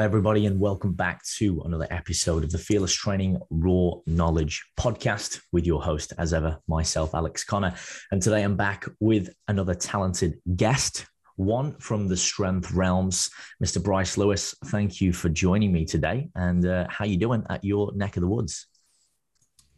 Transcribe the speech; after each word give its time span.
on, 0.00 0.04
everybody, 0.04 0.46
and 0.46 0.58
welcome 0.58 0.94
back 0.94 1.22
to 1.24 1.60
another 1.66 1.86
episode 1.90 2.42
of 2.42 2.50
the 2.50 2.56
Fearless 2.56 2.94
Training 2.94 3.38
Raw 3.50 3.96
Knowledge 4.06 4.64
podcast 4.78 5.42
with 5.52 5.66
your 5.66 5.82
host, 5.82 6.14
as 6.16 6.32
ever, 6.32 6.58
myself, 6.66 7.14
Alex 7.14 7.44
Connor. 7.44 7.74
And 8.10 8.22
today 8.22 8.42
I'm 8.42 8.56
back 8.56 8.86
with 8.98 9.28
another 9.46 9.74
talented 9.74 10.40
guest, 10.56 11.04
one 11.36 11.76
from 11.80 12.08
the 12.08 12.16
strength 12.16 12.72
realms, 12.72 13.28
Mr. 13.62 13.82
Bryce 13.82 14.16
Lewis. 14.16 14.54
Thank 14.66 15.02
you 15.02 15.12
for 15.12 15.28
joining 15.28 15.70
me 15.70 15.84
today. 15.84 16.30
And 16.34 16.64
uh, 16.64 16.86
how 16.88 17.04
are 17.04 17.08
you 17.08 17.18
doing 17.18 17.44
at 17.50 17.62
your 17.62 17.92
neck 17.94 18.16
of 18.16 18.22
the 18.22 18.28
woods? 18.28 18.68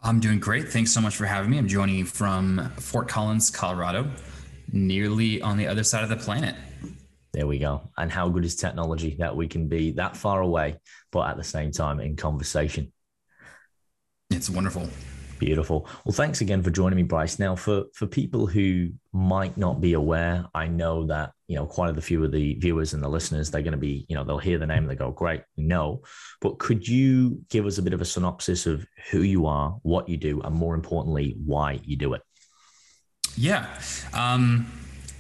I'm 0.05 0.21
doing 0.21 0.39
great. 0.39 0.69
Thanks 0.69 0.93
so 0.93 1.01
much 1.01 1.17
for 1.17 1.27
having 1.27 1.51
me. 1.51 1.59
I'm 1.59 1.67
joining 1.67 1.97
you 1.97 2.05
from 2.05 2.71
Fort 2.77 3.09
Collins, 3.09 3.51
Colorado, 3.51 4.09
nearly 4.71 5.43
on 5.43 5.57
the 5.57 5.67
other 5.67 5.83
side 5.83 6.05
of 6.05 6.11
the 6.11 6.17
planet. 6.17 6.55
There 7.33 7.47
we 7.47 7.59
go. 7.59 7.91
And 7.97 8.13
how 8.13 8.29
good 8.29 8.45
is 8.45 8.57
technology 8.57 9.17
that 9.19 9.35
we 9.35 9.49
can 9.49 9.69
be 9.69 9.93
that 9.93 10.17
far 10.17 10.43
away, 10.43 10.77
but 11.11 11.31
at 11.31 11.37
the 11.37 11.45
same 11.45 11.73
time 11.73 11.99
in 11.99 12.17
conversation? 12.17 12.93
It's 14.31 14.51
wonderful. 14.51 14.89
Beautiful. 15.39 15.89
Well, 16.05 16.13
thanks 16.13 16.41
again 16.41 16.63
for 16.63 16.71
joining 16.71 16.97
me, 16.97 17.03
Bryce. 17.03 17.39
Now, 17.39 17.57
for 17.57 17.85
for 17.95 18.07
people 18.07 18.47
who 18.47 18.91
might 19.13 19.57
not 19.57 19.81
be 19.81 19.95
aware, 19.95 20.45
I 20.55 20.69
know 20.69 21.07
that 21.07 21.33
you 21.49 21.57
know 21.57 21.67
quite 21.67 21.97
a 21.97 22.01
few 22.01 22.23
of 22.23 22.31
the 22.31 22.55
viewers 22.55 22.95
and 22.95 23.03
the 23.03 23.09
listeners 23.09 23.51
they're 23.51 23.61
going 23.61 23.73
to 23.73 23.79
be 23.79 24.07
you 24.09 24.15
know 24.15 24.23
they'll 24.23 24.39
hear 24.39 24.59
the 24.59 24.69
name 24.69 24.85
and 24.85 24.91
they 24.91 24.95
go, 24.95 25.11
"Great, 25.11 25.43
we 25.57 25.65
know." 25.65 26.03
But 26.41 26.61
could 26.61 26.87
you 26.87 27.41
give 27.51 27.67
us 27.67 27.79
a 27.79 27.83
bit 27.83 27.93
of 27.93 28.01
a 28.01 28.05
synopsis 28.05 28.67
of 28.67 28.87
who 29.11 29.23
you 29.23 29.47
are, 29.47 29.71
what 29.83 30.09
you 30.09 30.17
do, 30.17 30.41
and 30.43 30.55
more 30.55 30.77
importantly, 30.77 31.35
why 31.45 31.81
you 31.83 31.97
do 31.97 32.15
it? 32.15 32.23
Yeah. 33.37 33.67
Um, 34.15 34.71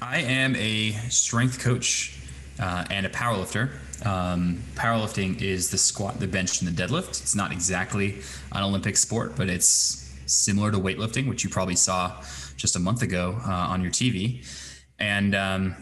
I 0.02 0.18
am 0.18 0.56
a 0.56 0.92
strength 1.10 1.60
coach 1.60 2.18
uh, 2.58 2.84
and 2.90 3.06
a 3.06 3.08
powerlifter. 3.08 3.70
Um, 4.04 4.60
powerlifting 4.74 5.40
is 5.40 5.70
the 5.70 5.78
squat, 5.78 6.18
the 6.18 6.26
bench, 6.26 6.60
and 6.60 6.68
the 6.68 6.82
deadlift. 6.82 7.22
It's 7.22 7.36
not 7.36 7.52
exactly 7.52 8.18
an 8.50 8.64
Olympic 8.64 8.96
sport, 8.96 9.36
but 9.36 9.48
it's 9.48 10.12
similar 10.26 10.72
to 10.72 10.78
weightlifting, 10.78 11.28
which 11.28 11.44
you 11.44 11.50
probably 11.50 11.76
saw 11.76 12.20
just 12.56 12.74
a 12.74 12.80
month 12.80 13.02
ago 13.02 13.38
uh, 13.46 13.52
on 13.52 13.80
your 13.80 13.92
TV. 13.92 14.44
And 14.98 15.36
um, 15.36 15.76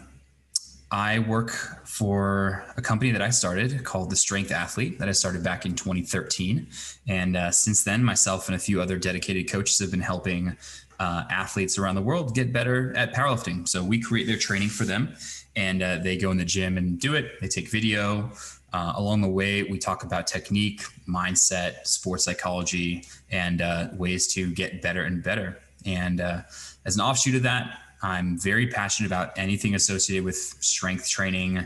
I 0.91 1.17
work 1.17 1.49
for 1.85 2.63
a 2.77 2.81
company 2.81 3.09
that 3.11 3.23
I 3.23 3.31
started 3.31 3.83
called 3.83 4.11
The 4.11 4.15
Strength 4.15 4.51
Athlete 4.51 4.99
that 4.99 5.09
I 5.09 5.13
started 5.13 5.43
back 5.43 5.65
in 5.65 5.73
2013. 5.73 6.67
And 7.07 7.35
uh, 7.35 7.49
since 7.49 7.83
then, 7.83 8.03
myself 8.03 8.47
and 8.49 8.55
a 8.55 8.59
few 8.59 8.83
other 8.83 8.99
dedicated 8.99 9.49
coaches 9.49 9.79
have 9.79 9.89
been 9.89 9.99
helping 10.01 10.57
uh, 11.01 11.23
athletes 11.31 11.79
around 11.79 11.95
the 11.95 12.01
world 12.01 12.35
get 12.35 12.53
better 12.53 12.95
at 12.95 13.11
powerlifting. 13.11 13.67
So 13.67 13.83
we 13.83 13.99
create 13.99 14.27
their 14.27 14.37
training 14.37 14.69
for 14.69 14.85
them 14.85 15.15
and 15.55 15.81
uh, 15.81 15.97
they 15.97 16.15
go 16.15 16.29
in 16.29 16.37
the 16.37 16.45
gym 16.45 16.77
and 16.77 16.99
do 16.99 17.15
it. 17.15 17.41
They 17.41 17.47
take 17.47 17.69
video. 17.69 18.31
Uh, 18.71 18.93
along 18.95 19.21
the 19.21 19.27
way, 19.27 19.63
we 19.63 19.79
talk 19.79 20.03
about 20.03 20.27
technique, 20.27 20.83
mindset, 21.09 21.87
sports 21.87 22.23
psychology, 22.23 23.03
and 23.31 23.61
uh, 23.61 23.87
ways 23.93 24.31
to 24.35 24.51
get 24.53 24.81
better 24.83 25.03
and 25.03 25.23
better. 25.23 25.59
And 25.87 26.21
uh, 26.21 26.41
as 26.85 26.95
an 26.95 27.01
offshoot 27.01 27.35
of 27.35 27.43
that, 27.43 27.79
I'm 28.03 28.37
very 28.37 28.67
passionate 28.67 29.07
about 29.07 29.35
anything 29.37 29.73
associated 29.73 30.23
with 30.23 30.35
strength 30.35 31.09
training, 31.09 31.65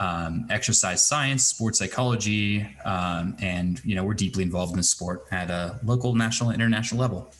um, 0.00 0.46
exercise 0.48 1.04
science, 1.04 1.44
sports 1.44 1.78
psychology, 1.78 2.66
um, 2.86 3.36
and 3.40 3.84
you 3.84 3.94
know 3.94 4.04
we're 4.04 4.14
deeply 4.14 4.42
involved 4.42 4.72
in 4.72 4.78
the 4.78 4.82
sport 4.82 5.26
at 5.30 5.50
a 5.50 5.78
local, 5.84 6.14
national, 6.14 6.50
international 6.50 7.00
level. 7.00 7.30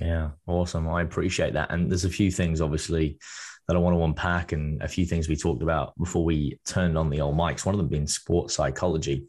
Yeah, 0.00 0.30
awesome. 0.46 0.88
I 0.88 1.02
appreciate 1.02 1.54
that. 1.54 1.70
And 1.70 1.90
there's 1.90 2.04
a 2.04 2.10
few 2.10 2.30
things, 2.30 2.60
obviously, 2.60 3.18
that 3.66 3.76
I 3.76 3.80
want 3.80 3.96
to 3.96 4.04
unpack, 4.04 4.52
and 4.52 4.80
a 4.82 4.88
few 4.88 5.06
things 5.06 5.28
we 5.28 5.36
talked 5.36 5.62
about 5.62 5.96
before 5.98 6.24
we 6.24 6.58
turned 6.66 6.96
on 6.98 7.10
the 7.10 7.20
old 7.20 7.36
mics. 7.36 7.64
One 7.64 7.74
of 7.74 7.78
them 7.78 7.88
being 7.88 8.06
sports 8.06 8.54
psychology. 8.54 9.26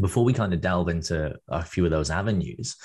Before 0.00 0.24
we 0.24 0.32
kind 0.32 0.54
of 0.54 0.60
delve 0.60 0.88
into 0.88 1.34
a 1.48 1.62
few 1.62 1.84
of 1.84 1.90
those 1.90 2.10
avenues, 2.10 2.76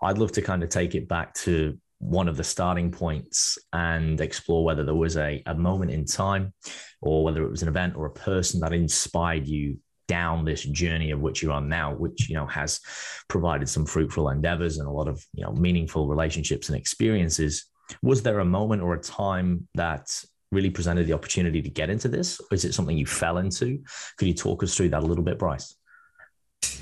I'd 0.00 0.18
love 0.18 0.32
to 0.32 0.42
kind 0.42 0.62
of 0.62 0.68
take 0.68 0.94
it 0.94 1.08
back 1.08 1.34
to 1.34 1.78
one 1.98 2.28
of 2.28 2.36
the 2.36 2.44
starting 2.44 2.90
points 2.90 3.58
and 3.72 4.20
explore 4.20 4.64
whether 4.64 4.84
there 4.84 4.94
was 4.94 5.16
a, 5.16 5.42
a 5.46 5.54
moment 5.54 5.90
in 5.92 6.04
time 6.04 6.52
or 7.00 7.22
whether 7.22 7.44
it 7.44 7.50
was 7.50 7.62
an 7.62 7.68
event 7.68 7.96
or 7.96 8.06
a 8.06 8.12
person 8.12 8.60
that 8.60 8.72
inspired 8.72 9.46
you 9.46 9.78
down 10.08 10.44
this 10.44 10.64
journey 10.64 11.10
of 11.10 11.20
which 11.20 11.42
you're 11.42 11.52
on 11.52 11.68
now, 11.68 11.94
which 11.94 12.28
you 12.28 12.34
know 12.34 12.46
has 12.46 12.80
provided 13.28 13.68
some 13.68 13.86
fruitful 13.86 14.28
endeavors 14.28 14.78
and 14.78 14.88
a 14.88 14.90
lot 14.90 15.08
of 15.08 15.24
you 15.34 15.44
know 15.44 15.52
meaningful 15.52 16.06
relationships 16.06 16.68
and 16.68 16.78
experiences. 16.78 17.66
Was 18.02 18.22
there 18.22 18.38
a 18.38 18.44
moment 18.44 18.82
or 18.82 18.94
a 18.94 19.00
time 19.00 19.68
that 19.74 20.08
really 20.50 20.70
presented 20.70 21.06
the 21.06 21.12
opportunity 21.12 21.62
to 21.62 21.70
get 21.70 21.90
into 21.90 22.08
this? 22.08 22.40
Or 22.40 22.54
is 22.54 22.64
it 22.64 22.74
something 22.74 22.96
you 22.96 23.06
fell 23.06 23.38
into? 23.38 23.82
Could 24.18 24.28
you 24.28 24.34
talk 24.34 24.62
us 24.62 24.76
through 24.76 24.90
that 24.90 25.02
a 25.02 25.06
little 25.06 25.24
bit, 25.24 25.38
Bryce? 25.38 25.74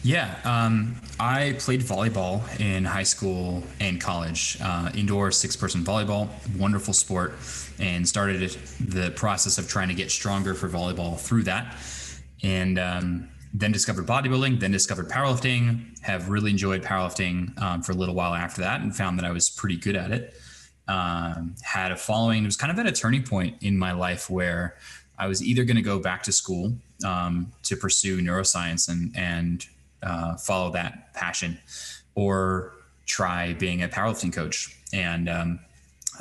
Yeah, 0.02 0.34
um, 0.44 0.96
I 1.18 1.56
played 1.58 1.82
volleyball 1.82 2.40
in 2.58 2.84
high 2.84 3.02
school 3.02 3.62
and 3.80 4.00
college, 4.00 4.56
uh, 4.62 4.90
indoor 4.94 5.30
six 5.30 5.56
person 5.56 5.84
volleyball, 5.84 6.28
wonderful 6.58 6.94
sport, 6.94 7.34
and 7.78 8.08
started 8.08 8.50
the 8.80 9.10
process 9.10 9.58
of 9.58 9.68
trying 9.68 9.88
to 9.88 9.94
get 9.94 10.10
stronger 10.10 10.54
for 10.54 10.68
volleyball 10.68 11.18
through 11.18 11.44
that 11.44 11.76
and 12.42 12.78
um, 12.78 13.28
then 13.52 13.72
discovered 13.72 14.06
bodybuilding, 14.06 14.60
then 14.60 14.70
discovered 14.70 15.08
powerlifting. 15.08 15.98
Have 16.02 16.28
really 16.28 16.50
enjoyed 16.50 16.82
powerlifting 16.82 17.60
um, 17.60 17.82
for 17.82 17.92
a 17.92 17.94
little 17.94 18.14
while 18.14 18.34
after 18.34 18.62
that, 18.62 18.80
and 18.80 18.94
found 18.94 19.18
that 19.18 19.26
I 19.26 19.32
was 19.32 19.50
pretty 19.50 19.76
good 19.76 19.96
at 19.96 20.10
it. 20.10 20.34
Um, 20.88 21.54
had 21.62 21.92
a 21.92 21.96
following. 21.96 22.42
It 22.42 22.46
was 22.46 22.56
kind 22.56 22.72
of 22.72 22.78
at 22.78 22.86
a 22.86 22.92
turning 22.92 23.22
point 23.22 23.56
in 23.62 23.76
my 23.78 23.92
life 23.92 24.30
where 24.30 24.76
I 25.18 25.26
was 25.26 25.42
either 25.42 25.64
going 25.64 25.76
to 25.76 25.82
go 25.82 25.98
back 25.98 26.22
to 26.24 26.32
school 26.32 26.72
um, 27.04 27.52
to 27.64 27.76
pursue 27.76 28.20
neuroscience 28.20 28.88
and 28.88 29.14
and 29.16 29.66
uh, 30.02 30.36
follow 30.36 30.70
that 30.72 31.12
passion, 31.14 31.58
or 32.14 32.72
try 33.06 33.52
being 33.54 33.82
a 33.82 33.88
powerlifting 33.88 34.32
coach. 34.32 34.76
And 34.92 35.28
um, 35.28 35.60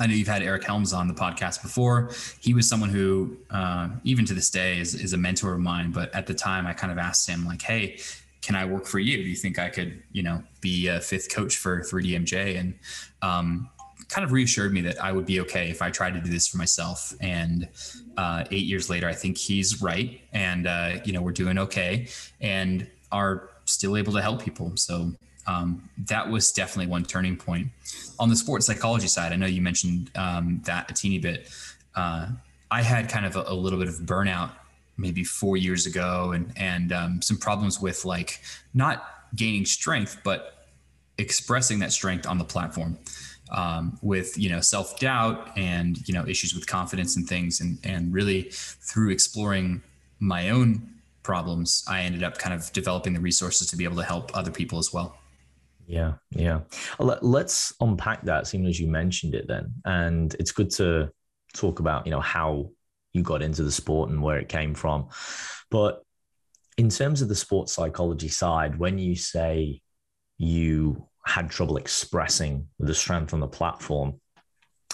I 0.00 0.06
know 0.06 0.14
you've 0.14 0.28
had 0.28 0.42
Eric 0.42 0.64
Helms 0.64 0.94
on 0.94 1.08
the 1.08 1.14
podcast 1.14 1.62
before. 1.62 2.10
He 2.40 2.54
was 2.54 2.66
someone 2.66 2.88
who, 2.88 3.36
uh, 3.50 3.90
even 4.02 4.24
to 4.24 4.34
this 4.34 4.48
day, 4.48 4.78
is, 4.78 4.94
is 4.94 5.12
a 5.12 5.18
mentor 5.18 5.52
of 5.52 5.60
mine. 5.60 5.92
But 5.92 6.12
at 6.14 6.26
the 6.26 6.32
time, 6.32 6.66
I 6.66 6.72
kind 6.72 6.90
of 6.90 6.96
asked 6.96 7.28
him, 7.28 7.44
like, 7.44 7.60
"Hey, 7.60 8.00
can 8.40 8.56
I 8.56 8.64
work 8.64 8.86
for 8.86 8.98
you? 8.98 9.18
Do 9.18 9.28
you 9.28 9.36
think 9.36 9.58
I 9.58 9.68
could, 9.68 10.02
you 10.12 10.22
know, 10.22 10.42
be 10.62 10.86
a 10.86 11.00
fifth 11.00 11.30
coach 11.30 11.58
for 11.58 11.82
3DMJ?" 11.82 12.58
And 12.58 12.78
um, 13.20 13.68
kind 14.08 14.24
of 14.24 14.32
reassured 14.32 14.72
me 14.72 14.80
that 14.80 15.02
I 15.04 15.12
would 15.12 15.26
be 15.26 15.38
okay 15.40 15.68
if 15.68 15.82
I 15.82 15.90
tried 15.90 16.14
to 16.14 16.20
do 16.20 16.30
this 16.30 16.48
for 16.48 16.56
myself. 16.56 17.12
And 17.20 17.68
uh, 18.16 18.44
eight 18.50 18.64
years 18.64 18.88
later, 18.88 19.06
I 19.06 19.12
think 19.14 19.36
he's 19.36 19.82
right, 19.82 20.18
and 20.32 20.66
uh, 20.66 20.96
you 21.04 21.12
know, 21.12 21.20
we're 21.20 21.32
doing 21.32 21.58
okay, 21.58 22.08
and 22.40 22.86
are 23.12 23.50
still 23.66 23.98
able 23.98 24.14
to 24.14 24.22
help 24.22 24.42
people. 24.42 24.72
So 24.76 25.12
um, 25.46 25.88
that 26.06 26.28
was 26.28 26.52
definitely 26.52 26.90
one 26.90 27.04
turning 27.04 27.36
point. 27.36 27.68
On 28.18 28.28
the 28.28 28.36
sports 28.36 28.66
psychology 28.66 29.06
side, 29.06 29.32
I 29.32 29.36
know 29.36 29.46
you 29.46 29.62
mentioned 29.62 30.10
um, 30.14 30.62
that 30.66 30.90
a 30.90 30.94
teeny 30.94 31.18
bit. 31.18 31.48
Uh, 31.94 32.28
I 32.70 32.82
had 32.82 33.08
kind 33.08 33.26
of 33.26 33.36
a, 33.36 33.44
a, 33.46 33.54
little 33.54 33.78
bit 33.78 33.88
of 33.88 33.96
burnout 34.00 34.50
maybe 34.96 35.24
four 35.24 35.56
years 35.56 35.86
ago, 35.86 36.32
and 36.32 36.52
and 36.56 36.92
um, 36.92 37.22
some 37.22 37.36
problems 37.36 37.80
with 37.80 38.04
like 38.04 38.40
not 38.74 39.04
gaining 39.34 39.64
strength, 39.64 40.18
but 40.22 40.66
expressing 41.18 41.78
that 41.80 41.92
strength 41.92 42.26
on 42.26 42.38
the 42.38 42.44
platform. 42.44 42.98
Um, 43.52 43.98
with 44.00 44.38
you 44.38 44.48
know 44.48 44.60
self 44.60 45.00
doubt 45.00 45.50
and 45.56 46.06
you 46.06 46.14
know 46.14 46.24
issues 46.26 46.54
with 46.54 46.66
confidence 46.68 47.16
and 47.16 47.28
things, 47.28 47.60
and 47.60 47.78
and 47.82 48.12
really 48.12 48.42
through 48.52 49.10
exploring 49.10 49.82
my 50.20 50.50
own 50.50 50.88
problems, 51.22 51.84
I 51.88 52.02
ended 52.02 52.22
up 52.22 52.38
kind 52.38 52.54
of 52.54 52.72
developing 52.72 53.12
the 53.12 53.20
resources 53.20 53.68
to 53.70 53.76
be 53.76 53.84
able 53.84 53.96
to 53.96 54.04
help 54.04 54.36
other 54.36 54.50
people 54.50 54.78
as 54.78 54.92
well. 54.92 55.19
Yeah, 55.90 56.14
yeah. 56.30 56.60
Let's 57.00 57.74
unpack 57.80 58.24
that, 58.26 58.46
seeing 58.46 58.64
as 58.66 58.78
you 58.78 58.86
mentioned 58.86 59.34
it 59.34 59.48
then. 59.48 59.74
And 59.84 60.32
it's 60.38 60.52
good 60.52 60.70
to 60.74 61.10
talk 61.52 61.80
about, 61.80 62.06
you 62.06 62.12
know, 62.12 62.20
how 62.20 62.70
you 63.12 63.22
got 63.22 63.42
into 63.42 63.64
the 63.64 63.72
sport 63.72 64.08
and 64.08 64.22
where 64.22 64.38
it 64.38 64.48
came 64.48 64.72
from. 64.72 65.08
But 65.68 66.04
in 66.78 66.90
terms 66.90 67.22
of 67.22 67.28
the 67.28 67.34
sports 67.34 67.72
psychology 67.72 68.28
side, 68.28 68.78
when 68.78 68.98
you 68.98 69.16
say 69.16 69.82
you 70.38 71.08
had 71.26 71.50
trouble 71.50 71.76
expressing 71.76 72.68
the 72.78 72.94
strength 72.94 73.34
on 73.34 73.40
the 73.40 73.48
platform, 73.48 74.20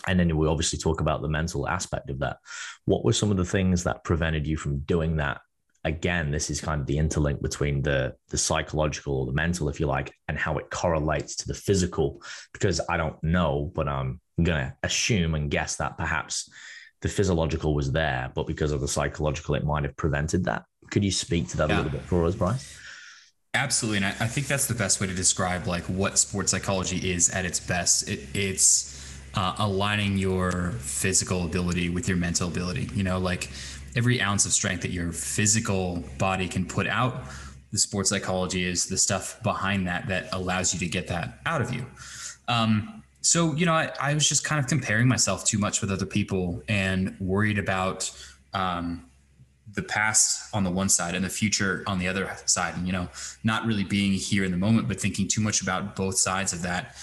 and 0.06 0.18
then 0.18 0.34
we 0.34 0.48
obviously 0.48 0.78
talk 0.78 1.02
about 1.02 1.20
the 1.20 1.28
mental 1.28 1.68
aspect 1.68 2.08
of 2.08 2.20
that. 2.20 2.38
What 2.86 3.04
were 3.04 3.12
some 3.12 3.30
of 3.30 3.36
the 3.36 3.44
things 3.44 3.84
that 3.84 4.02
prevented 4.02 4.46
you 4.46 4.56
from 4.56 4.78
doing 4.78 5.16
that 5.16 5.42
again, 5.86 6.30
this 6.30 6.50
is 6.50 6.60
kind 6.60 6.80
of 6.80 6.86
the 6.86 6.96
interlink 6.96 7.40
between 7.40 7.80
the 7.80 8.14
the 8.28 8.36
psychological 8.36 9.20
or 9.20 9.26
the 9.26 9.32
mental, 9.32 9.68
if 9.68 9.80
you 9.80 9.86
like, 9.86 10.12
and 10.28 10.36
how 10.36 10.58
it 10.58 10.68
correlates 10.70 11.36
to 11.36 11.46
the 11.46 11.54
physical. 11.54 12.20
Because 12.52 12.80
I 12.88 12.96
don't 12.96 13.22
know, 13.22 13.72
but 13.74 13.88
I'm 13.88 14.20
gonna 14.42 14.76
assume 14.82 15.34
and 15.34 15.50
guess 15.50 15.76
that 15.76 15.96
perhaps 15.96 16.50
the 17.02 17.08
physiological 17.08 17.74
was 17.74 17.92
there, 17.92 18.32
but 18.34 18.46
because 18.46 18.72
of 18.72 18.80
the 18.80 18.88
psychological, 18.88 19.54
it 19.54 19.64
might 19.64 19.84
have 19.84 19.96
prevented 19.96 20.44
that. 20.44 20.64
Could 20.90 21.04
you 21.04 21.12
speak 21.12 21.48
to 21.48 21.56
that 21.58 21.68
yeah. 21.68 21.76
a 21.76 21.78
little 21.78 21.92
bit 21.92 22.02
for 22.02 22.24
us, 22.24 22.34
Bryce? 22.34 22.78
Absolutely, 23.54 23.98
and 23.98 24.06
I, 24.06 24.10
I, 24.10 24.26
think 24.26 24.48
that's 24.48 24.66
the 24.66 24.74
best 24.74 25.00
way 25.00 25.06
to 25.06 25.14
describe 25.14 25.66
like 25.66 25.84
what 25.84 26.18
sports 26.18 26.50
psychology 26.50 27.10
is 27.10 27.30
at 27.30 27.44
its 27.44 27.60
best. 27.60 28.08
It, 28.08 28.20
it's 28.34 29.18
uh, 29.34 29.54
aligning 29.58 30.18
your 30.18 30.72
physical 30.72 31.44
ability 31.44 31.88
with 31.88 32.08
your 32.08 32.16
mental 32.16 32.48
ability. 32.48 32.90
You 32.94 33.04
know, 33.04 33.18
like 33.18 33.50
every 33.96 34.20
ounce 34.20 34.44
of 34.46 34.52
strength 34.52 34.82
that 34.82 34.90
your 34.90 35.10
physical 35.12 36.04
body 36.18 36.48
can 36.48 36.66
put 36.66 36.86
out 36.86 37.24
the 37.72 37.78
sports 37.78 38.10
psychology 38.10 38.64
is 38.64 38.86
the 38.86 38.96
stuff 38.96 39.42
behind 39.42 39.86
that 39.86 40.06
that 40.08 40.28
allows 40.32 40.72
you 40.72 40.80
to 40.80 40.86
get 40.86 41.08
that 41.08 41.40
out 41.46 41.60
of 41.60 41.74
you. 41.74 41.84
Um, 42.48 43.02
so, 43.20 43.54
you 43.54 43.66
know, 43.66 43.72
I, 43.72 43.92
I, 44.00 44.14
was 44.14 44.28
just 44.28 44.44
kind 44.44 44.60
of 44.60 44.68
comparing 44.68 45.08
myself 45.08 45.44
too 45.44 45.58
much 45.58 45.80
with 45.80 45.90
other 45.90 46.06
people 46.06 46.62
and 46.68 47.16
worried 47.18 47.58
about 47.58 48.10
um, 48.54 49.04
the 49.74 49.82
past 49.82 50.54
on 50.54 50.62
the 50.62 50.70
one 50.70 50.88
side 50.88 51.16
and 51.16 51.24
the 51.24 51.28
future 51.28 51.82
on 51.88 51.98
the 51.98 52.06
other 52.06 52.34
side. 52.46 52.76
And, 52.76 52.86
you 52.86 52.92
know, 52.92 53.08
not 53.42 53.66
really 53.66 53.82
being 53.82 54.12
here 54.12 54.44
in 54.44 54.52
the 54.52 54.56
moment, 54.56 54.86
but 54.86 55.00
thinking 55.00 55.26
too 55.26 55.40
much 55.40 55.60
about 55.60 55.96
both 55.96 56.16
sides 56.18 56.52
of 56.52 56.62
that. 56.62 56.94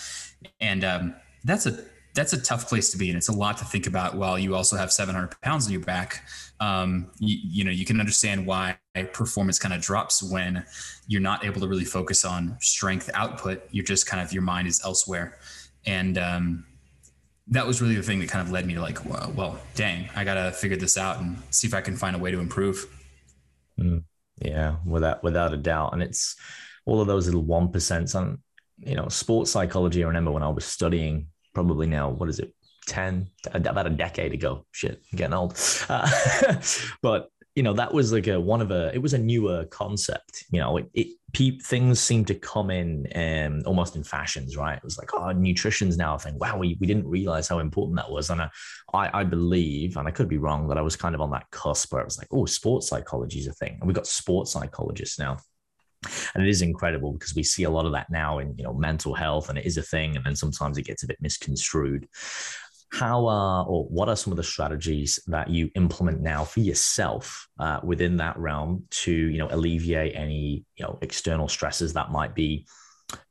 And 0.61 0.85
um, 0.85 1.15
that's 1.43 1.65
a 1.65 1.83
that's 2.13 2.33
a 2.33 2.41
tough 2.41 2.69
place 2.69 2.91
to 2.91 2.97
be 2.97 3.09
and 3.09 3.17
it's 3.17 3.29
a 3.29 3.33
lot 3.33 3.57
to 3.57 3.65
think 3.65 3.87
about 3.87 4.15
while 4.15 4.37
you 4.37 4.55
also 4.55 4.77
have 4.77 4.91
700 4.91 5.41
pounds 5.41 5.65
on 5.65 5.71
your 5.71 5.81
back 5.81 6.23
um, 6.63 7.11
you, 7.19 7.37
you, 7.43 7.63
know 7.63 7.71
you 7.71 7.85
can 7.85 7.99
understand 7.99 8.45
why 8.45 8.77
performance 9.11 9.59
kind 9.59 9.73
of 9.73 9.81
drops 9.81 10.23
when 10.23 10.63
you're 11.07 11.21
not 11.21 11.43
able 11.43 11.59
to 11.59 11.67
really 11.67 11.83
focus 11.85 12.23
on 12.23 12.57
strength 12.61 13.09
output. 13.13 13.63
You're 13.71 13.83
just 13.83 14.05
kind 14.07 14.21
of 14.21 14.31
your 14.31 14.43
mind 14.43 14.67
is 14.67 14.81
elsewhere. 14.85 15.37
And 15.85 16.17
um, 16.17 16.65
that 17.47 17.67
was 17.67 17.81
really 17.81 17.95
the 17.95 18.03
thing 18.03 18.19
that 18.19 18.29
kind 18.29 18.45
of 18.45 18.51
led 18.51 18.65
me 18.65 18.75
to 18.75 18.81
like 18.81 19.03
well, 19.05 19.33
well 19.35 19.59
dang 19.75 20.09
i 20.15 20.23
gotta 20.23 20.49
figure 20.53 20.77
this 20.77 20.97
out 20.97 21.19
and 21.19 21.37
see 21.49 21.67
if 21.67 21.73
i 21.73 21.81
can 21.81 21.97
find 21.97 22.15
a 22.15 22.19
way 22.19 22.31
to 22.31 22.39
improve. 22.39 22.85
Mm, 23.77 24.03
yeah 24.41 24.77
without 24.85 25.23
without 25.23 25.53
a 25.53 25.57
doubt. 25.57 25.93
And 25.93 26.01
it's 26.01 26.35
all 26.85 27.01
of 27.01 27.07
those 27.07 27.25
little 27.25 27.43
one 27.43 27.69
percent 27.69 28.15
on 28.15 28.39
you 28.77 28.95
know 28.95 29.07
sports 29.07 29.51
psychology 29.51 30.03
i 30.03 30.07
remember 30.07 30.31
when 30.31 30.43
i 30.43 30.49
was 30.49 30.65
studying 30.65 31.27
probably 31.53 31.87
now 31.87 32.09
what 32.09 32.27
is 32.27 32.39
it 32.39 32.53
10 32.87 33.29
about 33.53 33.87
a 33.87 33.89
decade 33.89 34.33
ago. 34.33 34.65
Shit 34.71 35.01
I'm 35.11 35.17
getting 35.17 35.33
old. 35.33 35.57
Uh, 35.89 36.09
but 37.01 37.29
you 37.55 37.61
know 37.61 37.73
that 37.73 37.93
was 37.93 38.11
like 38.11 38.27
a 38.27 38.39
one 38.39 38.61
of 38.61 38.71
a 38.71 38.93
it 38.93 39.01
was 39.01 39.13
a 39.13 39.17
newer 39.17 39.65
concept 39.65 40.45
you 40.51 40.59
know 40.59 40.77
it, 40.77 40.89
it 40.93 41.07
pe- 41.33 41.59
things 41.59 41.99
seem 41.99 42.25
to 42.25 42.33
come 42.33 42.71
in 42.71 43.05
um, 43.15 43.61
almost 43.65 43.95
in 43.95 44.03
fashions 44.03 44.57
right? 44.57 44.77
It 44.77 44.83
was 44.83 44.97
like 44.97 45.13
oh 45.13 45.31
nutrition's 45.31 45.97
now 45.97 46.15
a 46.15 46.19
thing. 46.19 46.37
Wow 46.39 46.57
we, 46.57 46.77
we 46.79 46.87
didn't 46.87 47.07
realize 47.07 47.47
how 47.47 47.59
important 47.59 47.97
that 47.97 48.09
was. 48.09 48.29
And 48.29 48.41
I, 48.41 48.49
I, 48.93 49.19
I 49.19 49.23
believe 49.23 49.97
and 49.97 50.07
i 50.07 50.11
could 50.11 50.27
be 50.27 50.37
wrong 50.37 50.67
but 50.67 50.77
i 50.77 50.81
was 50.81 50.95
kind 50.95 51.15
of 51.15 51.21
on 51.21 51.31
that 51.31 51.49
cusp 51.51 51.93
where 51.93 52.01
i 52.01 52.05
was 52.05 52.17
like 52.17 52.27
oh 52.31 52.45
sports 52.45 52.87
psychology 52.87 53.39
is 53.39 53.47
a 53.47 53.53
thing. 53.53 53.77
And 53.79 53.87
we've 53.87 53.95
got 53.95 54.07
sports 54.07 54.51
psychologists 54.51 55.19
now. 55.19 55.37
And 56.35 56.43
it 56.43 56.49
is 56.49 56.61
incredible 56.61 57.13
because 57.13 57.33
we 57.33 57.43
see 57.43 57.63
a 57.63 57.69
lot 57.69 57.85
of 57.85 57.93
that 57.93 58.09
now 58.09 58.39
in 58.39 58.55
you 58.57 58.63
know 58.63 58.73
mental 58.73 59.13
health 59.13 59.49
and 59.49 59.57
it 59.57 59.65
is 59.65 59.77
a 59.77 59.83
thing. 59.83 60.15
And 60.15 60.25
then 60.25 60.35
sometimes 60.35 60.77
it 60.77 60.85
gets 60.85 61.03
a 61.03 61.07
bit 61.07 61.21
misconstrued 61.21 62.07
how 62.93 63.25
are 63.25 63.65
or 63.65 63.85
what 63.85 64.07
are 64.07 64.15
some 64.15 64.31
of 64.31 64.37
the 64.37 64.43
strategies 64.43 65.19
that 65.25 65.49
you 65.49 65.67
implement 65.73 66.21
now 66.21 66.43
for 66.43 66.59
yourself 66.59 67.47
uh, 67.59 67.79
within 67.83 68.17
that 68.17 68.37
realm 68.37 68.85
to 68.91 69.11
you 69.11 69.39
know 69.39 69.47
alleviate 69.49 70.15
any 70.15 70.63
you 70.75 70.85
know 70.85 70.99
external 71.01 71.47
stresses 71.47 71.91
that 71.93 72.11
might 72.11 72.35
be 72.35 72.67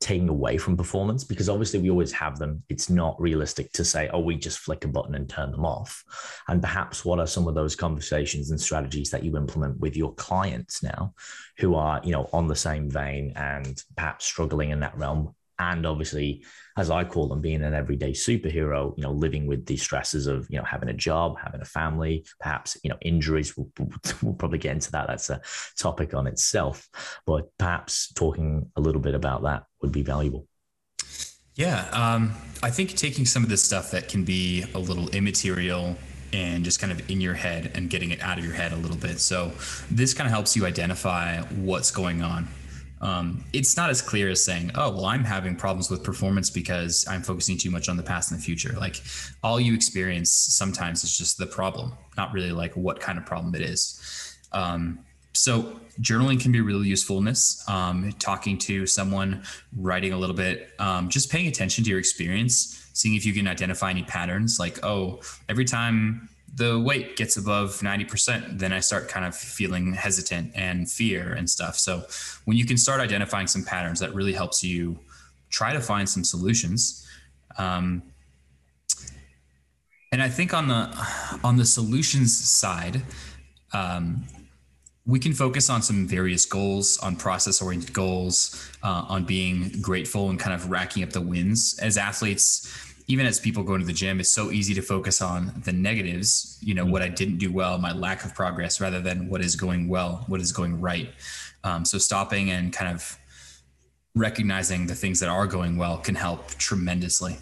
taking 0.01 0.29
away 0.29 0.59
from 0.59 0.77
performance? 0.77 1.23
Because 1.23 1.49
obviously 1.49 1.79
we 1.79 1.91
always 1.91 2.11
have 2.11 2.41
them. 2.41 2.63
It's 2.69 2.91
not 2.91 3.21
realistic 3.21 3.71
to 3.75 3.85
say 3.85 4.11
oh 4.13 4.19
we 4.19 4.37
just 4.37 4.59
flick 4.59 4.85
a 4.85 4.89
button 4.89 5.15
and 5.15 5.29
turn 5.29 5.53
them 5.53 5.65
off. 5.65 6.03
And 6.49 6.61
perhaps 6.61 7.05
what 7.05 7.21
are 7.21 7.27
some 7.29 7.47
of 7.47 7.55
those 7.55 7.77
conversations 7.77 8.51
and 8.51 8.61
strategies 8.61 9.11
that 9.11 9.25
you 9.25 9.37
implement 9.37 9.79
with 9.79 9.97
your 9.97 10.13
clients 10.15 10.83
now 10.83 11.15
who 11.59 11.77
are 11.77 12.01
you 12.03 12.11
know 12.11 12.29
on 12.33 12.49
the 12.49 12.57
same 12.57 12.91
vein 12.91 13.33
and 13.37 13.81
perhaps 13.97 14.25
struggling 14.25 14.71
in 14.71 14.81
that 14.81 14.99
realm 14.99 15.37
and 15.71 15.87
obviously 15.87 16.45
as 16.77 16.91
i 16.91 17.05
call 17.05 17.29
them 17.29 17.41
being 17.41 17.63
an 17.63 17.75
everyday 17.75 18.13
superhero 18.13 18.97
you 18.97 19.03
know 19.03 19.13
living 19.13 19.47
with 19.47 19.65
the 19.67 19.77
stresses 19.77 20.27
of 20.27 20.47
you 20.51 20.59
know 20.59 20.65
having 20.65 20.89
a 20.89 20.95
job 20.95 21.37
having 21.39 21.61
a 21.61 21.65
family 21.65 22.25
perhaps 22.41 22.77
you 22.83 22.91
know 22.91 22.97
injuries 23.03 23.57
we'll, 23.57 23.71
we'll 24.23 24.35
probably 24.35 24.59
get 24.59 24.73
into 24.73 24.91
that. 24.93 25.07
That's 25.07 25.31
a 25.31 25.41
topic 25.79 26.15
on 26.15 26.27
itself. 26.27 26.89
But 27.27 27.51
perhaps 27.59 28.13
talking 28.13 28.71
a 28.77 28.81
little 28.81 29.01
bit 29.01 29.15
about 29.15 29.43
that 29.43 29.65
would 29.81 29.93
be 29.93 30.03
valuable. 30.03 30.47
Yeah 31.55 31.87
um, 31.93 32.33
i 32.63 32.71
think 32.71 32.97
taking 32.97 33.27
some 33.27 33.43
of 33.43 33.51
this 33.51 33.63
stuff 33.63 33.91
that 33.91 34.09
can 34.09 34.25
be 34.25 34.65
a 34.75 34.79
little 34.79 35.11
immaterial 35.11 35.99
and 36.33 36.65
just 36.65 36.81
kind 36.81 36.91
of 36.91 37.11
in 37.11 37.21
your 37.21 37.35
head 37.35 37.73
and 37.75 37.91
getting 37.91 38.11
it 38.11 38.23
out 38.23 38.39
of 38.39 38.45
your 38.45 38.55
head 38.55 38.73
a 38.73 38.77
little 38.77 38.97
bit. 38.97 39.21
So 39.21 39.53
this 39.91 40.15
kind 40.15 40.27
of 40.27 40.33
helps 40.33 40.57
you 40.57 40.65
identify 40.65 41.43
what's 41.43 41.91
going 41.91 42.23
on 42.23 42.49
um, 43.03 43.45
it's 43.53 43.77
not 43.77 43.91
as 43.91 44.01
clear 44.01 44.31
as 44.31 44.45
saying, 44.45 44.71
oh, 44.77 44.91
well, 44.93 45.07
I'm 45.07 45.25
having 45.25 45.57
problems 45.57 45.91
with 45.91 46.05
performance 46.05 46.51
because 46.51 47.05
I'm 47.09 47.23
focusing 47.23 47.59
too 47.59 47.71
much 47.71 47.89
on 47.89 47.97
the 47.97 48.03
past 48.03 48.31
and 48.31 48.39
the 48.39 48.45
future. 48.45 48.75
Like 48.79 49.03
all 49.43 49.61
you 49.61 49.75
experience 49.75 50.31
sometimes 50.31 51.03
is 51.03 51.19
just 51.19 51.37
the 51.37 51.47
problem, 51.47 51.93
not 52.17 52.33
really 52.33 52.53
like 52.53 52.75
what 52.77 53.01
kind 53.01 53.19
of 53.19 53.27
problem 53.27 53.55
it 53.57 53.63
is. 53.63 54.39
Um, 54.53 55.01
so 55.33 55.81
journaling 56.01 56.41
can 56.41 56.53
be 56.53 56.61
really 56.61 56.87
useful 56.87 57.19
in 57.19 57.25
this. 57.25 57.69
Um, 57.69 58.13
talking 58.21 58.57
to 58.59 58.87
someone, 58.87 59.43
writing 59.77 60.13
a 60.13 60.17
little 60.17 60.37
bit, 60.37 60.71
um, 60.79 61.09
just 61.09 61.31
paying 61.31 61.49
attention 61.49 61.83
to 61.83 61.91
your 61.91 61.99
experience, 61.99 62.89
seeing 62.93 63.17
if 63.17 63.27
you 63.27 63.33
can 63.33 63.49
identify 63.49 63.91
any 63.91 64.05
patterns. 64.05 64.61
Like, 64.61 64.85
oh, 64.85 65.21
every 65.49 65.65
time 65.65 66.29
the 66.55 66.79
weight 66.79 67.17
gets 67.17 67.37
above 67.37 67.81
90%, 67.81 68.59
then 68.59 68.73
I 68.73 68.81
start 68.81 69.09
kind 69.09 69.25
of 69.25 69.35
feeling 69.35 69.95
hesitant 69.95 70.53
and 70.55 70.91
fear 70.91 71.33
and 71.33 71.49
stuff. 71.49 71.79
So 71.79 72.05
when 72.45 72.57
you 72.57 72.67
can 72.67 72.77
start 72.77 73.01
identifying 73.01 73.47
some 73.47 73.65
patterns, 73.65 74.01
that 74.01 74.15
really 74.15 74.35
helps 74.35 74.63
you 74.63 74.99
try 75.49 75.73
to 75.73 75.81
find 75.81 76.09
some 76.09 76.25
solutions. 76.25 77.07
Um, 77.57 78.03
and 80.11 80.23
I 80.23 80.29
think 80.29 80.53
on 80.53 80.69
the 80.69 81.39
on 81.43 81.57
the 81.57 81.65
solutions 81.65 82.37
side, 82.37 83.01
um, 83.73 84.25
we 85.07 85.19
can 85.19 85.33
focus 85.33 85.71
on 85.71 85.81
some 85.83 86.07
various 86.07 86.45
goals, 86.45 86.99
on 86.99 87.17
process 87.17 87.63
oriented 87.63 87.93
goals, 87.93 88.71
uh, 88.83 89.07
on 89.09 89.25
being 89.25 89.73
grateful 89.81 90.31
and 90.31 90.39
kind 90.39 90.55
of 90.55 90.71
racking 90.71 91.03
up 91.03 91.11
the 91.11 91.21
wins. 91.21 91.79
As 91.81 91.97
athletes, 91.97 92.92
even 93.07 93.27
as 93.27 93.41
people 93.41 93.63
go 93.63 93.75
into 93.75 93.87
the 93.87 93.93
gym, 93.93 94.21
it's 94.21 94.31
so 94.31 94.51
easy 94.51 94.75
to 94.75 94.83
focus 94.83 95.21
on 95.21 95.53
the 95.65 95.73
negatives, 95.73 96.59
you 96.61 96.75
know, 96.75 96.83
mm-hmm. 96.83 96.93
what 96.93 97.03
I 97.03 97.09
didn't 97.09 97.39
do 97.39 97.53
well, 97.53 97.79
my 97.79 97.93
lack 97.93 98.25
of 98.25 98.35
progress, 98.35 98.81
rather 98.81 99.01
than 99.01 99.29
what 99.29 99.41
is 99.41 99.57
going 99.57 99.89
well, 99.89 100.25
what 100.27 100.41
is 100.41 100.53
going 100.53 100.81
right. 100.81 101.11
Um, 101.65 101.85
so 101.85 101.99
stopping 101.99 102.51
and 102.51 102.73
kind 102.73 102.93
of 102.93 103.19
recognizing 104.15 104.87
the 104.87 104.95
things 104.95 105.21
that 105.21 105.29
are 105.29 105.47
going 105.47 105.77
well 105.77 105.99
can 105.99 106.15
help 106.15 106.49
tremendously. 106.55 107.39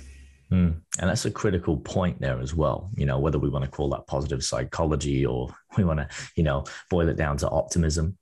Mm. 0.51 0.81
And 0.99 1.11
that's 1.11 1.25
a 1.25 1.31
critical 1.31 1.77
point 1.77 2.21
there 2.21 2.41
as 2.41 2.55
well. 2.55 2.91
You 2.97 3.07
know, 3.07 3.19
whether 3.19 3.39
we 3.39 3.49
want 3.49 3.65
to 3.65 3.71
call 3.71 3.89
that 3.91 4.07
positive 4.07 4.43
psychology 4.43 5.25
or 5.25 5.55
we 5.77 5.85
want 5.85 6.01
to, 6.01 6.09
you 6.37 6.43
know, 6.43 6.65
boil 6.89 7.09
it 7.09 7.17
down 7.17 7.37
to 7.39 7.51
optimism 7.51 8.19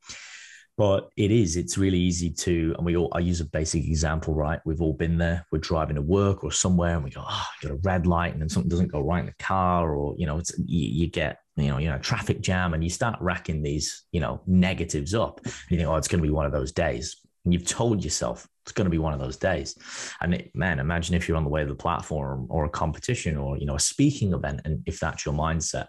but 0.79 1.11
it 1.17 1.33
is 1.33 1.57
it's 1.57 1.77
really 1.77 1.99
easy 1.99 2.31
to 2.31 2.73
and 2.77 2.87
we 2.87 2.97
all 2.97 3.11
i 3.13 3.19
use 3.19 3.41
a 3.41 3.45
basic 3.45 3.85
example 3.85 4.35
right? 4.35 4.61
We've 4.65 4.81
all 4.81 4.95
been 4.95 5.19
there. 5.19 5.45
We're 5.51 5.59
driving 5.59 5.97
to 5.97 6.03
work 6.03 6.45
or 6.45 6.53
somewhere 6.53 6.95
and 6.95 7.05
we 7.05 7.11
go 7.11 7.25
oh 7.29 7.47
got 7.61 7.73
a 7.73 7.81
red 7.83 8.07
light 8.07 8.33
and 8.33 8.41
then 8.41 8.49
something 8.49 8.71
doesn't 8.71 8.93
go 8.93 9.01
right 9.01 9.21
in 9.21 9.27
the 9.27 9.35
car 9.45 9.95
or 9.95 10.15
you 10.17 10.27
know 10.27 10.39
it's 10.39 10.57
you, 10.59 10.89
you 10.89 11.07
get 11.09 11.41
you 11.57 11.69
know 11.69 11.79
you 11.79 11.91
know 11.91 11.99
traffic 11.99 12.41
jam 12.41 12.73
and 12.73 12.85
you 12.85 12.91
start 12.91 13.19
racking 13.21 13.63
these 13.63 14.05
you 14.13 14.21
know 14.21 14.41
negatives 14.47 15.15
up 15.15 15.41
and 15.45 15.53
you 15.71 15.77
think 15.77 15.89
oh 15.89 15.97
it's 15.97 16.09
going 16.09 16.23
to 16.23 16.27
be 16.27 16.33
one 16.33 16.47
of 16.47 16.53
those 16.53 16.73
days. 16.73 17.17
And 17.45 17.55
you've 17.55 17.67
told 17.67 18.05
yourself 18.05 18.47
it's 18.63 18.73
going 18.73 18.85
to 18.85 18.91
be 18.91 18.99
one 18.99 19.15
of 19.15 19.21
those 19.21 19.39
days. 19.39 19.75
And 20.21 20.35
it, 20.35 20.51
man 20.55 20.79
imagine 20.79 21.17
if 21.17 21.27
you're 21.27 21.37
on 21.37 21.45
the 21.45 21.51
way 21.51 21.63
to 21.63 21.69
the 21.69 21.75
platform 21.75 22.47
or 22.51 22.67
a 22.67 22.71
competition 22.71 23.37
or 23.37 23.59
you 23.59 23.67
know 23.67 23.75
a 23.75 23.81
speaking 23.81 24.33
event 24.33 24.61
and 24.65 24.83
if 24.87 25.01
that's 25.01 25.27
your 25.27 25.35
mindset. 25.35 25.87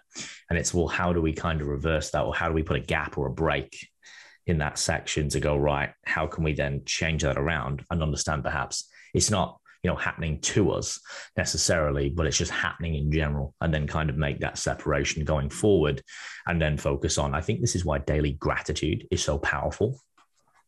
And 0.48 0.58
it's 0.58 0.74
well 0.74 0.88
how 0.88 1.12
do 1.12 1.20
we 1.22 1.32
kind 1.32 1.60
of 1.60 1.68
reverse 1.68 2.10
that 2.10 2.24
or 2.24 2.34
how 2.34 2.48
do 2.48 2.54
we 2.54 2.64
put 2.64 2.76
a 2.76 2.80
gap 2.80 3.16
or 3.16 3.28
a 3.28 3.32
break 3.32 3.76
in 4.50 4.58
that 4.58 4.78
section 4.78 5.28
to 5.28 5.40
go 5.40 5.56
right 5.56 5.90
how 6.04 6.26
can 6.26 6.44
we 6.44 6.52
then 6.52 6.82
change 6.84 7.22
that 7.22 7.38
around 7.38 7.84
and 7.90 8.02
understand 8.02 8.42
perhaps 8.42 8.88
it's 9.14 9.30
not 9.30 9.58
you 9.82 9.88
know 9.90 9.96
happening 9.96 10.40
to 10.40 10.70
us 10.70 11.00
necessarily 11.36 12.10
but 12.10 12.26
it's 12.26 12.36
just 12.36 12.50
happening 12.50 12.96
in 12.96 13.10
general 13.10 13.54
and 13.60 13.72
then 13.72 13.86
kind 13.86 14.10
of 14.10 14.16
make 14.16 14.40
that 14.40 14.58
separation 14.58 15.24
going 15.24 15.48
forward 15.48 16.02
and 16.46 16.60
then 16.60 16.76
focus 16.76 17.16
on 17.16 17.34
i 17.34 17.40
think 17.40 17.60
this 17.60 17.74
is 17.74 17.84
why 17.84 17.98
daily 17.98 18.32
gratitude 18.32 19.06
is 19.10 19.22
so 19.22 19.38
powerful 19.38 19.98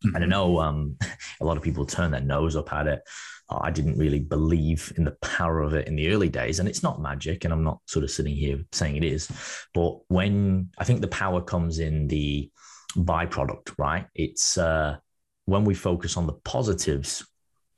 mm-hmm. 0.05 0.15
and 0.15 0.25
i 0.25 0.27
know 0.27 0.59
um, 0.61 0.97
a 1.41 1.45
lot 1.45 1.57
of 1.57 1.63
people 1.63 1.85
turn 1.85 2.11
their 2.11 2.21
nose 2.21 2.57
up 2.57 2.73
at 2.73 2.87
it 2.87 3.03
I 3.61 3.71
didn't 3.71 3.99
really 3.99 4.21
believe 4.21 4.93
in 4.97 5.05
the 5.05 5.17
power 5.23 5.61
of 5.61 5.75
it 5.75 5.87
in 5.87 5.97
the 5.97 6.11
early 6.11 6.29
days. 6.29 6.59
And 6.59 6.69
it's 6.69 6.83
not 6.83 7.03
magic. 7.03 7.45
And 7.45 7.53
I'm 7.53 7.65
not 7.65 7.81
sort 7.87 8.05
of 8.05 8.11
sitting 8.11 8.35
here 8.35 8.65
saying 8.73 8.97
it 8.97 9.05
is. 9.05 9.29
But 9.75 9.99
when 10.09 10.71
I 10.79 10.85
think 10.85 11.01
the 11.01 11.09
power 11.09 11.43
comes 11.43 11.79
in 11.79 12.09
the 12.09 12.51
byproduct, 12.93 13.79
right? 13.79 14.07
It's 14.15 14.59
uh, 14.59 14.97
when 15.47 15.65
we 15.65 15.75
focus 15.75 16.17
on 16.17 16.27
the 16.27 16.33
positives, 16.33 17.27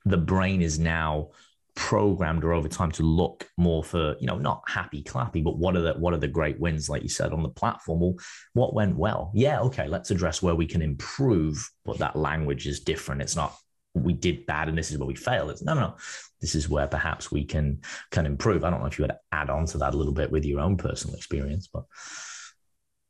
the 0.04 0.16
brain 0.16 0.62
is 0.62 0.78
now 0.78 1.30
programmed 1.76 2.44
or 2.44 2.52
over 2.52 2.68
time 2.68 2.92
to 2.92 3.02
look 3.02 3.48
more 3.56 3.82
for 3.82 4.14
you 4.20 4.26
know 4.26 4.38
not 4.38 4.62
happy 4.68 5.02
clappy 5.02 5.42
but 5.42 5.58
what 5.58 5.76
are 5.76 5.80
the 5.80 5.92
what 5.94 6.14
are 6.14 6.18
the 6.18 6.28
great 6.28 6.60
wins 6.60 6.88
like 6.88 7.02
you 7.02 7.08
said 7.08 7.32
on 7.32 7.42
the 7.42 7.48
platform? 7.48 8.00
Well 8.00 8.14
what 8.52 8.74
went 8.74 8.96
well? 8.96 9.32
Yeah 9.34 9.60
okay 9.62 9.88
let's 9.88 10.10
address 10.10 10.40
where 10.40 10.54
we 10.54 10.66
can 10.66 10.82
improve 10.82 11.68
but 11.84 11.98
that 11.98 12.16
language 12.16 12.66
is 12.66 12.80
different. 12.80 13.22
It's 13.22 13.36
not 13.36 13.56
we 13.94 14.12
did 14.12 14.46
bad 14.46 14.68
and 14.68 14.78
this 14.78 14.90
is 14.90 14.98
where 14.98 15.06
we 15.06 15.16
failed. 15.16 15.50
It's 15.50 15.62
no 15.62 15.74
no 15.74 15.96
this 16.40 16.54
is 16.54 16.68
where 16.68 16.86
perhaps 16.86 17.32
we 17.32 17.44
can 17.44 17.80
can 18.12 18.26
improve. 18.26 18.64
I 18.64 18.70
don't 18.70 18.80
know 18.80 18.86
if 18.86 18.98
you 18.98 19.04
would 19.04 19.16
add 19.32 19.50
on 19.50 19.66
to 19.66 19.78
that 19.78 19.94
a 19.94 19.96
little 19.96 20.12
bit 20.12 20.30
with 20.30 20.44
your 20.44 20.60
own 20.60 20.76
personal 20.76 21.16
experience 21.16 21.68
but 21.72 21.84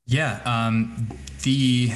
yeah, 0.07 0.41
um, 0.45 1.09
the 1.43 1.93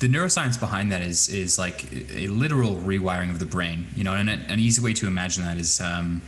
the 0.00 0.08
neuroscience 0.08 0.58
behind 0.58 0.92
that 0.92 1.02
is 1.02 1.28
is 1.28 1.58
like 1.58 1.90
a 2.14 2.28
literal 2.28 2.76
rewiring 2.76 3.30
of 3.30 3.38
the 3.38 3.46
brain. 3.46 3.86
You 3.96 4.04
know, 4.04 4.14
and 4.14 4.28
an 4.28 4.58
easy 4.58 4.82
way 4.82 4.92
to 4.94 5.06
imagine 5.06 5.44
that 5.44 5.56
is 5.56 5.80
um, 5.80 6.22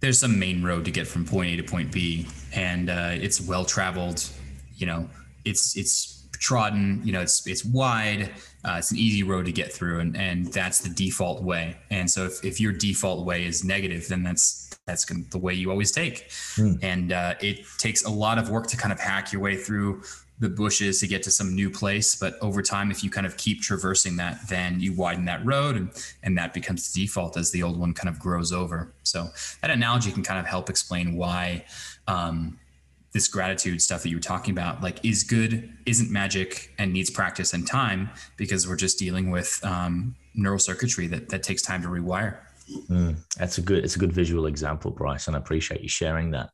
there's 0.00 0.18
some 0.18 0.38
main 0.38 0.62
road 0.62 0.84
to 0.84 0.90
get 0.90 1.06
from 1.06 1.24
point 1.24 1.50
A 1.50 1.56
to 1.56 1.62
point 1.62 1.92
B, 1.92 2.28
and 2.54 2.88
uh, 2.88 3.10
it's 3.12 3.40
well 3.40 3.64
traveled. 3.64 4.28
You 4.76 4.86
know, 4.86 5.10
it's 5.44 5.76
it's 5.76 6.26
trodden. 6.38 7.02
You 7.04 7.12
know, 7.12 7.20
it's 7.20 7.46
it's 7.46 7.64
wide. 7.64 8.30
Uh, 8.64 8.76
it's 8.78 8.90
an 8.90 8.98
easy 8.98 9.22
road 9.24 9.46
to 9.46 9.52
get 9.52 9.72
through, 9.72 9.98
and 10.00 10.16
and 10.16 10.46
that's 10.52 10.78
the 10.78 10.90
default 10.90 11.42
way. 11.42 11.76
And 11.90 12.08
so 12.08 12.26
if, 12.26 12.44
if 12.44 12.60
your 12.60 12.72
default 12.72 13.26
way 13.26 13.44
is 13.44 13.64
negative, 13.64 14.06
then 14.08 14.22
that's 14.22 14.70
that's 14.86 15.04
the 15.04 15.38
way 15.38 15.52
you 15.52 15.70
always 15.70 15.90
take. 15.90 16.28
Mm. 16.56 16.78
And 16.82 17.12
uh, 17.12 17.34
it 17.40 17.66
takes 17.76 18.04
a 18.04 18.10
lot 18.10 18.38
of 18.38 18.50
work 18.50 18.68
to 18.68 18.76
kind 18.76 18.92
of 18.92 18.98
hack 18.98 19.32
your 19.32 19.42
way 19.42 19.56
through 19.56 20.02
the 20.40 20.48
bushes 20.48 21.00
to 21.00 21.06
get 21.06 21.22
to 21.24 21.30
some 21.30 21.54
new 21.54 21.70
place. 21.70 22.14
But 22.14 22.38
over 22.40 22.62
time, 22.62 22.90
if 22.90 23.02
you 23.02 23.10
kind 23.10 23.26
of 23.26 23.36
keep 23.36 23.60
traversing 23.60 24.16
that, 24.16 24.48
then 24.48 24.80
you 24.80 24.94
widen 24.94 25.24
that 25.24 25.44
road 25.44 25.76
and, 25.76 25.90
and 26.22 26.38
that 26.38 26.54
becomes 26.54 26.92
the 26.92 27.02
default 27.02 27.36
as 27.36 27.50
the 27.50 27.62
old 27.62 27.78
one 27.78 27.92
kind 27.92 28.08
of 28.08 28.18
grows 28.18 28.52
over. 28.52 28.92
So 29.02 29.28
that 29.62 29.70
analogy 29.70 30.12
can 30.12 30.22
kind 30.22 30.38
of 30.38 30.46
help 30.46 30.70
explain 30.70 31.16
why 31.16 31.64
um, 32.06 32.58
this 33.12 33.26
gratitude 33.26 33.82
stuff 33.82 34.02
that 34.02 34.10
you 34.10 34.16
were 34.16 34.22
talking 34.22 34.52
about, 34.52 34.82
like 34.82 35.04
is 35.04 35.24
good, 35.24 35.72
isn't 35.86 36.10
magic 36.10 36.72
and 36.78 36.92
needs 36.92 37.10
practice 37.10 37.52
and 37.52 37.66
time 37.66 38.10
because 38.36 38.68
we're 38.68 38.76
just 38.76 38.98
dealing 38.98 39.30
with 39.30 39.58
um, 39.64 40.14
neural 40.34 40.58
circuitry 40.58 41.08
that, 41.08 41.28
that 41.30 41.42
takes 41.42 41.62
time 41.62 41.82
to 41.82 41.88
rewire. 41.88 42.36
Mm, 42.88 43.16
that's 43.36 43.58
a 43.58 43.62
good, 43.62 43.84
it's 43.84 43.96
a 43.96 43.98
good 43.98 44.12
visual 44.12 44.46
example, 44.46 44.90
Bryce, 44.90 45.26
and 45.26 45.34
I 45.34 45.38
appreciate 45.38 45.80
you 45.80 45.88
sharing 45.88 46.30
that. 46.32 46.50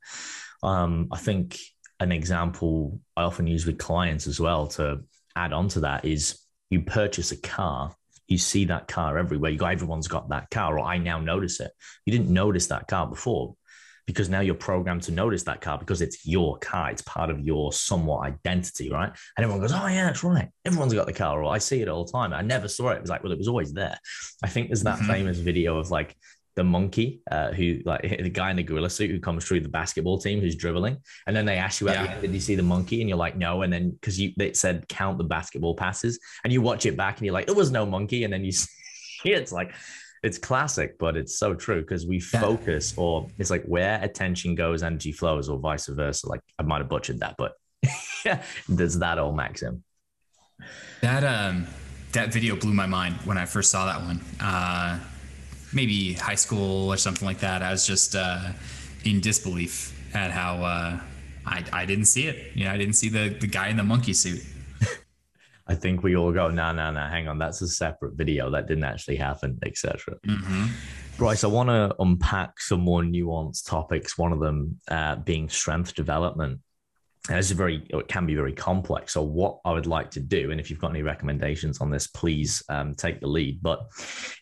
Um, 0.63 1.09
I 1.13 1.19
think 1.19 1.59
an 2.01 2.13
example 2.13 3.01
I 3.17 3.23
often 3.23 3.47
use 3.47 3.67
with 3.67 3.79
clients 3.79 4.27
as 4.27 4.41
well 4.41 4.67
to 4.69 5.05
add 5.37 5.53
on 5.53 5.69
to 5.69 5.81
that 5.81 6.05
is 6.05 6.39
you 6.71 6.83
purchase 6.83 7.33
a 7.33 7.37
car, 7.37 7.95
you 8.27 8.39
see 8.39 8.65
that 8.67 8.89
car 8.89 9.19
everywhere. 9.19 9.51
You 9.51 9.59
go, 9.59 9.67
everyone's 9.67 10.09
got 10.09 10.31
that 10.31 10.51
car, 10.51 10.79
or 10.79 10.85
I 10.85 10.99
now 10.99 11.21
notice 11.21 11.61
it. 11.61 11.71
You 12.07 12.13
didn't 12.13 12.33
notice 12.33 12.69
that 12.69 12.89
car 12.89 13.07
before 13.07 13.55
because 14.07 14.29
now 14.29 14.41
you're 14.41 14.55
programmed 14.55 15.03
to 15.03 15.13
notice 15.13 15.45
that 15.45 15.61
car 15.61 15.79
because 15.79 16.03
it's 16.03 16.27
your 16.27 16.59
car. 16.59 16.91
It's 16.91 17.03
part 17.03 17.31
of 17.31 17.41
your 17.41 17.73
somewhat 17.73 18.27
identity, 18.27 18.91
right? 18.91 19.11
And 19.37 19.45
everyone 19.45 19.61
goes, 19.61 19.73
Oh, 19.73 19.87
yeah, 19.87 20.07
that's 20.07 20.25
right. 20.25 20.49
Everyone's 20.65 20.95
got 20.95 21.07
the 21.07 21.13
car, 21.13 21.43
or 21.43 21.53
I 21.53 21.59
see 21.59 21.81
it 21.81 21.89
all 21.89 22.05
the 22.05 22.13
time. 22.13 22.33
I 22.33 22.43
never 22.43 22.69
saw 22.69 22.91
it. 22.91 22.97
It 22.97 23.01
was 23.03 23.11
like, 23.11 23.23
Well, 23.23 23.33
it 23.33 23.39
was 23.39 23.49
always 23.49 23.73
there. 23.73 23.99
I 24.43 24.49
think 24.49 24.69
there's 24.69 24.83
that 24.83 24.99
mm-hmm. 24.99 25.13
famous 25.13 25.39
video 25.39 25.79
of 25.79 25.91
like 25.91 26.17
the 26.57 26.65
monkey 26.65 27.21
uh, 27.31 27.53
who 27.53 27.79
like 27.85 28.03
the 28.23 28.31
guy 28.31 28.51
in 28.51 28.57
the 28.57 28.63
gorilla 28.63 28.91
suit 28.91 29.11
who 29.11 29.19
comes 29.19 29.45
through 29.45 29.61
the 29.61 29.69
basketball 29.69 30.19
team 30.19 30.41
who's 30.41 30.57
dribbling. 30.57 30.99
And 31.27 31.35
then 31.35 31.45
they 31.45 31.57
ask 31.57 31.81
you 31.81 31.89
yeah. 31.89 32.05
the 32.05 32.11
end 32.11 32.23
did 32.23 32.33
you 32.33 32.41
see 32.41 32.55
the 32.55 32.63
monkey? 32.63 33.01
And 33.01 33.09
you're 33.09 33.19
like 33.19 33.37
no. 33.37 33.63
And 33.63 33.73
then 33.73 33.91
because 33.91 34.21
you 34.21 34.33
it 34.39 34.57
said 34.57 34.89
count 34.89 35.19
the 35.19 35.25
basketball 35.25 35.75
passes 35.75 36.19
and 36.45 36.53
you 36.53 36.63
watch 36.63 36.87
it 36.87 36.97
back 36.97 37.19
and 37.19 37.27
you're 37.27 37.35
like 37.35 37.47
there 37.47 37.55
was 37.55 37.71
no 37.71 37.85
monkey. 37.85 38.25
And 38.25 38.33
then 38.33 38.45
you 38.45 38.53
see 38.53 38.69
it's 39.25 39.53
like 39.53 39.75
it's 40.23 40.39
classic 40.39 40.99
but 40.99 41.17
it's 41.17 41.39
so 41.39 41.55
true 41.55 41.83
because 41.83 42.07
we 42.07 42.19
focus 42.19 42.95
or 42.97 43.29
it's 43.39 43.51
like 43.51 43.65
where 43.65 44.03
attention 44.03 44.55
goes 44.55 44.83
energy 44.83 45.13
flows 45.13 45.49
or 45.49 45.59
vice 45.59 45.87
versa. 45.87 46.29
Like 46.29 46.41
i 46.59 46.63
might 46.63 46.79
have 46.79 46.89
butchered 46.89 47.21
that 47.21 47.35
but 47.37 47.53
there's 48.69 48.99
that 48.99 49.19
old 49.19 49.37
maxim. 49.37 49.83
That 51.03 51.25
um 51.25 51.67
that 52.13 52.33
video 52.33 52.55
blew 52.55 52.73
my 52.73 52.87
mind 52.87 53.17
when 53.25 53.37
i 53.37 53.45
first 53.45 53.71
saw 53.71 53.87
that 53.87 54.01
one. 54.03 54.21
Uh 54.41 55.01
maybe 55.75 56.15
high 56.15 56.35
school 56.35 56.91
or 56.91 56.97
something 56.97 57.27
like 57.27 57.39
that. 57.41 57.63
I 57.63 57.71
was 57.71 57.87
just 57.87 58.15
uh, 58.15 58.53
in 59.05 59.21
disbelief 59.21 59.93
at 60.15 60.31
how 60.31 60.63
uh, 60.63 61.01
I, 61.47 61.65
I 61.73 61.87
didn't 61.87 62.07
see 62.07 62.27
it. 62.27 62.53
You 62.55 62.65
know, 62.65 62.71
I 62.71 62.77
didn't 62.77 62.95
see 62.95 63.09
the, 63.09 63.37
the 63.41 63.47
guy 63.47 63.69
in 63.69 63.77
the 63.77 63.83
monkey 63.83 64.13
suit. 64.13 64.43
I 65.67 65.75
think 65.75 66.03
we 66.03 66.17
all 66.17 66.33
go, 66.33 66.49
no, 66.49 66.73
no, 66.73 66.91
no, 66.91 67.01
hang 67.01 67.29
on, 67.29 67.39
that's 67.39 67.63
a 67.63 67.69
separate 67.69 68.15
video. 68.15 68.51
That 68.51 68.67
didn't 68.67 68.85
actually 68.85 69.17
happen, 69.17 69.59
etc. 69.65 70.17
Mm-hmm. 70.27 70.67
Bryce, 71.17 71.45
I 71.45 71.47
want 71.47 71.69
to 71.69 71.95
unpack 72.01 72.61
some 72.61 72.81
more 72.81 73.03
nuanced 73.03 73.69
topics. 73.69 74.19
One 74.19 74.33
of 74.33 74.41
them 74.41 74.79
uh, 74.89 75.17
being 75.17 75.49
strength 75.49 75.95
development 75.95 76.61
and 77.29 77.39
is 77.39 77.51
very 77.53 77.87
it 77.89 78.09
can 78.09 78.27
be 78.27 78.35
very 78.35 78.53
complex. 78.53 79.13
So 79.15 79.23
what 79.23 79.59
i 79.65 79.73
would 79.73 79.87
like 79.87 80.11
to 80.13 80.21
do 80.21 80.51
and 80.51 80.61
if 80.61 80.71
you've 80.71 80.79
got 80.79 80.91
any 80.91 81.03
recommendations 81.03 81.81
on 81.81 81.91
this 81.91 82.07
please 82.07 82.63
um, 82.69 82.95
take 82.95 83.21
the 83.21 83.27
lead. 83.27 83.63
But 83.63 83.87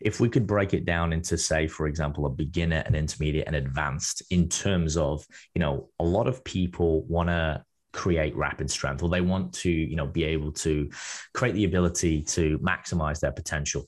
if 0.01 0.21
we 0.21 0.29
could 0.29 0.47
break 0.47 0.75
it 0.75 0.85
down 0.85 1.13
into 1.13 1.39
say 1.39 1.67
for 1.69 1.87
example 1.87 2.27
a 2.27 2.31
beginner 2.31 2.83
an 2.87 2.95
intermediate 2.95 3.47
and 3.47 3.57
advanced 3.57 4.23
in 4.31 4.49
terms 4.49 4.97
of 4.97 5.25
you 5.55 5.61
know 5.61 5.91
a 6.01 6.05
lot 6.05 6.27
of 6.27 6.43
people 6.45 7.03
want 7.03 7.29
to 7.29 7.63
create 7.93 8.35
rapid 8.35 8.71
strength 8.71 9.03
or 9.03 9.11
they 9.11 9.21
want 9.21 9.53
to 9.53 9.71
you 9.71 9.97
know 9.97 10.07
be 10.07 10.25
able 10.25 10.51
to 10.51 10.91
create 11.35 11.53
the 11.53 11.65
ability 11.65 12.23
to 12.23 12.59
maximize 12.59 13.21
their 13.21 13.33
potential. 13.33 13.85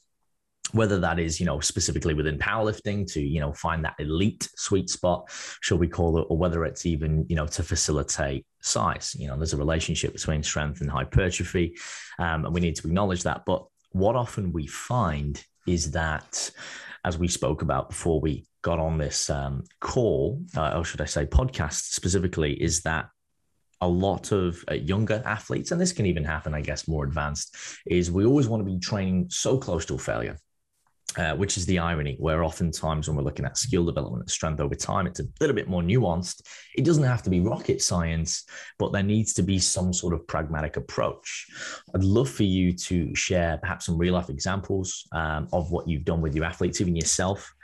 Whether 0.72 1.00
that 1.00 1.18
is 1.18 1.40
you 1.40 1.46
know 1.46 1.58
specifically 1.58 2.14
within 2.14 2.38
powerlifting 2.38 3.12
to 3.12 3.20
you 3.20 3.40
know 3.40 3.52
find 3.52 3.84
that 3.84 3.94
elite 3.98 4.48
sweet 4.56 4.88
spot 4.88 5.26
shall 5.60 5.78
we 5.78 5.88
call 5.88 6.18
it 6.18 6.26
or 6.28 6.36
whether 6.36 6.64
it's 6.64 6.86
even 6.86 7.26
you 7.28 7.34
know 7.34 7.46
to 7.46 7.62
facilitate 7.62 8.46
size 8.64 9.14
you 9.18 9.28
know 9.28 9.37
there's 9.37 9.52
a 9.52 9.59
relationship 9.59 10.12
between 10.12 10.42
strength 10.42 10.80
and 10.80 10.90
hypertrophy 10.90 11.76
um, 12.18 12.44
and 12.44 12.54
we 12.54 12.61
need 12.61 12.75
to 12.75 12.87
acknowledge 12.87 13.23
that 13.23 13.44
but 13.44 13.64
what 13.90 14.16
often 14.16 14.52
we 14.52 14.66
find 14.66 15.44
is 15.66 15.90
that 15.92 16.50
as 17.04 17.18
we 17.18 17.28
spoke 17.28 17.62
about 17.62 17.90
before 17.90 18.21
we 18.21 18.47
got 18.62 18.78
on 18.78 18.97
this 18.97 19.28
um, 19.28 19.62
call 19.80 20.40
uh, 20.56 20.73
or 20.76 20.85
should 20.85 21.00
i 21.00 21.04
say 21.04 21.26
podcast 21.26 21.92
specifically 21.92 22.52
is 22.54 22.80
that 22.83 23.09
a 23.80 23.88
lot 23.88 24.33
of 24.33 24.64
uh, 24.71 24.75
younger 24.75 25.23
athletes, 25.26 25.71
and 25.71 25.80
this 25.80 25.92
can 25.92 26.06
even 26.06 26.25
happen, 26.25 26.54
I 26.54 26.62
guess, 26.62 26.88
more 26.88 27.04
advanced, 27.04 27.54
is 27.87 28.11
we 28.11 28.25
always 28.25 28.49
want 28.49 28.61
to 28.61 28.64
be 28.64 28.78
training 28.78 29.26
so 29.28 29.59
close 29.59 29.85
to 29.87 29.94
a 29.94 29.99
failure. 29.99 30.38
Uh, 31.16 31.33
which 31.37 31.56
is 31.56 31.64
the 31.66 31.78
irony, 31.78 32.16
where 32.18 32.42
oftentimes 32.42 33.06
when 33.06 33.16
we're 33.16 33.23
looking 33.23 33.44
at 33.44 33.56
skill 33.56 33.85
development 33.85 34.23
and 34.23 34.30
strength 34.30 34.61
over 34.61 34.75
time, 34.75 35.06
it's 35.06 35.21
a 35.21 35.26
little 35.40 35.54
bit 35.54 35.68
more 35.68 35.80
nuanced. 35.80 36.42
It 36.75 36.85
doesn't 36.85 37.04
have 37.04 37.23
to 37.23 37.30
be 37.30 37.38
rocket 37.38 37.83
science, 37.83 38.44
but 38.80 38.90
there 38.90 39.04
needs 39.04 39.33
to 39.35 39.42
be 39.42 39.61
some 39.61 39.92
sort 39.92 40.12
of 40.12 40.26
pragmatic 40.26 40.76
approach. 40.76 41.47
I'd 41.94 42.02
love 42.02 42.28
for 42.28 42.42
you 42.42 42.73
to 42.73 43.14
share 43.14 43.59
perhaps 43.59 43.87
some 43.87 43.97
real 43.97 44.14
life 44.14 44.28
examples 44.28 45.06
um, 45.12 45.47
of 45.52 45.71
what 45.71 45.87
you've 45.87 46.04
done 46.04 46.21
with 46.21 46.35
your 46.35 46.47
athletes, 46.47 46.80
even 46.80 46.97
yourself, 46.97 47.54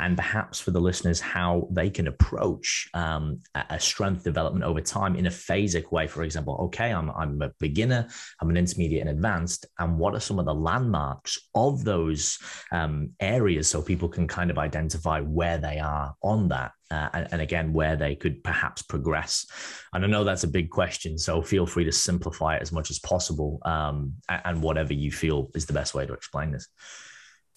and 0.00 0.16
perhaps 0.16 0.60
for 0.60 0.70
the 0.70 0.80
listeners 0.80 1.20
how 1.20 1.68
they 1.70 1.90
can 1.90 2.06
approach 2.06 2.88
um, 2.94 3.40
a 3.70 3.78
strength 3.78 4.24
development 4.24 4.64
over 4.64 4.80
time 4.80 5.16
in 5.16 5.26
a 5.26 5.30
phasic 5.30 5.90
way. 5.92 6.06
For 6.06 6.22
example, 6.22 6.56
okay, 6.66 6.92
I'm, 6.92 7.10
I'm 7.10 7.42
a 7.42 7.50
beginner, 7.58 8.08
I'm 8.40 8.50
an 8.50 8.56
intermediate 8.56 9.06
and 9.06 9.10
advanced, 9.10 9.66
and 9.78 9.98
what 9.98 10.14
are 10.14 10.20
some 10.20 10.38
of 10.38 10.46
the 10.46 10.54
landmarks 10.54 11.38
of 11.54 11.84
those 11.84 12.38
um, 12.72 13.10
areas 13.20 13.68
so 13.68 13.82
people 13.82 14.08
can 14.08 14.26
kind 14.26 14.50
of 14.50 14.58
identify 14.58 15.20
where 15.20 15.58
they 15.58 15.78
are 15.78 16.14
on 16.22 16.48
that? 16.48 16.72
Uh, 16.90 17.08
and, 17.12 17.28
and, 17.32 17.42
again, 17.42 17.74
where 17.74 17.96
they 17.96 18.14
could 18.14 18.42
perhaps 18.42 18.80
progress. 18.80 19.46
And 19.92 20.02
I 20.02 20.08
know 20.08 20.24
that's 20.24 20.44
a 20.44 20.48
big 20.48 20.70
question, 20.70 21.18
so 21.18 21.42
feel 21.42 21.66
free 21.66 21.84
to 21.84 21.92
simplify 21.92 22.56
it 22.56 22.62
as 22.62 22.72
much 22.72 22.90
as 22.90 22.98
possible 22.98 23.60
um, 23.66 24.14
and 24.30 24.62
whatever 24.62 24.94
you 24.94 25.12
feel 25.12 25.50
is 25.54 25.66
the 25.66 25.74
best 25.74 25.94
way 25.94 26.06
to 26.06 26.14
explain 26.14 26.50
this. 26.50 26.66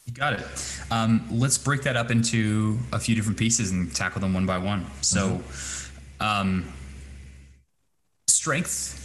You 0.06 0.14
got 0.14 0.34
it. 0.34 0.46
Um, 0.90 1.28
let's 1.32 1.58
break 1.58 1.84
that 1.84 1.96
up 1.96 2.12
into 2.12 2.78
a 2.92 3.00
few 3.00 3.16
different 3.16 3.38
pieces 3.38 3.72
and 3.72 3.94
tackle 3.94 4.22
them 4.22 4.34
one 4.34 4.46
by 4.46 4.58
one. 4.58 4.86
So, 5.02 5.30
mm-hmm. 5.30 6.24
um, 6.24 6.74
strength 8.28 8.98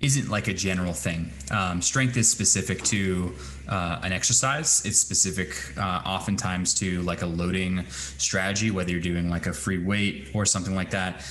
isn't 0.00 0.28
like 0.28 0.48
a 0.48 0.52
general 0.52 0.92
thing. 0.92 1.32
Um, 1.50 1.80
strength 1.80 2.16
is 2.16 2.28
specific 2.28 2.82
to 2.84 3.34
uh, 3.68 4.00
an 4.02 4.12
exercise. 4.12 4.84
It's 4.84 4.98
specific, 4.98 5.56
uh, 5.78 6.02
oftentimes, 6.04 6.74
to 6.74 7.02
like 7.02 7.22
a 7.22 7.26
loading 7.26 7.86
strategy, 8.18 8.70
whether 8.70 8.90
you're 8.90 9.00
doing 9.00 9.30
like 9.30 9.46
a 9.46 9.52
free 9.52 9.78
weight 9.78 10.30
or 10.34 10.44
something 10.44 10.74
like 10.74 10.90
that 10.90 11.24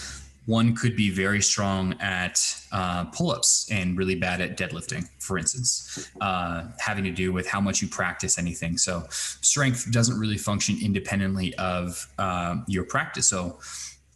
one 0.46 0.75
could 0.75 0.96
be 0.96 1.10
very 1.10 1.42
strong 1.42 1.94
at 2.00 2.40
uh, 2.72 3.06
pull-ups 3.06 3.68
and 3.72 3.98
really 3.98 4.16
bad 4.16 4.42
at 4.42 4.58
deadlifting 4.58 5.08
for 5.20 5.38
instance 5.38 6.10
uh, 6.22 6.64
having 6.78 7.04
to 7.04 7.12
do 7.12 7.34
with 7.34 7.48
how 7.48 7.60
much 7.60 7.82
you 7.82 7.88
practice 7.88 8.38
anything. 8.38 8.78
So 8.78 9.06
strength 9.10 9.92
doesn't 9.92 10.20
really 10.20 10.38
function 10.38 10.78
independently 10.82 11.56
of 11.56 12.08
uh, 12.18 12.58
your 12.68 12.84
practice. 12.84 13.28
So 13.28 13.60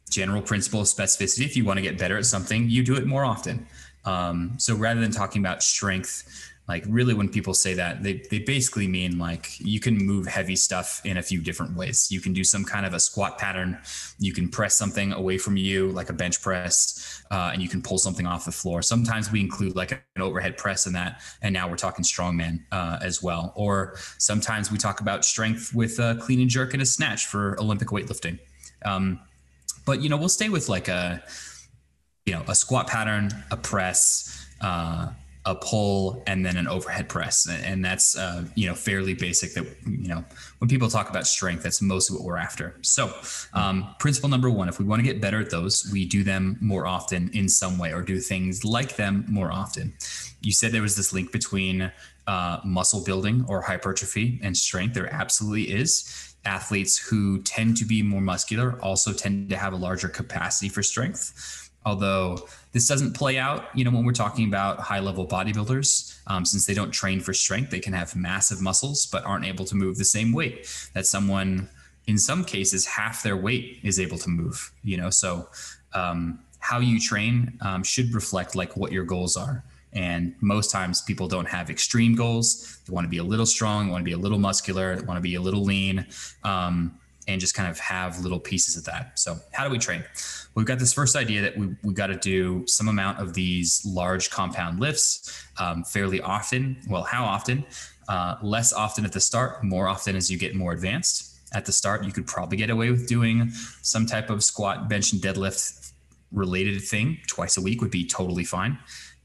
general 0.10 0.42
principle 0.42 0.82
of 0.82 0.88
specificity 0.88 1.46
if 1.46 1.56
you 1.56 1.64
want 1.64 1.78
to 1.78 1.84
get 1.84 1.98
better 1.98 2.18
at 2.18 2.26
something 2.26 2.70
you 2.70 2.84
do 2.84 2.96
it 2.96 3.06
more 3.06 3.26
often. 3.26 3.66
Um, 4.06 4.54
so 4.58 4.76
rather 4.76 5.02
than 5.02 5.12
talking 5.12 5.42
about 5.42 5.62
strength 5.62 6.49
like 6.70 6.86
really 6.88 7.16
when 7.16 7.28
people 7.28 7.56
say 7.56 7.74
that 7.74 8.04
they, 8.04 8.22
they 8.30 8.38
basically 8.38 8.88
mean 8.88 9.18
like 9.18 9.60
you 9.60 9.80
can 9.80 9.98
move 9.98 10.28
heavy 10.28 10.56
stuff 10.56 11.02
in 11.04 11.18
a 11.18 11.24
few 11.24 11.42
different 11.42 11.76
ways. 11.76 12.12
You 12.12 12.22
can 12.22 12.32
do 12.32 12.44
some 12.44 12.64
kind 12.64 12.86
of 12.86 12.94
a 12.94 13.00
squat 13.00 13.40
pattern. 13.40 13.80
You 14.20 14.34
can 14.34 14.48
press 14.50 14.76
something 14.76 15.12
away 15.12 15.40
from 15.40 15.58
you 15.58 15.90
like 15.90 16.12
a 16.12 16.14
bench 16.14 16.44
press 16.44 17.24
uh, 17.32 17.50
and 17.52 17.62
you 17.64 17.68
can 17.68 17.82
pull 17.82 17.98
something 17.98 18.28
off 18.28 18.46
the 18.46 18.52
floor. 18.52 18.84
Sometimes 18.84 19.32
we 19.32 19.40
include 19.40 19.76
like 19.76 19.92
an 19.94 20.22
overhead 20.22 20.58
press 20.58 20.86
in 20.86 20.94
that 20.94 21.22
and 21.42 21.52
now 21.52 21.68
we're 21.68 21.76
talking 21.76 22.06
strongman 22.06 22.60
uh, 22.72 23.00
as 23.02 23.24
well. 23.24 23.52
Or 23.56 23.96
sometimes 24.20 24.72
we 24.72 24.78
talk 24.78 25.02
about 25.02 25.26
strength 25.26 25.74
with 25.74 25.98
a 25.98 26.20
clean 26.22 26.40
and 26.40 26.52
jerk 26.52 26.74
and 26.76 26.84
a 26.84 26.86
snatch 26.86 27.26
for 27.26 27.60
olympic 27.60 27.88
weightlifting. 27.88 28.38
Um, 28.86 29.20
but 29.88 30.04
you 30.04 30.10
know 30.10 30.18
we'll 30.18 30.30
stay 30.30 30.50
with 30.50 30.70
like 30.70 30.88
a 30.88 31.24
you 32.28 32.34
know 32.34 32.44
a 32.48 32.54
squat 32.54 32.86
pattern 32.86 33.32
a 33.50 33.58
press 33.58 34.46
uh, 34.62 35.10
a 35.50 35.56
pull, 35.56 36.22
and 36.28 36.46
then 36.46 36.58
an 36.58 36.68
overhead 36.68 37.10
press. 37.10 37.50
And 37.50 37.84
that's, 37.84 38.16
uh, 38.16 38.46
you 38.54 38.68
know, 38.68 38.76
fairly 38.76 39.16
basic 39.16 39.56
that, 39.56 39.66
you 39.88 40.08
know, 40.08 40.24
when 40.60 40.70
people 40.70 40.90
talk 40.90 41.10
about 41.10 41.26
strength, 41.26 41.64
that's 41.64 41.82
most 41.82 42.10
of 42.10 42.16
what 42.16 42.24
we're 42.24 42.38
after. 42.38 42.76
So, 42.82 43.12
um, 43.56 43.96
principle 43.98 44.30
number 44.30 44.52
one, 44.52 44.70
if 44.70 44.78
we 44.78 44.86
want 44.86 45.00
to 45.00 45.04
get 45.04 45.20
better 45.20 45.40
at 45.40 45.50
those, 45.50 45.90
we 45.92 46.06
do 46.06 46.24
them 46.24 46.58
more 46.62 46.86
often 46.86 47.32
in 47.34 47.50
some 47.50 47.80
way 47.80 47.92
or 47.92 48.04
do 48.04 48.20
things 48.20 48.64
like 48.64 48.96
them 48.96 49.26
more 49.28 49.52
often. 49.52 49.96
You 50.42 50.52
said 50.52 50.72
there 50.72 50.84
was 50.84 50.96
this 50.96 51.14
link 51.14 51.32
between 51.32 51.92
uh, 52.28 52.60
muscle 52.64 53.04
building 53.04 53.44
or 53.48 53.62
hypertrophy 53.62 54.40
and 54.44 54.56
strength. 54.56 54.94
There 54.94 55.12
absolutely 55.12 55.72
is. 55.72 56.36
Athletes 56.46 56.96
who 57.00 57.42
tend 57.42 57.76
to 57.78 57.86
be 57.86 58.04
more 58.04 58.22
muscular 58.22 58.80
also 58.84 59.14
tend 59.14 59.50
to 59.50 59.58
have 59.58 59.74
a 59.74 59.78
larger 59.78 60.10
capacity 60.10 60.70
for 60.70 60.84
strength 60.84 61.69
although 61.90 62.48
this 62.72 62.88
doesn't 62.88 63.14
play 63.14 63.38
out 63.38 63.66
you 63.74 63.84
know 63.84 63.92
when 63.92 64.06
we're 64.06 64.22
talking 64.26 64.48
about 64.48 64.80
high 64.80 65.00
level 65.00 65.28
bodybuilders 65.28 66.20
um, 66.28 66.46
since 66.46 66.66
they 66.66 66.74
don't 66.74 66.92
train 66.92 67.20
for 67.20 67.34
strength 67.34 67.70
they 67.72 67.80
can 67.80 67.94
have 67.94 68.16
massive 68.16 68.62
muscles 68.62 69.06
but 69.06 69.26
aren't 69.26 69.46
able 69.46 69.66
to 69.66 69.76
move 69.76 69.98
the 69.98 70.06
same 70.06 70.32
weight 70.32 70.68
that 70.94 71.06
someone 71.06 71.68
in 72.08 72.18
some 72.18 72.46
cases 72.46 72.86
half 72.86 73.24
their 73.24 73.38
weight 73.38 73.80
is 73.84 74.00
able 74.00 74.18
to 74.18 74.30
move 74.30 74.72
you 74.84 74.98
know? 74.98 75.10
So 75.10 75.48
um, 75.94 76.40
how 76.60 76.80
you 76.80 77.00
train 77.00 77.58
um, 77.62 77.84
should 77.84 78.14
reflect 78.14 78.56
like 78.56 78.76
what 78.76 78.92
your 78.92 79.04
goals 79.04 79.38
are. 79.38 79.64
And 79.94 80.36
most 80.40 80.72
times 80.72 81.02
people 81.02 81.28
don't 81.28 81.48
have 81.48 81.70
extreme 81.70 82.16
goals. 82.16 82.80
They 82.86 82.94
want 82.94 83.06
to 83.06 83.10
be 83.10 83.18
a 83.18 83.24
little 83.24 83.46
strong 83.46 83.88
they 83.88 83.92
want 83.92 84.02
to 84.02 84.06
be 84.06 84.12
a 84.14 84.18
little 84.18 84.38
muscular 84.38 84.96
they 84.96 85.06
want 85.06 85.18
to 85.18 85.22
be 85.22 85.36
a 85.36 85.42
little 85.42 85.64
lean. 85.64 86.06
Um, 86.44 87.00
and 87.30 87.40
just 87.40 87.54
kind 87.54 87.70
of 87.70 87.80
have 87.80 88.20
little 88.20 88.40
pieces 88.40 88.76
of 88.76 88.84
that. 88.86 89.18
So, 89.18 89.38
how 89.52 89.64
do 89.64 89.70
we 89.70 89.78
train? 89.78 90.04
We've 90.56 90.66
got 90.66 90.80
this 90.80 90.92
first 90.92 91.16
idea 91.16 91.42
that 91.42 91.56
we 91.58 91.76
we 91.84 91.94
got 91.94 92.08
to 92.08 92.16
do 92.16 92.66
some 92.68 92.88
amount 92.88 93.20
of 93.20 93.34
these 93.34 93.86
large 93.86 94.30
compound 94.30 94.80
lifts 94.80 95.46
um, 95.60 95.84
fairly 95.84 96.22
often. 96.22 96.78
Well, 96.90 97.04
how 97.04 97.24
often? 97.24 97.66
Uh, 98.08 98.36
less 98.42 98.74
often 98.74 99.06
at 99.06 99.12
the 99.12 99.20
start, 99.20 99.64
more 99.64 99.88
often 99.88 100.16
as 100.16 100.32
you 100.32 100.38
get 100.38 100.56
more 100.56 100.74
advanced. 100.74 101.38
At 101.54 101.66
the 101.66 101.72
start, 101.72 102.04
you 102.04 102.12
could 102.12 102.26
probably 102.26 102.58
get 102.58 102.72
away 102.72 102.90
with 102.90 103.08
doing 103.08 103.52
some 103.84 104.08
type 104.08 104.32
of 104.32 104.44
squat, 104.44 104.90
bench, 104.90 105.14
and 105.14 105.22
deadlift 105.22 105.92
related 106.32 106.82
thing 106.82 107.20
twice 107.28 107.58
a 107.58 107.62
week 107.62 107.82
would 107.82 107.92
be 107.92 108.06
totally 108.06 108.44
fine. 108.44 108.78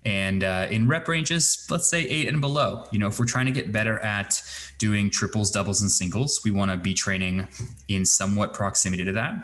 And 0.04 0.44
uh, 0.44 0.66
in 0.70 0.86
rep 0.86 1.08
ranges, 1.08 1.66
let's 1.70 1.88
say 1.88 2.02
eight 2.02 2.28
and 2.28 2.40
below. 2.40 2.84
You 2.92 2.98
know, 2.98 3.06
if 3.06 3.18
we're 3.18 3.24
trying 3.24 3.46
to 3.46 3.52
get 3.52 3.72
better 3.72 3.98
at 4.00 4.42
doing 4.78 5.08
triples, 5.08 5.50
doubles, 5.50 5.80
and 5.80 5.90
singles, 5.90 6.42
we 6.44 6.50
want 6.50 6.70
to 6.70 6.76
be 6.76 6.92
training 6.92 7.48
in 7.88 8.04
somewhat 8.04 8.52
proximity 8.52 9.04
to 9.04 9.12
that. 9.12 9.34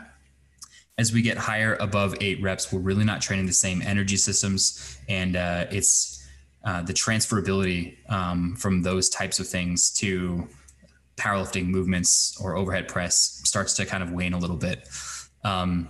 As 0.97 1.11
we 1.11 1.23
get 1.23 1.37
higher 1.37 1.75
above 1.79 2.15
eight 2.21 2.41
reps, 2.43 2.71
we're 2.71 2.79
really 2.79 3.03
not 3.03 3.21
training 3.21 3.47
the 3.47 3.53
same 3.53 3.81
energy 3.81 4.17
systems, 4.17 4.99
and 5.09 5.35
uh, 5.35 5.65
it's 5.71 6.27
uh, 6.63 6.83
the 6.83 6.93
transferability 6.93 7.97
um, 8.11 8.55
from 8.55 8.83
those 8.83 9.09
types 9.09 9.39
of 9.39 9.47
things 9.47 9.89
to 9.93 10.47
powerlifting 11.17 11.67
movements 11.67 12.37
or 12.39 12.55
overhead 12.55 12.87
press 12.87 13.41
starts 13.43 13.73
to 13.75 13.85
kind 13.85 14.03
of 14.03 14.11
wane 14.11 14.33
a 14.33 14.37
little 14.37 14.57
bit. 14.57 14.87
Um, 15.43 15.89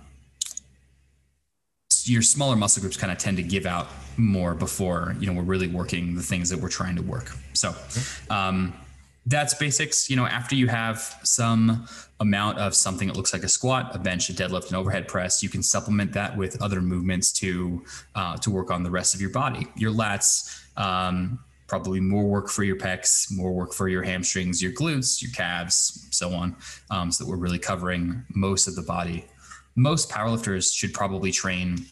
your 2.08 2.22
smaller 2.22 2.56
muscle 2.56 2.80
groups 2.80 2.96
kind 2.96 3.12
of 3.12 3.18
tend 3.18 3.36
to 3.36 3.42
give 3.42 3.66
out 3.66 3.88
more 4.16 4.54
before 4.54 5.16
you 5.18 5.26
know 5.26 5.32
we're 5.32 5.42
really 5.42 5.68
working 5.68 6.14
the 6.14 6.22
things 6.22 6.50
that 6.50 6.58
we're 6.58 6.68
trying 6.68 6.96
to 6.96 7.02
work. 7.02 7.32
So 7.52 7.74
um, 8.30 8.74
that's 9.26 9.54
basics. 9.54 10.10
You 10.10 10.16
know 10.16 10.26
after 10.26 10.54
you 10.54 10.68
have 10.68 10.98
some 11.22 11.86
amount 12.20 12.58
of 12.58 12.74
something 12.74 13.08
that 13.08 13.16
looks 13.16 13.32
like 13.32 13.42
a 13.42 13.48
squat 13.48 13.94
a 13.94 13.98
bench 13.98 14.30
a 14.30 14.32
deadlift 14.32 14.70
an 14.70 14.76
overhead 14.76 15.08
press 15.08 15.42
you 15.42 15.48
can 15.48 15.60
supplement 15.60 16.12
that 16.12 16.36
with 16.36 16.60
other 16.62 16.80
movements 16.80 17.32
to 17.32 17.84
uh, 18.14 18.36
to 18.36 18.50
work 18.50 18.70
on 18.70 18.82
the 18.82 18.90
rest 18.90 19.14
of 19.14 19.20
your 19.20 19.30
body. 19.30 19.66
Your 19.76 19.92
lats 19.92 20.60
um, 20.76 21.38
probably 21.66 22.00
more 22.00 22.24
work 22.24 22.48
for 22.48 22.64
your 22.64 22.76
pecs 22.76 23.32
more 23.32 23.52
work 23.52 23.72
for 23.72 23.88
your 23.88 24.02
hamstrings 24.02 24.62
your 24.62 24.72
glutes 24.72 25.22
your 25.22 25.30
calves 25.32 26.06
so 26.10 26.34
on 26.34 26.54
um, 26.90 27.10
so 27.10 27.24
that 27.24 27.30
we're 27.30 27.36
really 27.36 27.58
covering 27.58 28.22
most 28.34 28.68
of 28.68 28.74
the 28.74 28.82
body 28.82 29.24
most 29.74 30.10
powerlifters 30.10 30.74
should 30.74 30.92
probably 30.92 31.32
train 31.32 31.86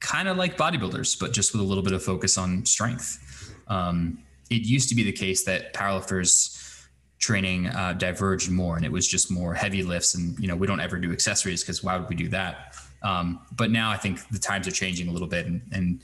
kind 0.00 0.28
of 0.28 0.36
like 0.36 0.56
bodybuilders, 0.56 1.18
but 1.18 1.32
just 1.32 1.52
with 1.52 1.60
a 1.60 1.64
little 1.64 1.84
bit 1.84 1.92
of 1.92 2.02
focus 2.02 2.38
on 2.38 2.64
strength. 2.64 3.54
Um, 3.68 4.22
it 4.48 4.62
used 4.62 4.88
to 4.88 4.94
be 4.94 5.02
the 5.02 5.12
case 5.12 5.44
that 5.44 5.74
powerlifters 5.74 6.86
training 7.18 7.68
uh, 7.68 7.92
diverged 7.92 8.50
more, 8.50 8.76
and 8.76 8.84
it 8.84 8.90
was 8.90 9.06
just 9.06 9.30
more 9.30 9.54
heavy 9.54 9.82
lifts. 9.82 10.14
And 10.14 10.38
you 10.38 10.48
know, 10.48 10.56
we 10.56 10.66
don't 10.66 10.80
ever 10.80 10.98
do 10.98 11.12
accessories 11.12 11.62
because 11.62 11.84
why 11.84 11.96
would 11.96 12.08
we 12.08 12.16
do 12.16 12.28
that? 12.30 12.74
Um, 13.02 13.40
but 13.52 13.70
now 13.70 13.90
I 13.90 13.96
think 13.96 14.26
the 14.28 14.38
times 14.38 14.66
are 14.66 14.72
changing 14.72 15.08
a 15.08 15.12
little 15.12 15.28
bit, 15.28 15.46
and, 15.46 15.62
and 15.72 16.02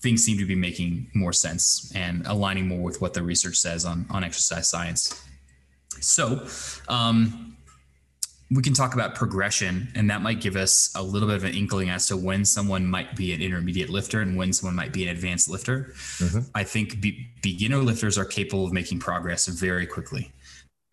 things 0.00 0.24
seem 0.24 0.36
to 0.38 0.44
be 0.44 0.54
making 0.54 1.10
more 1.14 1.32
sense 1.32 1.92
and 1.94 2.26
aligning 2.26 2.68
more 2.68 2.80
with 2.80 3.00
what 3.00 3.14
the 3.14 3.22
research 3.22 3.56
says 3.56 3.84
on 3.84 4.06
on 4.10 4.24
exercise 4.24 4.68
science. 4.68 5.24
So, 6.00 6.46
um, 6.88 7.56
we 8.50 8.62
can 8.62 8.72
talk 8.72 8.94
about 8.94 9.14
progression, 9.14 9.88
and 9.94 10.08
that 10.10 10.22
might 10.22 10.40
give 10.40 10.56
us 10.56 10.90
a 10.94 11.02
little 11.02 11.28
bit 11.28 11.36
of 11.36 11.44
an 11.44 11.52
inkling 11.52 11.90
as 11.90 12.06
to 12.06 12.16
when 12.16 12.44
someone 12.44 12.86
might 12.86 13.14
be 13.14 13.34
an 13.34 13.42
intermediate 13.42 13.90
lifter 13.90 14.22
and 14.22 14.36
when 14.36 14.52
someone 14.54 14.74
might 14.74 14.92
be 14.92 15.02
an 15.02 15.10
advanced 15.10 15.50
lifter. 15.50 15.92
Mm-hmm. 16.18 16.40
I 16.54 16.64
think 16.64 17.00
be- 17.00 17.28
beginner 17.42 17.78
lifters 17.78 18.16
are 18.16 18.24
capable 18.24 18.64
of 18.64 18.72
making 18.72 19.00
progress 19.00 19.46
very 19.48 19.86
quickly. 19.86 20.32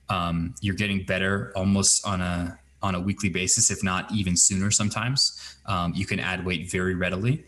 Um, 0.10 0.54
you're 0.62 0.76
getting 0.76 1.04
better 1.06 1.54
almost 1.56 2.06
on 2.06 2.22
a 2.22 2.60
on 2.84 2.94
a 2.94 3.00
weekly 3.00 3.30
basis, 3.30 3.72
if 3.72 3.84
not 3.84 4.12
even 4.12 4.36
sooner. 4.36 4.70
Sometimes 4.70 5.58
um, 5.66 5.94
you 5.96 6.06
can 6.06 6.20
add 6.20 6.46
weight 6.46 6.70
very 6.70 6.94
readily 6.94 7.46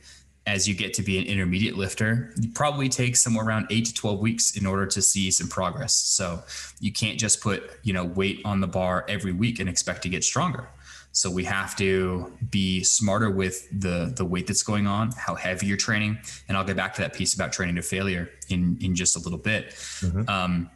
as 0.47 0.65
you 0.67 0.73
get 0.73 0.93
to 0.93 1.03
be 1.03 1.17
an 1.19 1.25
intermediate 1.25 1.77
lifter, 1.77 2.33
you 2.39 2.49
probably 2.49 2.87
take 2.87 3.17
somewhere 3.17 3.45
around 3.45 3.67
eight 3.69 3.85
to 3.85 3.93
12 3.93 4.19
weeks 4.19 4.55
in 4.55 4.65
order 4.65 4.85
to 4.87 5.01
see 5.01 5.29
some 5.29 5.49
progress. 5.49 5.93
So 5.93 6.41
you 6.79 6.91
can't 6.93 7.19
just 7.19 7.41
put, 7.41 7.69
you 7.83 7.91
know, 7.91 8.05
weight 8.05 8.41
on 8.45 8.61
the 8.61 8.67
bar 8.67 9.05
every 9.09 9.33
week 9.33 9.59
and 9.59 9.67
expect 9.67 10.03
to 10.03 10.09
get 10.09 10.23
stronger. 10.23 10.69
So 11.11 11.29
we 11.29 11.43
have 11.43 11.75
to 11.77 12.31
be 12.49 12.83
smarter 12.83 13.29
with 13.29 13.67
the 13.71 14.13
the 14.15 14.23
weight 14.23 14.45
that's 14.45 14.61
going 14.61 14.85
on, 14.85 15.11
how 15.11 15.33
heavy 15.33 15.65
you're 15.65 15.75
training, 15.75 16.19
and 16.47 16.55
I'll 16.55 16.63
get 16.63 16.77
back 16.77 16.93
to 16.93 17.01
that 17.01 17.13
piece 17.13 17.33
about 17.33 17.51
training 17.51 17.75
to 17.75 17.81
failure 17.81 18.29
in 18.49 18.77
in 18.81 18.93
just 18.95 19.15
a 19.15 19.19
little 19.19 19.39
bit. 19.39 19.69
Mm-hmm. 19.69 20.29
Um, 20.29 20.69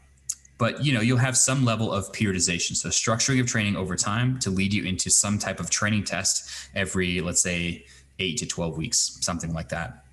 but 0.58 0.84
you 0.84 0.94
know 0.94 1.02
you'll 1.02 1.18
have 1.18 1.38
some 1.38 1.64
level 1.64 1.92
of 1.92 2.12
periodization 2.12 2.76
so 2.76 2.90
structuring 2.90 3.40
of 3.40 3.48
training 3.48 3.76
over 3.76 3.96
time 3.96 4.38
to 4.40 4.52
lead 4.52 4.74
you 4.74 4.84
into 4.84 5.10
some 5.10 5.40
type 5.40 5.60
of 5.60 5.72
training 5.72 6.04
test 6.04 6.70
every 6.76 7.20
let's 7.20 7.42
say 7.42 7.84
eight 8.22 8.38
to 8.38 8.46
12 8.46 8.78
weeks, 8.78 9.18
something 9.22 9.54
like 9.54 9.70
that. 9.70 10.06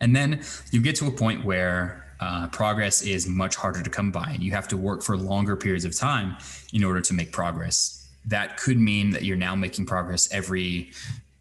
And 0.00 0.14
then 0.14 0.42
you 0.70 0.80
get 0.80 0.96
to 0.96 1.06
a 1.06 1.10
point 1.10 1.44
where 1.44 2.04
uh, 2.20 2.48
progress 2.48 3.02
is 3.02 3.28
much 3.28 3.56
harder 3.56 3.82
to 3.82 3.90
come 3.90 4.10
by 4.10 4.30
and 4.30 4.42
you 4.42 4.52
have 4.52 4.68
to 4.68 4.76
work 4.76 5.02
for 5.02 5.16
longer 5.16 5.56
periods 5.56 5.84
of 5.84 5.96
time 5.96 6.36
in 6.72 6.84
order 6.84 7.00
to 7.00 7.14
make 7.14 7.32
progress. 7.32 8.08
That 8.26 8.56
could 8.58 8.78
mean 8.78 9.10
that 9.10 9.22
you're 9.24 9.36
now 9.36 9.54
making 9.54 9.86
progress 9.86 10.28
every 10.32 10.90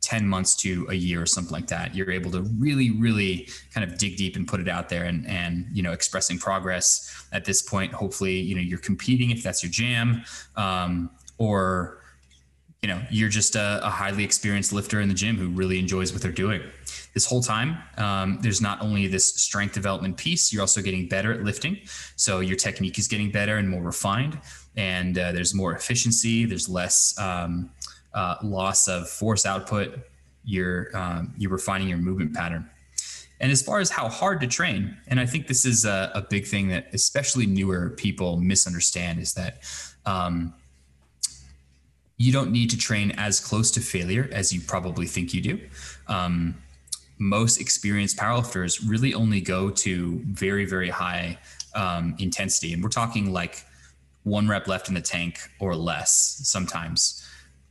10 0.02 0.26
months 0.26 0.56
to 0.56 0.88
a 0.89 0.93
year 0.93 1.22
or 1.22 1.26
something 1.26 1.52
like 1.52 1.67
that. 1.67 1.93
You're 1.93 2.12
able 2.12 2.32
to 2.32 2.43
really, 2.58 2.91
really 2.91 3.50
kind 3.74 3.84
of 3.84 3.98
dig 3.98 4.15
deep 4.15 4.38
and 4.38 4.48
put 4.48 4.62
it 4.62 4.70
out 4.70 4.88
there 4.88 5.04
and, 5.04 5.28
and, 5.28 5.65
you 5.74 5.84
know, 5.84 5.91
expressing 5.91 6.38
progress 6.38 7.28
at 7.34 7.43
this 7.43 7.62
point. 7.62 7.91
Hopefully, 7.91 8.39
you 8.39 8.56
know, 8.56 8.62
you're 8.62 8.80
competing 8.80 9.32
if 9.32 9.43
that's 9.43 9.63
your 9.63 9.72
jam 9.72 10.24
um, 10.56 11.10
or 11.38 12.00
you 12.81 12.87
know 12.87 13.01
you're 13.09 13.29
just 13.29 13.55
a, 13.55 13.79
a, 13.83 13.89
highly 13.89 14.23
experienced 14.23 14.71
lifter 14.71 15.01
in 15.01 15.07
the 15.07 15.13
gym 15.13 15.35
who 15.35 15.49
really 15.49 15.79
enjoys 15.79 16.13
what 16.13 16.21
they're 16.21 16.31
doing. 16.31 16.61
This 17.13 17.25
whole 17.25 17.41
time 17.41 17.77
um, 17.97 18.39
there's 18.41 18.61
not 18.61 18.81
only 18.81 19.07
this 19.07 19.35
strength 19.35 19.73
development 19.73 20.17
piece 20.17 20.53
you're 20.53 20.61
also 20.61 20.81
getting 20.81 21.07
better 21.07 21.33
at 21.33 21.43
lifting. 21.43 21.79
So 22.15 22.39
your 22.39 22.55
technique 22.55 22.99
is 22.99 23.07
getting 23.07 23.31
better 23.31 23.57
and 23.57 23.69
more 23.69 23.81
refined 23.81 24.39
and 24.75 25.17
uh, 25.17 25.31
there's 25.31 25.53
more 25.55 25.73
efficiency 25.73 26.45
there's 26.45 26.69
less 26.69 27.17
um, 27.19 27.71
uh, 28.13 28.35
loss 28.43 28.87
of 28.87 29.09
force 29.09 29.45
output. 29.45 29.99
You're 30.43 30.95
um, 30.95 31.33
you're 31.37 31.51
refining 31.51 31.89
your 31.89 31.97
movement 31.97 32.33
pattern. 32.33 32.69
And 33.39 33.51
as 33.51 33.61
far 33.61 33.79
as 33.79 33.91
how 33.91 34.09
hard 34.09 34.41
to 34.41 34.47
train 34.47 34.97
and 35.07 35.19
i 35.19 35.25
think 35.25 35.45
this 35.45 35.63
is 35.63 35.85
a, 35.85 36.11
a 36.15 36.21
big 36.21 36.47
thing 36.47 36.69
that 36.69 36.87
especially 36.93 37.45
newer 37.45 37.91
people 37.91 38.37
misunderstand 38.37 39.19
is 39.19 39.35
that 39.35 39.59
um, 40.07 40.55
you 42.17 42.32
don't 42.32 42.51
need 42.51 42.69
to 42.71 42.77
train 42.77 43.12
as 43.12 43.39
close 43.39 43.71
to 43.71 43.80
failure 43.80 44.27
as 44.32 44.51
you 44.51 44.60
probably 44.62 45.06
think 45.06 45.34
you 45.34 45.41
do. 45.41 45.60
Um, 46.08 46.56
most 47.19 47.60
experienced 47.60 48.17
powerlifters 48.17 48.80
really 48.88 49.13
only 49.13 49.41
go 49.41 49.69
to 49.69 50.21
very, 50.25 50.65
very 50.65 50.89
high 50.89 51.38
um, 51.75 52.15
intensity. 52.19 52.73
And 52.73 52.84
we're 52.84 52.89
talking 52.89 53.32
like 53.32 53.63
one 54.23 54.47
rep 54.47 54.67
left 54.67 54.88
in 54.89 54.95
the 54.95 55.01
tank 55.01 55.39
or 55.60 55.75
less 55.75 56.41
sometimes. 56.43 57.23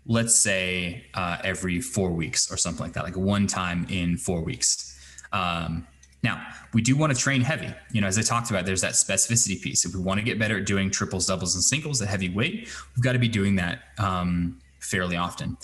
Let's 0.07 0.37
say 0.37 1.07
uh, 1.15 1.39
every 1.43 1.81
four 1.81 2.11
weeks 2.11 2.51
or 2.51 2.57
something 2.57 2.83
like 2.83 2.93
that, 2.93 3.05
like 3.05 3.17
one 3.17 3.47
time 3.47 3.87
in 3.91 4.17
four 4.17 4.43
weeks. 4.43 4.97
Um, 5.33 5.87
now, 6.23 6.45
we 6.73 6.83
do 6.83 6.97
want 6.97 7.15
to 7.15 7.19
train 7.19 7.41
heavy. 7.41 7.73
You 7.93 8.01
know, 8.01 8.07
as 8.07 8.19
I 8.19 8.23
talked 8.23 8.51
about, 8.51 8.67
there's 8.67 8.81
that 8.81 8.93
specificity 8.93 9.61
piece. 9.61 9.85
If 9.85 9.95
we 9.95 10.01
want 10.01 10.19
to 10.19 10.25
get 10.25 10.39
better 10.39 10.59
at 10.59 10.67
doing 10.67 10.91
triples, 10.91 11.27
doubles, 11.27 11.55
and 11.55 11.63
singles 11.63 12.03
at 12.03 12.09
heavy 12.09 12.29
weight, 12.29 12.69
we've 12.95 13.05
got 13.05 13.13
to 13.13 13.19
be 13.19 13.29
doing 13.29 13.57
that 13.57 13.83
um, 13.99 14.59
fairly 14.81 15.17
often. 15.17 15.57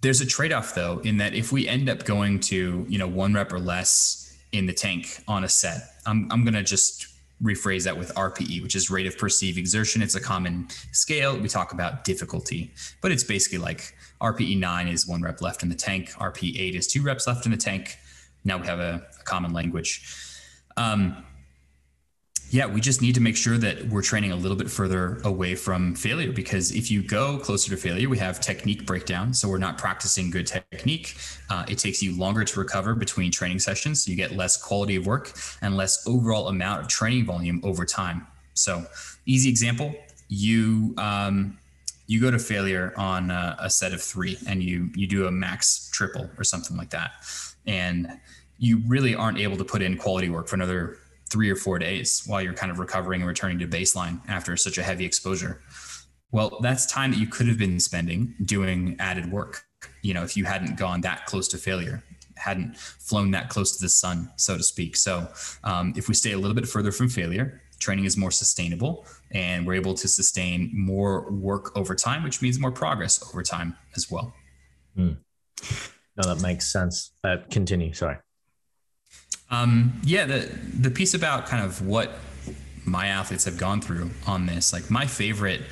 There's 0.00 0.20
a 0.20 0.26
trade-off 0.26 0.74
though, 0.74 1.00
in 1.00 1.18
that 1.18 1.34
if 1.34 1.52
we 1.52 1.68
end 1.68 1.88
up 1.88 2.04
going 2.04 2.40
to, 2.40 2.86
you 2.88 2.98
know, 2.98 3.08
one 3.08 3.34
rep 3.34 3.52
or 3.52 3.60
less 3.60 4.38
in 4.52 4.66
the 4.66 4.72
tank 4.72 5.22
on 5.28 5.44
a 5.44 5.48
set. 5.48 5.82
I'm, 6.06 6.28
I'm 6.30 6.44
going 6.44 6.54
to 6.54 6.62
just 6.62 7.06
rephrase 7.42 7.84
that 7.84 7.96
with 7.96 8.14
RPE, 8.14 8.62
which 8.62 8.74
is 8.74 8.90
rate 8.90 9.06
of 9.06 9.16
perceived 9.16 9.56
exertion. 9.58 10.02
It's 10.02 10.14
a 10.14 10.20
common 10.20 10.68
scale. 10.92 11.38
We 11.38 11.48
talk 11.48 11.72
about 11.72 12.04
difficulty, 12.04 12.72
but 13.00 13.12
it's 13.12 13.24
basically 13.24 13.58
like 13.58 13.94
RPE 14.20 14.58
9 14.58 14.88
is 14.88 15.06
one 15.06 15.22
rep 15.22 15.40
left 15.40 15.62
in 15.62 15.68
the 15.68 15.74
tank, 15.74 16.10
RPE 16.12 16.58
8 16.58 16.74
is 16.74 16.86
two 16.86 17.02
reps 17.02 17.26
left 17.26 17.46
in 17.46 17.52
the 17.52 17.58
tank. 17.58 17.96
Now 18.44 18.58
we 18.58 18.66
have 18.66 18.80
a, 18.80 19.06
a 19.18 19.22
common 19.24 19.52
language. 19.52 20.16
Um, 20.76 21.24
yeah, 22.50 22.66
we 22.66 22.80
just 22.80 23.00
need 23.00 23.14
to 23.14 23.20
make 23.20 23.36
sure 23.36 23.58
that 23.58 23.84
we're 23.88 24.02
training 24.02 24.32
a 24.32 24.36
little 24.36 24.56
bit 24.56 24.68
further 24.68 25.20
away 25.22 25.54
from 25.54 25.94
failure 25.94 26.32
because 26.32 26.72
if 26.72 26.90
you 26.90 27.00
go 27.00 27.38
closer 27.38 27.70
to 27.70 27.76
failure, 27.76 28.08
we 28.08 28.18
have 28.18 28.40
technique 28.40 28.86
breakdown. 28.86 29.32
So 29.32 29.48
we're 29.48 29.58
not 29.58 29.78
practicing 29.78 30.32
good 30.32 30.48
technique. 30.48 31.16
Uh, 31.48 31.64
it 31.68 31.78
takes 31.78 32.02
you 32.02 32.18
longer 32.18 32.42
to 32.42 32.58
recover 32.58 32.96
between 32.96 33.30
training 33.30 33.60
sessions. 33.60 34.04
So 34.04 34.10
you 34.10 34.16
get 34.16 34.32
less 34.32 34.56
quality 34.60 34.96
of 34.96 35.06
work 35.06 35.32
and 35.62 35.76
less 35.76 36.04
overall 36.08 36.48
amount 36.48 36.80
of 36.80 36.88
training 36.88 37.24
volume 37.24 37.60
over 37.62 37.84
time. 37.84 38.26
So, 38.54 38.84
easy 39.26 39.48
example 39.48 39.94
you, 40.28 40.94
um, 40.96 41.58
you 42.06 42.20
go 42.20 42.30
to 42.30 42.38
failure 42.38 42.92
on 42.96 43.30
a, 43.30 43.56
a 43.60 43.70
set 43.70 43.92
of 43.92 44.02
three 44.02 44.38
and 44.48 44.62
you, 44.62 44.90
you 44.94 45.06
do 45.06 45.26
a 45.26 45.30
max 45.30 45.90
triple 45.92 46.30
or 46.38 46.44
something 46.44 46.76
like 46.76 46.90
that. 46.90 47.12
And 47.66 48.18
you 48.58 48.82
really 48.86 49.14
aren't 49.14 49.38
able 49.38 49.56
to 49.56 49.64
put 49.64 49.82
in 49.82 49.96
quality 49.96 50.28
work 50.28 50.48
for 50.48 50.56
another 50.56 50.98
three 51.30 51.48
or 51.48 51.56
four 51.56 51.78
days 51.78 52.22
while 52.26 52.42
you're 52.42 52.52
kind 52.52 52.70
of 52.70 52.78
recovering 52.78 53.20
and 53.20 53.28
returning 53.28 53.58
to 53.60 53.66
baseline 53.66 54.20
after 54.28 54.56
such 54.56 54.78
a 54.78 54.82
heavy 54.82 55.04
exposure. 55.04 55.62
Well, 56.32 56.58
that's 56.60 56.86
time 56.86 57.12
that 57.12 57.18
you 57.18 57.26
could 57.26 57.48
have 57.48 57.58
been 57.58 57.80
spending 57.80 58.34
doing 58.44 58.96
added 58.98 59.30
work. 59.30 59.64
You 60.02 60.14
know, 60.14 60.22
if 60.22 60.36
you 60.36 60.44
hadn't 60.44 60.76
gone 60.76 61.00
that 61.02 61.26
close 61.26 61.48
to 61.48 61.58
failure, 61.58 62.02
hadn't 62.36 62.76
flown 62.76 63.30
that 63.32 63.48
close 63.48 63.76
to 63.76 63.82
the 63.82 63.88
sun, 63.88 64.30
so 64.36 64.56
to 64.56 64.62
speak. 64.62 64.96
So, 64.96 65.28
um, 65.64 65.92
if 65.96 66.08
we 66.08 66.14
stay 66.14 66.32
a 66.32 66.38
little 66.38 66.54
bit 66.54 66.68
further 66.68 66.92
from 66.92 67.08
failure, 67.08 67.62
training 67.78 68.04
is 68.04 68.16
more 68.16 68.30
sustainable 68.30 69.06
and 69.30 69.66
we're 69.66 69.74
able 69.74 69.94
to 69.94 70.06
sustain 70.06 70.70
more 70.72 71.30
work 71.30 71.76
over 71.76 71.94
time, 71.94 72.22
which 72.22 72.42
means 72.42 72.58
more 72.58 72.70
progress 72.70 73.22
over 73.28 73.42
time 73.42 73.76
as 73.96 74.10
well. 74.10 74.34
Mm. 74.96 75.16
No, 76.16 76.34
that 76.34 76.42
makes 76.42 76.70
sense. 76.72 77.12
Uh, 77.24 77.38
continue. 77.50 77.92
Sorry. 77.92 78.16
Um, 79.50 80.00
yeah, 80.04 80.26
the 80.26 80.50
the 80.78 80.90
piece 80.90 81.14
about 81.14 81.46
kind 81.46 81.64
of 81.64 81.84
what 81.86 82.12
my 82.84 83.06
athletes 83.06 83.44
have 83.44 83.58
gone 83.58 83.80
through 83.80 84.10
on 84.26 84.46
this, 84.46 84.72
like 84.72 84.90
my 84.90 85.06
favorite 85.06 85.62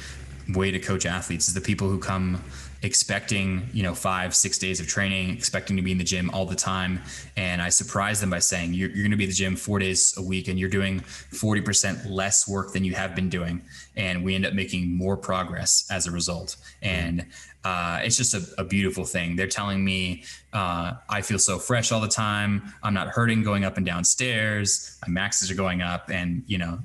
way 0.54 0.70
to 0.70 0.78
coach 0.78 1.06
athletes 1.06 1.48
is 1.48 1.54
the 1.54 1.60
people 1.60 1.88
who 1.88 1.98
come 1.98 2.42
expecting 2.82 3.68
you 3.72 3.82
know 3.82 3.92
five 3.92 4.34
six 4.34 4.56
days 4.56 4.78
of 4.78 4.86
training 4.86 5.30
expecting 5.30 5.76
to 5.76 5.82
be 5.82 5.90
in 5.90 5.98
the 5.98 6.04
gym 6.04 6.30
all 6.30 6.46
the 6.46 6.54
time 6.54 7.00
and 7.36 7.60
i 7.60 7.68
surprise 7.68 8.20
them 8.20 8.30
by 8.30 8.38
saying 8.38 8.72
you're, 8.72 8.88
you're 8.90 9.02
going 9.02 9.10
to 9.10 9.16
be 9.16 9.24
in 9.24 9.30
the 9.30 9.34
gym 9.34 9.56
four 9.56 9.80
days 9.80 10.14
a 10.16 10.22
week 10.22 10.46
and 10.46 10.60
you're 10.60 10.68
doing 10.68 11.00
40% 11.00 12.08
less 12.08 12.46
work 12.48 12.72
than 12.72 12.84
you 12.84 12.94
have 12.94 13.16
been 13.16 13.28
doing 13.28 13.62
and 13.96 14.24
we 14.24 14.36
end 14.36 14.46
up 14.46 14.54
making 14.54 14.96
more 14.96 15.16
progress 15.16 15.88
as 15.90 16.06
a 16.06 16.12
result 16.12 16.56
and 16.80 17.26
uh, 17.64 18.00
it's 18.02 18.16
just 18.16 18.34
a, 18.34 18.60
a, 18.60 18.64
beautiful 18.64 19.04
thing 19.04 19.34
they're 19.34 19.46
telling 19.46 19.84
me 19.84 20.22
uh, 20.52 20.92
i 21.08 21.20
feel 21.20 21.38
so 21.38 21.58
fresh 21.58 21.90
all 21.90 22.00
the 22.00 22.08
time 22.08 22.62
i'm 22.82 22.94
not 22.94 23.08
hurting 23.08 23.42
going 23.42 23.64
up 23.64 23.76
and 23.76 23.84
down 23.84 24.04
stairs 24.04 24.98
my 25.06 25.12
maxes 25.12 25.50
are 25.50 25.56
going 25.56 25.82
up 25.82 26.08
and 26.08 26.42
you 26.46 26.56
know 26.56 26.78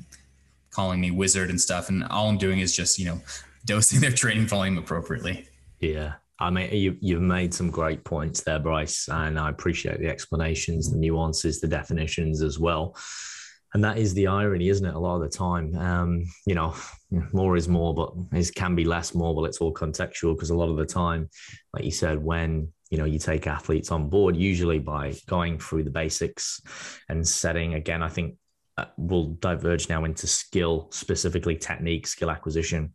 calling 0.71 0.99
me 0.99 1.11
wizard 1.11 1.49
and 1.49 1.61
stuff 1.61 1.89
and 1.89 2.03
all 2.05 2.27
i'm 2.27 2.37
doing 2.37 2.59
is 2.59 2.75
just 2.75 2.97
you 2.97 3.05
know 3.05 3.21
dosing 3.65 4.01
their 4.01 4.11
training 4.11 4.47
volume 4.47 4.77
appropriately 4.77 5.47
yeah. 5.83 6.13
I 6.39 6.49
mean, 6.49 6.71
you, 6.73 6.97
you've 6.99 7.21
made 7.21 7.53
some 7.53 7.69
great 7.69 8.03
points 8.03 8.41
there, 8.41 8.59
Bryce, 8.59 9.07
and 9.07 9.39
I 9.39 9.49
appreciate 9.49 9.99
the 9.99 10.07
explanations, 10.07 10.91
the 10.91 10.97
nuances, 10.97 11.61
the 11.61 11.67
definitions 11.67 12.41
as 12.41 12.59
well. 12.59 12.95
And 13.73 13.83
that 13.83 13.97
is 13.97 14.13
the 14.13 14.27
irony, 14.27 14.69
isn't 14.69 14.85
it? 14.85 14.95
A 14.95 14.99
lot 14.99 15.15
of 15.15 15.21
the 15.21 15.35
time, 15.35 15.75
um, 15.75 16.23
you 16.45 16.55
know, 16.55 16.75
more 17.31 17.55
is 17.55 17.67
more, 17.67 17.93
but 17.93 18.13
it 18.37 18.53
can 18.55 18.75
be 18.75 18.85
less 18.85 19.13
more. 19.13 19.35
But 19.35 19.43
it's 19.43 19.59
all 19.59 19.73
contextual 19.73 20.35
because 20.35 20.49
a 20.49 20.55
lot 20.55 20.69
of 20.69 20.77
the 20.77 20.85
time, 20.85 21.29
like 21.73 21.83
you 21.83 21.91
said, 21.91 22.23
when 22.23 22.71
you 22.89 22.97
know 22.97 23.05
you 23.05 23.19
take 23.19 23.47
athletes 23.47 23.91
on 23.91 24.09
board, 24.09 24.35
usually 24.35 24.79
by 24.79 25.13
going 25.27 25.59
through 25.59 25.83
the 25.83 25.91
basics 25.91 26.61
and 27.09 27.27
setting. 27.27 27.75
Again, 27.75 28.01
I 28.01 28.09
think 28.09 28.35
uh, 28.77 28.85
we'll 28.97 29.33
diverge 29.39 29.89
now 29.89 30.05
into 30.05 30.27
skill, 30.27 30.89
specifically 30.91 31.55
technique, 31.55 32.07
skill 32.07 32.31
acquisition 32.31 32.93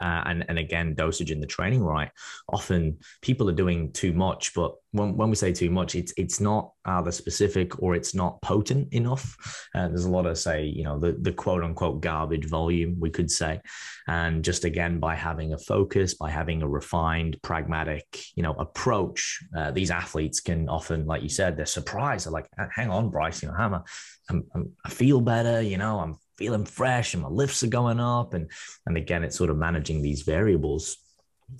uh, 0.00 0.22
and 0.26 0.44
and 0.48 0.58
again 0.58 0.94
dosage 0.94 1.30
in 1.30 1.40
the 1.40 1.46
training 1.46 1.82
right? 1.82 2.10
Often 2.48 2.98
people 3.20 3.48
are 3.48 3.54
doing 3.54 3.92
too 3.92 4.12
much 4.12 4.54
but 4.54 4.74
when, 4.90 5.16
when 5.16 5.30
we 5.30 5.36
say 5.36 5.52
too 5.52 5.70
much 5.70 5.94
it's 5.94 6.12
it's 6.16 6.40
not 6.40 6.72
either 6.84 7.12
specific 7.12 7.80
or 7.82 7.94
it's 7.94 8.14
not 8.14 8.40
potent 8.42 8.92
enough. 8.92 9.36
Uh, 9.74 9.88
there's 9.88 10.04
a 10.04 10.10
lot 10.10 10.26
of 10.26 10.36
say 10.36 10.64
you 10.64 10.84
know 10.84 10.98
the, 10.98 11.12
the 11.12 11.32
quote 11.32 11.62
unquote 11.62 12.00
garbage 12.00 12.46
volume 12.46 12.96
we 12.98 13.10
could 13.10 13.30
say. 13.30 13.60
And 14.08 14.44
just 14.44 14.64
again 14.64 14.98
by 14.98 15.14
having 15.14 15.52
a 15.52 15.58
focus 15.58 16.14
by 16.14 16.30
having 16.30 16.62
a 16.62 16.68
refined 16.68 17.36
pragmatic 17.42 18.04
you 18.34 18.42
know 18.42 18.52
approach 18.54 19.42
uh, 19.56 19.70
these 19.70 19.90
athletes 19.90 20.40
can 20.40 20.68
often 20.68 21.06
like 21.06 21.22
you 21.22 21.28
said 21.28 21.56
they're 21.56 21.66
surprised 21.66 22.26
they're 22.26 22.32
like 22.32 22.48
hang 22.74 22.90
on 22.90 23.10
bryce 23.10 23.42
you 23.42 23.48
know 23.48 23.54
I'm, 23.54 24.44
I'm 24.54 24.72
i 24.84 24.90
feel 24.90 25.20
better 25.20 25.60
you 25.62 25.78
know 25.78 26.00
i'm 26.00 26.16
feeling 26.36 26.64
fresh 26.64 27.14
and 27.14 27.22
my 27.22 27.28
lifts 27.28 27.62
are 27.62 27.68
going 27.68 28.00
up. 28.00 28.34
And 28.34 28.50
and 28.86 28.96
again 28.96 29.24
it's 29.24 29.36
sort 29.36 29.50
of 29.50 29.56
managing 29.56 30.02
these 30.02 30.22
variables. 30.22 30.96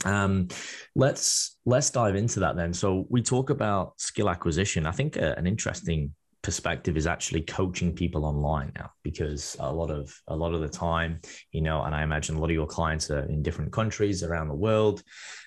Um, 0.04 0.48
let's 0.94 1.58
let's 1.66 1.90
dive 1.90 2.16
into 2.16 2.40
that 2.40 2.56
then. 2.56 2.72
So 2.72 3.06
we 3.08 3.22
talk 3.22 3.50
about 3.50 4.00
skill 4.00 4.30
acquisition. 4.30 4.86
I 4.86 4.92
think 4.92 5.16
a, 5.16 5.32
uh, 5.32 5.34
an 5.38 5.46
interesting 5.46 6.14
perspective 6.42 6.96
is 6.96 7.06
actually 7.06 7.42
coaching 7.42 7.94
people 7.94 8.24
online 8.24 8.72
now 8.74 8.90
because 9.04 9.56
a 9.60 9.72
lot 9.72 9.90
of 9.90 10.12
a 10.26 10.34
lot 10.34 10.52
of 10.54 10.60
the 10.60 10.68
time 10.68 11.20
you 11.52 11.62
know 11.62 11.82
and 11.84 11.94
i 11.94 12.02
imagine 12.02 12.34
a 12.34 12.40
lot 12.40 12.50
of 12.50 12.54
your 12.54 12.66
clients 12.66 13.12
are 13.12 13.24
in 13.26 13.42
different 13.42 13.72
countries 13.72 14.22
around 14.22 14.48
the 14.48 14.54
world. 14.54 15.02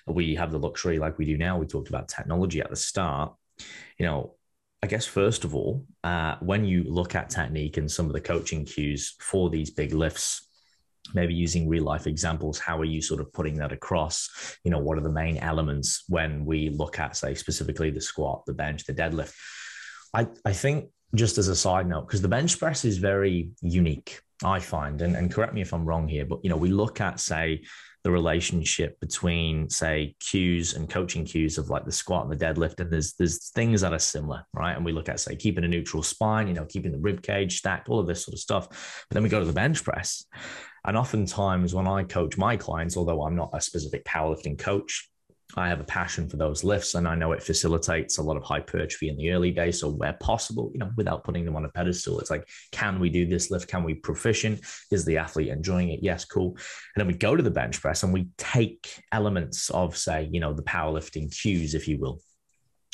We 0.06 0.34
have 0.36 0.50
the 0.50 0.58
luxury 0.58 0.98
like 0.98 1.18
we 1.18 1.26
do 1.26 1.36
now 1.36 1.58
we 1.58 1.66
talked 1.66 1.88
about 1.88 2.08
technology 2.08 2.60
at 2.60 2.70
the 2.70 2.76
start. 2.76 3.34
You 3.98 4.06
know 4.06 4.35
I 4.86 4.88
guess 4.88 5.04
first 5.04 5.42
of 5.42 5.52
all, 5.52 5.84
uh, 6.04 6.36
when 6.38 6.64
you 6.64 6.84
look 6.84 7.16
at 7.16 7.28
technique 7.28 7.76
and 7.76 7.90
some 7.90 8.06
of 8.06 8.12
the 8.12 8.20
coaching 8.20 8.64
cues 8.64 9.16
for 9.18 9.50
these 9.50 9.68
big 9.68 9.92
lifts, 9.92 10.48
maybe 11.12 11.34
using 11.34 11.68
real 11.68 11.82
life 11.82 12.06
examples, 12.06 12.60
how 12.60 12.78
are 12.78 12.84
you 12.84 13.02
sort 13.02 13.20
of 13.20 13.32
putting 13.32 13.56
that 13.56 13.72
across? 13.72 14.30
You 14.62 14.70
know, 14.70 14.78
what 14.78 14.96
are 14.96 15.00
the 15.00 15.10
main 15.10 15.38
elements 15.38 16.04
when 16.08 16.44
we 16.44 16.68
look 16.70 17.00
at, 17.00 17.16
say, 17.16 17.34
specifically 17.34 17.90
the 17.90 18.00
squat, 18.00 18.46
the 18.46 18.54
bench, 18.54 18.84
the 18.84 18.94
deadlift? 18.94 19.34
I, 20.14 20.28
I 20.44 20.52
think 20.52 20.88
just 21.16 21.36
as 21.36 21.48
a 21.48 21.56
side 21.56 21.88
note, 21.88 22.06
because 22.06 22.22
the 22.22 22.28
bench 22.28 22.56
press 22.56 22.84
is 22.84 22.98
very 22.98 23.50
unique, 23.62 24.20
I 24.44 24.60
find, 24.60 25.02
and, 25.02 25.16
and 25.16 25.34
correct 25.34 25.52
me 25.52 25.62
if 25.62 25.74
I'm 25.74 25.84
wrong 25.84 26.06
here, 26.06 26.26
but 26.26 26.44
you 26.44 26.50
know, 26.50 26.56
we 26.56 26.70
look 26.70 27.00
at, 27.00 27.18
say, 27.18 27.64
the 28.06 28.12
relationship 28.12 29.00
between 29.00 29.68
say 29.68 30.14
cues 30.20 30.74
and 30.74 30.88
coaching 30.88 31.24
cues 31.24 31.58
of 31.58 31.70
like 31.70 31.84
the 31.84 31.90
squat 31.90 32.24
and 32.24 32.32
the 32.32 32.44
deadlift 32.46 32.78
and 32.78 32.88
there's 32.88 33.14
there's 33.14 33.50
things 33.50 33.80
that 33.80 33.92
are 33.92 33.98
similar 33.98 34.44
right? 34.52 34.76
And 34.76 34.84
we 34.84 34.92
look 34.92 35.08
at 35.08 35.18
say 35.18 35.34
keeping 35.34 35.64
a 35.64 35.68
neutral 35.68 36.04
spine 36.04 36.46
you 36.46 36.54
know 36.54 36.66
keeping 36.66 36.92
the 36.92 37.00
rib 37.00 37.20
cage 37.20 37.58
stacked 37.58 37.88
all 37.88 37.98
of 37.98 38.06
this 38.06 38.24
sort 38.24 38.34
of 38.34 38.38
stuff. 38.38 38.68
But 39.08 39.14
then 39.16 39.24
we 39.24 39.28
go 39.28 39.40
to 39.40 39.44
the 39.44 39.52
bench 39.52 39.82
press. 39.82 40.24
And 40.84 40.96
oftentimes 40.96 41.74
when 41.74 41.88
i 41.88 42.04
coach 42.04 42.38
my 42.38 42.56
clients 42.56 42.96
although 42.96 43.22
i'm 43.24 43.34
not 43.34 43.50
a 43.52 43.60
specific 43.60 44.04
powerlifting 44.04 44.56
coach 44.56 45.10
I 45.54 45.68
have 45.68 45.80
a 45.80 45.84
passion 45.84 46.28
for 46.28 46.36
those 46.36 46.64
lifts, 46.64 46.94
and 46.94 47.06
I 47.06 47.14
know 47.14 47.32
it 47.32 47.42
facilitates 47.42 48.18
a 48.18 48.22
lot 48.22 48.36
of 48.36 48.42
hypertrophy 48.42 49.08
in 49.08 49.16
the 49.16 49.30
early 49.30 49.52
days. 49.52 49.80
So, 49.80 49.90
where 49.90 50.14
possible, 50.14 50.70
you 50.72 50.80
know, 50.80 50.90
without 50.96 51.22
putting 51.22 51.44
them 51.44 51.54
on 51.54 51.64
a 51.64 51.68
pedestal, 51.68 52.18
it's 52.18 52.30
like, 52.30 52.48
can 52.72 52.98
we 52.98 53.08
do 53.10 53.26
this 53.26 53.50
lift? 53.50 53.68
Can 53.68 53.84
we 53.84 53.94
proficient? 53.94 54.60
Is 54.90 55.04
the 55.04 55.18
athlete 55.18 55.48
enjoying 55.48 55.90
it? 55.90 56.00
Yes, 56.02 56.24
cool. 56.24 56.50
And 56.50 56.58
then 56.96 57.06
we 57.06 57.14
go 57.14 57.36
to 57.36 57.42
the 57.42 57.50
bench 57.50 57.80
press 57.80 58.02
and 58.02 58.12
we 58.12 58.28
take 58.36 59.02
elements 59.12 59.70
of, 59.70 59.96
say, 59.96 60.28
you 60.32 60.40
know, 60.40 60.52
the 60.52 60.64
powerlifting 60.64 61.34
cues, 61.34 61.74
if 61.74 61.86
you 61.86 61.98
will. 61.98 62.20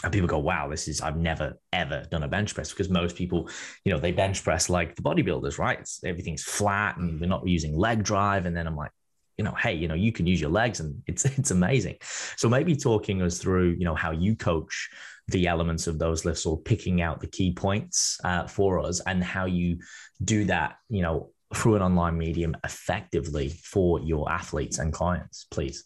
And 0.05 0.13
people 0.13 0.29
go, 0.29 0.39
wow, 0.39 0.69
this 0.69 0.89
is, 0.89 1.01
I've 1.01 1.17
never, 1.17 1.59
ever 1.73 2.05
done 2.11 2.25
a 2.25 2.29
bench 2.29 2.55
press 2.55 2.71
because 2.71 2.89
most 2.89 3.17
people, 3.17 3.49
you 3.85 3.93
know, 3.93 3.99
they 3.99 4.11
bench 4.11 4.43
press 4.43 4.69
like 4.69 4.97
the 4.97 5.03
bodybuilders, 5.03 5.59
right? 5.59 5.79
It's, 5.79 6.03
everything's 6.05 6.43
flat 6.43 6.97
and 6.97 7.21
they're 7.21 7.29
not 7.29 7.47
using 7.47 7.77
leg 7.79 8.03
drive. 8.03 8.45
And 8.45 8.57
then 8.57 8.67
I'm 8.67 8.77
like, 8.77 8.91
you 9.39 9.45
know, 9.45 9.53
hey, 9.53 9.75
you 9.75 9.89
know, 9.89 9.95
you 9.95 10.13
can 10.13 10.27
use 10.27 10.41
your 10.41 10.51
legs 10.51 10.81
and 10.81 11.03
it's 11.07 11.25
it's 11.39 11.51
amazing. 11.51 11.97
So 12.37 12.49
maybe 12.49 12.77
talking 12.77 13.23
us 13.23 13.39
through, 13.39 13.77
you 13.79 13.85
know, 13.85 13.95
how 13.95 14.11
you 14.11 14.37
coach 14.37 14.91
the 15.29 15.47
elements 15.47 15.87
of 15.87 15.99
those 15.99 16.25
lifts 16.25 16.47
or 16.47 16.61
picking 16.61 17.01
out 17.01 17.21
the 17.21 17.27
key 17.27 17.53
points 17.53 18.19
uh, 18.25 18.47
for 18.47 18.81
us 18.81 19.01
and 19.07 19.23
how 19.23 19.47
you 19.47 19.79
do 20.25 20.45
that, 20.45 20.77
you 20.89 21.03
know, 21.03 21.31
through 21.55 21.77
an 21.77 21.83
online 21.83 22.19
medium 22.19 22.57
effectively 22.65 23.49
for 23.49 24.01
your 24.01 24.31
athletes 24.31 24.79
and 24.79 24.93
clients, 24.93 25.47
please. 25.51 25.85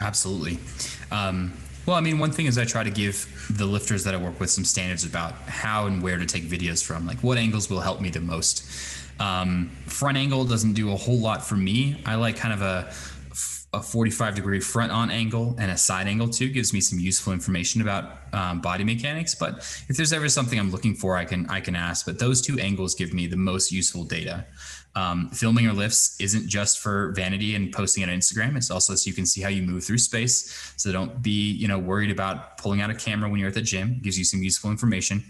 Absolutely. 0.00 0.58
Um, 1.10 1.52
well, 1.86 1.96
I 1.96 2.00
mean, 2.00 2.18
one 2.18 2.32
thing 2.32 2.46
is 2.46 2.58
I 2.58 2.64
try 2.64 2.82
to 2.82 2.90
give 2.90 3.46
the 3.50 3.64
lifters 3.64 4.04
that 4.04 4.14
I 4.14 4.16
work 4.18 4.38
with 4.40 4.50
some 4.50 4.64
standards 4.64 5.04
about 5.04 5.32
how 5.46 5.86
and 5.86 6.02
where 6.02 6.18
to 6.18 6.26
take 6.26 6.42
videos 6.42 6.84
from, 6.84 7.06
like 7.06 7.18
what 7.20 7.38
angles 7.38 7.70
will 7.70 7.80
help 7.80 8.00
me 8.00 8.10
the 8.10 8.20
most. 8.20 8.66
Um, 9.18 9.70
front 9.86 10.18
angle 10.18 10.44
doesn't 10.44 10.74
do 10.74 10.92
a 10.92 10.96
whole 10.96 11.18
lot 11.18 11.44
for 11.44 11.56
me. 11.56 12.02
I 12.04 12.16
like 12.16 12.36
kind 12.36 12.52
of 12.52 12.62
a 12.62 12.92
a 13.76 13.82
45 13.82 14.34
degree 14.34 14.60
front 14.60 14.90
on 14.90 15.10
angle 15.10 15.54
and 15.58 15.70
a 15.70 15.76
side 15.76 16.06
angle 16.06 16.28
too. 16.28 16.48
Gives 16.48 16.72
me 16.72 16.80
some 16.80 16.98
useful 16.98 17.32
information 17.32 17.82
about 17.82 18.18
um, 18.32 18.60
body 18.60 18.84
mechanics. 18.84 19.34
But 19.34 19.58
if 19.88 19.96
there's 19.96 20.12
ever 20.12 20.28
something 20.28 20.58
i'm 20.58 20.70
looking 20.70 20.94
for 20.94 21.16
i 21.16 21.24
can 21.24 21.46
i 21.48 21.60
can 21.60 21.76
ask. 21.76 22.06
But 22.06 22.18
those 22.18 22.40
two 22.40 22.58
angles 22.58 22.94
give 22.94 23.12
me 23.12 23.26
the 23.26 23.36
most 23.36 23.70
useful 23.70 24.04
data. 24.04 24.46
Um, 24.94 25.28
filming 25.28 25.64
your 25.64 25.74
lifts 25.74 26.16
isn't 26.20 26.48
just 26.48 26.78
for 26.78 27.12
vanity 27.14 27.54
and 27.54 27.70
posting 27.70 28.02
it 28.02 28.08
on 28.08 28.16
instagram. 28.16 28.56
It's 28.56 28.70
also 28.70 28.94
so 28.94 29.08
you 29.08 29.14
can 29.14 29.26
see 29.26 29.42
how 29.42 29.50
you 29.50 29.62
move 29.62 29.84
through 29.84 29.98
space. 29.98 30.72
So 30.76 30.90
don't 30.90 31.20
be 31.22 31.52
you 31.52 31.68
know 31.68 31.78
worried 31.78 32.10
about 32.10 32.56
pulling 32.56 32.80
out 32.80 32.90
a 32.90 32.94
camera 32.94 33.28
when 33.28 33.38
you're 33.38 33.48
at 33.48 33.54
the 33.54 33.62
gym. 33.62 33.92
It 33.92 34.02
gives 34.02 34.18
you 34.18 34.24
some 34.24 34.42
useful 34.42 34.70
information 34.70 35.22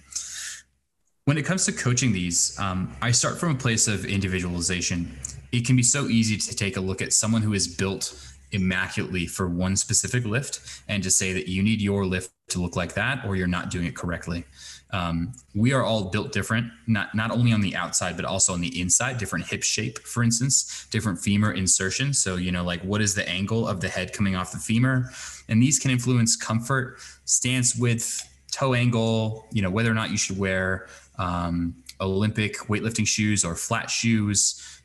when 1.26 1.36
it 1.36 1.44
comes 1.44 1.66
to 1.66 1.72
coaching 1.72 2.12
these 2.12 2.58
um, 2.58 2.94
i 3.02 3.10
start 3.10 3.38
from 3.38 3.50
a 3.50 3.54
place 3.54 3.86
of 3.88 4.04
individualization 4.04 5.10
it 5.52 5.66
can 5.66 5.76
be 5.76 5.82
so 5.82 6.06
easy 6.06 6.36
to 6.36 6.54
take 6.56 6.76
a 6.76 6.80
look 6.80 7.02
at 7.02 7.12
someone 7.12 7.42
who 7.42 7.52
is 7.52 7.68
built 7.68 8.14
immaculately 8.52 9.26
for 9.26 9.48
one 9.48 9.76
specific 9.76 10.24
lift 10.24 10.82
and 10.88 11.02
to 11.02 11.10
say 11.10 11.32
that 11.32 11.48
you 11.48 11.62
need 11.62 11.80
your 11.80 12.04
lift 12.04 12.30
to 12.48 12.60
look 12.60 12.76
like 12.76 12.94
that 12.94 13.24
or 13.24 13.36
you're 13.36 13.46
not 13.46 13.70
doing 13.70 13.86
it 13.86 13.96
correctly. 13.96 14.44
Um, 14.92 15.32
we 15.54 15.72
are 15.72 15.82
all 15.82 16.10
built 16.10 16.32
different, 16.32 16.70
not 16.86 17.14
not 17.14 17.30
only 17.32 17.52
on 17.52 17.60
the 17.60 17.74
outside 17.74 18.16
but 18.16 18.24
also 18.24 18.52
on 18.52 18.60
the 18.60 18.80
inside. 18.80 19.18
Different 19.18 19.46
hip 19.46 19.64
shape, 19.64 19.98
for 19.98 20.22
instance, 20.22 20.86
different 20.90 21.18
femur 21.18 21.52
insertion. 21.52 22.12
So 22.14 22.36
you 22.36 22.52
know, 22.52 22.62
like 22.62 22.82
what 22.82 23.02
is 23.02 23.14
the 23.14 23.28
angle 23.28 23.66
of 23.66 23.80
the 23.80 23.88
head 23.88 24.12
coming 24.12 24.36
off 24.36 24.52
the 24.52 24.58
femur, 24.58 25.10
and 25.48 25.60
these 25.60 25.80
can 25.80 25.90
influence 25.90 26.36
comfort, 26.36 26.98
stance 27.24 27.74
width, 27.74 28.22
toe 28.52 28.74
angle. 28.74 29.48
You 29.52 29.62
know, 29.62 29.70
whether 29.70 29.90
or 29.90 29.94
not 29.94 30.10
you 30.10 30.16
should 30.16 30.38
wear 30.38 30.86
um, 31.18 31.74
Olympic 32.00 32.57
weightlifting 32.68 33.07
shoes 33.07 33.44
or 33.44 33.55
flat 33.55 33.90
shoes 33.90 34.76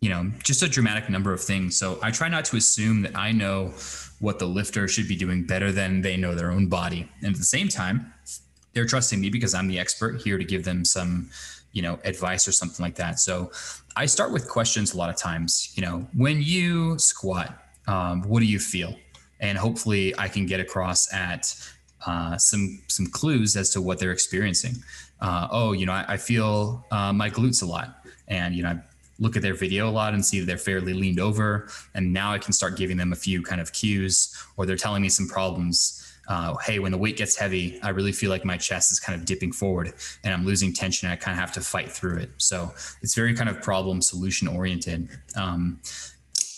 you 0.00 0.08
know, 0.08 0.30
just 0.44 0.62
a 0.62 0.68
dramatic 0.68 1.10
number 1.10 1.32
of 1.32 1.40
things. 1.40 1.76
So 1.76 1.98
I 2.02 2.10
try 2.10 2.28
not 2.28 2.44
to 2.46 2.56
assume 2.56 3.02
that 3.02 3.16
I 3.16 3.32
know 3.32 3.72
what 4.20 4.38
the 4.38 4.46
lifter 4.46 4.86
should 4.86 5.08
be 5.08 5.16
doing 5.16 5.44
better 5.44 5.72
than 5.72 6.02
they 6.02 6.16
know 6.16 6.34
their 6.34 6.50
own 6.50 6.68
body. 6.68 7.08
And 7.20 7.32
at 7.32 7.38
the 7.38 7.44
same 7.44 7.68
time, 7.68 8.12
they're 8.74 8.86
trusting 8.86 9.20
me 9.20 9.30
because 9.30 9.54
I'm 9.54 9.66
the 9.66 9.78
expert 9.78 10.20
here 10.20 10.38
to 10.38 10.44
give 10.44 10.64
them 10.64 10.84
some, 10.84 11.30
you 11.72 11.82
know, 11.82 11.98
advice 12.04 12.46
or 12.46 12.52
something 12.52 12.82
like 12.82 12.94
that. 12.96 13.18
So 13.18 13.50
I 13.96 14.06
start 14.06 14.32
with 14.32 14.48
questions 14.48 14.94
a 14.94 14.96
lot 14.96 15.10
of 15.10 15.16
times, 15.16 15.72
you 15.74 15.82
know, 15.82 16.06
when 16.14 16.42
you 16.42 16.98
squat, 16.98 17.58
um, 17.88 18.22
what 18.22 18.40
do 18.40 18.46
you 18.46 18.60
feel? 18.60 18.94
And 19.40 19.58
hopefully 19.58 20.14
I 20.18 20.28
can 20.28 20.46
get 20.46 20.60
across 20.60 21.12
at 21.12 21.54
uh, 22.06 22.36
some 22.38 22.80
some 22.86 23.06
clues 23.06 23.56
as 23.56 23.70
to 23.70 23.82
what 23.82 23.98
they're 23.98 24.12
experiencing. 24.12 24.76
Uh, 25.20 25.48
oh, 25.50 25.72
you 25.72 25.86
know, 25.86 25.92
I, 25.92 26.04
I 26.08 26.16
feel 26.16 26.86
uh, 26.90 27.12
my 27.12 27.28
glutes 27.30 27.62
a 27.62 27.66
lot, 27.66 28.04
and 28.28 28.54
you 28.54 28.62
know, 28.62 28.70
I 28.70 28.82
look 29.18 29.36
at 29.36 29.42
their 29.42 29.54
video 29.54 29.88
a 29.88 29.90
lot 29.90 30.14
and 30.14 30.24
see 30.24 30.40
that 30.40 30.46
they're 30.46 30.58
fairly 30.58 30.94
leaned 30.94 31.20
over. 31.20 31.68
And 31.94 32.12
now 32.12 32.32
I 32.32 32.38
can 32.38 32.52
start 32.52 32.76
giving 32.76 32.96
them 32.96 33.12
a 33.12 33.16
few 33.16 33.42
kind 33.42 33.60
of 33.60 33.72
cues, 33.72 34.34
or 34.56 34.66
they're 34.66 34.76
telling 34.76 35.02
me 35.02 35.08
some 35.08 35.26
problems. 35.28 36.04
Uh, 36.28 36.54
hey, 36.58 36.78
when 36.78 36.92
the 36.92 36.98
weight 36.98 37.16
gets 37.16 37.36
heavy, 37.36 37.80
I 37.82 37.88
really 37.88 38.12
feel 38.12 38.28
like 38.30 38.44
my 38.44 38.58
chest 38.58 38.92
is 38.92 39.00
kind 39.00 39.18
of 39.18 39.24
dipping 39.24 39.50
forward 39.50 39.94
and 40.22 40.34
I'm 40.34 40.44
losing 40.44 40.74
tension. 40.74 41.08
I 41.08 41.16
kind 41.16 41.34
of 41.34 41.40
have 41.40 41.52
to 41.52 41.62
fight 41.62 41.90
through 41.90 42.18
it. 42.18 42.30
So 42.36 42.70
it's 43.00 43.14
very 43.14 43.32
kind 43.32 43.48
of 43.48 43.62
problem 43.62 44.02
solution 44.02 44.46
oriented. 44.46 45.08
Um, 45.36 45.80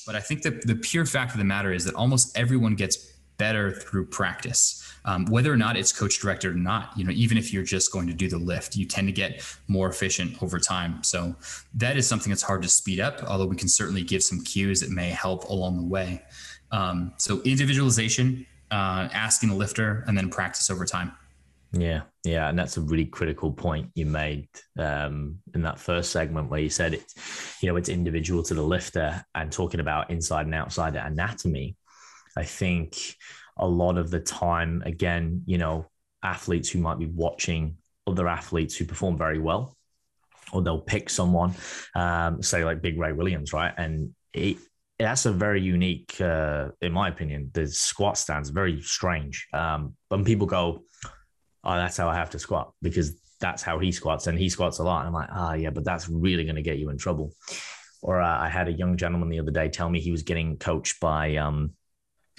but 0.04 0.16
I 0.16 0.20
think 0.20 0.42
that 0.42 0.66
the 0.66 0.74
pure 0.74 1.06
fact 1.06 1.30
of 1.30 1.38
the 1.38 1.44
matter 1.44 1.72
is 1.72 1.84
that 1.84 1.94
almost 1.94 2.36
everyone 2.36 2.74
gets 2.74 2.96
better 3.38 3.70
through 3.70 4.06
practice 4.06 4.89
um, 5.04 5.26
whether 5.26 5.52
or 5.52 5.56
not 5.56 5.76
it's 5.76 5.92
coach 5.92 6.20
directed 6.20 6.52
or 6.52 6.54
not 6.54 6.92
you 6.96 7.04
know 7.04 7.10
even 7.12 7.38
if 7.38 7.52
you're 7.52 7.62
just 7.62 7.92
going 7.92 8.06
to 8.06 8.12
do 8.12 8.28
the 8.28 8.38
lift 8.38 8.76
you 8.76 8.86
tend 8.86 9.08
to 9.08 9.12
get 9.12 9.42
more 9.68 9.88
efficient 9.88 10.42
over 10.42 10.58
time. 10.58 11.02
So 11.02 11.34
that 11.74 11.96
is 11.96 12.06
something 12.06 12.30
that's 12.30 12.42
hard 12.42 12.62
to 12.62 12.68
speed 12.68 13.00
up 13.00 13.22
although 13.24 13.46
we 13.46 13.56
can 13.56 13.68
certainly 13.68 14.02
give 14.02 14.22
some 14.22 14.40
cues 14.42 14.80
that 14.80 14.90
may 14.90 15.10
help 15.10 15.44
along 15.44 15.76
the 15.76 15.86
way. 15.86 16.22
Um, 16.72 17.12
so 17.16 17.40
individualization 17.42 18.46
uh, 18.70 19.08
asking 19.12 19.48
the 19.48 19.54
lifter 19.54 20.04
and 20.06 20.16
then 20.16 20.28
practice 20.28 20.70
over 20.70 20.84
time. 20.84 21.12
Yeah, 21.72 22.02
yeah, 22.24 22.48
and 22.48 22.58
that's 22.58 22.76
a 22.76 22.80
really 22.80 23.04
critical 23.04 23.52
point 23.52 23.90
you 23.94 24.04
made 24.04 24.48
um, 24.76 25.38
in 25.54 25.62
that 25.62 25.78
first 25.78 26.10
segment 26.10 26.50
where 26.50 26.58
you 26.58 26.68
said 26.68 26.94
it's, 26.94 27.14
you 27.62 27.68
know, 27.68 27.76
it's 27.76 27.88
individual 27.88 28.42
to 28.44 28.54
the 28.54 28.62
lifter 28.62 29.24
and 29.36 29.52
talking 29.52 29.78
about 29.78 30.10
inside 30.10 30.46
and 30.46 30.54
outside 30.54 30.96
anatomy. 30.96 31.76
I 32.36 32.44
think 32.44 33.16
a 33.60 33.66
lot 33.66 33.98
of 33.98 34.10
the 34.10 34.20
time, 34.20 34.82
again, 34.84 35.42
you 35.46 35.58
know, 35.58 35.86
athletes 36.22 36.68
who 36.70 36.80
might 36.80 36.98
be 36.98 37.06
watching 37.06 37.76
other 38.06 38.26
athletes 38.26 38.74
who 38.74 38.84
perform 38.84 39.16
very 39.16 39.38
well, 39.38 39.76
or 40.52 40.62
they'll 40.62 40.80
pick 40.80 41.08
someone, 41.08 41.54
um, 41.94 42.42
say 42.42 42.64
like 42.64 42.82
Big 42.82 42.98
Ray 42.98 43.12
Williams, 43.12 43.52
right? 43.52 43.72
And 43.76 44.14
it, 44.32 44.56
that's 44.98 45.26
a 45.26 45.32
very 45.32 45.60
unique, 45.60 46.20
uh, 46.20 46.68
in 46.80 46.92
my 46.92 47.08
opinion, 47.08 47.50
the 47.52 47.66
squat 47.66 48.18
stance 48.18 48.48
very 48.48 48.80
strange. 48.82 49.46
Um, 49.52 49.94
when 50.08 50.24
people 50.24 50.46
go, 50.46 50.84
"Oh, 51.62 51.76
that's 51.76 51.96
how 51.96 52.08
I 52.08 52.16
have 52.16 52.30
to 52.30 52.38
squat," 52.38 52.72
because 52.82 53.14
that's 53.40 53.62
how 53.62 53.78
he 53.78 53.92
squats, 53.92 54.26
and 54.26 54.38
he 54.38 54.48
squats 54.48 54.78
a 54.78 54.82
lot. 54.82 55.00
And 55.00 55.08
I'm 55.08 55.14
like, 55.14 55.28
"Ah, 55.32 55.50
oh, 55.50 55.54
yeah, 55.54 55.70
but 55.70 55.84
that's 55.84 56.08
really 56.08 56.44
going 56.44 56.56
to 56.56 56.62
get 56.62 56.78
you 56.78 56.90
in 56.90 56.98
trouble." 56.98 57.32
Or 58.02 58.20
uh, 58.20 58.38
I 58.38 58.48
had 58.48 58.68
a 58.68 58.72
young 58.72 58.96
gentleman 58.96 59.28
the 59.28 59.40
other 59.40 59.50
day 59.50 59.68
tell 59.68 59.90
me 59.90 60.00
he 60.00 60.10
was 60.10 60.22
getting 60.22 60.56
coached 60.56 61.00
by 61.00 61.36
um, 61.36 61.74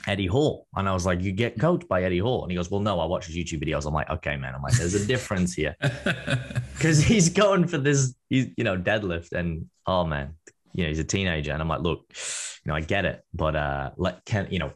Eddie 0.07 0.27
Hall. 0.27 0.67
And 0.75 0.87
I 0.87 0.93
was 0.93 1.05
like, 1.05 1.21
You 1.21 1.31
get 1.31 1.59
coached 1.59 1.87
by 1.87 2.03
Eddie 2.03 2.19
Hall. 2.19 2.43
And 2.43 2.51
he 2.51 2.55
goes, 2.55 2.69
Well, 2.71 2.81
no, 2.81 2.99
I 2.99 3.05
watch 3.05 3.27
his 3.27 3.35
YouTube 3.35 3.63
videos. 3.63 3.85
I'm 3.85 3.93
like, 3.93 4.09
Okay, 4.09 4.37
man. 4.37 4.55
I'm 4.55 4.61
like, 4.61 4.73
There's 4.73 4.93
a 4.93 5.05
difference 5.05 5.53
here. 5.53 5.75
Because 6.73 7.03
he's 7.03 7.29
going 7.29 7.67
for 7.67 7.77
this, 7.77 8.15
he's, 8.27 8.47
you 8.57 8.63
know, 8.63 8.75
deadlift. 8.75 9.33
And 9.33 9.67
oh, 9.85 10.03
man, 10.03 10.33
you 10.73 10.83
know, 10.83 10.89
he's 10.89 10.97
a 10.97 11.03
teenager. 11.03 11.51
And 11.51 11.61
I'm 11.61 11.67
like, 11.67 11.81
Look, 11.81 12.05
you 12.09 12.71
know, 12.71 12.75
I 12.75 12.81
get 12.81 13.05
it. 13.05 13.23
But 13.33 13.55
uh, 13.55 13.91
let, 13.97 14.25
can, 14.25 14.47
you 14.49 14.57
know, 14.59 14.71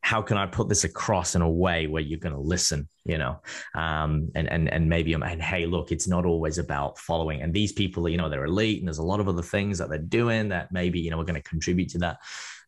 how 0.00 0.22
can 0.22 0.36
I 0.36 0.46
put 0.46 0.68
this 0.68 0.84
across 0.84 1.34
in 1.34 1.42
a 1.42 1.50
way 1.50 1.86
where 1.86 2.02
you're 2.02 2.20
going 2.20 2.34
to 2.34 2.40
listen, 2.40 2.88
you 3.06 3.18
know, 3.18 3.40
um, 3.74 4.30
and 4.34 4.50
and 4.50 4.72
and 4.72 4.88
maybe 4.88 5.12
and 5.12 5.24
hey, 5.24 5.66
look, 5.66 5.92
it's 5.92 6.08
not 6.08 6.26
always 6.26 6.58
about 6.58 6.98
following. 6.98 7.42
And 7.42 7.52
these 7.52 7.72
people, 7.72 8.08
you 8.08 8.16
know, 8.16 8.28
they're 8.28 8.44
elite, 8.44 8.78
and 8.78 8.88
there's 8.88 8.98
a 8.98 9.02
lot 9.02 9.20
of 9.20 9.28
other 9.28 9.42
things 9.42 9.78
that 9.78 9.88
they're 9.88 9.98
doing 9.98 10.48
that 10.48 10.72
maybe 10.72 11.00
you 11.00 11.10
know 11.10 11.20
are 11.20 11.24
going 11.24 11.40
to 11.40 11.48
contribute 11.48 11.88
to 11.90 11.98
that. 11.98 12.18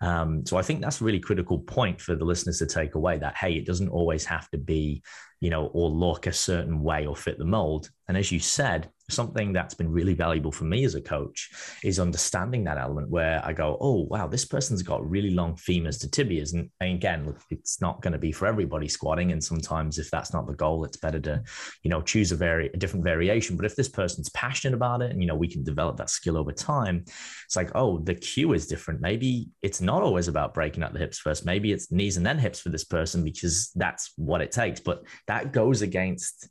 Um, 0.00 0.46
so 0.46 0.56
I 0.56 0.62
think 0.62 0.80
that's 0.80 1.00
a 1.00 1.04
really 1.04 1.20
critical 1.20 1.58
point 1.58 2.00
for 2.00 2.14
the 2.14 2.24
listeners 2.24 2.58
to 2.58 2.66
take 2.66 2.94
away 2.94 3.18
that, 3.18 3.36
hey, 3.36 3.54
it 3.54 3.66
doesn't 3.66 3.88
always 3.88 4.24
have 4.26 4.48
to 4.50 4.58
be, 4.58 5.02
you 5.40 5.50
know, 5.50 5.66
or 5.66 5.90
look 5.90 6.26
a 6.26 6.32
certain 6.32 6.82
way 6.82 7.06
or 7.06 7.16
fit 7.16 7.38
the 7.38 7.44
mold. 7.44 7.90
And 8.08 8.16
as 8.16 8.32
you 8.32 8.40
said, 8.40 8.90
something 9.10 9.52
that's 9.52 9.74
been 9.74 9.90
really 9.90 10.14
valuable 10.14 10.52
for 10.52 10.64
me 10.64 10.84
as 10.84 10.94
a 10.94 11.00
coach 11.00 11.50
is 11.82 11.98
understanding 11.98 12.64
that 12.64 12.78
element 12.78 13.08
where 13.10 13.40
I 13.44 13.52
go, 13.52 13.78
oh, 13.80 14.06
wow, 14.10 14.26
this 14.26 14.44
person's 14.44 14.82
got 14.82 15.08
really 15.08 15.30
long 15.30 15.56
femurs 15.56 16.00
to 16.00 16.08
tibias. 16.08 16.54
And, 16.54 16.70
again, 16.80 17.34
it's 17.50 17.80
not 17.80 18.02
going 18.02 18.12
to 18.12 18.18
be 18.18 18.32
for 18.32 18.46
everybody 18.46 18.88
squatting. 18.88 19.32
And 19.32 19.42
sometimes 19.42 19.98
if 19.98 20.10
that's 20.10 20.32
not 20.32 20.46
the 20.46 20.54
goal, 20.54 20.84
it's 20.84 20.96
better 20.98 21.20
to, 21.20 21.42
you 21.82 21.90
know, 21.90 22.02
choose 22.02 22.32
a 22.32 22.36
very 22.36 22.70
a 22.72 22.76
different 22.76 23.04
variation. 23.04 23.56
But 23.56 23.66
if 23.66 23.76
this 23.76 23.88
person's 23.88 24.30
passionate 24.30 24.74
about 24.74 25.02
it 25.02 25.10
and, 25.10 25.22
you 25.22 25.26
know, 25.26 25.36
we 25.36 25.48
can 25.48 25.64
develop 25.64 25.96
that 25.98 26.10
skill 26.10 26.36
over 26.36 26.52
time, 26.52 27.04
it's 27.46 27.56
like, 27.56 27.70
oh, 27.74 27.98
the 27.98 28.14
cue 28.14 28.52
is 28.52 28.66
different. 28.66 29.00
Maybe 29.00 29.48
it's 29.62 29.80
not 29.80 30.02
always 30.02 30.28
about 30.28 30.54
breaking 30.54 30.82
out 30.82 30.92
the 30.92 30.98
hips 30.98 31.18
first. 31.18 31.46
Maybe 31.46 31.72
it's 31.72 31.90
knees 31.90 32.16
and 32.16 32.26
then 32.26 32.38
hips 32.38 32.60
for 32.60 32.68
this 32.70 32.84
person 32.84 33.24
because 33.24 33.70
that's 33.74 34.12
what 34.16 34.42
it 34.42 34.50
takes. 34.50 34.80
But 34.80 35.02
that 35.26 35.52
goes 35.52 35.82
against 35.82 36.48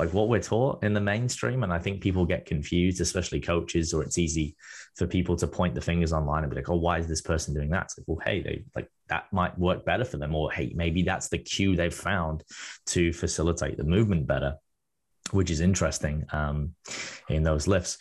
like 0.00 0.14
what 0.14 0.30
we're 0.30 0.40
taught 0.40 0.82
in 0.82 0.94
the 0.94 1.00
mainstream. 1.00 1.62
And 1.62 1.70
I 1.70 1.78
think 1.78 2.00
people 2.00 2.24
get 2.24 2.46
confused, 2.46 3.02
especially 3.02 3.38
coaches, 3.38 3.92
or 3.92 4.02
it's 4.02 4.16
easy 4.16 4.56
for 4.96 5.06
people 5.06 5.36
to 5.36 5.46
point 5.46 5.74
the 5.74 5.80
fingers 5.82 6.14
online 6.14 6.42
and 6.42 6.50
be 6.50 6.56
like, 6.56 6.70
oh, 6.70 6.76
why 6.76 6.98
is 6.98 7.06
this 7.06 7.20
person 7.20 7.52
doing 7.52 7.68
that? 7.68 7.84
It's 7.84 7.98
like, 7.98 8.08
well, 8.08 8.22
hey, 8.24 8.40
they 8.40 8.64
like 8.74 8.88
that 9.08 9.30
might 9.30 9.58
work 9.58 9.84
better 9.84 10.06
for 10.06 10.16
them. 10.16 10.34
Or 10.34 10.50
hey, 10.50 10.72
maybe 10.74 11.02
that's 11.02 11.28
the 11.28 11.36
cue 11.36 11.76
they've 11.76 11.94
found 11.94 12.44
to 12.86 13.12
facilitate 13.12 13.76
the 13.76 13.84
movement 13.84 14.26
better 14.26 14.56
which 15.32 15.50
is 15.50 15.60
interesting 15.60 16.24
um, 16.32 16.74
in 17.28 17.42
those 17.42 17.66
lifts. 17.66 17.98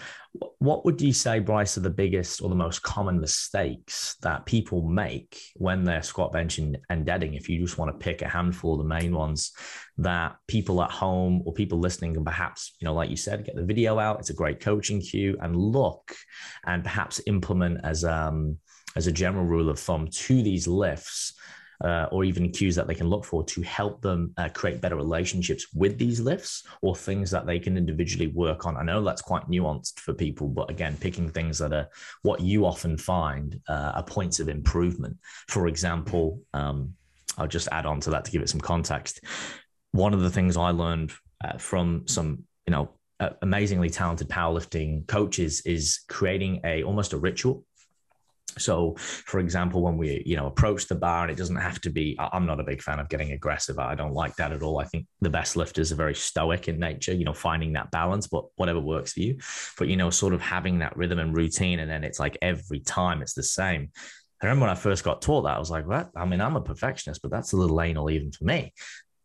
What 0.59 0.85
would 0.85 1.01
you 1.01 1.13
say, 1.13 1.39
Bryce, 1.39 1.77
are 1.77 1.81
the 1.81 1.89
biggest 1.89 2.41
or 2.41 2.49
the 2.49 2.55
most 2.55 2.81
common 2.83 3.19
mistakes 3.19 4.15
that 4.21 4.45
people 4.45 4.83
make 4.83 5.39
when 5.55 5.83
they're 5.83 6.03
squat 6.03 6.33
benching 6.33 6.75
and 6.89 7.05
deading? 7.05 7.33
If 7.33 7.49
you 7.49 7.59
just 7.59 7.77
want 7.77 7.91
to 7.91 8.03
pick 8.03 8.21
a 8.21 8.27
handful 8.27 8.73
of 8.73 8.79
the 8.79 8.95
main 8.95 9.13
ones 9.13 9.51
that 9.99 10.37
people 10.47 10.81
at 10.81 10.89
home 10.89 11.43
or 11.45 11.53
people 11.53 11.77
listening 11.77 12.13
can 12.13 12.23
perhaps, 12.23 12.75
you 12.79 12.85
know, 12.85 12.93
like 12.93 13.09
you 13.09 13.17
said, 13.17 13.45
get 13.45 13.55
the 13.55 13.65
video 13.65 13.99
out. 13.99 14.19
It's 14.19 14.29
a 14.29 14.33
great 14.33 14.61
coaching 14.61 15.01
cue 15.01 15.37
and 15.41 15.55
look 15.55 16.15
and 16.65 16.83
perhaps 16.83 17.21
implement 17.27 17.81
as 17.83 18.03
um, 18.05 18.57
as 18.95 19.07
a 19.07 19.11
general 19.11 19.45
rule 19.45 19.69
of 19.69 19.77
thumb 19.77 20.07
to 20.07 20.41
these 20.41 20.67
lifts 20.67 21.33
uh, 21.83 22.07
or 22.11 22.23
even 22.23 22.49
cues 22.51 22.75
that 22.75 22.87
they 22.87 22.95
can 22.95 23.09
look 23.09 23.25
for 23.25 23.43
to 23.45 23.61
help 23.61 24.01
them 24.01 24.33
uh, 24.37 24.49
create 24.53 24.81
better 24.81 24.95
relationships 24.95 25.67
with 25.73 25.97
these 25.97 26.19
lifts 26.19 26.65
or 26.81 26.95
things 26.95 27.29
that 27.31 27.45
they 27.45 27.59
can 27.59 27.77
individually 27.77 28.27
work 28.27 28.65
on. 28.65 28.77
I 28.77 28.83
know 28.83 29.03
that's 29.03 29.21
quite 29.21 29.47
nuanced 29.49 29.99
for 29.99 30.13
people, 30.13 30.47
but 30.47 30.69
again, 30.69 30.97
picking 30.99 31.29
things 31.29 31.57
that 31.59 31.73
are 31.73 31.87
what 32.21 32.41
you 32.41 32.65
often 32.65 32.97
find 32.97 33.59
uh, 33.67 33.93
are 33.95 34.03
points 34.03 34.39
of 34.39 34.49
improvement. 34.49 35.17
For 35.47 35.67
example, 35.67 36.41
um, 36.53 36.93
I'll 37.37 37.47
just 37.47 37.69
add 37.71 37.85
on 37.85 38.01
to 38.01 38.09
that 38.11 38.25
to 38.25 38.31
give 38.31 38.41
it 38.41 38.49
some 38.49 38.61
context. 38.61 39.21
One 39.91 40.13
of 40.13 40.21
the 40.21 40.29
things 40.29 40.57
I 40.57 40.71
learned 40.71 41.13
uh, 41.43 41.57
from 41.57 42.07
some, 42.07 42.43
you 42.67 42.71
know, 42.71 42.91
amazingly 43.41 43.89
talented 43.89 44.29
powerlifting 44.29 45.05
coaches 45.07 45.61
is 45.65 45.99
creating 46.07 46.61
a 46.63 46.83
almost 46.83 47.13
a 47.13 47.17
ritual 47.17 47.65
So, 48.57 48.95
for 48.97 49.39
example, 49.39 49.81
when 49.81 49.97
we 49.97 50.23
you 50.25 50.35
know 50.35 50.47
approach 50.47 50.87
the 50.87 50.95
bar, 50.95 51.23
and 51.23 51.31
it 51.31 51.37
doesn't 51.37 51.55
have 51.55 51.79
to 51.81 51.89
be. 51.89 52.17
I'm 52.19 52.45
not 52.45 52.59
a 52.59 52.63
big 52.63 52.81
fan 52.81 52.99
of 52.99 53.07
getting 53.07 53.31
aggressive. 53.31 53.77
I 53.79 53.95
don't 53.95 54.13
like 54.13 54.35
that 54.37 54.51
at 54.51 54.63
all. 54.63 54.79
I 54.79 54.85
think 54.85 55.05
the 55.21 55.29
best 55.29 55.55
lifters 55.55 55.91
are 55.91 55.95
very 55.95 56.15
stoic 56.15 56.67
in 56.67 56.79
nature. 56.79 57.13
You 57.13 57.25
know, 57.25 57.33
finding 57.33 57.73
that 57.73 57.91
balance, 57.91 58.27
but 58.27 58.45
whatever 58.55 58.79
works 58.79 59.13
for 59.13 59.21
you. 59.21 59.37
But 59.77 59.87
you 59.87 59.97
know, 59.97 60.09
sort 60.09 60.33
of 60.33 60.41
having 60.41 60.79
that 60.79 60.97
rhythm 60.97 61.19
and 61.19 61.35
routine, 61.35 61.79
and 61.79 61.89
then 61.89 62.03
it's 62.03 62.19
like 62.19 62.37
every 62.41 62.79
time 62.79 63.21
it's 63.21 63.33
the 63.33 63.43
same. 63.43 63.91
I 64.41 64.45
remember 64.45 64.63
when 64.63 64.71
I 64.71 64.75
first 64.75 65.03
got 65.03 65.21
taught 65.21 65.43
that, 65.43 65.55
I 65.55 65.59
was 65.59 65.71
like, 65.71 65.85
"What? 65.87 66.09
I 66.15 66.25
mean, 66.25 66.41
I'm 66.41 66.55
a 66.55 66.61
perfectionist, 66.61 67.21
but 67.21 67.31
that's 67.31 67.53
a 67.53 67.57
little 67.57 67.81
anal 67.81 68.09
even 68.09 68.31
for 68.31 68.45
me." 68.45 68.73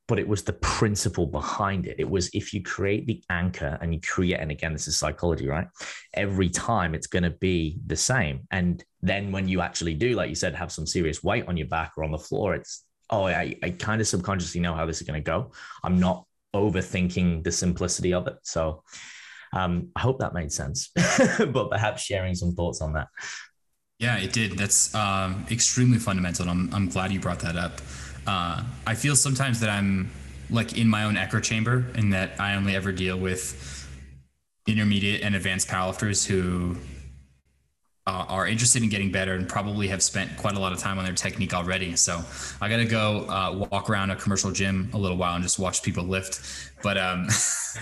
But 0.07 0.19
it 0.19 0.29
was 0.29 0.43
the 0.43 0.53
principle 0.53 1.27
behind 1.27 1.87
it. 1.87 1.97
It 1.99 2.09
was 2.09 2.29
if 2.35 2.53
you 2.53 2.63
create 2.63 3.07
the 3.07 3.23
anchor 3.31 3.79
and 3.81 3.95
you 3.95 4.01
create, 4.01 4.39
and 4.39 4.51
again, 4.51 4.73
this 4.73 4.87
is 4.87 4.99
psychology, 4.99 5.49
right? 5.49 5.67
Every 6.13 6.51
time 6.51 6.95
it's 6.95 7.07
going 7.07 7.23
to 7.23 7.31
be 7.31 7.79
the 7.87 7.97
same. 7.97 8.47
And 8.51 8.85
then 9.01 9.33
when 9.33 9.49
you 9.49 9.63
actually 9.63 9.95
do, 9.95 10.15
like 10.15 10.29
you 10.29 10.35
said, 10.35 10.55
have 10.55 10.71
some 10.71 10.87
serious 10.87 11.23
weight 11.23 11.49
on 11.49 11.57
your 11.57 11.69
back 11.69 11.93
or 11.97 12.05
on 12.05 12.11
the 12.11 12.19
floor, 12.19 12.55
it's, 12.55 12.85
oh, 13.09 13.25
I, 13.25 13.57
I 13.63 13.71
kind 13.71 14.01
of 14.01 14.07
subconsciously 14.07 14.61
know 14.61 14.75
how 14.75 14.85
this 14.85 15.01
is 15.01 15.07
going 15.07 15.23
to 15.23 15.25
go. 15.25 15.53
I'm 15.83 15.99
not 15.99 16.27
overthinking 16.55 17.43
the 17.43 17.53
simplicity 17.53 18.13
of 18.13 18.27
it. 18.27 18.37
So 18.43 18.83
um, 19.55 19.89
I 19.97 20.01
hope 20.01 20.19
that 20.19 20.35
made 20.35 20.53
sense, 20.53 20.91
but 21.39 21.71
perhaps 21.71 22.03
sharing 22.03 22.35
some 22.35 22.55
thoughts 22.55 22.83
on 22.83 22.93
that. 22.95 23.09
Yeah, 23.99 24.19
it 24.19 24.33
did. 24.33 24.59
That's 24.59 24.95
um, 24.95 25.47
extremely 25.51 25.99
fundamental. 25.99 26.49
I'm, 26.49 26.73
I'm 26.75 26.89
glad 26.89 27.13
you 27.13 27.21
brought 27.21 27.41
that 27.41 27.57
up. 27.57 27.81
Uh, 28.27 28.63
I 28.87 28.95
feel 28.95 29.17
sometimes 29.17 29.61
that 29.61 29.71
I'm 29.71 30.11
like 30.51 30.77
in 30.79 30.89
my 30.89 31.05
own 31.05 31.17
echo 31.17 31.41
chamber 31.41 31.85
and 31.95 32.13
that 32.13 32.41
I 32.41 32.55
only 32.55 32.75
ever 32.77 32.93
deal 32.93 33.19
with 33.19 33.89
intermediate 34.67 35.23
and 35.23 35.35
advanced 35.35 35.69
powerlifters 35.69 36.27
who 36.27 36.77
uh, 38.07 38.27
are 38.29 38.47
interested 38.47 38.83
in 38.83 38.89
getting 38.91 39.11
better 39.11 39.35
and 39.35 39.49
probably 39.49 39.89
have 39.89 40.03
spent 40.03 40.37
quite 40.37 40.57
a 40.57 40.61
lot 40.61 40.73
of 40.73 40.79
time 40.79 40.99
on 40.99 41.05
their 41.05 41.15
technique 41.15 41.55
already. 41.55 41.97
So 41.97 42.23
I 42.61 42.69
got 42.69 42.77
to 42.77 42.85
go 42.85 43.27
uh, 43.29 43.67
walk 43.71 43.89
around 43.89 44.11
a 44.11 44.17
commercial 44.17 44.51
gym 44.51 44.91
a 44.93 44.99
little 44.99 45.17
while 45.17 45.35
and 45.35 45.43
just 45.43 45.59
watch 45.59 45.83
people 45.83 46.05
lift. 46.05 46.41
But 46.83 46.99
um, 46.99 47.29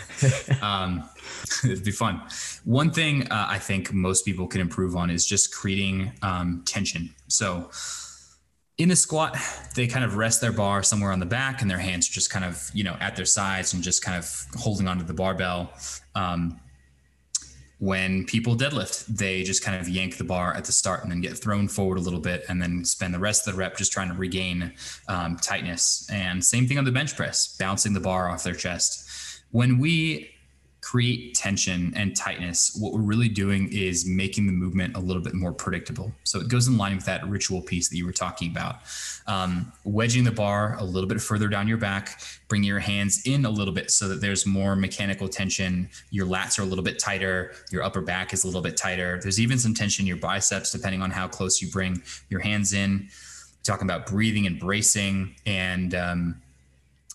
um, 0.62 1.08
it'd 1.64 1.84
be 1.84 1.90
fun. 1.90 2.22
One 2.64 2.92
thing 2.92 3.24
uh, 3.32 3.46
I 3.48 3.58
think 3.58 3.92
most 3.92 4.24
people 4.24 4.46
can 4.46 4.60
improve 4.60 4.94
on 4.94 5.10
is 5.10 5.26
just 5.26 5.52
creating 5.52 6.12
um, 6.22 6.62
tension. 6.66 7.10
So 7.26 7.70
in 8.82 8.90
a 8.90 8.96
squat, 8.96 9.36
they 9.76 9.86
kind 9.86 10.04
of 10.04 10.16
rest 10.16 10.40
their 10.40 10.52
bar 10.52 10.82
somewhere 10.82 11.12
on 11.12 11.20
the 11.20 11.26
back 11.26 11.62
and 11.62 11.70
their 11.70 11.78
hands 11.78 12.08
are 12.08 12.12
just 12.12 12.30
kind 12.30 12.44
of, 12.44 12.68
you 12.74 12.82
know, 12.82 12.96
at 13.00 13.14
their 13.14 13.24
sides 13.24 13.74
and 13.74 13.82
just 13.82 14.02
kind 14.02 14.18
of 14.18 14.46
holding 14.56 14.88
onto 14.88 15.04
the 15.04 15.14
barbell. 15.14 15.72
Um, 16.16 16.58
when 17.78 18.24
people 18.26 18.56
deadlift, 18.56 19.06
they 19.06 19.44
just 19.44 19.62
kind 19.62 19.80
of 19.80 19.88
yank 19.88 20.16
the 20.16 20.24
bar 20.24 20.54
at 20.54 20.64
the 20.64 20.72
start 20.72 21.02
and 21.02 21.12
then 21.12 21.20
get 21.20 21.38
thrown 21.38 21.68
forward 21.68 21.98
a 21.98 22.00
little 22.00 22.20
bit 22.20 22.44
and 22.48 22.60
then 22.60 22.84
spend 22.84 23.14
the 23.14 23.18
rest 23.20 23.46
of 23.46 23.54
the 23.54 23.58
rep 23.58 23.76
just 23.76 23.92
trying 23.92 24.08
to 24.08 24.14
regain 24.14 24.72
um, 25.08 25.36
tightness. 25.36 26.08
And 26.12 26.44
same 26.44 26.66
thing 26.66 26.78
on 26.78 26.84
the 26.84 26.92
bench 26.92 27.16
press, 27.16 27.56
bouncing 27.56 27.92
the 27.92 28.00
bar 28.00 28.28
off 28.28 28.42
their 28.42 28.54
chest. 28.54 29.08
When 29.52 29.78
we 29.78 30.30
create 30.82 31.34
tension 31.34 31.92
and 31.96 32.14
tightness, 32.16 32.76
what 32.78 32.92
we're 32.92 33.00
really 33.00 33.28
doing 33.28 33.72
is 33.72 34.04
making 34.04 34.46
the 34.46 34.52
movement 34.52 34.96
a 34.96 35.00
little 35.00 35.22
bit 35.22 35.32
more 35.32 35.52
predictable. 35.52 36.12
So 36.24 36.40
it 36.40 36.48
goes 36.48 36.66
in 36.66 36.76
line 36.76 36.96
with 36.96 37.06
that 37.06 37.26
ritual 37.26 37.62
piece 37.62 37.88
that 37.88 37.96
you 37.96 38.04
were 38.04 38.12
talking 38.12 38.50
about. 38.50 38.80
Um, 39.28 39.72
wedging 39.84 40.24
the 40.24 40.32
bar 40.32 40.76
a 40.80 40.84
little 40.84 41.08
bit 41.08 41.20
further 41.20 41.48
down 41.48 41.68
your 41.68 41.78
back, 41.78 42.20
bringing 42.48 42.66
your 42.66 42.80
hands 42.80 43.22
in 43.26 43.44
a 43.44 43.50
little 43.50 43.72
bit 43.72 43.92
so 43.92 44.08
that 44.08 44.20
there's 44.20 44.44
more 44.44 44.74
mechanical 44.74 45.28
tension. 45.28 45.88
Your 46.10 46.26
lats 46.26 46.58
are 46.58 46.62
a 46.62 46.66
little 46.66 46.84
bit 46.84 46.98
tighter, 46.98 47.52
your 47.70 47.84
upper 47.84 48.00
back 48.00 48.32
is 48.32 48.42
a 48.42 48.48
little 48.48 48.60
bit 48.60 48.76
tighter. 48.76 49.20
There's 49.22 49.40
even 49.40 49.60
some 49.60 49.74
tension 49.74 50.02
in 50.02 50.08
your 50.08 50.16
biceps, 50.16 50.72
depending 50.72 51.00
on 51.00 51.12
how 51.12 51.28
close 51.28 51.62
you 51.62 51.70
bring 51.70 52.02
your 52.28 52.40
hands 52.40 52.72
in. 52.72 53.08
We're 53.08 53.62
talking 53.62 53.86
about 53.86 54.06
breathing 54.06 54.46
and 54.46 54.58
bracing, 54.58 55.36
and 55.46 55.94
um, 55.94 56.42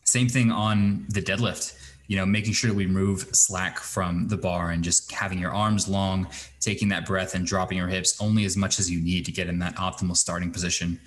same 0.06 0.30
thing 0.30 0.54
on 0.54 1.06
the 1.10 1.22
deadlift 1.22 1.74
you 2.08 2.16
know, 2.16 2.26
making 2.26 2.54
sure 2.54 2.70
that 2.70 2.76
we 2.76 2.86
remove 2.86 3.28
slack 3.34 3.80
from 3.80 4.28
the 4.30 4.38
bar 4.38 4.72
and 4.72 4.84
just 4.84 5.12
having 5.12 5.40
your 5.40 5.54
arms 5.54 5.88
long, 5.88 6.28
taking 6.62 6.88
that 6.90 7.06
breath 7.06 7.36
and 7.36 7.46
dropping 7.46 7.78
your 7.78 7.88
hips 7.88 8.20
only 8.22 8.46
as 8.46 8.56
much 8.56 8.80
as 8.80 8.90
you 8.90 9.02
need 9.02 9.26
to 9.26 9.32
get 9.32 9.48
in 9.48 9.60
that 9.60 9.76
optimal 9.76 10.16
starting 10.16 10.52
position. 10.52 11.00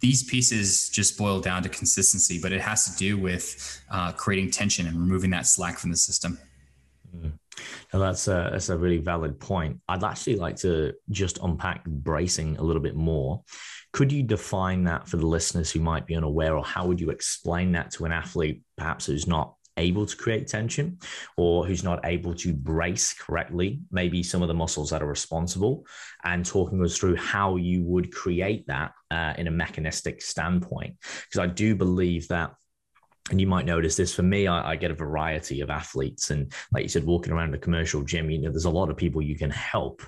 These 0.00 0.22
pieces 0.22 0.88
just 0.88 1.18
boil 1.18 1.40
down 1.40 1.62
to 1.64 1.68
consistency, 1.68 2.40
but 2.40 2.52
it 2.52 2.60
has 2.60 2.90
to 2.90 2.96
do 2.96 3.18
with 3.18 3.82
uh, 3.90 4.12
creating 4.12 4.50
tension 4.50 4.86
and 4.86 4.96
removing 4.96 5.30
that 5.30 5.46
slack 5.46 5.78
from 5.78 5.90
the 5.90 5.96
system. 5.96 6.38
Mm. 7.14 7.32
That's 7.92 8.26
a, 8.28 8.48
that's 8.52 8.70
a 8.70 8.78
really 8.78 8.98
valid 8.98 9.38
point. 9.38 9.80
I'd 9.88 10.02
actually 10.04 10.36
like 10.36 10.56
to 10.58 10.94
just 11.10 11.38
unpack 11.42 11.84
bracing 11.84 12.56
a 12.56 12.62
little 12.62 12.80
bit 12.80 12.94
more. 12.94 13.42
Could 13.92 14.10
you 14.10 14.22
define 14.22 14.84
that 14.84 15.06
for 15.06 15.18
the 15.18 15.26
listeners 15.26 15.70
who 15.70 15.80
might 15.80 16.06
be 16.06 16.14
unaware, 16.14 16.56
or 16.56 16.64
how 16.64 16.86
would 16.86 17.00
you 17.00 17.10
explain 17.10 17.72
that 17.72 17.90
to 17.92 18.06
an 18.06 18.12
athlete, 18.12 18.62
perhaps 18.78 19.04
who's 19.04 19.26
not 19.26 19.54
able 19.76 20.06
to 20.06 20.16
create 20.16 20.46
tension 20.46 20.98
or 21.36 21.66
who's 21.66 21.84
not 21.84 22.00
able 22.04 22.34
to 22.34 22.52
brace 22.52 23.12
correctly, 23.14 23.80
maybe 23.90 24.22
some 24.22 24.42
of 24.42 24.48
the 24.48 24.54
muscles 24.54 24.90
that 24.90 25.02
are 25.02 25.06
responsible, 25.06 25.86
and 26.24 26.44
talking 26.44 26.82
us 26.84 26.96
through 26.98 27.16
how 27.16 27.56
you 27.56 27.82
would 27.84 28.12
create 28.12 28.66
that 28.66 28.92
uh, 29.10 29.34
in 29.38 29.46
a 29.46 29.50
mechanistic 29.50 30.22
standpoint. 30.22 30.96
Because 31.24 31.40
I 31.40 31.46
do 31.46 31.74
believe 31.74 32.28
that 32.28 32.54
and 33.30 33.40
you 33.40 33.46
might 33.46 33.64
notice 33.64 33.96
this 33.96 34.14
for 34.14 34.22
me 34.22 34.46
I, 34.46 34.72
I, 34.72 34.76
get 34.76 34.90
a 34.90 34.94
variety 34.94 35.60
of 35.60 35.70
athletes. 35.70 36.30
And 36.30 36.52
like 36.72 36.82
you 36.82 36.88
said 36.88 37.04
walking 37.04 37.32
around 37.32 37.54
a 37.54 37.58
commercial 37.58 38.02
gym 38.02 38.30
you 38.30 38.40
know 38.40 38.50
there's 38.50 38.64
a 38.64 38.70
lot 38.70 38.90
of 38.90 38.96
people 38.96 39.22
you 39.22 39.36
can 39.36 39.50
help 39.50 40.02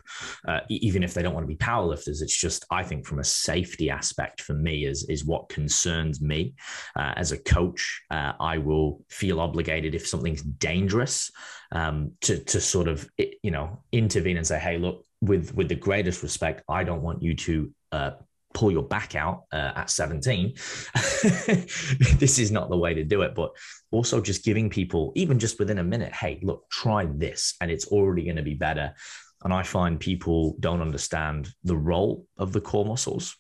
uh, 0.49 0.61
even 0.69 1.03
if 1.03 1.15
they 1.15 1.23
don't 1.23 1.35
want 1.35 1.45
to 1.45 1.49
be 1.49 1.57
powerlifters. 1.57 2.23
It's 2.23 2.37
just 2.37 2.65
i 2.71 2.83
think 2.83 3.07
from 3.07 3.21
a 3.21 3.25
safety 3.25 3.89
aspect 3.91 4.41
for 4.41 4.55
me 4.55 4.85
is 4.85 5.05
is 5.09 5.25
what 5.25 5.49
concerns 5.49 6.21
me. 6.21 6.55
Uh, 6.97 7.13
as 7.17 7.33
a 7.33 7.39
coach 7.39 8.03
uh, 8.11 8.33
i 8.41 8.59
will 8.59 9.03
feel 9.09 9.41
obligated 9.41 9.95
if 9.95 10.07
something's 10.07 10.43
dangerous 10.43 11.31
um, 11.73 12.13
to 12.23 12.39
to 12.45 12.61
sort 12.61 12.89
of 12.89 13.09
you 13.19 13.51
know 13.51 13.83
intervene 13.93 14.37
and 14.37 14.47
say 14.47 14.59
hey 14.59 14.79
look 14.79 15.05
with 15.21 15.55
with 15.55 15.69
the 15.69 15.75
greatest 15.75 16.23
respect 16.23 16.63
i 16.69 16.85
don't 16.85 17.03
want 17.03 17.23
you 17.23 17.35
to 17.35 17.73
uh, 17.93 18.11
pull 18.55 18.71
your 18.71 18.83
back 18.83 19.15
out 19.15 19.43
uh, 19.53 19.73
at 19.77 19.91
17 19.91 20.55
this 20.95 22.39
is 22.39 22.51
not 22.51 22.71
the 22.71 22.77
way 22.77 22.95
to 22.95 23.05
do 23.05 23.23
it 23.23 23.35
but 23.35 23.51
also 23.91 24.21
just 24.21 24.45
giving 24.45 24.71
people 24.71 25.13
even 25.15 25.39
just 25.39 25.59
within 25.59 25.79
a 25.79 25.85
minute 25.85 26.13
hey 26.13 26.39
look 26.43 26.65
try 26.71 27.05
this 27.05 27.55
and 27.61 27.71
it's 27.71 27.89
already 27.89 28.25
going 28.25 28.37
to 28.37 28.43
be 28.43 28.55
better 28.55 28.95
and 29.43 29.53
i 29.53 29.63
find 29.63 30.01
people 30.01 30.57
don't 30.61 30.81
understand 30.81 31.51
the 31.65 31.77
role 31.77 32.27
of 32.39 32.53
the 32.53 32.61
core 32.61 32.87
muscles 32.87 33.37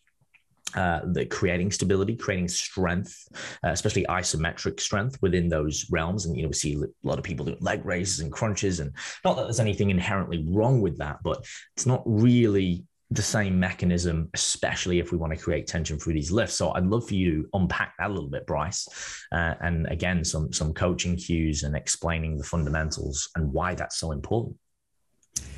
uh, 0.74 1.00
the 1.12 1.24
creating 1.24 1.70
stability, 1.70 2.16
creating 2.16 2.48
strength, 2.48 3.28
uh, 3.64 3.68
especially 3.68 4.04
isometric 4.06 4.80
strength 4.80 5.16
within 5.22 5.48
those 5.48 5.86
realms. 5.88 6.26
And 6.26 6.36
you 6.36 6.42
know, 6.42 6.48
we 6.48 6.54
see 6.54 6.74
a 6.74 7.06
lot 7.06 7.18
of 7.18 7.22
people 7.22 7.44
doing 7.44 7.58
leg 7.60 7.84
raises 7.84 8.18
and 8.18 8.32
crunches, 8.32 8.80
and 8.80 8.92
not 9.24 9.36
that 9.36 9.44
there's 9.44 9.60
anything 9.60 9.90
inherently 9.90 10.44
wrong 10.48 10.80
with 10.80 10.98
that, 10.98 11.18
but 11.22 11.44
it's 11.76 11.86
not 11.86 12.02
really 12.04 12.84
the 13.10 13.22
same 13.22 13.60
mechanism, 13.60 14.28
especially 14.34 14.98
if 14.98 15.12
we 15.12 15.18
want 15.18 15.32
to 15.32 15.38
create 15.38 15.66
tension 15.66 15.98
through 15.98 16.14
these 16.14 16.30
lifts. 16.30 16.54
So 16.54 16.72
I'd 16.72 16.86
love 16.86 17.06
for 17.06 17.14
you 17.14 17.42
to 17.42 17.48
unpack 17.52 17.94
that 17.98 18.10
a 18.10 18.12
little 18.12 18.30
bit, 18.30 18.46
Bryce, 18.46 18.88
uh, 19.32 19.54
and 19.60 19.86
again 19.88 20.24
some 20.24 20.52
some 20.52 20.72
coaching 20.72 21.16
cues 21.16 21.62
and 21.62 21.76
explaining 21.76 22.38
the 22.38 22.44
fundamentals 22.44 23.28
and 23.36 23.52
why 23.52 23.74
that's 23.74 23.98
so 23.98 24.12
important. 24.12 24.56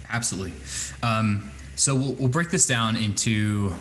Absolutely. 0.08 0.52
Um, 1.02 1.50
so 1.76 1.94
we'll, 1.94 2.12
we'll 2.14 2.28
break 2.28 2.50
this 2.50 2.66
down 2.66 2.96
into 2.96 3.74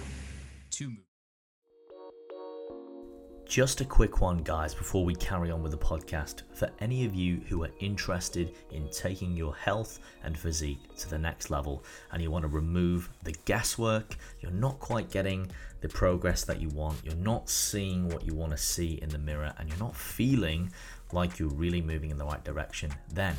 Just 3.45 3.79
a 3.79 3.85
quick 3.85 4.21
one, 4.21 4.39
guys, 4.39 4.73
before 4.73 5.05
we 5.05 5.13
carry 5.13 5.51
on 5.51 5.61
with 5.61 5.71
the 5.71 5.77
podcast. 5.77 6.41
For 6.53 6.67
any 6.79 7.05
of 7.05 7.13
you 7.13 7.41
who 7.47 7.63
are 7.63 7.69
interested 7.79 8.55
in 8.71 8.89
taking 8.89 9.37
your 9.37 9.55
health 9.55 9.99
and 10.23 10.35
physique 10.35 10.79
to 10.97 11.09
the 11.09 11.19
next 11.19 11.51
level 11.51 11.83
and 12.11 12.23
you 12.23 12.31
want 12.31 12.41
to 12.41 12.47
remove 12.47 13.07
the 13.23 13.35
guesswork, 13.45 14.17
you're 14.41 14.51
not 14.51 14.79
quite 14.79 15.11
getting 15.11 15.47
the 15.81 15.87
progress 15.87 16.43
that 16.43 16.59
you 16.59 16.69
want, 16.69 16.97
you're 17.05 17.13
not 17.15 17.47
seeing 17.47 18.09
what 18.09 18.25
you 18.25 18.33
want 18.33 18.51
to 18.51 18.57
see 18.57 18.99
in 19.03 19.09
the 19.09 19.19
mirror, 19.19 19.53
and 19.59 19.69
you're 19.69 19.77
not 19.77 19.95
feeling 19.95 20.71
like 21.11 21.37
you're 21.37 21.49
really 21.49 21.81
moving 21.81 22.09
in 22.09 22.17
the 22.17 22.25
right 22.25 22.43
direction, 22.43 22.91
then 23.13 23.35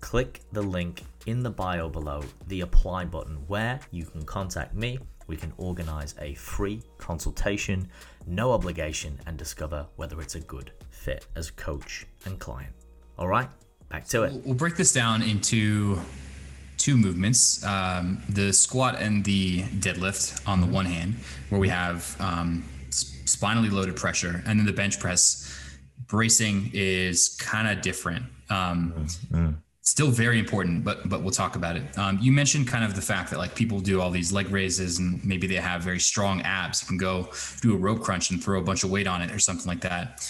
click 0.00 0.42
the 0.52 0.62
link 0.62 1.02
in 1.24 1.42
the 1.42 1.50
bio 1.50 1.88
below, 1.88 2.22
the 2.48 2.60
apply 2.60 3.06
button, 3.06 3.36
where 3.46 3.80
you 3.90 4.04
can 4.04 4.22
contact 4.22 4.74
me 4.74 4.98
we 5.26 5.36
can 5.36 5.52
organize 5.56 6.14
a 6.20 6.34
free 6.34 6.82
consultation, 6.98 7.88
no 8.26 8.52
obligation, 8.52 9.18
and 9.26 9.36
discover 9.36 9.86
whether 9.96 10.20
it's 10.20 10.34
a 10.34 10.40
good 10.40 10.72
fit 10.90 11.26
as 11.36 11.50
coach 11.50 12.06
and 12.24 12.38
client. 12.38 12.72
All 13.18 13.28
right, 13.28 13.48
back 13.88 14.06
to 14.08 14.24
it. 14.24 14.32
We'll 14.44 14.54
break 14.54 14.76
this 14.76 14.92
down 14.92 15.22
into 15.22 15.98
two 16.78 16.96
movements 16.96 17.64
um, 17.64 18.22
the 18.28 18.52
squat 18.52 18.96
and 19.00 19.24
the 19.24 19.62
deadlift 19.62 20.46
on 20.46 20.60
the 20.60 20.66
one 20.66 20.86
hand, 20.86 21.14
where 21.48 21.60
we 21.60 21.68
have 21.68 22.16
um, 22.20 22.64
spinally 22.90 23.70
loaded 23.70 23.96
pressure, 23.96 24.42
and 24.46 24.58
then 24.58 24.66
the 24.66 24.72
bench 24.72 25.00
press 25.00 25.52
bracing 26.06 26.70
is 26.72 27.36
kind 27.40 27.68
of 27.68 27.82
different. 27.82 28.24
Um, 28.50 28.94
mm-hmm. 29.32 29.50
Still 29.86 30.10
very 30.10 30.38
important, 30.38 30.84
but 30.84 31.08
but 31.08 31.22
we'll 31.22 31.30
talk 31.30 31.56
about 31.56 31.76
it. 31.76 31.96
Um, 31.96 32.18
you 32.20 32.32
mentioned 32.32 32.66
kind 32.66 32.84
of 32.84 32.94
the 32.94 33.00
fact 33.00 33.30
that 33.30 33.38
like 33.38 33.54
people 33.54 33.80
do 33.80 34.00
all 34.00 34.10
these 34.10 34.32
leg 34.32 34.50
raises 34.50 34.98
and 34.98 35.24
maybe 35.24 35.46
they 35.46 35.54
have 35.54 35.80
very 35.80 36.00
strong 36.00 36.42
abs. 36.42 36.82
Can 36.82 36.98
go 36.98 37.30
do 37.62 37.74
a 37.74 37.78
rope 37.78 38.00
crunch 38.00 38.30
and 38.30 38.42
throw 38.42 38.58
a 38.58 38.62
bunch 38.62 38.84
of 38.84 38.90
weight 38.90 39.06
on 39.06 39.22
it 39.22 39.30
or 39.30 39.38
something 39.38 39.66
like 39.66 39.80
that, 39.82 40.28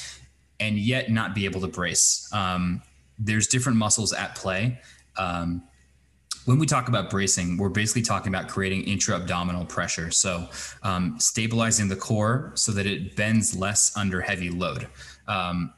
and 0.60 0.78
yet 0.78 1.10
not 1.10 1.34
be 1.34 1.46
able 1.46 1.60
to 1.62 1.68
brace. 1.68 2.28
Um, 2.32 2.82
there's 3.18 3.46
different 3.46 3.78
muscles 3.78 4.12
at 4.12 4.34
play. 4.36 4.78
Um, 5.16 5.62
when 6.44 6.58
we 6.58 6.66
talk 6.66 6.88
about 6.88 7.10
bracing, 7.10 7.56
we're 7.56 7.70
basically 7.70 8.02
talking 8.02 8.32
about 8.32 8.48
creating 8.48 8.82
intra-abdominal 8.84 9.64
pressure. 9.64 10.12
So 10.12 10.48
um, 10.84 11.18
stabilizing 11.18 11.88
the 11.88 11.96
core 11.96 12.52
so 12.54 12.70
that 12.72 12.86
it 12.86 13.16
bends 13.16 13.56
less 13.56 13.96
under 13.96 14.20
heavy 14.20 14.50
load. 14.50 14.86
Um, 15.26 15.72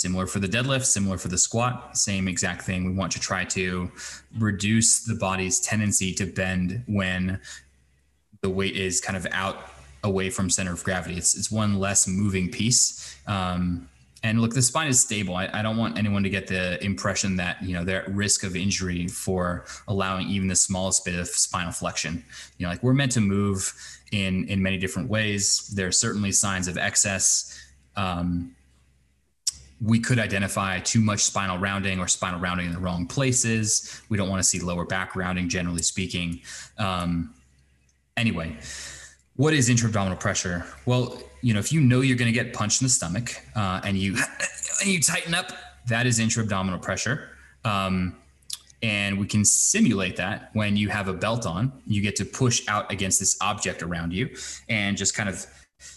similar 0.00 0.26
for 0.26 0.38
the 0.40 0.48
deadlift, 0.48 0.84
similar 0.84 1.18
for 1.18 1.28
the 1.28 1.38
squat, 1.38 1.96
same 1.96 2.28
exact 2.28 2.62
thing. 2.62 2.84
We 2.84 2.92
want 2.92 3.12
to 3.12 3.20
try 3.20 3.44
to 3.44 3.90
reduce 4.38 5.04
the 5.04 5.14
body's 5.14 5.60
tendency 5.60 6.12
to 6.14 6.26
bend 6.26 6.82
when 6.86 7.40
the 8.40 8.50
weight 8.50 8.76
is 8.76 9.00
kind 9.00 9.16
of 9.16 9.26
out 9.32 9.70
away 10.04 10.30
from 10.30 10.48
center 10.50 10.72
of 10.72 10.84
gravity. 10.84 11.16
It's, 11.16 11.36
it's 11.36 11.50
one 11.50 11.78
less 11.78 12.06
moving 12.06 12.50
piece. 12.50 13.16
Um, 13.26 13.88
and 14.22 14.40
look, 14.40 14.52
the 14.52 14.62
spine 14.62 14.88
is 14.88 15.00
stable. 15.00 15.36
I, 15.36 15.48
I, 15.52 15.62
don't 15.62 15.76
want 15.76 15.96
anyone 15.96 16.24
to 16.24 16.30
get 16.30 16.48
the 16.48 16.82
impression 16.84 17.36
that 17.36 17.62
you 17.62 17.72
know 17.72 17.84
they're 17.84 18.02
at 18.02 18.12
risk 18.12 18.42
of 18.42 18.56
injury 18.56 19.06
for 19.06 19.64
allowing 19.86 20.28
even 20.28 20.48
the 20.48 20.56
smallest 20.56 21.04
bit 21.04 21.14
of 21.14 21.28
spinal 21.28 21.72
flexion. 21.72 22.24
You 22.58 22.66
know, 22.66 22.70
like 22.70 22.82
we're 22.82 22.94
meant 22.94 23.12
to 23.12 23.20
move 23.20 23.72
in 24.10 24.48
in 24.48 24.60
many 24.60 24.76
different 24.76 25.08
ways. 25.08 25.72
There 25.74 25.86
are 25.86 25.92
certainly 25.92 26.32
signs 26.32 26.66
of 26.66 26.76
excess. 26.76 27.60
Um, 27.94 28.56
we 29.80 30.00
could 30.00 30.18
identify 30.18 30.80
too 30.80 31.00
much 31.00 31.22
spinal 31.22 31.58
rounding 31.58 32.00
or 32.00 32.08
spinal 32.08 32.40
rounding 32.40 32.66
in 32.66 32.72
the 32.72 32.78
wrong 32.78 33.06
places. 33.06 34.00
We 34.08 34.16
don't 34.16 34.28
want 34.28 34.40
to 34.40 34.48
see 34.48 34.58
lower 34.58 34.84
back 34.84 35.14
rounding, 35.14 35.48
generally 35.48 35.82
speaking. 35.82 36.40
Um, 36.78 37.34
anyway, 38.16 38.56
what 39.36 39.54
is 39.54 39.68
intra-abdominal 39.68 40.18
pressure? 40.18 40.66
Well, 40.84 41.22
you 41.42 41.54
know, 41.54 41.60
if 41.60 41.72
you 41.72 41.80
know 41.80 42.00
you're 42.00 42.16
going 42.16 42.32
to 42.32 42.44
get 42.44 42.52
punched 42.52 42.82
in 42.82 42.86
the 42.86 42.90
stomach 42.90 43.40
uh, 43.54 43.80
and 43.84 43.96
you 43.96 44.16
and 44.80 44.90
you 44.90 45.00
tighten 45.00 45.34
up, 45.34 45.52
that 45.86 46.06
is 46.06 46.18
intra-abdominal 46.18 46.80
pressure. 46.80 47.30
Um, 47.64 48.16
and 48.82 49.18
we 49.18 49.26
can 49.26 49.44
simulate 49.44 50.16
that 50.16 50.50
when 50.52 50.76
you 50.76 50.88
have 50.88 51.08
a 51.08 51.12
belt 51.12 51.46
on. 51.46 51.72
You 51.86 52.00
get 52.02 52.16
to 52.16 52.24
push 52.24 52.62
out 52.68 52.90
against 52.92 53.18
this 53.18 53.36
object 53.40 53.82
around 53.82 54.12
you 54.12 54.36
and 54.68 54.96
just 54.96 55.14
kind 55.14 55.28
of 55.28 55.44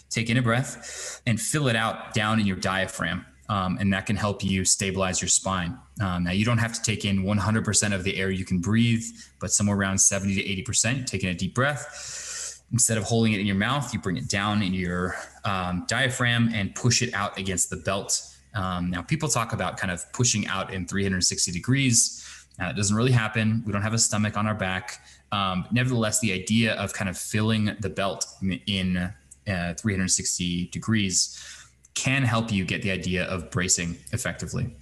take 0.09 0.29
in 0.29 0.37
a 0.37 0.41
breath 0.41 1.21
and 1.25 1.39
fill 1.39 1.67
it 1.67 1.75
out 1.75 2.13
down 2.13 2.39
in 2.39 2.45
your 2.45 2.57
diaphragm 2.57 3.25
um, 3.51 3.77
and 3.81 3.91
that 3.91 4.05
can 4.05 4.15
help 4.15 4.45
you 4.45 4.63
stabilize 4.63 5.21
your 5.21 5.27
spine. 5.27 5.77
Um, 5.99 6.23
now, 6.23 6.31
you 6.31 6.45
don't 6.45 6.57
have 6.57 6.71
to 6.71 6.81
take 6.81 7.03
in 7.03 7.23
100% 7.23 7.93
of 7.93 8.05
the 8.05 8.15
air 8.17 8.31
you 8.31 8.45
can 8.45 8.59
breathe, 8.59 9.03
but 9.41 9.51
somewhere 9.51 9.77
around 9.77 9.97
70 9.97 10.35
to 10.35 10.71
80%, 10.71 11.05
taking 11.05 11.27
a 11.27 11.33
deep 11.33 11.53
breath. 11.53 12.63
Instead 12.71 12.97
of 12.97 13.03
holding 13.03 13.33
it 13.33 13.41
in 13.41 13.45
your 13.45 13.57
mouth, 13.57 13.93
you 13.93 13.99
bring 13.99 14.15
it 14.15 14.29
down 14.29 14.63
in 14.63 14.73
your 14.73 15.15
um, 15.43 15.83
diaphragm 15.89 16.49
and 16.53 16.73
push 16.75 17.01
it 17.01 17.13
out 17.13 17.37
against 17.37 17.69
the 17.69 17.75
belt. 17.75 18.21
Um, 18.55 18.89
now, 18.89 19.01
people 19.01 19.27
talk 19.27 19.51
about 19.51 19.75
kind 19.75 19.91
of 19.91 20.09
pushing 20.13 20.47
out 20.47 20.73
in 20.73 20.87
360 20.87 21.51
degrees. 21.51 22.25
Now, 22.57 22.67
that 22.67 22.77
doesn't 22.77 22.95
really 22.95 23.11
happen. 23.11 23.63
We 23.65 23.73
don't 23.73 23.81
have 23.81 23.93
a 23.93 23.99
stomach 23.99 24.37
on 24.37 24.47
our 24.47 24.55
back. 24.55 25.05
Um, 25.33 25.65
nevertheless, 25.73 26.21
the 26.21 26.31
idea 26.31 26.75
of 26.75 26.93
kind 26.93 27.09
of 27.09 27.17
filling 27.17 27.75
the 27.81 27.89
belt 27.89 28.25
in 28.65 28.95
uh, 28.95 29.73
360 29.73 30.67
degrees 30.67 31.60
can 31.93 32.23
help 32.23 32.51
you 32.51 32.65
get 32.65 32.81
the 32.81 32.91
idea 32.91 33.25
of 33.25 33.51
bracing 33.51 33.97
effectively. 34.11 34.73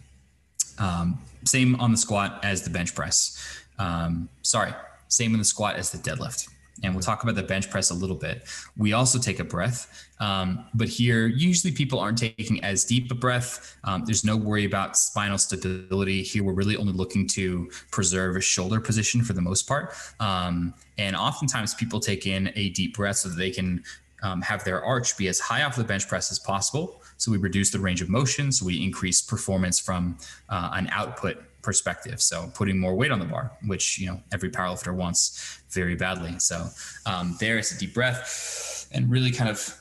Um, 0.78 1.20
same 1.44 1.76
on 1.76 1.92
the 1.92 1.98
squat 1.98 2.40
as 2.44 2.64
the 2.64 2.70
bench 2.70 2.96
press. 2.96 3.38
Um, 3.78 4.30
sorry, 4.42 4.74
same 5.08 5.34
in 5.34 5.40
the 5.40 5.46
squat 5.46 5.76
as 5.76 5.92
the 5.92 5.98
deadlift. 5.98 6.50
And 6.82 6.94
we'll 6.94 7.04
talk 7.04 7.24
about 7.24 7.36
the 7.36 7.44
bench 7.44 7.70
press 7.70 7.90
a 7.90 7.94
little 7.94 8.16
bit. 8.16 8.44
We 8.78 8.94
also 8.94 9.20
take 9.20 9.40
a 9.40 9.44
breath, 9.44 10.08
um, 10.22 10.66
but 10.74 10.88
here 10.88 11.28
usually 11.28 11.74
people 11.74 12.00
aren't 12.00 12.18
taking 12.18 12.64
as 12.64 12.86
deep 12.86 13.12
a 13.12 13.16
breath. 13.16 13.78
Um, 13.84 14.06
there's 14.06 14.24
no 14.24 14.38
worry 14.38 14.64
about 14.64 14.96
spinal 14.96 15.38
stability. 15.38 16.24
Here 16.24 16.42
we're 16.42 16.54
really 16.54 16.78
only 16.78 16.94
looking 16.94 17.28
to 17.30 17.70
preserve 17.92 18.38
a 18.38 18.42
shoulder 18.42 18.80
position 18.80 19.24
for 19.24 19.34
the 19.34 19.42
most 19.42 19.68
part. 19.68 19.94
Um, 20.22 20.74
and 20.98 21.18
oftentimes 21.18 21.74
people 21.74 22.00
take 22.00 22.26
in 22.26 22.52
a 22.56 22.70
deep 22.70 22.96
breath 22.96 23.18
so 23.18 23.30
that 23.30 23.36
they 23.36 23.52
can 23.52 23.84
um, 24.24 24.42
have 24.42 24.64
their 24.64 24.84
arch 24.84 25.18
be 25.18 25.28
as 25.28 25.40
high 25.40 25.64
off 25.64 25.76
the 25.76 25.84
bench 25.84 26.08
press 26.08 26.32
as 26.32 26.40
possible. 26.40 26.99
So 27.20 27.32
we 27.32 27.38
reduce 27.38 27.70
the 27.70 27.80
range 27.80 28.02
of 28.02 28.10
motion. 28.10 28.52
So 28.52 28.66
we 28.66 28.84
increase 28.84 29.22
performance 29.22 29.80
from 29.80 30.18
uh, 30.50 30.72
an 30.74 30.90
output 30.92 31.44
perspective. 31.62 32.22
So 32.22 32.50
putting 32.56 32.80
more 32.80 32.96
weight 32.96 33.12
on 33.12 33.20
the 33.20 33.26
bar, 33.26 33.52
which 33.66 34.00
you 34.00 34.08
know 34.08 34.22
every 34.32 34.50
powerlifter 34.50 34.96
wants 34.96 35.62
very 35.70 35.96
badly. 35.96 36.40
So 36.40 36.68
um, 37.06 37.36
there 37.40 37.60
is 37.60 37.72
a 37.72 37.78
deep 37.78 37.94
breath 37.94 38.88
and 38.92 39.12
really 39.12 39.32
kind 39.32 39.50
of 39.50 39.80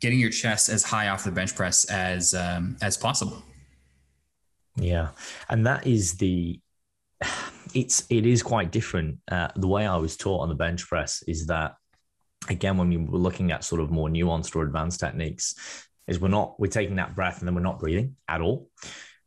getting 0.00 0.18
your 0.18 0.30
chest 0.30 0.68
as 0.68 0.82
high 0.82 1.08
off 1.08 1.24
the 1.24 1.30
bench 1.30 1.54
press 1.54 1.84
as 1.86 2.34
um, 2.34 2.76
as 2.82 2.96
possible. 2.96 3.42
Yeah, 4.76 5.08
and 5.48 5.66
that 5.66 5.86
is 5.86 6.14
the 6.14 6.60
it's 7.74 8.04
it 8.08 8.26
is 8.26 8.42
quite 8.42 8.72
different. 8.72 9.18
Uh, 9.30 9.48
the 9.56 9.68
way 9.68 9.86
I 9.86 9.96
was 9.96 10.16
taught 10.16 10.40
on 10.40 10.48
the 10.48 10.54
bench 10.54 10.86
press 10.88 11.22
is 11.26 11.46
that 11.46 11.76
again, 12.48 12.76
when 12.76 12.88
we 12.88 12.96
were 12.96 13.18
looking 13.18 13.52
at 13.52 13.64
sort 13.64 13.80
of 13.80 13.90
more 13.90 14.08
nuanced 14.08 14.54
or 14.54 14.62
advanced 14.62 15.00
techniques, 15.00 15.54
is 16.08 16.18
we're 16.18 16.28
not 16.28 16.58
we're 16.58 16.68
taking 16.68 16.96
that 16.96 17.14
breath 17.14 17.38
and 17.38 17.46
then 17.46 17.54
we're 17.54 17.60
not 17.60 17.78
breathing 17.78 18.16
at 18.26 18.40
all. 18.40 18.70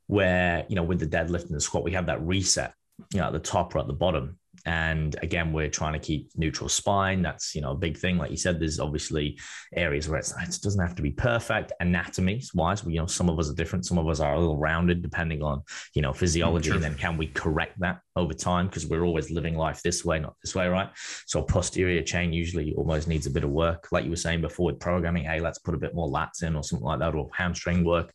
Where 0.07 0.65
you 0.67 0.75
know 0.75 0.83
with 0.83 0.99
the 0.99 1.07
deadlift 1.07 1.45
and 1.45 1.55
the 1.55 1.61
squat, 1.61 1.83
we 1.83 1.93
have 1.93 2.07
that 2.07 2.21
reset, 2.25 2.73
you 3.13 3.19
know, 3.19 3.27
at 3.27 3.33
the 3.33 3.39
top 3.39 3.73
or 3.75 3.79
at 3.79 3.87
the 3.87 3.93
bottom, 3.93 4.37
and 4.65 5.15
again, 5.21 5.53
we're 5.53 5.69
trying 5.69 5.93
to 5.93 5.99
keep 5.99 6.29
neutral 6.35 6.69
spine. 6.69 7.21
That's 7.21 7.55
you 7.55 7.61
know 7.61 7.71
a 7.71 7.75
big 7.75 7.97
thing. 7.97 8.17
Like 8.17 8.31
you 8.31 8.37
said, 8.37 8.59
there's 8.59 8.79
obviously 8.79 9.39
areas 9.75 10.07
where 10.07 10.19
it's, 10.19 10.31
it 10.31 10.61
doesn't 10.61 10.81
have 10.81 10.95
to 10.95 11.01
be 11.01 11.11
perfect 11.11 11.71
anatomy 11.79 12.43
wise. 12.53 12.83
We, 12.83 12.93
You 12.93 13.01
know, 13.01 13.05
some 13.07 13.29
of 13.29 13.39
us 13.39 13.49
are 13.49 13.55
different. 13.55 13.85
Some 13.85 13.97
of 13.97 14.07
us 14.07 14.19
are 14.19 14.33
a 14.33 14.39
little 14.39 14.57
rounded 14.57 15.01
depending 15.01 15.41
on 15.41 15.61
you 15.93 16.01
know 16.01 16.13
physiology. 16.13 16.71
And 16.71 16.83
then 16.83 16.95
can 16.95 17.17
we 17.17 17.27
correct 17.27 17.79
that 17.79 17.99
over 18.15 18.33
time? 18.33 18.67
Because 18.67 18.87
we're 18.87 19.03
always 19.03 19.31
living 19.31 19.55
life 19.55 19.81
this 19.81 20.05
way, 20.05 20.19
not 20.19 20.35
this 20.43 20.55
way, 20.55 20.67
right? 20.67 20.89
So 21.25 21.41
posterior 21.41 22.01
chain 22.03 22.33
usually 22.33 22.73
almost 22.75 23.07
needs 23.07 23.27
a 23.27 23.31
bit 23.31 23.43
of 23.43 23.49
work. 23.49 23.87
Like 23.91 24.03
you 24.03 24.09
were 24.09 24.15
saying 24.15 24.41
before 24.41 24.67
with 24.67 24.79
programming, 24.79 25.25
hey, 25.25 25.39
let's 25.39 25.59
put 25.59 25.75
a 25.75 25.77
bit 25.77 25.95
more 25.95 26.09
lats 26.09 26.43
in 26.43 26.55
or 26.55 26.63
something 26.63 26.85
like 26.85 26.99
that, 26.99 27.15
or 27.15 27.29
hamstring 27.33 27.83
work. 27.83 28.13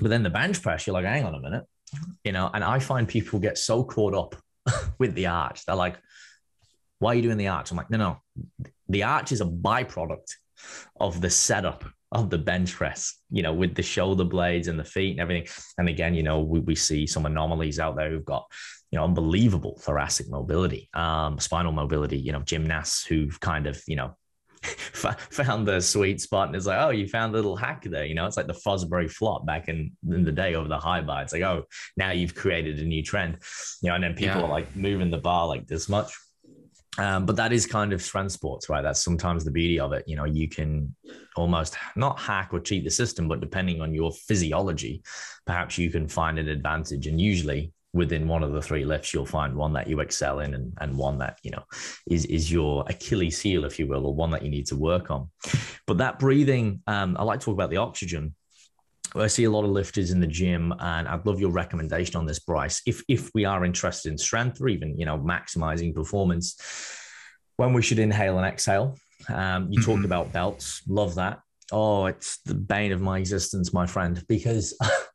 But 0.00 0.08
then 0.08 0.22
the 0.22 0.30
bench 0.30 0.62
press, 0.62 0.86
you're 0.86 0.94
like, 0.94 1.04
hang 1.04 1.24
on 1.24 1.34
a 1.34 1.40
minute, 1.40 1.64
you 2.24 2.32
know. 2.32 2.50
And 2.52 2.64
I 2.64 2.78
find 2.78 3.06
people 3.06 3.38
get 3.38 3.58
so 3.58 3.84
caught 3.84 4.14
up 4.14 4.36
with 4.98 5.14
the 5.14 5.26
arch. 5.26 5.64
They're 5.64 5.76
like, 5.76 5.98
why 6.98 7.12
are 7.12 7.14
you 7.14 7.22
doing 7.22 7.38
the 7.38 7.48
arch? 7.48 7.70
I'm 7.70 7.76
like, 7.76 7.90
no, 7.90 7.98
no. 7.98 8.22
The 8.88 9.02
arch 9.02 9.32
is 9.32 9.40
a 9.40 9.46
byproduct 9.46 10.32
of 11.00 11.20
the 11.20 11.30
setup 11.30 11.84
of 12.12 12.28
the 12.28 12.38
bench 12.38 12.74
press, 12.74 13.18
you 13.30 13.42
know, 13.42 13.54
with 13.54 13.74
the 13.74 13.82
shoulder 13.82 14.24
blades 14.24 14.68
and 14.68 14.78
the 14.78 14.84
feet 14.84 15.12
and 15.12 15.20
everything. 15.20 15.48
And 15.78 15.88
again, 15.88 16.14
you 16.14 16.22
know, 16.22 16.40
we, 16.40 16.60
we 16.60 16.74
see 16.74 17.06
some 17.06 17.26
anomalies 17.26 17.80
out 17.80 17.96
there 17.96 18.10
who've 18.10 18.24
got, 18.24 18.46
you 18.90 18.98
know, 18.98 19.04
unbelievable 19.04 19.78
thoracic 19.80 20.28
mobility, 20.28 20.90
um, 20.92 21.38
spinal 21.38 21.72
mobility, 21.72 22.18
you 22.18 22.32
know, 22.32 22.42
gymnasts 22.42 23.04
who've 23.04 23.40
kind 23.40 23.66
of, 23.66 23.82
you 23.86 23.96
know, 23.96 24.16
found 25.30 25.66
the 25.66 25.80
sweet 25.80 26.20
spot 26.20 26.48
and 26.48 26.56
it's 26.56 26.66
like, 26.66 26.80
oh, 26.80 26.90
you 26.90 27.08
found 27.08 27.32
a 27.34 27.36
little 27.36 27.56
hack 27.56 27.82
there. 27.84 28.04
You 28.04 28.14
know, 28.14 28.26
it's 28.26 28.36
like 28.36 28.46
the 28.46 28.52
Fosbury 28.52 29.10
flop 29.10 29.44
back 29.46 29.68
in, 29.68 29.92
in 30.08 30.24
the 30.24 30.32
day 30.32 30.54
over 30.54 30.68
the 30.68 30.78
high 30.78 31.00
bar. 31.00 31.22
It's 31.22 31.32
like, 31.32 31.42
oh, 31.42 31.64
now 31.96 32.12
you've 32.12 32.34
created 32.34 32.78
a 32.78 32.84
new 32.84 33.02
trend. 33.02 33.38
You 33.82 33.88
know, 33.88 33.96
and 33.96 34.04
then 34.04 34.14
people 34.14 34.40
yeah. 34.40 34.46
are 34.46 34.50
like 34.50 34.74
moving 34.76 35.10
the 35.10 35.18
bar 35.18 35.46
like 35.46 35.66
this 35.66 35.88
much. 35.88 36.12
Um, 36.98 37.24
but 37.24 37.36
that 37.36 37.52
is 37.52 37.64
kind 37.64 37.92
of 37.92 38.02
strength 38.02 38.32
sports, 38.32 38.68
right? 38.68 38.82
That's 38.82 39.02
sometimes 39.02 39.44
the 39.44 39.50
beauty 39.50 39.80
of 39.80 39.92
it. 39.94 40.04
You 40.06 40.16
know, 40.16 40.24
you 40.24 40.48
can 40.48 40.94
almost 41.36 41.76
not 41.96 42.20
hack 42.20 42.50
or 42.52 42.60
cheat 42.60 42.84
the 42.84 42.90
system, 42.90 43.28
but 43.28 43.40
depending 43.40 43.80
on 43.80 43.94
your 43.94 44.12
physiology, 44.12 45.02
perhaps 45.46 45.78
you 45.78 45.90
can 45.90 46.06
find 46.06 46.38
an 46.38 46.48
advantage. 46.48 47.06
And 47.06 47.18
usually 47.18 47.72
within 47.92 48.26
one 48.26 48.42
of 48.42 48.52
the 48.52 48.62
three 48.62 48.84
lifts, 48.84 49.12
you'll 49.12 49.26
find 49.26 49.54
one 49.54 49.72
that 49.74 49.86
you 49.86 50.00
excel 50.00 50.40
in 50.40 50.54
and, 50.54 50.72
and 50.80 50.96
one 50.96 51.18
that, 51.18 51.38
you 51.42 51.50
know, 51.50 51.62
is, 52.08 52.24
is 52.26 52.50
your 52.50 52.84
Achilles 52.88 53.40
heel, 53.40 53.64
if 53.64 53.78
you 53.78 53.86
will, 53.86 54.06
or 54.06 54.14
one 54.14 54.30
that 54.30 54.42
you 54.42 54.50
need 54.50 54.66
to 54.66 54.76
work 54.76 55.10
on. 55.10 55.28
But 55.86 55.98
that 55.98 56.18
breathing, 56.18 56.80
um, 56.86 57.16
I 57.18 57.24
like 57.24 57.40
to 57.40 57.46
talk 57.46 57.54
about 57.54 57.70
the 57.70 57.76
oxygen. 57.78 58.34
I 59.14 59.26
see 59.26 59.44
a 59.44 59.50
lot 59.50 59.64
of 59.64 59.70
lifters 59.70 60.10
in 60.10 60.20
the 60.20 60.26
gym, 60.26 60.72
and 60.78 61.06
I'd 61.06 61.26
love 61.26 61.38
your 61.38 61.50
recommendation 61.50 62.16
on 62.16 62.24
this, 62.24 62.38
Bryce. 62.38 62.80
If 62.86 63.02
if 63.08 63.30
we 63.34 63.44
are 63.44 63.62
interested 63.62 64.10
in 64.10 64.16
strength 64.16 64.58
or 64.58 64.68
even 64.68 64.98
you 64.98 65.04
know 65.04 65.18
maximizing 65.18 65.94
performance, 65.94 66.56
when 67.56 67.72
we 67.72 67.82
should 67.82 67.98
inhale 67.98 68.38
and 68.38 68.46
exhale. 68.46 68.96
Um, 69.28 69.68
you 69.70 69.80
mm-hmm. 69.80 69.90
talked 69.90 70.04
about 70.04 70.32
belts, 70.32 70.82
love 70.88 71.14
that. 71.16 71.40
Oh, 71.70 72.06
it's 72.06 72.38
the 72.44 72.54
bane 72.54 72.92
of 72.92 73.00
my 73.00 73.18
existence, 73.18 73.72
my 73.72 73.86
friend, 73.86 74.22
because 74.28 74.76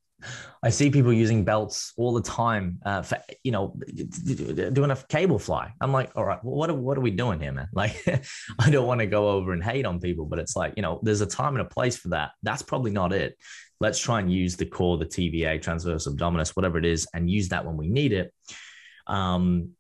I 0.63 0.69
see 0.69 0.89
people 0.89 1.13
using 1.13 1.43
belts 1.43 1.93
all 1.97 2.13
the 2.13 2.21
time 2.21 2.79
uh, 2.85 3.01
for 3.01 3.19
you 3.43 3.51
know 3.51 3.75
doing 4.73 4.91
a 4.91 4.95
cable 5.09 5.39
fly. 5.39 5.73
I'm 5.79 5.91
like, 5.91 6.11
all 6.15 6.25
right, 6.25 6.43
what 6.43 6.69
are, 6.69 6.75
what 6.75 6.97
are 6.97 7.01
we 7.01 7.11
doing 7.11 7.39
here, 7.39 7.51
man? 7.51 7.67
Like, 7.73 7.95
I 8.59 8.69
don't 8.69 8.87
want 8.87 8.99
to 9.01 9.05
go 9.05 9.29
over 9.29 9.53
and 9.53 9.63
hate 9.63 9.85
on 9.85 9.99
people, 9.99 10.25
but 10.25 10.39
it's 10.39 10.55
like 10.55 10.73
you 10.75 10.81
know, 10.81 10.99
there's 11.03 11.21
a 11.21 11.27
time 11.27 11.55
and 11.55 11.61
a 11.61 11.69
place 11.69 11.97
for 11.97 12.09
that. 12.09 12.31
That's 12.43 12.63
probably 12.63 12.91
not 12.91 13.13
it. 13.13 13.37
let's 13.79 13.99
try 13.99 14.19
and 14.19 14.31
use 14.31 14.55
the 14.55 14.65
core, 14.65 14.97
the 14.97 15.05
TVA, 15.05 15.61
transverse 15.61 16.07
abdominis, 16.07 16.55
whatever 16.55 16.77
it 16.77 16.85
is, 16.85 17.07
and 17.13 17.29
use 17.29 17.49
that 17.49 17.65
when 17.65 17.77
we 17.77 17.87
need 17.87 18.13
it. 18.13 18.33
Um, 19.05 19.71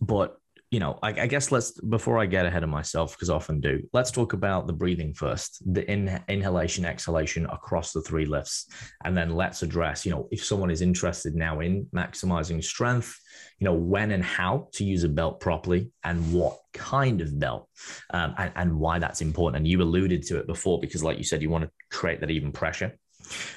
but 0.00 0.36
you 0.72 0.80
know, 0.80 0.98
I, 1.02 1.08
I, 1.08 1.26
guess 1.26 1.52
let's 1.52 1.72
before 1.82 2.18
I 2.18 2.24
get 2.24 2.46
ahead 2.46 2.62
of 2.62 2.70
myself 2.70 3.12
because 3.12 3.28
I 3.28 3.34
often 3.34 3.60
do. 3.60 3.86
Let's 3.92 4.10
talk 4.10 4.32
about 4.32 4.66
the 4.66 4.72
breathing 4.72 5.12
first, 5.12 5.62
the 5.70 5.88
in, 5.88 6.18
inhalation, 6.28 6.86
exhalation 6.86 7.44
across 7.44 7.92
the 7.92 8.00
three 8.00 8.24
lifts, 8.24 8.68
and 9.04 9.14
then 9.14 9.34
let's 9.34 9.62
address. 9.62 10.06
You 10.06 10.12
know, 10.12 10.28
if 10.30 10.42
someone 10.42 10.70
is 10.70 10.80
interested 10.80 11.34
now 11.34 11.60
in 11.60 11.84
maximizing 11.94 12.64
strength, 12.64 13.14
you 13.58 13.66
know, 13.66 13.74
when 13.74 14.12
and 14.12 14.24
how 14.24 14.70
to 14.72 14.84
use 14.84 15.04
a 15.04 15.10
belt 15.10 15.40
properly, 15.40 15.92
and 16.04 16.32
what 16.32 16.58
kind 16.72 17.20
of 17.20 17.38
belt, 17.38 17.68
um, 18.14 18.34
and, 18.38 18.52
and 18.56 18.74
why 18.74 18.98
that's 18.98 19.20
important. 19.20 19.58
And 19.58 19.68
you 19.68 19.82
alluded 19.82 20.22
to 20.28 20.38
it 20.38 20.46
before 20.46 20.80
because, 20.80 21.04
like 21.04 21.18
you 21.18 21.24
said, 21.24 21.42
you 21.42 21.50
want 21.50 21.64
to 21.64 21.70
create 21.94 22.20
that 22.20 22.30
even 22.30 22.50
pressure. 22.50 22.96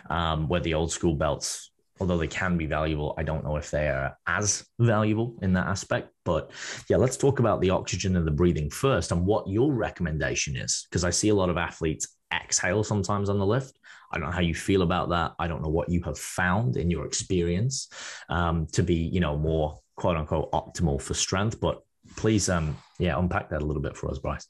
Um, 0.09 0.47
where 0.47 0.59
the 0.59 0.75
old 0.75 0.91
school 0.91 1.15
belts 1.15 1.71
although 1.99 2.17
they 2.17 2.27
can 2.27 2.57
be 2.57 2.65
valuable, 2.65 3.13
I 3.17 3.23
don't 3.23 3.43
know 3.43 3.55
if 3.57 3.71
they 3.71 3.87
are 3.87 4.17
as 4.27 4.65
valuable 4.79 5.37
in 5.41 5.53
that 5.53 5.67
aspect. 5.67 6.11
But 6.25 6.51
yeah, 6.89 6.97
let's 6.97 7.17
talk 7.17 7.39
about 7.39 7.61
the 7.61 7.69
oxygen 7.69 8.15
and 8.15 8.27
the 8.27 8.31
breathing 8.31 8.69
first 8.69 9.11
and 9.11 9.25
what 9.25 9.47
your 9.47 9.73
recommendation 9.73 10.55
is. 10.55 10.85
Because 10.89 11.03
I 11.03 11.09
see 11.09 11.29
a 11.29 11.35
lot 11.35 11.49
of 11.49 11.57
athletes 11.57 12.15
exhale 12.33 12.83
sometimes 12.83 13.29
on 13.29 13.39
the 13.39 13.45
lift. 13.45 13.77
I 14.11 14.17
don't 14.17 14.27
know 14.27 14.35
how 14.35 14.41
you 14.41 14.55
feel 14.55 14.81
about 14.81 15.09
that. 15.09 15.33
I 15.39 15.47
don't 15.47 15.61
know 15.61 15.69
what 15.69 15.89
you 15.89 16.01
have 16.03 16.17
found 16.17 16.77
in 16.77 16.89
your 16.89 17.05
experience 17.05 17.89
um, 18.29 18.67
to 18.73 18.83
be, 18.83 18.95
you 18.95 19.19
know, 19.19 19.37
more 19.37 19.79
quote 19.95 20.17
unquote 20.17 20.51
optimal 20.51 21.01
for 21.01 21.13
strength. 21.13 21.59
But 21.59 21.81
please, 22.15 22.49
um, 22.49 22.77
yeah, 22.99 23.17
unpack 23.17 23.49
that 23.49 23.61
a 23.61 23.65
little 23.65 23.81
bit 23.81 23.97
for 23.97 24.09
us, 24.09 24.19
Bryce. 24.19 24.47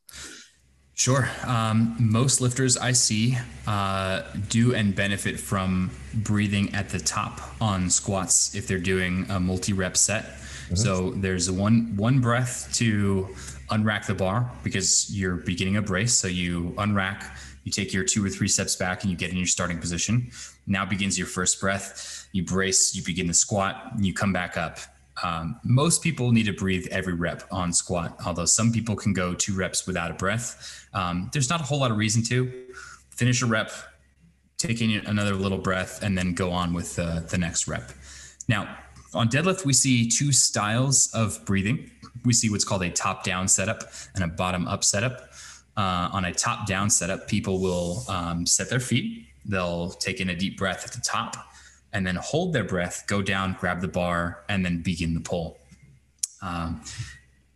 Sure. 0.95 1.29
Um, 1.45 1.97
most 1.99 2.39
lifters 2.39 2.77
I 2.77 2.93
see 2.93 3.37
uh, 3.67 4.21
do 4.47 4.73
and 4.73 4.95
benefit 4.95 5.37
from 5.37 5.91
breathing 6.13 6.73
at 6.73 6.87
the 6.87 6.99
top 6.99 7.41
on 7.59 7.89
squats 7.89 8.55
if 8.55 8.65
they're 8.65 8.79
doing 8.79 9.25
a 9.29 9.37
multi-rep 9.37 9.97
set. 9.97 10.23
Mm-hmm. 10.23 10.75
So 10.75 11.11
there's 11.11 11.51
one 11.51 11.97
one 11.97 12.21
breath 12.21 12.73
to 12.75 13.27
unrack 13.69 14.05
the 14.05 14.15
bar 14.15 14.49
because 14.63 15.13
you're 15.13 15.35
beginning 15.35 15.75
a 15.75 15.81
brace. 15.81 16.13
So 16.13 16.29
you 16.29 16.73
unrack, 16.77 17.25
you 17.65 17.73
take 17.73 17.91
your 17.91 18.05
two 18.05 18.25
or 18.25 18.29
three 18.29 18.47
steps 18.47 18.77
back, 18.77 19.03
and 19.03 19.11
you 19.11 19.17
get 19.17 19.31
in 19.31 19.37
your 19.37 19.47
starting 19.47 19.79
position. 19.79 20.31
Now 20.65 20.85
begins 20.85 21.17
your 21.17 21.27
first 21.27 21.59
breath. 21.59 22.29
You 22.31 22.43
brace, 22.43 22.95
you 22.95 23.03
begin 23.03 23.27
the 23.27 23.33
squat, 23.33 23.91
you 23.99 24.13
come 24.13 24.31
back 24.31 24.55
up 24.55 24.79
um, 25.23 25.59
most 25.63 26.03
people 26.03 26.31
need 26.31 26.45
to 26.45 26.53
breathe 26.53 26.87
every 26.91 27.13
rep 27.13 27.43
on 27.51 27.71
squat, 27.71 28.17
although 28.25 28.45
some 28.45 28.71
people 28.71 28.95
can 28.95 29.13
go 29.13 29.33
two 29.33 29.55
reps 29.55 29.87
without 29.87 30.11
a 30.11 30.13
breath. 30.13 30.87
Um, 30.93 31.29
there's 31.31 31.49
not 31.49 31.61
a 31.61 31.63
whole 31.63 31.79
lot 31.79 31.91
of 31.91 31.97
reason 31.97 32.23
to. 32.23 32.51
Finish 33.11 33.41
a 33.41 33.45
rep, 33.45 33.71
taking 34.57 34.93
another 35.05 35.33
little 35.33 35.57
breath, 35.57 36.03
and 36.03 36.17
then 36.17 36.33
go 36.33 36.51
on 36.51 36.73
with 36.73 36.99
uh, 36.99 37.21
the 37.21 37.37
next 37.37 37.67
rep. 37.67 37.91
Now, 38.47 38.77
on 39.13 39.29
deadlift, 39.29 39.65
we 39.65 39.71
see 39.71 40.09
two 40.09 40.33
styles 40.33 41.09
of 41.13 41.43
breathing. 41.45 41.89
We 42.25 42.33
see 42.33 42.49
what's 42.49 42.65
called 42.65 42.83
a 42.83 42.89
top 42.89 43.23
down 43.23 43.47
setup 43.47 43.83
and 44.15 44.23
a 44.23 44.27
bottom 44.27 44.67
up 44.67 44.83
setup. 44.83 45.29
Uh, 45.77 46.09
on 46.11 46.25
a 46.25 46.33
top 46.33 46.67
down 46.67 46.89
setup, 46.89 47.27
people 47.27 47.61
will 47.61 48.03
um, 48.09 48.45
set 48.45 48.69
their 48.69 48.79
feet, 48.79 49.27
they'll 49.45 49.89
take 49.91 50.19
in 50.19 50.29
a 50.29 50.35
deep 50.35 50.57
breath 50.57 50.85
at 50.85 50.93
the 50.93 51.01
top 51.01 51.35
and 51.95 52.05
then 52.05 52.17
hold 52.17 52.51
their 52.51 52.65
breath, 52.65 53.05
go 53.07 53.21
down, 53.21 53.55
grab 53.57 53.79
the 53.79 53.87
bar, 53.87 54.43
and 54.49 54.63
then 54.65 54.81
begin 54.81 55.13
the 55.13 55.21
pull. 55.21 55.57
Um, 56.41 56.81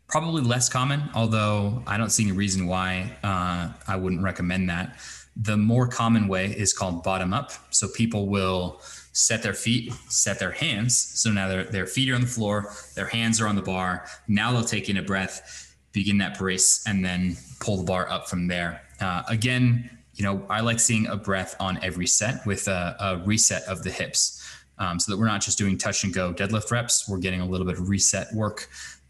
probably 0.07 0.41
less 0.41 0.69
common, 0.69 1.03
although 1.13 1.83
I 1.85 1.97
don't 1.97 2.09
see 2.09 2.23
any 2.23 2.31
reason 2.31 2.65
why 2.65 3.17
uh, 3.21 3.73
I 3.85 3.97
wouldn't 3.97 4.23
recommend 4.23 4.69
that. 4.69 4.97
The 5.35 5.57
more 5.57 5.87
common 5.87 6.29
way 6.29 6.45
is 6.47 6.73
called 6.73 7.03
bottom 7.03 7.33
up. 7.33 7.51
So 7.69 7.89
people 7.89 8.27
will 8.27 8.81
set 9.11 9.43
their 9.43 9.53
feet, 9.53 9.93
set 10.07 10.39
their 10.39 10.51
hands. 10.51 10.97
So 10.97 11.31
now 11.31 11.49
their, 11.49 11.65
their 11.65 11.85
feet 11.85 12.09
are 12.09 12.15
on 12.15 12.21
the 12.21 12.27
floor, 12.27 12.73
their 12.95 13.07
hands 13.07 13.41
are 13.41 13.47
on 13.47 13.57
the 13.57 13.61
bar. 13.61 14.05
Now 14.29 14.53
they'll 14.53 14.63
take 14.63 14.89
in 14.89 14.97
a 14.97 15.03
breath, 15.03 15.75
begin 15.91 16.17
that 16.19 16.37
brace, 16.37 16.81
and 16.87 17.03
then 17.03 17.35
pull 17.59 17.77
the 17.77 17.83
bar 17.83 18.09
up 18.09 18.29
from 18.29 18.47
there. 18.47 18.81
Uh, 19.01 19.23
again, 19.27 19.89
you 20.19 20.25
know, 20.25 20.45
I 20.49 20.59
like 20.59 20.81
seeing 20.81 21.07
a 21.07 21.15
breath 21.15 21.55
on 21.61 21.79
every 21.81 22.05
set 22.05 22.45
with 22.45 22.67
a, 22.67 22.95
a 22.99 23.17
reset 23.25 23.63
of 23.63 23.83
the 23.83 23.89
hips 23.89 24.45
um, 24.77 24.99
so 24.99 25.11
that 25.11 25.17
we're 25.17 25.27
not 25.27 25.39
just 25.39 25.57
doing 25.57 25.77
touch 25.77 26.03
and 26.03 26.13
go 26.13 26.33
deadlift 26.33 26.71
reps, 26.71 27.07
we're 27.07 27.19
getting 27.19 27.39
a 27.39 27.45
little 27.45 27.65
bit 27.65 27.79
of 27.79 27.87
reset 27.87 28.27
work. 28.33 28.67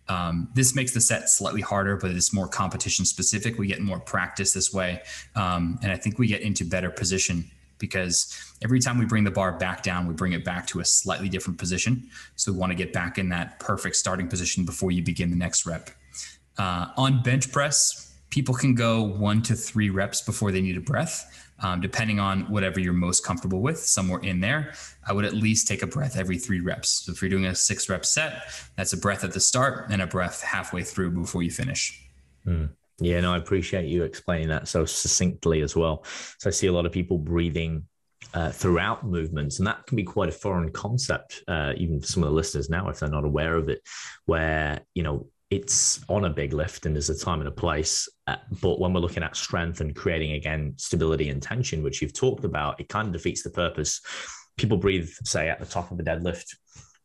Um, 0.07 0.49
this 0.53 0.75
makes 0.75 0.93
the 0.93 1.01
set 1.01 1.27
slightly 1.27 1.61
harder, 1.61 1.97
but 1.97 2.11
it's 2.11 2.31
more 2.31 2.47
competition 2.47 3.05
specific. 3.05 3.57
We 3.57 3.65
get 3.65 3.81
more 3.81 3.99
practice 3.99 4.53
this 4.53 4.71
way. 4.71 5.01
Um, 5.35 5.79
and 5.81 5.91
I 5.91 5.95
think 5.95 6.19
we 6.19 6.27
get 6.27 6.41
into 6.41 6.63
better 6.63 6.91
position 6.91 7.49
because 7.79 8.35
every 8.61 8.79
time 8.79 8.99
we 8.99 9.05
bring 9.05 9.23
the 9.23 9.31
bar 9.31 9.53
back 9.53 9.81
down, 9.81 10.07
we 10.07 10.13
bring 10.13 10.33
it 10.33 10.45
back 10.45 10.67
to 10.67 10.79
a 10.79 10.85
slightly 10.85 11.27
different 11.27 11.57
position. 11.57 12.07
So 12.35 12.51
we 12.51 12.57
want 12.59 12.71
to 12.71 12.75
get 12.75 12.93
back 12.93 13.17
in 13.17 13.29
that 13.29 13.59
perfect 13.59 13.95
starting 13.95 14.27
position 14.27 14.63
before 14.63 14.91
you 14.91 15.01
begin 15.01 15.31
the 15.31 15.35
next 15.35 15.65
rep. 15.65 15.89
Uh, 16.59 16.87
on 16.97 17.23
bench 17.23 17.51
press, 17.51 18.08
people 18.29 18.53
can 18.53 18.75
go 18.75 19.01
one 19.01 19.41
to 19.43 19.55
three 19.55 19.89
reps 19.89 20.21
before 20.21 20.51
they 20.51 20.61
need 20.61 20.77
a 20.77 20.81
breath, 20.81 21.51
um, 21.61 21.81
depending 21.81 22.19
on 22.19 22.41
whatever 22.43 22.79
you're 22.79 22.93
most 22.93 23.25
comfortable 23.25 23.61
with, 23.61 23.79
somewhere 23.79 24.19
in 24.21 24.39
there. 24.39 24.73
I 25.07 25.13
would 25.13 25.25
at 25.25 25.33
least 25.33 25.67
take 25.67 25.81
a 25.81 25.87
breath 25.87 26.17
every 26.17 26.37
three 26.37 26.59
reps. 26.59 27.05
So 27.05 27.11
if 27.11 27.21
you're 27.21 27.29
doing 27.29 27.45
a 27.45 27.55
six 27.55 27.89
rep 27.89 28.05
set, 28.05 28.43
that's 28.75 28.93
a 28.93 28.97
breath 28.97 29.23
at 29.23 29.33
the 29.33 29.39
start 29.39 29.87
and 29.89 30.01
a 30.01 30.07
breath 30.07 30.41
halfway 30.41 30.83
through 30.83 31.11
before 31.11 31.43
you 31.43 31.51
finish. 31.51 32.07
Mm. 32.45 32.69
Yeah, 33.01 33.21
no, 33.21 33.33
I 33.33 33.37
appreciate 33.37 33.87
you 33.87 34.03
explaining 34.03 34.49
that 34.49 34.67
so 34.67 34.85
succinctly 34.85 35.61
as 35.61 35.75
well. 35.75 36.03
So 36.37 36.49
I 36.49 36.51
see 36.51 36.67
a 36.67 36.73
lot 36.73 36.85
of 36.85 36.91
people 36.91 37.17
breathing 37.17 37.85
uh, 38.33 38.51
throughout 38.51 39.05
movements, 39.05 39.59
and 39.59 39.67
that 39.67 39.87
can 39.87 39.95
be 39.95 40.03
quite 40.03 40.29
a 40.29 40.33
foreign 40.33 40.71
concept, 40.71 41.43
uh, 41.47 41.73
even 41.77 41.99
for 41.99 42.07
some 42.07 42.23
of 42.23 42.29
the 42.29 42.35
listeners 42.35 42.69
now, 42.69 42.89
if 42.89 42.99
they're 42.99 43.09
not 43.09 43.23
aware 43.23 43.55
of 43.55 43.69
it, 43.69 43.81
where 44.25 44.81
you 44.93 45.03
know 45.03 45.27
it's 45.49 46.03
on 46.09 46.25
a 46.25 46.29
big 46.29 46.53
lift 46.53 46.85
and 46.85 46.95
there's 46.95 47.09
a 47.09 47.17
time 47.17 47.39
and 47.39 47.47
a 47.47 47.51
place. 47.51 48.07
Uh, 48.27 48.35
but 48.61 48.79
when 48.79 48.93
we're 48.93 48.99
looking 48.99 49.23
at 49.23 49.35
strength 49.35 49.81
and 49.81 49.95
creating 49.95 50.33
again 50.33 50.73
stability 50.77 51.29
and 51.29 51.41
tension, 51.41 51.81
which 51.81 52.01
you've 52.01 52.13
talked 52.13 52.45
about, 52.45 52.79
it 52.79 52.87
kind 52.87 53.07
of 53.07 53.13
defeats 53.13 53.41
the 53.41 53.49
purpose. 53.49 54.01
People 54.57 54.77
breathe, 54.77 55.09
say, 55.23 55.49
at 55.49 55.59
the 55.59 55.65
top 55.65 55.91
of 55.91 55.99
a 55.99 56.03
deadlift, 56.03 56.55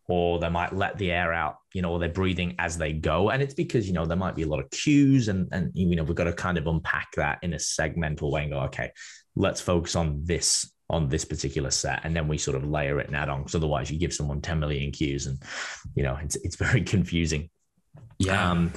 or 0.08 0.38
they 0.38 0.50
might 0.50 0.74
let 0.74 0.98
the 0.98 1.10
air 1.10 1.32
out, 1.32 1.56
you 1.72 1.80
know, 1.80 1.92
or 1.92 1.98
they're 1.98 2.10
breathing 2.10 2.54
as 2.58 2.76
they 2.76 2.92
go. 2.92 3.30
And 3.30 3.42
it's 3.42 3.54
because, 3.54 3.86
you 3.86 3.94
know, 3.94 4.04
there 4.04 4.16
might 4.16 4.36
be 4.36 4.42
a 4.42 4.48
lot 4.48 4.60
of 4.60 4.70
cues 4.70 5.28
and, 5.28 5.48
and 5.52 5.70
you 5.74 5.96
know, 5.96 6.04
we've 6.04 6.14
got 6.14 6.24
to 6.24 6.32
kind 6.34 6.58
of 6.58 6.66
unpack 6.66 7.12
that 7.16 7.38
in 7.42 7.54
a 7.54 7.56
segmental 7.56 8.30
way 8.30 8.42
and 8.42 8.52
go, 8.52 8.60
okay, 8.60 8.90
let's 9.36 9.60
focus 9.60 9.96
on 9.96 10.20
this 10.22 10.70
on 10.90 11.08
this 11.08 11.24
particular 11.24 11.70
set 11.70 12.00
and 12.04 12.14
then 12.14 12.28
we 12.28 12.36
sort 12.36 12.54
of 12.56 12.68
layer 12.68 13.00
it 13.00 13.06
and 13.06 13.16
add 13.16 13.30
on 13.30 13.40
because 13.40 13.54
otherwise 13.54 13.90
you 13.90 13.98
give 13.98 14.12
someone 14.12 14.38
10 14.38 14.60
million 14.60 14.92
cues 14.92 15.26
and 15.26 15.42
you 15.94 16.02
know 16.02 16.14
it's, 16.22 16.36
it's 16.36 16.56
very 16.66 16.82
confusing 16.82 17.48
yeah. 18.18 18.50
Um, 18.50 18.72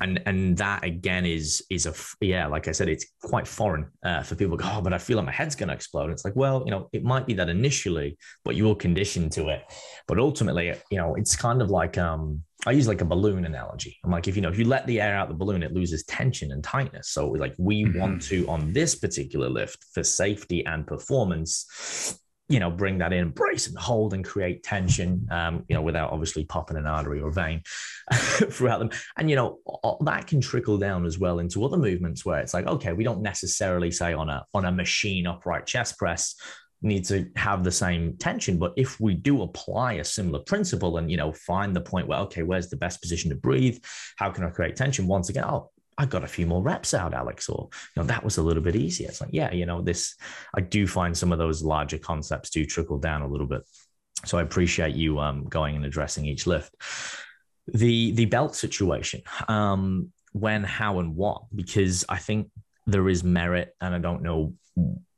and 0.00 0.20
and 0.26 0.56
that 0.56 0.84
again 0.84 1.24
is 1.24 1.64
is 1.70 1.86
a 1.86 1.94
yeah 2.24 2.46
like 2.46 2.68
i 2.68 2.72
said 2.72 2.88
it's 2.88 3.06
quite 3.22 3.46
foreign 3.46 3.86
uh, 4.04 4.22
for 4.22 4.34
people 4.34 4.56
to 4.56 4.62
go 4.62 4.70
oh 4.74 4.80
but 4.80 4.92
i 4.92 4.98
feel 4.98 5.16
like 5.16 5.26
my 5.26 5.32
head's 5.32 5.54
going 5.54 5.68
to 5.68 5.74
explode 5.74 6.10
it's 6.10 6.24
like 6.24 6.36
well 6.36 6.62
you 6.64 6.70
know 6.70 6.88
it 6.92 7.04
might 7.04 7.26
be 7.26 7.34
that 7.34 7.48
initially 7.48 8.16
but 8.44 8.56
you're 8.56 8.74
conditioned 8.74 9.32
to 9.32 9.48
it 9.48 9.62
but 10.06 10.18
ultimately 10.18 10.72
you 10.90 10.98
know 10.98 11.14
it's 11.14 11.36
kind 11.36 11.62
of 11.62 11.70
like 11.70 11.96
um 11.98 12.42
i 12.66 12.70
use 12.70 12.88
like 12.88 13.00
a 13.00 13.04
balloon 13.04 13.44
analogy 13.46 13.96
i'm 14.04 14.10
like 14.10 14.28
if 14.28 14.36
you 14.36 14.42
know 14.42 14.50
if 14.50 14.58
you 14.58 14.64
let 14.64 14.86
the 14.86 15.00
air 15.00 15.16
out 15.16 15.28
the 15.28 15.34
balloon 15.34 15.62
it 15.62 15.72
loses 15.72 16.04
tension 16.04 16.52
and 16.52 16.62
tightness 16.62 17.10
so 17.10 17.28
like 17.28 17.54
we 17.58 17.84
mm-hmm. 17.84 17.98
want 17.98 18.20
to 18.22 18.46
on 18.48 18.72
this 18.72 18.94
particular 18.94 19.48
lift 19.48 19.84
for 19.94 20.02
safety 20.02 20.64
and 20.66 20.86
performance 20.86 22.18
you 22.48 22.60
know, 22.60 22.70
bring 22.70 22.98
that 22.98 23.12
in, 23.12 23.30
brace 23.30 23.66
and 23.66 23.76
hold 23.76 24.14
and 24.14 24.24
create 24.24 24.62
tension, 24.62 25.26
um, 25.30 25.64
you 25.68 25.74
know, 25.74 25.82
without 25.82 26.12
obviously 26.12 26.44
popping 26.44 26.76
an 26.76 26.86
artery 26.86 27.20
or 27.20 27.30
vein 27.30 27.60
throughout 28.12 28.78
them. 28.78 28.90
And, 29.16 29.28
you 29.28 29.34
know, 29.34 29.58
that 30.02 30.28
can 30.28 30.40
trickle 30.40 30.78
down 30.78 31.06
as 31.06 31.18
well 31.18 31.40
into 31.40 31.64
other 31.64 31.76
movements 31.76 32.24
where 32.24 32.38
it's 32.40 32.54
like, 32.54 32.66
okay, 32.66 32.92
we 32.92 33.02
don't 33.02 33.22
necessarily 33.22 33.90
say 33.90 34.12
on 34.12 34.30
a, 34.30 34.44
on 34.54 34.64
a 34.64 34.72
machine 34.72 35.26
upright 35.26 35.66
chest 35.66 35.98
press, 35.98 36.36
need 36.82 37.04
to 37.06 37.28
have 37.34 37.64
the 37.64 37.72
same 37.72 38.16
tension. 38.18 38.58
But 38.58 38.74
if 38.76 39.00
we 39.00 39.14
do 39.14 39.42
apply 39.42 39.94
a 39.94 40.04
similar 40.04 40.38
principle 40.40 40.98
and, 40.98 41.10
you 41.10 41.16
know, 41.16 41.32
find 41.32 41.74
the 41.74 41.80
point 41.80 42.06
where, 42.06 42.20
okay, 42.20 42.44
where's 42.44 42.68
the 42.68 42.76
best 42.76 43.00
position 43.00 43.30
to 43.30 43.36
breathe? 43.36 43.78
How 44.16 44.30
can 44.30 44.44
I 44.44 44.50
create 44.50 44.76
tension? 44.76 45.08
Once 45.08 45.30
again, 45.30 45.44
oh, 45.44 45.70
I 45.98 46.06
got 46.06 46.24
a 46.24 46.28
few 46.28 46.46
more 46.46 46.62
reps 46.62 46.92
out, 46.94 47.14
Alex, 47.14 47.48
or 47.48 47.68
you 47.72 48.02
know, 48.02 48.06
that 48.06 48.22
was 48.22 48.36
a 48.36 48.42
little 48.42 48.62
bit 48.62 48.76
easier. 48.76 49.08
It's 49.08 49.20
like, 49.20 49.30
yeah, 49.32 49.52
you 49.52 49.66
know, 49.66 49.80
this 49.80 50.14
I 50.54 50.60
do 50.60 50.86
find 50.86 51.16
some 51.16 51.32
of 51.32 51.38
those 51.38 51.62
larger 51.62 51.98
concepts 51.98 52.50
do 52.50 52.64
trickle 52.64 52.98
down 52.98 53.22
a 53.22 53.28
little 53.28 53.46
bit. 53.46 53.62
So 54.24 54.38
I 54.38 54.42
appreciate 54.42 54.94
you 54.94 55.20
um, 55.20 55.44
going 55.44 55.76
and 55.76 55.84
addressing 55.84 56.26
each 56.26 56.46
lift. 56.46 56.74
The 57.68 58.12
the 58.12 58.26
belt 58.26 58.54
situation, 58.54 59.22
um, 59.48 60.12
when, 60.32 60.64
how, 60.64 61.00
and 61.00 61.16
what, 61.16 61.42
because 61.54 62.04
I 62.08 62.18
think 62.18 62.50
there 62.86 63.08
is 63.08 63.24
merit, 63.24 63.74
and 63.80 63.94
I 63.94 63.98
don't 63.98 64.22
know 64.22 64.54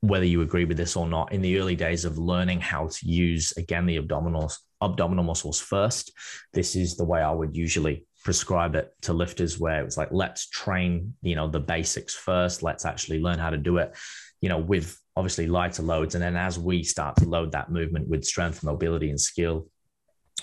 whether 0.01 0.25
you 0.25 0.43
agree 0.43 0.65
with 0.65 0.77
this 0.77 0.97
or 0.97 1.07
not. 1.07 1.33
In 1.33 1.43
the 1.43 1.59
early 1.59 1.75
days 1.77 2.05
of 2.05 2.19
learning 2.19 2.61
how 2.61 2.89
to 2.89 3.07
use 3.07 3.53
again 3.57 3.87
the 3.87 3.97
abdominal 3.97 4.53
abdominal 4.81 5.25
muscles 5.25 5.61
first, 5.61 6.13
this 6.53 6.77
is 6.77 6.97
the 6.97 7.05
way 7.05 7.21
I 7.21 7.33
would 7.33 7.57
usually 7.57 8.07
prescribe 8.29 8.75
it 8.75 8.93
to 9.01 9.15
lifters 9.15 9.59
where 9.59 9.83
it's 9.85 9.97
like 9.97 10.11
let's 10.13 10.51
train 10.51 11.15
you 11.23 11.35
know 11.35 11.49
the 11.49 11.59
basics 11.59 12.15
first 12.15 12.63
let's 12.63 12.85
actually 12.85 13.21
learn 13.21 13.39
how 13.39 13.49
to 13.49 13.57
do 13.57 13.79
it 13.79 13.97
you 14.43 14.51
know 14.51 14.59
with 14.59 14.99
obviously 15.19 15.49
lighter 15.49 15.83
loads. 15.83 16.15
And 16.15 16.23
then 16.23 16.37
as 16.37 16.61
we 16.61 16.85
start 16.85 17.17
to 17.17 17.29
load 17.29 17.51
that 17.51 17.73
movement 17.73 18.07
with 18.09 18.25
strength, 18.25 18.63
mobility, 18.63 19.11
and 19.11 19.21
skill, 19.21 19.67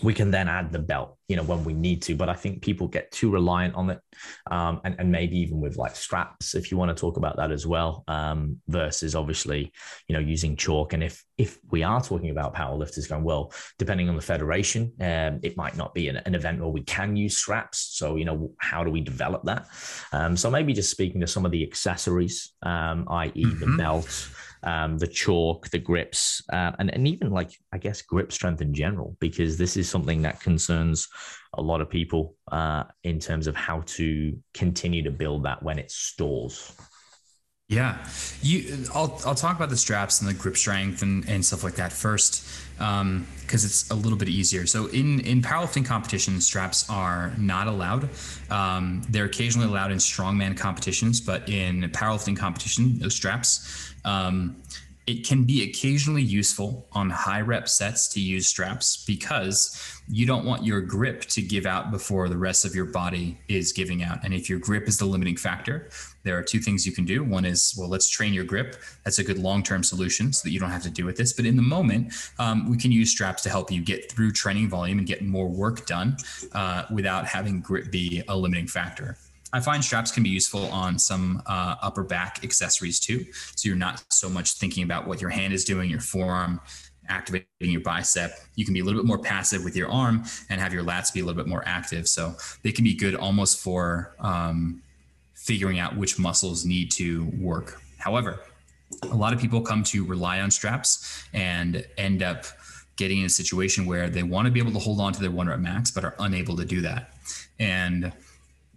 we 0.02 0.14
can 0.14 0.30
then 0.30 0.50
add 0.50 0.72
the 0.72 0.80
belt, 0.80 1.18
you 1.30 1.38
know, 1.38 1.44
when 1.44 1.64
we 1.64 1.74
need 1.74 2.02
to. 2.04 2.16
But 2.16 2.28
I 2.28 2.34
think 2.34 2.62
people 2.62 2.88
get 2.88 3.12
too 3.12 3.32
reliant 3.32 3.76
on 3.76 3.90
it, 3.90 4.00
um, 4.52 4.82
and, 4.84 4.96
and 5.00 5.12
maybe 5.12 5.38
even 5.40 5.62
with 5.62 5.78
like 5.78 5.96
straps, 5.96 6.54
if 6.54 6.70
you 6.70 6.78
want 6.78 6.96
to 6.96 7.00
talk 7.00 7.18
about 7.18 7.38
that 7.38 7.52
as 7.52 7.66
well, 7.66 8.04
um, 8.08 8.58
versus 8.68 9.16
obviously, 9.16 9.72
you 10.08 10.14
know, 10.14 10.20
using 10.20 10.58
chalk. 10.58 10.94
And 10.94 11.04
if 11.04 11.24
if 11.38 11.60
we 11.70 11.84
are 11.84 12.02
talking 12.02 12.30
about 12.30 12.54
powerlifters 12.54 13.08
going 13.08 13.24
well, 13.24 13.54
depending 13.80 14.10
on 14.10 14.16
the 14.16 14.22
federation, 14.22 14.92
um, 15.00 15.40
it 15.44 15.56
might 15.56 15.78
not 15.78 15.94
be 15.94 16.10
an, 16.10 16.18
an, 16.18 16.36
event 16.36 16.60
where 16.60 16.70
we 16.70 16.82
can 16.82 17.16
use 17.16 17.38
straps. 17.38 17.80
So 17.94 18.18
you 18.18 18.26
know, 18.26 18.52
how 18.58 18.84
do 18.84 18.92
we 18.92 19.02
develop 19.02 19.44
that? 19.44 19.68
Um, 20.12 20.36
so 20.36 20.52
maybe 20.52 20.74
just 20.74 20.92
speaking 20.92 21.22
to 21.22 21.28
some 21.28 21.46
of 21.46 21.52
the 21.52 21.64
accessories, 21.64 22.54
um, 22.64 23.08
i.e., 23.10 23.46
mm-hmm. 23.46 23.60
the 23.60 23.78
belt 23.78 24.30
um, 24.66 24.98
the 24.98 25.08
chalk, 25.08 25.70
the 25.70 25.80
grips, 25.80 26.42
uh, 26.52 26.72
and, 26.80 26.94
and 26.94 27.08
even 27.08 27.32
like, 27.32 27.52
I 27.72 27.78
guess, 27.78 28.02
grip 28.02 28.32
strength 28.32 28.62
in 28.62 28.74
general, 28.74 29.16
because 29.20 29.58
this 29.58 29.78
is 29.78 29.90
something 29.90 30.24
that 30.24 30.42
concerns 30.42 31.08
a 31.54 31.62
lot 31.62 31.82
of 31.82 31.90
people 31.90 32.36
uh, 32.52 32.84
in 33.04 33.20
terms 33.20 33.48
of 33.48 33.56
how 33.56 33.84
to 33.86 34.38
continue 34.54 35.04
to 35.04 35.12
build 35.12 35.44
that 35.44 35.64
when 35.64 35.80
it 35.80 35.92
stalls. 35.92 36.76
Yeah, 37.68 37.98
you. 38.44 38.86
I'll 38.94 39.20
I'll 39.26 39.34
talk 39.34 39.56
about 39.56 39.72
the 39.72 39.78
straps 39.78 40.22
and 40.22 40.30
the 40.30 40.36
grip 40.36 40.56
strength 40.56 41.02
and, 41.02 41.28
and 41.28 41.44
stuff 41.44 41.64
like 41.64 41.74
that 41.78 41.92
first, 41.92 42.46
because 42.74 43.02
um, 43.02 43.26
it's 43.50 43.90
a 43.90 43.96
little 43.96 44.20
bit 44.20 44.30
easier. 44.30 44.68
So 44.68 44.86
in 44.88 45.20
in 45.22 45.42
powerlifting 45.42 45.84
competitions, 45.84 46.46
straps 46.46 46.88
are 46.92 47.34
not 47.40 47.66
allowed. 47.66 48.10
Um, 48.52 49.02
they're 49.10 49.26
occasionally 49.26 49.68
allowed 49.68 49.92
in 49.92 49.98
strongman 49.98 50.56
competitions, 50.56 51.20
but 51.20 51.50
in 51.50 51.90
powerlifting 51.90 52.38
competition, 52.38 53.00
no 53.00 53.10
straps. 53.10 53.95
Um, 54.06 54.56
it 55.08 55.24
can 55.26 55.44
be 55.44 55.62
occasionally 55.70 56.24
useful 56.24 56.88
on 56.94 57.12
high 57.12 57.42
rep 57.42 57.70
sets 57.70 58.08
to 58.08 58.20
use 58.20 58.48
straps 58.48 59.06
because 59.06 60.02
you 60.10 60.26
don't 60.26 60.46
want 60.46 60.64
your 60.64 60.82
grip 60.82 61.22
to 61.26 61.44
give 61.44 61.68
out 61.68 61.92
before 61.92 62.28
the 62.28 62.38
rest 62.38 62.66
of 62.66 62.74
your 62.74 62.86
body 62.86 63.38
is 63.48 63.72
giving 63.72 64.02
out. 64.02 64.24
And 64.24 64.34
if 64.34 64.50
your 64.50 64.58
grip 64.58 64.88
is 64.88 64.98
the 64.98 65.06
limiting 65.06 65.38
factor, 65.38 65.90
there 66.24 66.36
are 66.38 66.42
two 66.42 66.60
things 66.60 66.88
you 66.88 66.92
can 66.92 67.06
do. 67.06 67.24
One 67.24 67.46
is, 67.46 67.76
well, 67.78 67.88
let's 67.88 68.10
train 68.10 68.34
your 68.34 68.46
grip. 68.46 68.78
That's 69.04 69.20
a 69.20 69.24
good 69.24 69.38
long 69.38 69.62
term 69.62 69.84
solution 69.84 70.34
so 70.34 70.48
that 70.48 70.52
you 70.52 70.60
don't 70.60 70.72
have 70.72 70.84
to 70.84 70.90
do 70.90 71.06
with 71.06 71.18
this. 71.18 71.34
But 71.34 71.46
in 71.46 71.56
the 71.56 71.62
moment, 71.62 72.14
um, 72.40 72.68
we 72.68 72.76
can 72.76 72.92
use 72.92 73.12
straps 73.12 73.44
to 73.44 73.50
help 73.50 73.72
you 73.72 73.84
get 73.84 74.12
through 74.12 74.32
training 74.32 74.70
volume 74.70 74.98
and 74.98 75.06
get 75.06 75.22
more 75.24 75.48
work 75.48 75.86
done 75.86 76.18
uh, 76.54 76.86
without 76.92 77.28
having 77.28 77.62
grip 77.62 77.92
be 77.92 78.24
a 78.28 78.36
limiting 78.36 78.68
factor. 78.68 79.18
I 79.54 79.60
find 79.60 79.84
straps 79.84 80.12
can 80.12 80.24
be 80.24 80.30
useful 80.30 80.66
on 80.66 81.00
some 81.00 81.42
uh, 81.46 81.76
upper 81.82 82.04
back 82.04 82.44
accessories 82.44 83.00
too. 83.00 83.26
So 83.56 83.70
you're 83.70 83.78
not 83.78 84.04
so 84.10 84.30
much 84.30 84.54
thinking 84.54 84.84
about 84.84 85.08
what 85.08 85.22
your 85.22 85.30
hand 85.30 85.54
is 85.54 85.64
doing, 85.64 85.90
your 85.90 86.02
forearm, 86.02 86.60
activating 87.08 87.48
your 87.60 87.82
bicep. 87.82 88.34
You 88.56 88.66
can 88.66 88.74
be 88.74 88.80
a 88.80 88.84
little 88.84 89.00
bit 89.02 89.08
more 89.08 89.20
passive 89.20 89.64
with 89.64 89.76
your 89.76 89.90
arm 89.90 90.24
and 90.50 90.60
have 90.60 90.74
your 90.74 90.84
lats 90.84 91.14
be 91.14 91.20
a 91.20 91.26
little 91.26 91.42
bit 91.42 91.48
more 91.48 91.64
active. 91.66 92.08
So 92.08 92.36
they 92.64 92.72
can 92.72 92.84
be 92.84 92.96
good 92.96 93.16
almost 93.16 93.60
for 93.62 94.16
um, 94.20 94.82
figuring 95.36 95.80
out 95.80 95.96
which 95.96 96.18
muscles 96.20 96.66
need 96.66 96.92
to 96.92 97.26
work. 97.40 97.80
However, 97.98 98.42
a 99.04 99.16
lot 99.16 99.34
of 99.34 99.40
people 99.40 99.62
come 99.62 99.84
to 99.84 100.06
rely 100.06 100.42
on 100.42 100.52
straps 100.52 101.24
and 101.34 101.86
end 101.98 102.24
up 102.24 102.46
getting 102.98 103.20
in 103.20 103.26
a 103.26 103.30
situation 103.30 103.86
where 103.86 104.10
they 104.10 104.24
want 104.24 104.46
to 104.46 104.52
be 104.52 104.60
able 104.60 104.72
to 104.72 104.80
hold 104.80 105.00
on 105.00 105.12
to 105.14 105.20
their 105.20 105.32
one 105.32 105.48
rep 105.48 105.60
max, 105.60 105.92
but 105.92 106.04
are 106.04 106.16
unable 106.20 106.56
to 106.56 106.66
do 106.66 106.82
that. 106.82 107.14
And 107.60 108.12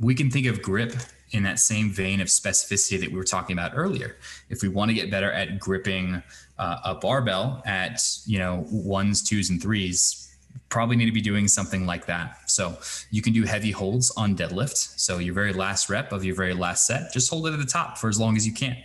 we 0.00 0.14
can 0.14 0.30
think 0.30 0.46
of 0.46 0.62
grip 0.62 0.94
in 1.32 1.42
that 1.42 1.58
same 1.58 1.90
vein 1.90 2.20
of 2.20 2.28
specificity 2.28 2.98
that 3.00 3.10
we 3.10 3.16
were 3.16 3.24
talking 3.24 3.54
about 3.54 3.72
earlier. 3.74 4.16
If 4.48 4.62
we 4.62 4.68
want 4.68 4.90
to 4.90 4.94
get 4.94 5.10
better 5.10 5.30
at 5.30 5.58
gripping 5.58 6.22
uh, 6.58 6.78
a 6.84 6.94
barbell 6.94 7.62
at 7.66 8.00
you 8.26 8.38
know 8.38 8.66
ones, 8.70 9.22
twos, 9.22 9.50
and 9.50 9.60
threes, 9.60 10.28
probably 10.68 10.96
need 10.96 11.06
to 11.06 11.12
be 11.12 11.20
doing 11.20 11.48
something 11.48 11.86
like 11.86 12.06
that. 12.06 12.50
So 12.50 12.78
you 13.10 13.22
can 13.22 13.32
do 13.32 13.44
heavy 13.44 13.70
holds 13.70 14.10
on 14.12 14.36
deadlift. 14.36 14.98
So 14.98 15.18
your 15.18 15.34
very 15.34 15.52
last 15.52 15.88
rep 15.88 16.12
of 16.12 16.24
your 16.24 16.34
very 16.34 16.54
last 16.54 16.86
set, 16.86 17.12
just 17.12 17.30
hold 17.30 17.46
it 17.46 17.52
at 17.52 17.58
the 17.58 17.66
top 17.66 17.98
for 17.98 18.08
as 18.08 18.18
long 18.18 18.36
as 18.36 18.46
you 18.46 18.52
can. 18.52 18.76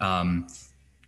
Um, 0.00 0.48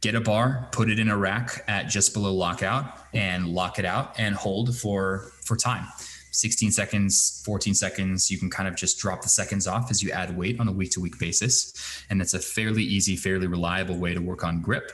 get 0.01 0.15
a 0.15 0.21
bar, 0.21 0.69
put 0.71 0.91
it 0.91 0.99
in 0.99 1.09
a 1.09 1.17
rack 1.17 1.65
at 1.67 1.89
just 1.89 2.13
below 2.13 2.33
lockout, 2.33 2.99
and 3.15 3.49
lock 3.49 3.79
it 3.79 3.85
out 3.85 4.15
and 4.19 4.35
hold 4.35 4.77
for 4.77 5.31
for 5.43 5.57
time. 5.57 5.87
16 6.35 6.73
seconds, 6.73 7.43
14 7.45 7.75
seconds. 7.75 8.31
You 8.31 8.39
can 8.39 8.51
kind 8.51 8.69
of 8.69 8.75
just 8.75 8.99
drop 8.99 9.23
the 9.23 9.29
seconds 9.29 9.67
off 9.67 9.91
as 9.91 10.03
you 10.03 10.11
add 10.11 10.37
weight 10.37 10.59
on 10.59 10.67
a 10.67 10.73
week 10.73 10.91
to 10.93 11.01
week 11.01 11.19
basis. 11.19 11.73
And 12.11 12.21
that's 12.21 12.35
a 12.35 12.41
fairly 12.41 12.83
easy, 12.83 13.17
fairly 13.17 13.47
reliable 13.47 13.97
way 13.97 14.15
to 14.15 14.21
work 14.21 14.43
on 14.45 14.61
grip. 14.61 14.93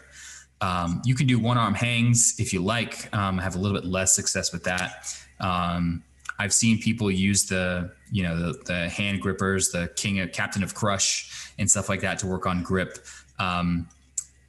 Um, 0.60 1.00
you 1.06 1.14
can 1.14 1.26
do 1.26 1.38
one 1.38 1.56
arm 1.56 1.74
hangs 1.74 2.34
if 2.38 2.52
you 2.52 2.62
like. 2.62 3.12
Um, 3.16 3.38
have 3.38 3.54
a 3.54 3.58
little 3.58 3.80
bit 3.80 3.88
less 3.88 4.14
success 4.14 4.52
with 4.52 4.64
that. 4.64 5.16
Um, 5.40 6.04
I've 6.38 6.52
seen 6.52 6.80
people 6.80 7.10
use 7.10 7.46
the, 7.46 7.90
you 8.10 8.22
know, 8.22 8.36
the, 8.36 8.58
the, 8.64 8.88
hand 8.88 9.20
grippers, 9.20 9.70
the 9.70 9.88
king 9.96 10.20
of 10.20 10.32
captain 10.32 10.62
of 10.62 10.74
crush 10.74 11.52
and 11.58 11.70
stuff 11.70 11.88
like 11.88 12.02
that 12.02 12.18
to 12.20 12.26
work 12.26 12.46
on 12.46 12.62
grip. 12.62 12.98
Um, 13.38 13.88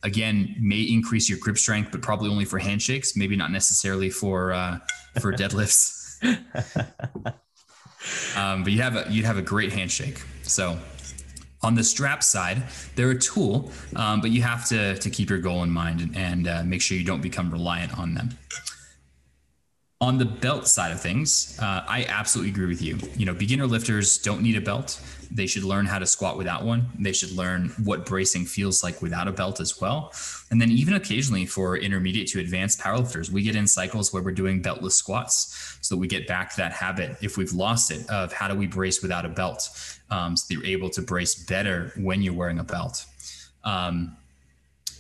again, 0.04 0.56
may 0.60 0.82
increase 0.82 1.30
your 1.30 1.39
grip 1.39 1.58
strength, 1.58 1.92
but 1.92 2.02
probably 2.02 2.30
only 2.30 2.46
for 2.46 2.60
handshakes, 2.60 3.16
maybe 3.16 3.36
not 3.36 3.52
necessarily 3.52 4.10
for, 4.10 4.52
uh, 4.52 4.80
for 5.20 5.32
deadlifts. 5.42 6.01
Um, 8.36 8.63
but 8.63 8.72
you 8.72 8.82
have 8.82 8.95
a 8.95 9.05
you'd 9.09 9.26
have 9.26 9.38
a 9.38 9.41
great 9.41 9.74
handshake. 9.74 10.22
So 10.43 10.78
on 11.63 11.76
the 11.76 11.84
strap 11.84 12.24
side, 12.24 12.63
they're 12.95 13.11
a 13.11 13.19
tool, 13.19 13.72
um, 13.95 14.22
but 14.22 14.32
you 14.32 14.41
have 14.41 14.67
to 14.69 14.97
to 14.97 15.09
keep 15.09 15.30
your 15.30 15.39
goal 15.39 15.63
in 15.63 15.69
mind 15.69 16.01
and, 16.01 16.17
and 16.17 16.47
uh, 16.47 16.63
make 16.63 16.82
sure 16.82 16.97
you 16.97 17.03
don't 17.03 17.22
become 17.22 17.51
reliant 17.51 17.97
on 17.97 18.13
them. 18.13 18.30
On 19.99 20.17
the 20.17 20.26
belt 20.26 20.67
side 20.67 20.91
of 20.91 20.99
things, 20.99 21.59
uh, 21.61 21.84
I 21.88 22.05
absolutely 22.09 22.51
agree 22.51 22.65
with 22.65 22.82
you. 22.82 22.97
You 23.15 23.28
know, 23.28 23.36
beginner 23.36 23.67
lifters 23.67 24.17
don't 24.17 24.41
need 24.41 24.57
a 24.57 24.61
belt. 24.61 24.99
They 25.34 25.48
should 25.48 25.64
learn 25.64 25.86
how 25.86 26.00
to 26.00 26.06
squat 26.06 26.38
without 26.38 26.66
one. 26.66 26.90
They 27.00 27.14
should 27.14 27.32
learn 27.32 27.70
what 27.84 28.06
bracing 28.06 28.46
feels 28.46 28.84
like 28.84 29.02
without 29.02 29.28
a 29.28 29.32
belt 29.32 29.60
as 29.60 29.80
well. 29.80 30.12
And 30.50 30.62
then 30.62 30.72
even 30.72 30.94
occasionally 30.94 31.46
for 31.46 31.78
intermediate 31.78 32.28
to 32.30 32.40
advanced 32.40 32.80
powerlifters, 32.80 33.30
we 33.30 33.42
get 33.42 33.56
in 33.56 33.66
cycles 33.66 34.12
where 34.12 34.22
we're 34.22 34.32
doing 34.32 34.62
beltless 34.62 34.92
squats 34.92 35.78
so 35.82 35.96
that 35.96 36.00
we 36.00 36.08
get 36.08 36.28
back 36.28 36.56
that 36.56 36.74
habit 36.74 37.16
if 37.22 37.38
we've 37.38 37.54
lost 37.54 37.92
it 37.92 38.10
of 38.10 38.34
how 38.34 38.48
do 38.48 38.56
we 38.56 38.68
brace 38.68 39.02
without 39.02 39.26
a 39.26 39.30
belt 39.30 39.70
um, 40.12 40.36
so 40.36 40.54
you're 40.54 40.66
able 40.66 40.90
to 40.90 41.02
brace 41.02 41.36
better 41.36 41.94
when 41.96 42.22
you're 42.22 42.34
wearing 42.34 42.60
a 42.60 42.64
belt. 42.64 43.06
Um, 43.64 44.18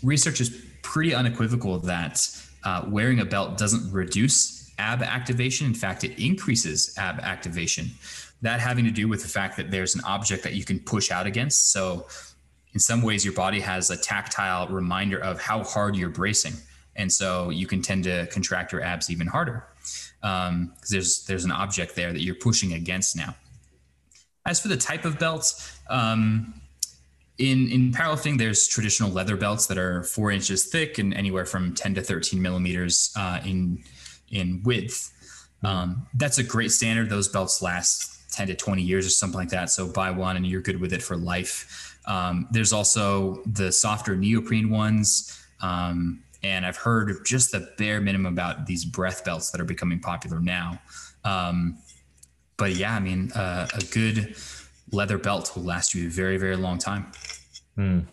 research 0.01 0.39
is 0.39 0.49
pretty 0.81 1.13
unequivocal 1.13 1.79
that 1.79 2.27
uh, 2.63 2.85
wearing 2.87 3.19
a 3.19 3.25
belt 3.25 3.57
doesn't 3.57 3.91
reduce 3.91 4.71
ab 4.79 5.03
activation. 5.03 5.67
In 5.67 5.73
fact, 5.73 6.03
it 6.03 6.17
increases 6.23 6.95
ab 6.97 7.19
activation. 7.19 7.91
That 8.41 8.59
having 8.59 8.85
to 8.85 8.91
do 8.91 9.07
with 9.07 9.21
the 9.21 9.29
fact 9.29 9.57
that 9.57 9.69
there's 9.69 9.95
an 9.95 10.01
object 10.03 10.43
that 10.43 10.53
you 10.53 10.65
can 10.65 10.79
push 10.79 11.11
out 11.11 11.27
against. 11.27 11.71
So, 11.71 12.07
in 12.73 12.79
some 12.79 13.01
ways, 13.01 13.23
your 13.23 13.33
body 13.33 13.59
has 13.59 13.89
a 13.89 13.97
tactile 13.97 14.67
reminder 14.67 15.19
of 15.19 15.39
how 15.39 15.63
hard 15.63 15.95
you're 15.95 16.09
bracing. 16.09 16.53
And 16.95 17.11
so 17.11 17.49
you 17.49 17.67
can 17.67 17.81
tend 17.81 18.03
to 18.05 18.27
contract 18.27 18.71
your 18.71 18.81
abs 18.81 19.09
even 19.09 19.27
harder 19.27 19.65
because 20.21 20.49
um, 20.49 20.73
there's 20.89 21.25
there's 21.25 21.45
an 21.45 21.51
object 21.51 21.95
there 21.95 22.13
that 22.13 22.21
you're 22.21 22.35
pushing 22.35 22.73
against 22.73 23.15
now. 23.15 23.35
As 24.45 24.59
for 24.59 24.67
the 24.67 24.77
type 24.77 25.05
of 25.05 25.17
belts, 25.19 25.79
um, 25.89 26.53
in 27.37 27.69
in 27.69 27.91
powerlifting, 27.91 28.37
there's 28.37 28.67
traditional 28.67 29.09
leather 29.09 29.35
belts 29.35 29.67
that 29.67 29.77
are 29.77 30.03
four 30.03 30.31
inches 30.31 30.65
thick 30.65 30.97
and 30.97 31.13
anywhere 31.13 31.45
from 31.45 31.73
10 31.73 31.95
to 31.95 32.01
13 32.01 32.41
millimeters 32.41 33.11
uh, 33.15 33.39
in 33.45 33.83
in 34.29 34.61
width. 34.63 35.11
Um, 35.63 36.07
that's 36.15 36.37
a 36.39 36.43
great 36.43 36.71
standard. 36.71 37.09
Those 37.09 37.27
belts 37.27 37.61
last 37.61 38.20
10 38.31 38.47
to 38.47 38.55
20 38.55 38.81
years 38.81 39.05
or 39.05 39.09
something 39.09 39.39
like 39.39 39.49
that. 39.49 39.69
So 39.69 39.87
buy 39.87 40.11
one 40.11 40.37
and 40.37 40.45
you're 40.45 40.61
good 40.61 40.79
with 40.79 40.93
it 40.93 41.03
for 41.03 41.15
life. 41.15 41.97
Um, 42.05 42.47
there's 42.51 42.73
also 42.73 43.41
the 43.45 43.71
softer 43.71 44.15
neoprene 44.15 44.69
ones. 44.69 45.37
Um, 45.61 46.23
and 46.43 46.65
I've 46.65 46.77
heard 46.77 47.23
just 47.25 47.51
the 47.51 47.71
bare 47.77 48.01
minimum 48.01 48.33
about 48.33 48.65
these 48.65 48.83
breath 48.83 49.23
belts 49.23 49.51
that 49.51 49.61
are 49.61 49.65
becoming 49.65 49.99
popular 49.99 50.39
now. 50.39 50.81
Um, 51.23 51.77
but 52.57 52.71
yeah, 52.75 52.95
I 52.95 52.99
mean, 52.99 53.31
uh, 53.33 53.67
a 53.73 53.83
good 53.85 54.35
leather 54.91 55.17
belt 55.17 55.55
will 55.55 55.63
last 55.63 55.93
you 55.93 56.07
a 56.07 56.09
very, 56.09 56.37
very 56.37 56.55
long 56.55 56.77
time. 56.77 57.11
Mm. 57.77 58.05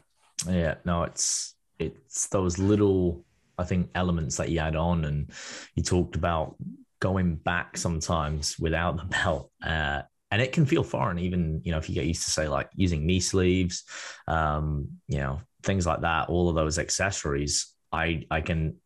Yeah, 0.49 0.75
no, 0.85 1.03
it's 1.03 1.55
it's 1.79 2.29
those 2.29 2.59
little 2.59 3.25
I 3.59 3.65
think 3.65 3.91
elements 3.95 4.37
that 4.37 4.51
you 4.51 4.61
add 4.61 4.77
on, 4.77 5.05
and 5.05 5.31
you 5.75 5.83
talked 5.83 6.17
about 6.17 6.57
going 7.01 7.37
back 7.37 7.77
sometimes 7.77 8.59
without 8.59 8.97
the 8.97 9.05
belt. 9.05 9.51
Uh, 9.65 10.03
and 10.31 10.43
it 10.43 10.53
can 10.53 10.67
feel 10.67 10.83
foreign, 10.83 11.19
even 11.19 11.63
you 11.65 11.73
know 11.73 11.79
if 11.79 11.89
you 11.89 11.95
get 11.95 12.07
used 12.07 12.25
to 12.25 12.31
say 12.31 12.49
like 12.49 12.69
using 12.75 13.07
knee 13.07 13.21
sleeves, 13.21 13.85
um, 14.27 14.89
you 15.09 15.19
know 15.19 15.41
things 15.63 15.87
like 15.87 16.03
that. 16.03 16.29
All 16.29 16.49
of 16.49 16.55
those 16.55 16.79
accessories, 16.79 17.75
I 17.93 18.25
I 18.31 18.43
can 18.43 18.77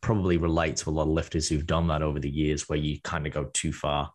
probably 0.00 0.36
relate 0.36 0.76
to 0.76 0.90
a 0.90 0.92
lot 0.92 1.02
of 1.02 1.08
lifters 1.08 1.48
who've 1.48 1.66
done 1.66 1.88
that 1.88 2.02
over 2.02 2.18
the 2.18 2.30
years, 2.30 2.68
where 2.68 2.78
you 2.78 3.00
kind 3.02 3.26
of 3.26 3.32
go 3.32 3.44
too 3.52 3.72
far 3.72 4.10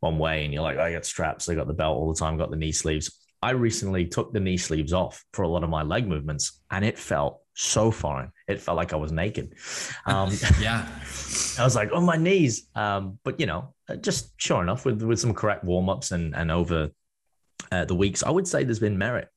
one 0.00 0.18
way, 0.18 0.44
and 0.44 0.54
you're 0.54 0.62
like, 0.62 0.78
I 0.78 0.92
got 0.92 1.04
straps, 1.04 1.48
I 1.48 1.54
got 1.54 1.66
the 1.66 1.74
belt 1.74 1.96
all 1.96 2.12
the 2.12 2.18
time, 2.18 2.38
got 2.38 2.50
the 2.50 2.56
knee 2.56 2.72
sleeves. 2.72 3.10
I 3.40 3.50
recently 3.50 4.06
took 4.06 4.32
the 4.32 4.40
knee 4.40 4.56
sleeves 4.56 4.92
off 4.92 5.24
for 5.32 5.42
a 5.42 5.48
lot 5.48 5.64
of 5.64 5.70
my 5.70 5.82
leg 5.82 6.06
movements, 6.06 6.60
and 6.70 6.84
it 6.84 6.98
felt 6.98 7.40
so 7.58 7.90
foreign. 7.90 8.30
It 8.46 8.60
felt 8.60 8.76
like 8.76 8.92
I 8.92 8.96
was 8.96 9.12
naked. 9.12 9.54
Um, 10.06 10.30
yeah, 10.60 10.86
I 11.58 11.64
was 11.64 11.76
like, 11.76 11.90
oh 11.92 12.00
my 12.00 12.16
knees. 12.16 12.68
Um, 12.74 13.18
but 13.24 13.38
you 13.38 13.46
know, 13.46 13.74
uh, 13.90 13.96
just 13.96 14.40
sure 14.40 14.62
enough, 14.62 14.86
with 14.86 15.02
with 15.02 15.20
some 15.20 15.34
correct 15.34 15.64
warm 15.64 15.90
ups 15.90 16.12
and 16.12 16.34
and 16.34 16.50
over 16.50 16.90
uh, 17.70 17.84
the 17.84 17.94
weeks, 17.94 18.22
I 18.22 18.30
would 18.30 18.48
say 18.48 18.64
there's 18.64 18.78
been 18.78 18.96
merit 18.96 19.28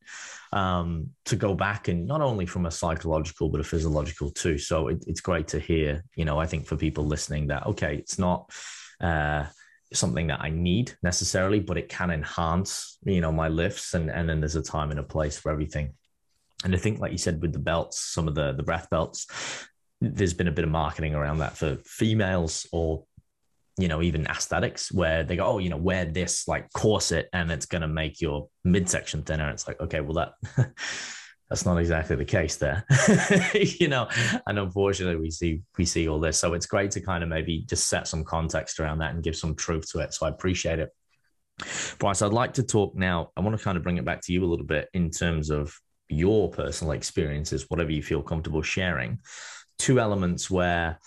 um, 0.53 1.09
to 1.25 1.35
go 1.35 1.55
back 1.55 1.89
and 1.89 2.07
not 2.07 2.21
only 2.21 2.45
from 2.45 2.67
a 2.67 2.71
psychological 2.71 3.49
but 3.49 3.59
a 3.59 3.65
physiological 3.65 4.31
too. 4.31 4.57
So 4.57 4.87
it, 4.87 5.03
it's 5.07 5.19
great 5.19 5.49
to 5.49 5.59
hear. 5.59 6.03
You 6.15 6.23
know, 6.23 6.39
I 6.39 6.45
think 6.45 6.67
for 6.67 6.77
people 6.77 7.05
listening 7.05 7.47
that 7.47 7.65
okay, 7.67 7.95
it's 7.95 8.19
not. 8.19 8.51
Uh, 9.01 9.45
something 9.93 10.27
that 10.27 10.39
I 10.39 10.49
need 10.49 10.93
necessarily, 11.03 11.59
but 11.59 11.77
it 11.77 11.89
can 11.89 12.11
enhance, 12.11 12.97
you 13.03 13.19
know, 13.19 13.31
my 13.33 13.49
lifts 13.49 13.93
and 13.93 14.09
and 14.09 14.29
then 14.29 14.39
there's 14.39 14.55
a 14.55 14.61
time 14.61 14.89
and 14.89 15.01
a 15.01 15.03
place 15.03 15.37
for 15.37 15.51
everything. 15.51 15.95
And 16.63 16.75
I 16.75 16.77
think, 16.77 16.99
like 16.99 17.11
you 17.11 17.17
said, 17.17 17.41
with 17.41 17.53
the 17.53 17.59
belts, 17.59 17.99
some 17.99 18.27
of 18.27 18.35
the 18.35 18.53
the 18.53 18.63
breath 18.63 18.89
belts, 18.89 19.27
there's 20.01 20.33
been 20.33 20.47
a 20.47 20.51
bit 20.51 20.65
of 20.65 20.71
marketing 20.71 21.15
around 21.15 21.39
that 21.39 21.57
for 21.57 21.77
females 21.85 22.67
or 22.71 23.03
you 23.77 23.87
know 23.87 24.01
even 24.01 24.27
aesthetics 24.27 24.91
where 24.91 25.23
they 25.23 25.35
go 25.35 25.45
oh 25.45 25.57
you 25.59 25.69
know 25.69 25.77
wear 25.77 26.05
this 26.05 26.47
like 26.47 26.71
corset 26.73 27.29
and 27.31 27.51
it's 27.51 27.65
going 27.65 27.81
to 27.81 27.87
make 27.87 28.19
your 28.19 28.49
midsection 28.63 29.23
thinner. 29.23 29.49
It's 29.49 29.67
like 29.67 29.79
okay 29.79 30.01
well 30.01 30.13
that 30.13 30.33
that's 31.49 31.65
not 31.65 31.77
exactly 31.77 32.15
the 32.15 32.25
case 32.25 32.57
there. 32.57 32.85
You 33.53 33.87
know 33.87 34.07
and 34.47 34.59
unfortunately 34.59 35.21
we 35.21 35.31
see 35.31 35.61
we 35.77 35.85
see 35.85 36.07
all 36.07 36.19
this. 36.19 36.37
So 36.37 36.53
it's 36.53 36.65
great 36.65 36.91
to 36.91 37.01
kind 37.01 37.23
of 37.23 37.29
maybe 37.29 37.65
just 37.67 37.87
set 37.87 38.07
some 38.07 38.23
context 38.23 38.79
around 38.79 38.99
that 38.99 39.13
and 39.13 39.23
give 39.23 39.35
some 39.35 39.55
truth 39.55 39.89
to 39.91 39.99
it. 39.99 40.13
So 40.13 40.25
i 40.25 40.29
appreciate 40.29 40.79
it. 40.79 40.89
Bryce 41.99 42.21
i'd 42.23 42.33
like 42.33 42.53
to 42.53 42.63
talk 42.63 42.95
now 42.95 43.29
i 43.37 43.41
want 43.41 43.55
to 43.55 43.63
kind 43.63 43.77
of 43.77 43.83
bring 43.83 43.97
it 43.97 44.05
back 44.05 44.21
to 44.21 44.33
you 44.33 44.43
a 44.43 44.47
little 44.47 44.65
bit 44.65 44.89
in 44.93 45.11
terms 45.11 45.51
of 45.51 45.71
your 46.11 46.49
personal 46.49 46.93
experiences, 46.93 47.65
whatever 47.69 47.91
you 47.91 48.03
feel 48.03 48.21
comfortable 48.21 48.61
sharing. 48.61 49.19
Two 49.77 49.99
elements 49.99 50.49
where 50.49 50.99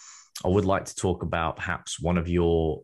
I 0.45 0.49
would 0.49 0.65
like 0.65 0.87
to 0.87 0.95
talk 0.95 1.23
about 1.23 1.57
perhaps 1.57 2.01
one 2.01 2.19
of 2.19 2.29
your 2.29 2.83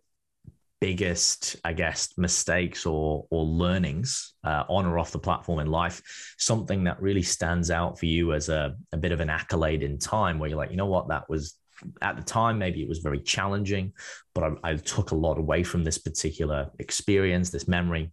biggest, 0.81 1.57
I 1.65 1.73
guess, 1.73 2.17
mistakes 2.17 2.87
or 2.87 3.27
or 3.31 3.45
learnings 3.45 4.35
uh, 4.45 4.65
on 4.69 4.87
or 4.87 4.99
off 4.99 5.13
the 5.13 5.19
platform 5.19 5.59
in 5.61 5.67
life. 5.67 6.03
Something 6.39 6.85
that 6.85 7.03
really 7.03 7.23
stands 7.23 7.71
out 7.71 7.99
for 7.99 8.07
you 8.07 8.33
as 8.33 8.49
a, 8.49 8.77
a 8.93 8.97
bit 8.97 9.13
of 9.13 9.21
an 9.21 9.31
accolade 9.31 9.83
in 9.83 9.99
time, 9.99 10.39
where 10.39 10.49
you're 10.49 10.59
like, 10.59 10.71
you 10.71 10.77
know 10.77 10.87
what, 10.87 11.09
that 11.09 11.29
was 11.29 11.57
at 12.03 12.17
the 12.17 12.23
time 12.23 12.59
maybe 12.59 12.83
it 12.83 12.89
was 12.89 12.99
very 12.99 13.21
challenging, 13.21 13.93
but 14.35 14.45
I, 14.45 14.71
I 14.71 14.75
took 14.77 15.11
a 15.11 15.17
lot 15.17 15.39
away 15.39 15.63
from 15.63 15.83
this 15.83 15.99
particular 15.99 16.71
experience, 16.79 17.51
this 17.51 17.69
memory 17.69 18.13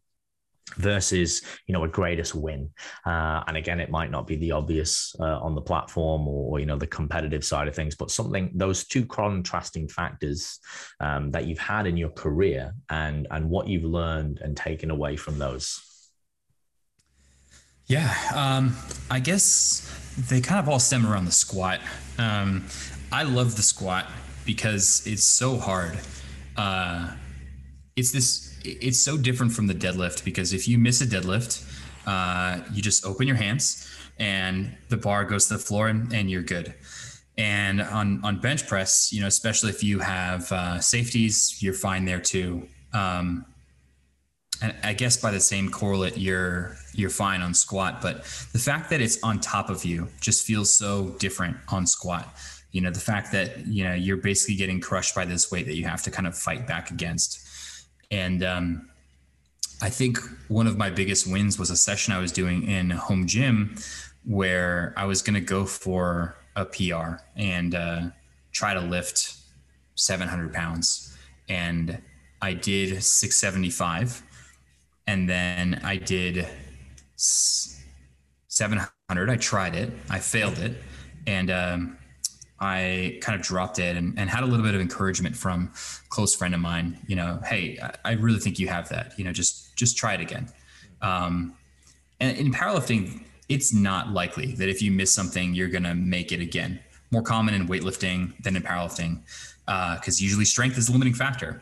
versus 0.76 1.42
you 1.66 1.74
know 1.74 1.84
a 1.84 1.88
greatest 1.88 2.36
win. 2.36 2.70
Uh, 3.06 3.44
and 3.48 3.58
again 3.58 3.80
it 3.80 3.90
might 3.90 4.12
not 4.12 4.28
be 4.28 4.36
the 4.36 4.52
obvious 4.52 5.16
uh, 5.20 5.40
on 5.40 5.56
the 5.56 5.62
platform 5.62 6.28
or 6.28 6.60
you 6.60 6.66
know 6.66 6.78
the 6.78 6.88
competitive 6.88 7.44
side 7.44 7.68
of 7.68 7.76
things 7.76 7.96
but 7.96 8.12
something 8.12 8.52
those 8.54 8.86
two 8.86 9.06
contrasting 9.06 9.88
factors 9.88 10.60
um, 11.00 11.32
that 11.32 11.46
you've 11.46 11.58
had 11.58 11.88
in 11.88 11.98
your 11.98 12.10
career 12.10 12.74
and 12.90 13.28
and 13.32 13.50
what 13.50 13.68
you've 13.68 13.86
learned 13.86 14.40
and 14.42 14.56
taken 14.58 14.92
away 14.92 15.16
from 15.16 15.40
those. 15.40 15.84
Yeah 17.86 18.14
um, 18.36 18.76
i 19.10 19.20
guess 19.20 19.90
they 20.30 20.42
kind 20.42 20.60
of 20.60 20.68
all 20.68 20.80
stem 20.80 21.06
around 21.06 21.26
the 21.26 21.32
squat. 21.32 21.80
Um, 22.18 22.66
i 23.12 23.24
love 23.24 23.56
the 23.56 23.62
squat 23.62 24.08
because 24.48 25.06
it's 25.06 25.26
so 25.26 25.58
hard. 25.58 26.00
Uh, 26.56 27.12
it's 27.96 28.12
this 28.12 28.47
it's 28.82 29.00
so 29.00 29.18
different 29.18 29.52
from 29.52 29.68
the 29.68 29.74
deadlift 29.74 30.24
because 30.24 30.54
if 30.54 30.68
you 30.68 30.78
miss 30.78 31.02
a 31.02 31.06
deadlift, 31.06 31.64
uh, 32.06 32.62
you 32.74 32.82
just 32.82 33.06
open 33.06 33.28
your 33.28 33.36
hands 33.36 33.88
and 34.20 34.76
the 34.90 34.98
bar 34.98 35.26
goes 35.26 35.48
to 35.48 35.54
the 35.54 35.60
floor 35.60 35.88
and, 35.88 36.12
and 36.14 36.30
you're 36.30 36.44
good. 36.44 36.74
And 37.38 37.82
on 37.82 38.24
on 38.24 38.40
bench 38.40 38.68
press, 38.68 39.14
you 39.14 39.22
know, 39.22 39.28
especially 39.28 39.70
if 39.70 39.84
you 39.84 40.00
have 40.00 40.52
uh, 40.52 40.80
safeties, 40.80 41.62
you're 41.62 41.74
fine 41.74 42.06
there 42.06 42.20
too. 42.20 42.68
Um, 42.94 43.46
and 44.62 44.74
I 44.84 44.94
guess 44.94 45.18
by 45.18 45.32
the 45.32 45.40
same 45.40 45.70
correlate, 45.70 46.18
you're 46.18 46.76
you're 46.94 47.12
fine 47.12 47.42
on 47.42 47.54
squat. 47.54 48.02
But 48.02 48.24
the 48.54 48.60
fact 48.60 48.90
that 48.90 49.02
it's 49.02 49.22
on 49.24 49.40
top 49.40 49.70
of 49.70 49.86
you 49.86 50.08
just 50.20 50.46
feels 50.46 50.74
so 50.74 51.10
different 51.20 51.58
on 51.70 51.86
squat. 51.86 52.28
You 52.72 52.82
know, 52.82 52.90
the 52.90 53.00
fact 53.00 53.32
that 53.34 53.68
you 53.68 53.84
know 53.84 53.94
you're 53.94 54.18
basically 54.18 54.56
getting 54.56 54.82
crushed 54.82 55.14
by 55.14 55.26
this 55.26 55.52
weight 55.52 55.68
that 55.68 55.76
you 55.76 55.86
have 55.86 56.02
to 56.04 56.12
kind 56.12 56.28
of 56.28 56.36
fight 56.36 56.66
back 56.66 56.90
against. 56.92 57.47
And 58.12 58.44
um, 58.44 58.90
I 59.82 59.90
think 59.90 60.18
one 60.48 60.68
of 60.68 60.78
my 60.78 60.90
biggest 60.90 61.30
wins 61.30 61.60
was 61.60 61.70
a 61.70 61.76
session 61.76 62.14
I 62.14 62.20
was 62.20 62.32
doing 62.32 62.64
in 62.64 62.90
home 62.90 63.28
gym 63.28 63.76
where 64.26 64.94
I 64.98 65.06
was 65.06 65.22
going 65.22 65.36
to 65.36 65.42
go 65.42 65.66
for 65.66 66.36
a 66.56 66.66
PR 66.66 67.22
and 67.36 67.76
uh, 67.76 68.02
try 68.52 68.74
to 68.74 68.82
lift 68.82 69.36
700 69.96 70.54
pounds. 70.54 71.16
And 71.48 72.02
I 72.42 72.54
did 72.54 73.04
675. 73.04 74.24
And 75.06 75.30
then 75.30 75.80
I 75.84 75.98
did 75.98 76.48
700. 77.16 79.30
I 79.30 79.36
tried 79.38 79.76
it, 79.76 79.94
I 80.10 80.20
failed 80.20 80.60
it. 80.60 80.82
And 81.26 81.52
um, 81.52 81.98
I 82.60 83.20
kind 83.22 83.40
of 83.40 83.46
dropped 83.46 83.80
it 83.80 83.96
and, 83.96 84.18
and, 84.18 84.30
had 84.30 84.44
a 84.44 84.48
little 84.48 84.66
bit 84.66 84.74
of 84.74 84.82
encouragement 84.82 85.36
from 85.36 85.72
a 86.06 86.10
close 86.10 86.36
friend 86.36 86.56
of 86.56 86.60
mine, 86.60 87.00
you 87.06 87.16
know, 87.16 87.40
hey, 87.46 87.78
I 88.04 88.14
really 88.14 88.40
think 88.40 88.58
you 88.58 88.68
have 88.68 88.90
that, 88.90 89.14
you 89.18 89.24
know, 89.24 89.32
just, 89.32 89.76
just 89.76 89.96
try 89.96 90.16
it 90.16 90.22
again. 90.22 90.50
Um, 91.02 91.56
and 92.20 92.36
in 92.36 92.52
powerlifting, 92.52 93.24
it's 93.48 93.74
not 93.74 94.10
likely 94.10 94.54
that 94.54 94.70
if 94.70 94.82
you 94.82 94.92
miss 94.92 95.12
something, 95.12 95.54
you're 95.54 95.68
going 95.68 95.84
to 95.84 95.96
make 95.96 96.32
it 96.32 96.42
again. 96.42 96.80
More 97.12 97.22
common 97.22 97.54
in 97.54 97.68
weightlifting 97.68 98.34
than 98.44 98.56
in 98.56 98.64
powerlifting, 98.64 99.22
because 99.66 100.20
uh, 100.20 100.24
usually 100.24 100.46
strength 100.46 100.78
is 100.78 100.88
the 100.88 100.92
limiting 100.92 101.14
factor. 101.14 101.62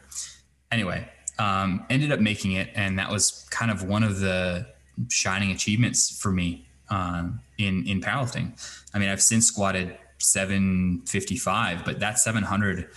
Anyway, 0.72 1.08
um, 1.38 1.86
ended 1.90 2.12
up 2.12 2.20
making 2.20 2.54
it. 2.54 2.70
And 2.74 2.98
that 2.98 3.12
was 3.12 3.46
kind 3.52 3.70
of 3.70 3.84
one 3.84 4.04
of 4.04 4.20
the 4.20 4.66
shining 5.10 5.52
achievements 5.52 6.20
for 6.20 6.32
me 6.32 6.68
um, 6.90 7.42
in, 7.58 7.86
in 7.88 8.02
powerlifting. 8.02 8.54
I 8.94 9.00
mean, 9.00 9.10
I've 9.10 9.22
since 9.22 9.46
squatted 9.46 9.98
755, 10.20 11.86
but 11.86 12.00
that 12.00 12.20
700 12.20 12.90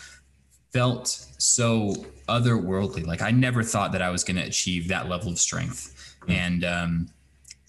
felt 0.73 1.09
so 1.39 1.95
otherworldly. 2.29 3.07
Like 3.07 3.23
I 3.23 3.31
never 3.31 3.63
thought 3.63 3.93
that 3.93 4.03
I 4.03 4.11
was 4.11 4.25
going 4.25 4.37
to 4.37 4.43
achieve 4.43 4.89
that 4.89 5.09
level 5.09 5.33
of 5.33 5.39
strength. 5.39 6.17
Mm. 6.27 6.33
And 6.33 6.65
um, 6.65 7.09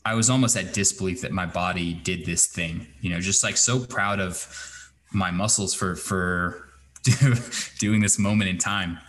I 0.05 0.15
was 0.15 0.29
almost 0.29 0.57
at 0.57 0.73
disbelief 0.73 1.21
that 1.21 1.31
my 1.31 1.45
body 1.45 1.93
did 1.93 2.25
this 2.25 2.47
thing, 2.47 2.87
you 3.01 3.09
know, 3.09 3.19
just 3.19 3.43
like 3.43 3.57
so 3.57 3.85
proud 3.85 4.19
of 4.19 4.91
my 5.11 5.31
muscles 5.31 5.73
for, 5.73 5.95
for 5.95 6.69
doing 7.79 8.01
this 8.01 8.19
moment 8.19 8.49
in 8.49 8.57
time. 8.57 8.99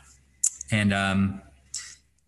And, 0.71 0.93
um, 0.93 1.43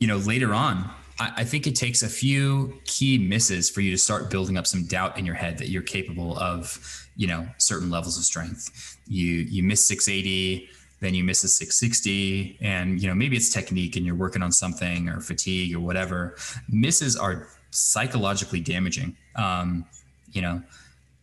you 0.01 0.09
know, 0.09 0.17
later 0.19 0.53
on, 0.53 0.91
I, 1.21 1.33
I 1.39 1.45
think 1.45 1.67
it 1.67 1.77
takes 1.77 2.03
a 2.03 2.09
few 2.09 2.81
key 2.85 3.19
misses 3.19 3.71
for 3.71 3.81
you 3.81 3.93
to 3.93 3.99
start 3.99 4.31
building 4.31 4.57
up 4.57 4.67
some 4.67 4.85
doubt 4.87 5.19
in 5.19 5.25
your 5.25 5.37
head 5.37 5.59
that 5.59 5.69
you're 5.69 5.83
capable 5.83 6.37
of 6.39 7.02
you 7.17 7.27
know 7.27 7.47
certain 7.59 7.91
levels 7.91 8.17
of 8.19 8.25
strength. 8.25 8.99
You 9.07 9.27
you 9.27 9.63
miss 9.63 9.87
680 9.87 10.69
then 11.01 11.15
you 11.15 11.25
miss 11.25 11.43
a 11.43 11.49
660 11.49 12.59
and 12.61 13.03
you 13.03 13.09
know 13.09 13.15
maybe 13.15 13.37
it's 13.37 13.53
technique 13.53 13.97
and 13.97 14.07
you're 14.07 14.15
working 14.15 14.41
on 14.41 14.53
something 14.53 15.09
or 15.09 15.21
fatigue 15.21 15.75
or 15.75 15.81
whatever. 15.81 16.37
Misses 16.69 17.17
are 17.17 17.49
psychologically 17.73 18.61
damaging. 18.61 19.17
Um, 19.35 19.85
you 20.33 20.43
know 20.43 20.63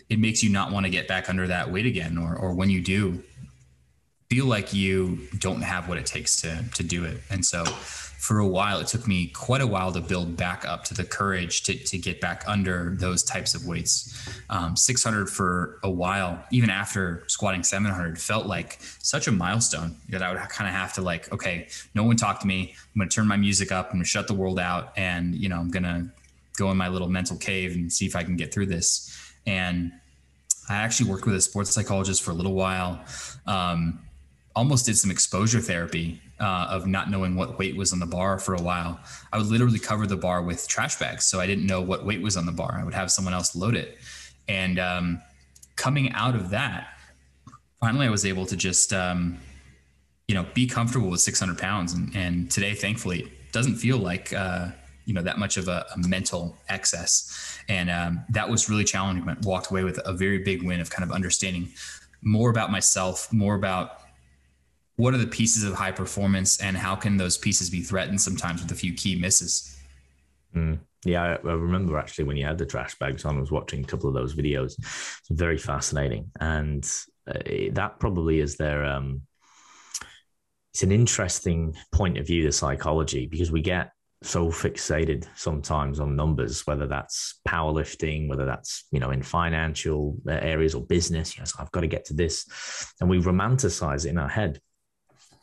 it 0.10 0.20
makes 0.20 0.44
you 0.44 0.50
not 0.50 0.72
want 0.72 0.86
to 0.86 0.90
get 0.90 1.08
back 1.08 1.30
under 1.30 1.48
that 1.48 1.72
weight 1.72 1.86
again 1.86 2.18
or 2.18 2.36
or 2.36 2.54
when 2.54 2.70
you 2.70 2.82
do 2.82 3.24
feel 4.30 4.46
like 4.46 4.74
you 4.74 5.28
don't 5.38 5.62
have 5.62 5.90
what 5.90 5.98
it 5.98 6.06
takes 6.06 6.42
to 6.42 6.64
to 6.74 6.84
do 6.84 7.04
it 7.04 7.20
and 7.30 7.46
so 7.46 7.64
for 8.20 8.40
a 8.40 8.46
while, 8.46 8.80
it 8.80 8.88
took 8.88 9.08
me 9.08 9.28
quite 9.28 9.62
a 9.62 9.66
while 9.66 9.94
to 9.94 10.02
build 10.02 10.36
back 10.36 10.66
up 10.66 10.84
to 10.84 10.94
the 10.94 11.06
courage 11.06 11.64
to, 11.64 11.74
to 11.74 11.98
get 11.98 12.20
back 12.20 12.44
under 12.46 12.94
those 13.00 13.24
types 13.24 13.56
of 13.56 13.66
weights. 13.66 14.30
Um, 14.50 14.76
600 14.76 15.30
for 15.30 15.80
a 15.84 15.90
while, 15.90 16.44
even 16.52 16.70
after 16.70 17.24
squatting 17.28 17.64
700, 17.64 18.20
felt 18.20 18.46
like 18.46 18.78
such 19.00 19.28
a 19.28 19.32
milestone 19.32 19.96
that 20.10 20.22
I 20.22 20.34
would 20.34 20.42
kind 20.50 20.68
of 20.68 20.76
have 20.76 20.92
to 20.96 21.02
like, 21.02 21.32
okay, 21.32 21.70
no 21.96 22.04
one 22.04 22.18
talk 22.18 22.42
to 22.42 22.48
me. 22.48 22.76
I'm 22.94 23.00
going 23.00 23.10
to 23.10 23.16
turn 23.16 23.26
my 23.26 23.38
music 23.38 23.72
up. 23.72 23.88
I'm 23.88 23.94
going 23.94 24.04
to 24.04 24.10
shut 24.10 24.28
the 24.28 24.34
world 24.34 24.60
out. 24.60 24.92
And, 24.98 25.34
you 25.34 25.48
know, 25.48 25.58
I'm 25.58 25.72
going 25.72 25.84
to 25.84 26.06
go 26.58 26.70
in 26.72 26.78
my 26.78 26.90
little 26.90 27.10
mental 27.10 27.38
cave 27.38 27.74
and 27.74 27.92
see 27.92 28.06
if 28.06 28.18
I 28.18 28.24
can 28.26 28.36
get 28.36 28.54
through 28.54 28.66
this. 28.66 29.34
And 29.48 29.94
I 30.68 30.76
actually 30.76 31.10
worked 31.10 31.26
with 31.26 31.36
a 31.36 31.42
sports 31.42 31.72
psychologist 31.72 32.22
for 32.22 32.32
a 32.32 32.36
little 32.36 32.54
while. 32.54 33.02
Um, 33.48 34.00
almost 34.56 34.86
did 34.86 34.98
some 34.98 35.12
exposure 35.12 35.62
therapy 35.62 36.22
uh, 36.40 36.68
of 36.70 36.88
not 36.88 37.10
knowing 37.10 37.36
what 37.36 37.60
weight 37.60 37.76
was 37.76 37.94
on 37.94 38.00
the 38.00 38.06
bar 38.06 38.40
for 38.40 38.56
a 38.56 38.62
while. 38.62 39.00
I 39.32 39.38
would 39.38 39.48
literally 39.48 39.80
cover 39.80 40.08
the 40.08 40.18
bar 40.18 40.42
with 40.42 40.68
trash 40.68 40.98
bags, 40.98 41.26
so 41.26 41.40
I 41.40 41.48
didn't 41.48 41.66
know 41.66 41.82
what 41.82 42.06
weight 42.06 42.22
was 42.22 42.38
on 42.38 42.46
the 42.46 42.52
bar. 42.52 42.78
I 42.80 42.84
would 42.84 42.94
have 42.94 43.12
someone 43.12 43.34
else 43.34 43.56
load 43.56 43.76
it, 43.76 43.98
and 44.48 44.80
um, 44.80 45.22
coming 45.76 46.12
out 46.14 46.36
of 46.36 46.50
that, 46.50 46.88
finally, 47.80 48.08
I 48.08 48.10
was 48.10 48.26
able 48.26 48.46
to 48.48 48.56
just 48.56 48.94
um, 48.94 49.38
you 50.28 50.36
know 50.36 50.46
be 50.54 50.68
comfortable 50.68 51.10
with 51.10 51.22
600 51.22 51.58
pounds, 51.58 51.94
and, 51.94 52.16
and 52.16 52.52
today, 52.52 52.74
thankfully, 52.74 53.22
it 53.22 53.52
doesn't 53.52 53.76
feel 53.76 53.98
like 53.98 54.34
uh, 54.34 54.70
you 55.06 55.14
know 55.14 55.22
that 55.22 55.38
much 55.38 55.58
of 55.58 55.68
a, 55.68 55.86
a 55.94 56.08
mental 56.08 56.58
excess, 56.70 57.60
and 57.68 57.90
um, 57.90 58.26
that 58.30 58.50
was 58.50 58.70
really 58.70 58.84
challenging. 58.84 59.26
But 59.26 59.46
walked 59.46 59.70
away 59.72 59.84
with 59.84 60.00
a 60.06 60.14
very 60.14 60.40
big 60.40 60.64
win 60.64 60.80
of 60.80 60.90
kind 60.90 61.04
of 61.04 61.14
understanding 61.16 61.70
more 62.22 62.50
about 62.50 62.72
myself, 62.72 63.32
more 63.32 63.56
about 63.56 63.99
what 65.00 65.14
are 65.14 65.18
the 65.18 65.28
pieces 65.28 65.64
of 65.64 65.74
high 65.74 65.94
performance, 65.94 66.60
and 66.60 66.76
how 66.76 66.94
can 66.94 67.16
those 67.16 67.38
pieces 67.38 67.70
be 67.70 67.82
threatened 67.82 68.20
sometimes 68.20 68.62
with 68.62 68.70
a 68.74 68.76
few 68.76 68.94
key 68.94 69.18
misses. 69.18 69.80
Mm. 70.54 70.80
Yeah, 71.06 71.38
I, 71.42 71.52
remember 71.52 71.98
actually 71.98 72.26
when 72.26 72.36
you 72.36 72.46
had 72.46 72.58
the 72.58 72.66
trash 72.66 73.00
bags 73.00 73.24
on, 73.24 73.38
I 73.38 73.40
was 73.40 73.50
watching 73.50 73.82
a 73.82 73.88
couple 73.88 74.10
of 74.10 74.14
those 74.14 74.36
videos. 74.36 74.78
It's 74.78 75.30
very 75.30 75.58
fascinating, 75.58 76.30
and 76.42 76.84
uh, 77.26 77.40
that 77.72 78.02
probably 78.02 78.42
is 78.42 78.58
their. 78.58 78.84
Um, 78.84 79.22
it's 80.74 80.84
an 80.84 80.92
interesting 80.92 81.78
point 81.94 82.18
of 82.18 82.28
view, 82.28 82.44
the 82.44 82.52
psychology, 82.52 83.26
because 83.26 83.54
we 83.54 83.62
get 83.62 83.92
so 84.22 84.50
fixated 84.50 85.26
sometimes 85.34 86.02
on 86.02 86.18
numbers, 86.18 86.68
whether 86.68 86.88
that's 86.88 87.40
powerlifting, 87.48 88.28
whether 88.28 88.46
that's 88.46 88.84
you 88.92 89.00
know 89.00 89.12
in 89.12 89.24
financial 89.24 90.18
uh, 90.28 90.34
areas 90.34 90.76
or 90.76 90.86
business. 90.86 91.36
So 91.36 91.56
I've 91.58 91.72
got 91.72 91.82
to 91.82 91.88
get 91.88 92.04
to 92.08 92.14
this, 92.14 92.94
and 93.00 93.10
we 93.10 93.22
romanticize 93.22 94.06
it 94.06 94.10
in 94.10 94.18
our 94.18 94.28
head 94.28 94.60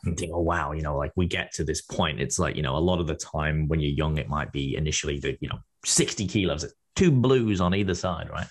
and 0.05 0.17
think, 0.17 0.31
oh 0.33 0.41
wow, 0.41 0.71
you 0.71 0.81
know, 0.81 0.97
like 0.97 1.11
we 1.15 1.27
get 1.27 1.51
to 1.53 1.63
this 1.63 1.81
point. 1.81 2.19
It's 2.19 2.39
like 2.39 2.55
you 2.55 2.61
know, 2.61 2.77
a 2.77 2.79
lot 2.79 2.99
of 2.99 3.07
the 3.07 3.15
time 3.15 3.67
when 3.67 3.79
you're 3.79 3.91
young, 3.91 4.17
it 4.17 4.29
might 4.29 4.51
be 4.51 4.75
initially 4.75 5.19
the 5.19 5.37
you 5.41 5.49
know 5.49 5.59
60 5.85 6.27
kilos, 6.27 6.65
two 6.95 7.11
blues 7.11 7.61
on 7.61 7.73
either 7.75 7.93
side, 7.93 8.29
right? 8.29 8.47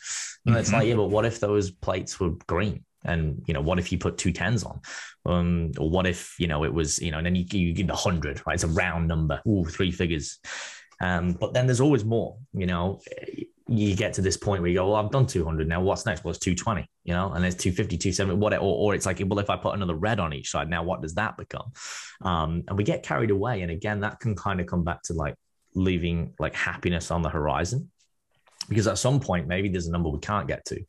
And 0.47 0.55
mm-hmm. 0.55 0.57
it's 0.57 0.73
like, 0.73 0.87
yeah, 0.87 0.95
but 0.95 1.11
what 1.11 1.25
if 1.25 1.41
those 1.41 1.71
plates 1.71 2.19
were 2.21 2.31
green? 2.47 2.85
And 3.05 3.43
you 3.47 3.55
know, 3.55 3.61
what 3.61 3.79
if 3.79 3.93
you 3.93 3.99
put 3.99 4.19
two 4.19 4.33
tens 4.33 4.65
on? 4.65 4.81
Um, 5.25 5.73
or 5.79 5.89
what 5.89 6.07
if 6.07 6.35
you 6.39 6.49
know 6.49 6.65
it 6.65 6.73
was 6.73 6.99
you 6.99 7.11
know, 7.11 7.19
and 7.19 7.27
then 7.27 7.37
you 7.37 7.45
you 7.51 7.73
get 7.73 7.87
the 7.87 7.95
hundred, 7.95 8.43
right? 8.47 8.55
It's 8.55 8.65
a 8.65 8.69
round 8.69 9.09
number, 9.09 9.41
ooh, 9.47 9.65
three 9.65 9.93
figures. 9.93 10.39
Um, 11.01 11.33
but 11.33 11.53
then 11.53 11.67
there's 11.67 11.81
always 11.81 12.05
more. 12.05 12.39
You 12.53 12.67
know, 12.67 13.01
you 13.69 13.97
get 13.97 14.13
to 14.15 14.23
this 14.23 14.37
point 14.37 14.63
where 14.63 14.71
you 14.71 14.77
go, 14.77 14.91
well, 14.91 15.05
I've 15.05 15.11
done 15.11 15.27
200 15.27 15.67
now. 15.67 15.81
What's 15.81 16.07
next? 16.07 16.23
Well, 16.23 16.31
it's 16.31 16.39
220. 16.39 16.89
You 17.05 17.15
know, 17.15 17.33
and 17.33 17.43
there's 17.43 17.57
250, 17.57 17.99
270, 17.99 18.39
what, 18.39 18.53
or, 18.55 18.61
or 18.61 18.95
it's 18.95 19.07
like, 19.07 19.21
well, 19.27 19.39
if 19.39 19.51
I 19.51 19.57
put 19.57 19.75
another 19.75 19.95
red 19.95 20.21
on 20.21 20.33
each 20.33 20.51
side, 20.51 20.71
now 20.71 20.83
what 20.83 21.03
does 21.03 21.15
that 21.15 21.37
become? 21.37 21.73
Um, 22.23 22.63
and 22.69 22.79
we 22.79 22.85
get 22.85 23.03
carried 23.03 23.31
away. 23.31 23.63
And 23.63 23.71
again, 23.71 24.01
that 24.01 24.21
can 24.21 24.37
kind 24.37 24.61
of 24.61 24.67
come 24.67 24.85
back 24.85 25.03
to 25.05 25.15
like 25.15 25.35
leaving 25.75 26.33
like 26.39 26.55
happiness 26.55 27.11
on 27.11 27.23
the 27.23 27.29
horizon 27.29 27.91
because 28.69 28.87
at 28.87 28.99
some 28.99 29.21
point 29.21 29.47
maybe 29.47 29.69
there's 29.69 29.87
a 29.87 29.93
number 29.93 30.09
we 30.09 30.19
can't 30.19 30.49
get 30.49 30.65
to 30.65 30.83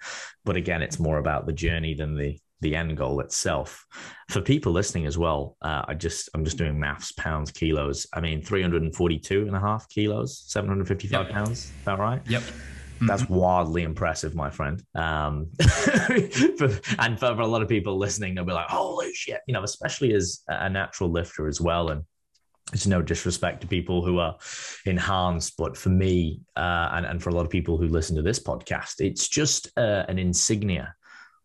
but 0.45 0.55
again 0.55 0.81
it's 0.81 0.97
more 0.97 1.17
about 1.17 1.45
the 1.45 1.53
journey 1.53 1.93
than 1.93 2.15
the 2.15 2.39
the 2.61 2.75
end 2.75 2.97
goal 2.97 3.19
itself 3.19 3.85
for 4.29 4.41
people 4.41 4.71
listening 4.71 5.05
as 5.05 5.17
well 5.17 5.55
uh, 5.61 5.83
i 5.87 5.93
just 5.93 6.29
i'm 6.33 6.43
just 6.43 6.57
doing 6.57 6.79
maths 6.79 7.11
pounds 7.13 7.51
kilos 7.51 8.07
i 8.13 8.19
mean 8.19 8.41
342 8.41 9.47
and 9.47 9.55
a 9.55 9.59
half 9.59 9.87
kilos 9.89 10.43
755 10.47 11.25
yep. 11.25 11.31
pounds 11.31 11.65
is 11.65 11.71
that 11.85 11.99
right 11.99 12.21
yep 12.27 12.43
that's 13.01 13.23
mm-hmm. 13.23 13.35
wildly 13.35 13.83
impressive, 13.83 14.33
my 14.33 14.49
friend. 14.49 14.81
Um, 14.95 15.49
for, 16.57 16.69
and 16.99 17.19
for, 17.19 17.35
for, 17.35 17.41
a 17.41 17.47
lot 17.47 17.61
of 17.61 17.69
people 17.69 17.97
listening, 17.97 18.35
they'll 18.35 18.45
be 18.45 18.53
like, 18.53 18.69
"Holy 18.69 19.13
shit!" 19.13 19.41
You 19.47 19.53
know, 19.53 19.63
especially 19.63 20.13
as 20.13 20.41
a 20.47 20.69
natural 20.69 21.11
lifter 21.11 21.47
as 21.47 21.61
well. 21.61 21.89
And 21.89 22.03
it's 22.73 22.87
no 22.87 23.01
disrespect 23.01 23.61
to 23.61 23.67
people 23.67 24.03
who 24.03 24.19
are 24.19 24.35
enhanced, 24.85 25.55
but 25.57 25.77
for 25.77 25.89
me 25.89 26.41
uh, 26.55 26.89
and, 26.93 27.05
and 27.05 27.23
for 27.23 27.29
a 27.29 27.33
lot 27.33 27.45
of 27.45 27.49
people 27.49 27.77
who 27.77 27.87
listen 27.87 28.15
to 28.17 28.21
this 28.21 28.39
podcast, 28.39 28.95
it's 28.99 29.27
just 29.29 29.69
uh, 29.77 30.03
an 30.09 30.19
insignia 30.19 30.93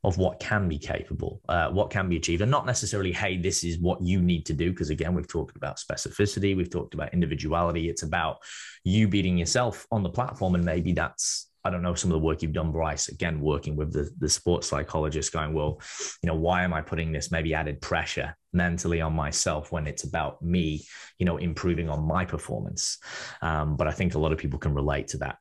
of 0.05 0.19
what 0.19 0.41
can 0.41 0.69
be 0.69 0.79
capable, 0.79 1.41
uh, 1.49 1.71
what 1.71 1.91
can 1.91 2.09
be 2.09 2.17
achieved, 2.17 2.43
and 2.43 2.51
not 2.51 2.67
necessarily, 2.67 3.13
hey, 3.13 3.37
this 3.37 3.63
is 3.63 3.79
what 3.79 4.03
you 4.03 4.21
need 4.21 4.45
to 4.47 4.53
do. 4.53 4.71
Because 4.71 4.91
again, 4.91 5.15
we've 5.15 5.29
talked 5.29 5.57
about 5.57 5.79
specificity, 5.79 6.57
we've 6.57 6.71
talked 6.71 6.95
about 6.95 7.13
individuality. 7.15 7.89
It's 7.89 8.03
about 8.03 8.39
you 8.85 9.07
beating 9.07 9.39
yourself 9.39 9.87
on 9.91 10.03
the 10.03 10.11
platform, 10.11 10.55
and 10.55 10.65
maybe 10.65 10.93
that's 10.93 11.49
I 11.65 11.71
don't 11.71 11.83
know 11.83 11.95
some 11.95 12.11
of 12.11 12.15
the 12.15 12.27
work 12.27 12.43
you've 12.43 12.53
done, 12.53 12.73
Bryce. 12.73 13.09
Again, 13.09 13.41
working 13.41 13.77
with 13.77 13.93
the 13.93 14.11
the 14.19 14.29
sports 14.29 14.67
psychologist, 14.67 15.33
going, 15.33 15.53
well, 15.53 15.81
you 16.23 16.27
know, 16.27 16.35
why 16.35 16.65
am 16.65 16.75
I 16.75 16.81
putting 16.81 17.13
this 17.13 17.31
maybe 17.31 17.55
added 17.55 17.81
pressure 17.81 18.37
mentally 18.53 19.01
on 19.01 19.13
myself 19.13 19.71
when 19.71 19.87
it's 19.87 20.05
about 20.05 20.43
me, 20.43 20.85
you 21.19 21.27
know, 21.27 21.37
improving 21.37 21.89
on 21.89 22.07
my 22.07 22.25
performance? 22.25 22.99
Um, 23.41 23.77
but 23.77 23.87
I 23.87 23.93
think 23.93 24.15
a 24.15 24.19
lot 24.19 24.33
of 24.33 24.39
people 24.39 24.59
can 24.59 24.75
relate 24.75 25.09
to 25.09 25.19
that 25.19 25.39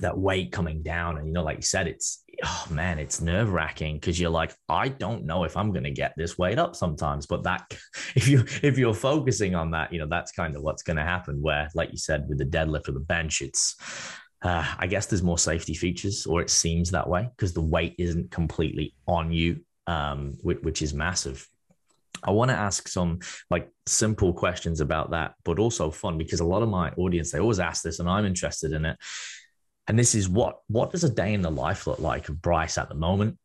that 0.00 0.16
weight 0.16 0.52
coming 0.52 0.82
down, 0.82 1.18
and 1.18 1.26
you 1.26 1.32
know, 1.32 1.42
like 1.42 1.58
you 1.58 1.62
said, 1.62 1.86
it's 1.86 2.24
oh 2.42 2.66
man, 2.70 2.98
it's 2.98 3.20
nerve 3.20 3.52
wracking 3.52 3.96
because 3.96 4.18
you're 4.18 4.30
like, 4.30 4.54
I 4.68 4.88
don't 4.88 5.24
know 5.24 5.44
if 5.44 5.56
I'm 5.56 5.72
going 5.72 5.84
to 5.84 5.90
get 5.90 6.14
this 6.16 6.38
weight 6.38 6.58
up 6.58 6.74
sometimes. 6.74 7.26
But 7.26 7.44
that, 7.44 7.72
if 8.14 8.28
you 8.28 8.44
if 8.62 8.78
you're 8.78 8.94
focusing 8.94 9.54
on 9.54 9.70
that, 9.72 9.92
you 9.92 9.98
know, 9.98 10.08
that's 10.08 10.32
kind 10.32 10.56
of 10.56 10.62
what's 10.62 10.82
going 10.82 10.96
to 10.96 11.02
happen. 11.02 11.40
Where, 11.40 11.68
like 11.74 11.92
you 11.92 11.98
said, 11.98 12.28
with 12.28 12.38
the 12.38 12.44
deadlift 12.44 12.88
or 12.88 12.92
the 12.92 13.00
bench, 13.00 13.40
it's 13.42 13.76
uh, 14.42 14.64
I 14.78 14.86
guess 14.86 15.06
there's 15.06 15.22
more 15.22 15.38
safety 15.38 15.74
features, 15.74 16.26
or 16.26 16.42
it 16.42 16.50
seems 16.50 16.90
that 16.90 17.08
way, 17.08 17.28
because 17.36 17.54
the 17.54 17.62
weight 17.62 17.94
isn't 17.98 18.30
completely 18.30 18.94
on 19.06 19.32
you, 19.32 19.60
um, 19.86 20.36
which, 20.42 20.58
which 20.60 20.82
is 20.82 20.92
massive. 20.92 21.48
I 22.22 22.30
want 22.30 22.50
to 22.50 22.56
ask 22.56 22.88
some 22.88 23.20
like 23.50 23.70
simple 23.86 24.32
questions 24.32 24.80
about 24.80 25.10
that, 25.10 25.34
but 25.44 25.58
also 25.58 25.90
fun 25.90 26.16
because 26.16 26.40
a 26.40 26.44
lot 26.44 26.62
of 26.62 26.68
my 26.68 26.90
audience 26.90 27.32
they 27.32 27.40
always 27.40 27.58
ask 27.58 27.82
this, 27.82 28.00
and 28.00 28.08
I'm 28.08 28.26
interested 28.26 28.72
in 28.72 28.84
it. 28.84 28.98
And 29.86 29.98
this 29.98 30.14
is 30.14 30.28
what 30.28 30.60
what 30.68 30.90
does 30.90 31.04
a 31.04 31.10
day 31.10 31.34
in 31.34 31.42
the 31.42 31.50
life 31.50 31.86
look 31.86 31.98
like 31.98 32.28
of 32.28 32.40
Bryce 32.40 32.78
at 32.78 32.88
the 32.88 32.94
moment? 32.94 33.38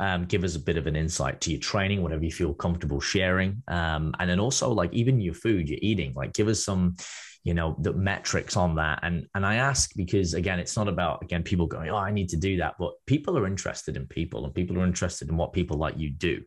Um, 0.00 0.24
give 0.24 0.44
us 0.44 0.56
a 0.56 0.60
bit 0.60 0.76
of 0.76 0.86
an 0.86 0.96
insight 0.96 1.40
to 1.42 1.50
your 1.50 1.60
training, 1.60 2.02
whatever 2.02 2.24
you 2.24 2.32
feel 2.32 2.54
comfortable 2.54 3.00
sharing, 3.00 3.62
um, 3.68 4.14
and 4.18 4.28
then 4.28 4.40
also 4.40 4.70
like 4.70 4.92
even 4.92 5.20
your 5.20 5.34
food 5.34 5.68
you're 5.68 5.78
eating. 5.82 6.14
Like 6.14 6.32
give 6.32 6.48
us 6.48 6.64
some 6.64 6.96
you 7.44 7.54
know 7.54 7.76
the 7.78 7.92
metrics 7.92 8.56
on 8.56 8.74
that. 8.76 9.00
And 9.02 9.26
and 9.34 9.44
i 9.46 9.56
ask 9.56 9.94
because 9.94 10.34
again 10.34 10.58
it's 10.58 10.76
not 10.76 10.88
about 10.88 11.22
again 11.22 11.42
people 11.42 11.66
going 11.66 11.90
oh 11.90 11.96
i 11.96 12.10
need 12.10 12.30
to 12.30 12.36
do 12.36 12.56
that 12.56 12.74
but 12.78 12.94
people 13.06 13.38
are 13.38 13.46
interested 13.46 13.96
in 13.96 14.06
people 14.06 14.44
and 14.44 14.54
people 14.54 14.78
are 14.78 14.86
interested 14.86 15.28
in 15.28 15.36
what 15.36 15.52
people 15.52 15.76
like 15.76 15.96
you 15.98 16.10
do. 16.10 16.42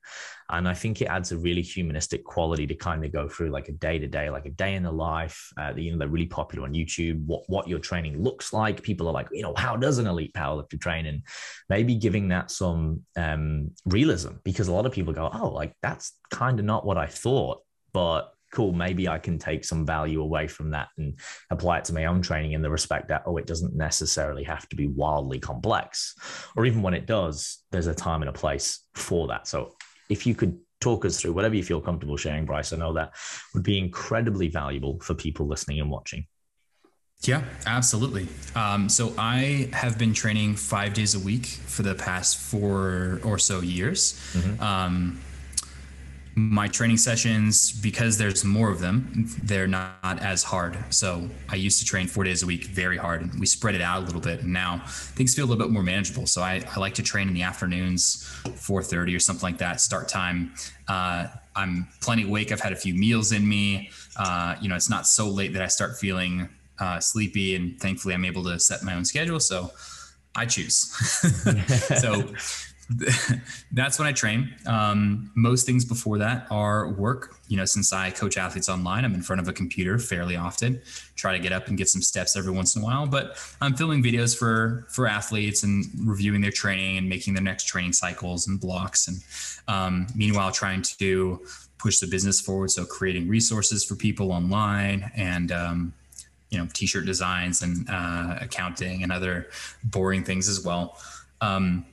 And 0.49 0.67
i 0.67 0.73
think 0.73 1.01
it 1.01 1.05
adds 1.05 1.31
a 1.31 1.37
really 1.37 1.61
humanistic 1.61 2.23
quality 2.23 2.65
to 2.67 2.75
kind 2.75 3.05
of 3.05 3.11
go 3.11 3.27
through 3.27 3.49
like 3.49 3.69
a 3.69 3.73
day 3.73 3.99
to 3.99 4.07
day 4.07 4.29
like 4.29 4.45
a 4.45 4.49
day 4.49 4.75
in 4.75 4.83
the 4.83 4.91
life 4.91 5.51
uh, 5.57 5.73
you 5.75 5.91
know 5.91 5.97
they're 5.97 6.07
really 6.07 6.25
popular 6.25 6.65
on 6.65 6.73
youtube 6.73 7.23
what 7.25 7.43
what 7.47 7.67
your 7.67 7.79
training 7.79 8.23
looks 8.23 8.53
like. 8.53 8.81
People 8.81 9.07
are 9.07 9.13
like 9.13 9.27
you 9.31 9.43
know 9.43 9.53
how 9.55 9.75
does 9.75 9.97
an 9.97 10.07
elite 10.07 10.33
powerlifter 10.33 10.79
train? 10.79 11.05
And 11.05 11.23
maybe 11.69 11.95
giving 11.95 12.29
that 12.29 12.49
some 12.49 13.03
um 13.15 13.71
realism 13.85 14.33
because 14.43 14.67
a 14.67 14.73
lot 14.73 14.85
of 14.85 14.91
people 14.91 15.13
go 15.13 15.29
oh 15.31 15.49
like 15.49 15.73
that's 15.81 16.17
kind 16.31 16.59
of 16.59 16.65
not 16.65 16.85
what 16.85 16.97
i 16.97 17.07
thought. 17.07 17.61
But 17.93 18.33
cool, 18.51 18.71
maybe 18.73 19.07
I 19.07 19.19
can 19.19 19.37
take 19.37 19.65
some 19.65 19.85
value 19.85 20.21
away 20.21 20.47
from 20.47 20.71
that 20.71 20.89
and 20.97 21.19
apply 21.49 21.79
it 21.79 21.85
to 21.85 21.93
my 21.93 22.05
own 22.05 22.21
training 22.21 22.53
in 22.53 22.61
the 22.61 22.69
respect 22.69 23.07
that, 23.09 23.23
oh, 23.25 23.37
it 23.37 23.45
doesn't 23.45 23.75
necessarily 23.75 24.43
have 24.43 24.67
to 24.69 24.75
be 24.75 24.87
wildly 24.87 25.39
complex. 25.39 26.15
Or 26.55 26.65
even 26.65 26.81
when 26.81 26.93
it 26.93 27.05
does, 27.05 27.63
there's 27.71 27.87
a 27.87 27.93
time 27.93 28.21
and 28.21 28.29
a 28.29 28.33
place 28.33 28.85
for 28.95 29.27
that. 29.27 29.47
So 29.47 29.75
if 30.09 30.25
you 30.25 30.35
could 30.35 30.57
talk 30.79 31.05
us 31.05 31.19
through 31.19 31.33
whatever 31.33 31.55
you 31.55 31.63
feel 31.63 31.81
comfortable 31.81 32.17
sharing, 32.17 32.45
Bryce, 32.45 32.71
I 32.71 32.77
know 32.77 32.93
that 32.93 33.15
would 33.53 33.63
be 33.63 33.79
incredibly 33.79 34.47
valuable 34.47 34.99
for 34.99 35.13
people 35.13 35.47
listening 35.47 35.79
and 35.79 35.89
watching. 35.89 36.25
Yeah, 37.21 37.43
absolutely. 37.65 38.27
Um, 38.55 38.89
so 38.89 39.11
I 39.17 39.69
have 39.73 39.97
been 39.97 40.13
training 40.13 40.55
five 40.55 40.93
days 40.93 41.15
a 41.15 41.19
week 41.19 41.47
for 41.47 41.81
the 41.81 41.95
past 41.95 42.37
four 42.37 43.19
or 43.23 43.39
so 43.39 43.61
years. 43.61 44.13
Mm-hmm. 44.33 44.61
Um, 44.61 45.19
my 46.37 46.67
training 46.67 46.97
sessions 46.97 47.71
because 47.71 48.19
there's 48.19 48.45
more 48.45 48.69
of 48.69 48.79
them 48.79 49.25
they're 49.41 49.65
not, 49.65 49.95
as 50.03 50.43
hard. 50.43 50.77
So 50.93 51.27
i 51.49 51.55
used 51.55 51.79
to 51.79 51.85
train 51.85 52.07
four 52.07 52.23
days 52.23 52.43
a 52.43 52.45
week 52.45 52.65
very 52.65 52.95
hard 52.95 53.21
and 53.21 53.39
we 53.39 53.47
spread 53.47 53.73
it 53.73 53.81
out 53.81 54.03
a 54.03 54.05
little 54.05 54.21
bit. 54.21 54.41
And 54.41 54.53
now 54.53 54.83
things 54.85 55.33
feel 55.33 55.45
a 55.45 55.47
little 55.47 55.65
bit 55.65 55.73
more 55.73 55.81
manageable. 55.81 56.27
So 56.27 56.43
i, 56.43 56.63
I 56.75 56.79
like 56.79 56.93
to 56.95 57.03
train 57.03 57.27
in 57.27 57.33
the 57.33 57.41
afternoons 57.41 58.23
4.30 58.45 59.15
or 59.15 59.19
something 59.19 59.41
like 59.41 59.57
that 59.57 59.81
start 59.81 60.07
time. 60.07 60.53
Uh, 60.87 61.25
i'm 61.55 61.87
plenty 62.01 62.23
awake. 62.23 62.51
I've 62.51 62.61
had 62.61 62.71
a 62.71 62.75
few 62.75 62.93
meals 62.93 63.31
in 63.31 63.47
me. 63.47 63.89
Uh, 64.15 64.55
you 64.61 64.69
know 64.69 64.75
it's 64.75 64.91
not 64.91 65.07
so 65.07 65.27
late 65.27 65.53
that 65.53 65.63
i 65.63 65.67
start 65.67 65.97
feeling 65.97 66.47
uh, 66.79 66.99
sleepy 66.99 67.55
and 67.55 67.79
thankfully 67.81 68.13
i'm 68.13 68.25
able 68.25 68.43
to 68.43 68.59
set 68.59 68.83
my 68.83 68.93
own 68.93 69.05
schedule. 69.05 69.39
So 69.39 69.71
i 70.35 70.45
choose. 70.45 70.93
So 71.99 72.31
that's 73.71 73.99
when 73.99 74.07
I 74.07 74.13
train. 74.13 74.53
Um, 74.65 75.31
most 75.35 75.65
things 75.65 75.83
before 75.83 76.17
that 76.19 76.47
are 76.49 76.89
work. 76.93 77.35
You 77.47 77.57
know, 77.57 77.65
since 77.65 77.91
I 77.91 78.11
coach 78.11 78.37
athletes 78.37 78.69
online, 78.69 79.03
I'm 79.03 79.13
in 79.13 79.21
front 79.21 79.41
of 79.41 79.47
a 79.47 79.53
computer 79.53 79.99
fairly 79.99 80.35
often. 80.35 80.81
Try 81.15 81.33
to 81.33 81.39
get 81.39 81.51
up 81.51 81.67
and 81.67 81.77
get 81.77 81.89
some 81.89 82.01
steps 82.01 82.37
every 82.37 82.51
once 82.51 82.75
in 82.75 82.81
a 82.81 82.85
while. 82.85 83.05
But 83.05 83.37
I'm 83.61 83.75
filming 83.75 84.01
videos 84.01 84.37
for 84.37 84.85
for 84.89 85.07
athletes 85.07 85.63
and 85.63 85.85
reviewing 86.05 86.41
their 86.41 86.51
training 86.51 86.97
and 86.97 87.09
making 87.09 87.33
their 87.33 87.43
next 87.43 87.65
training 87.65 87.93
cycles 87.93 88.47
and 88.47 88.59
blocks. 88.59 89.07
And 89.07 89.17
um, 89.67 90.07
meanwhile, 90.15 90.51
trying 90.51 90.81
to 90.83 91.41
push 91.77 91.99
the 91.99 92.07
business 92.07 92.39
forward. 92.39 92.71
So 92.71 92.85
creating 92.85 93.27
resources 93.27 93.83
for 93.83 93.95
people 93.95 94.31
online 94.31 95.11
and 95.15 95.51
um, 95.51 95.93
you 96.49 96.57
know 96.57 96.67
t-shirt 96.73 97.05
designs 97.05 97.61
and 97.61 97.87
uh, 97.89 98.37
accounting 98.39 99.03
and 99.03 99.11
other 99.11 99.49
boring 99.83 100.23
things 100.23 100.47
as 100.47 100.63
well. 100.63 100.97
Um, 101.41 101.85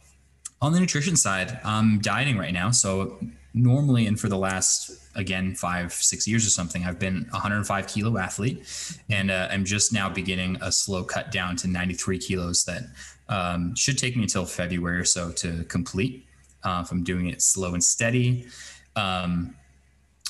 on 0.64 0.72
the 0.72 0.80
nutrition 0.80 1.14
side, 1.14 1.60
I'm 1.62 1.98
dieting 1.98 2.38
right 2.38 2.52
now. 2.52 2.70
So 2.70 3.18
normally, 3.52 4.06
and 4.06 4.18
for 4.18 4.28
the 4.28 4.38
last 4.38 4.90
again 5.14 5.54
five 5.54 5.92
six 5.92 6.26
years 6.26 6.44
or 6.44 6.50
something 6.50 6.84
i've 6.84 6.98
been 6.98 7.24
105 7.30 7.86
kilo 7.86 8.18
athlete. 8.18 8.64
And 9.08 9.30
uh, 9.30 9.46
i'm 9.50 9.64
just 9.64 9.92
now 9.92 10.08
beginning 10.08 10.58
a 10.60 10.72
slow 10.72 11.04
cut 11.04 11.30
down 11.30 11.54
to 11.58 11.68
93 11.68 12.18
kilos 12.18 12.64
that 12.64 12.82
um, 13.28 13.76
should 13.76 13.96
take 13.96 14.16
me 14.16 14.22
until 14.22 14.44
february 14.44 14.98
or 14.98 15.04
so 15.04 15.30
to 15.30 15.62
complete 15.64 16.26
uh, 16.64 16.82
if 16.84 16.90
i'm 16.90 17.04
doing 17.04 17.28
it 17.28 17.42
slow 17.42 17.74
and 17.74 17.84
steady. 17.84 18.46
Um, 18.96 19.54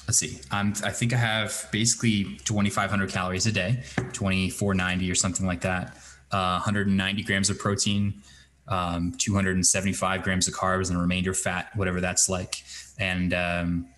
let's 0.07 0.19
see. 0.19 0.41
I'm 0.51 0.75
i 0.85 0.91
think 0.91 1.15
i 1.15 1.17
have 1.17 1.67
basically 1.73 2.37
2500 2.45 3.09
calories 3.09 3.47
a 3.47 3.53
day 3.53 3.85
2490 4.13 5.11
or 5.11 5.15
something 5.15 5.47
like 5.47 5.63
that 5.63 5.97
uh, 6.31 6.61
190 6.61 7.23
grams 7.23 7.49
of 7.49 7.59
protein 7.59 8.23
um, 8.69 9.13
275 9.19 10.23
grams 10.23 10.49
of 10.49 10.55
carbs 10.55 10.89
and 10.89 10.97
the 10.97 11.03
remainder 11.03 11.35
fat, 11.35 11.71
whatever 11.75 12.01
that's 12.01 12.29
like. 12.29 12.63
And 12.99 13.35
um, 13.35 13.89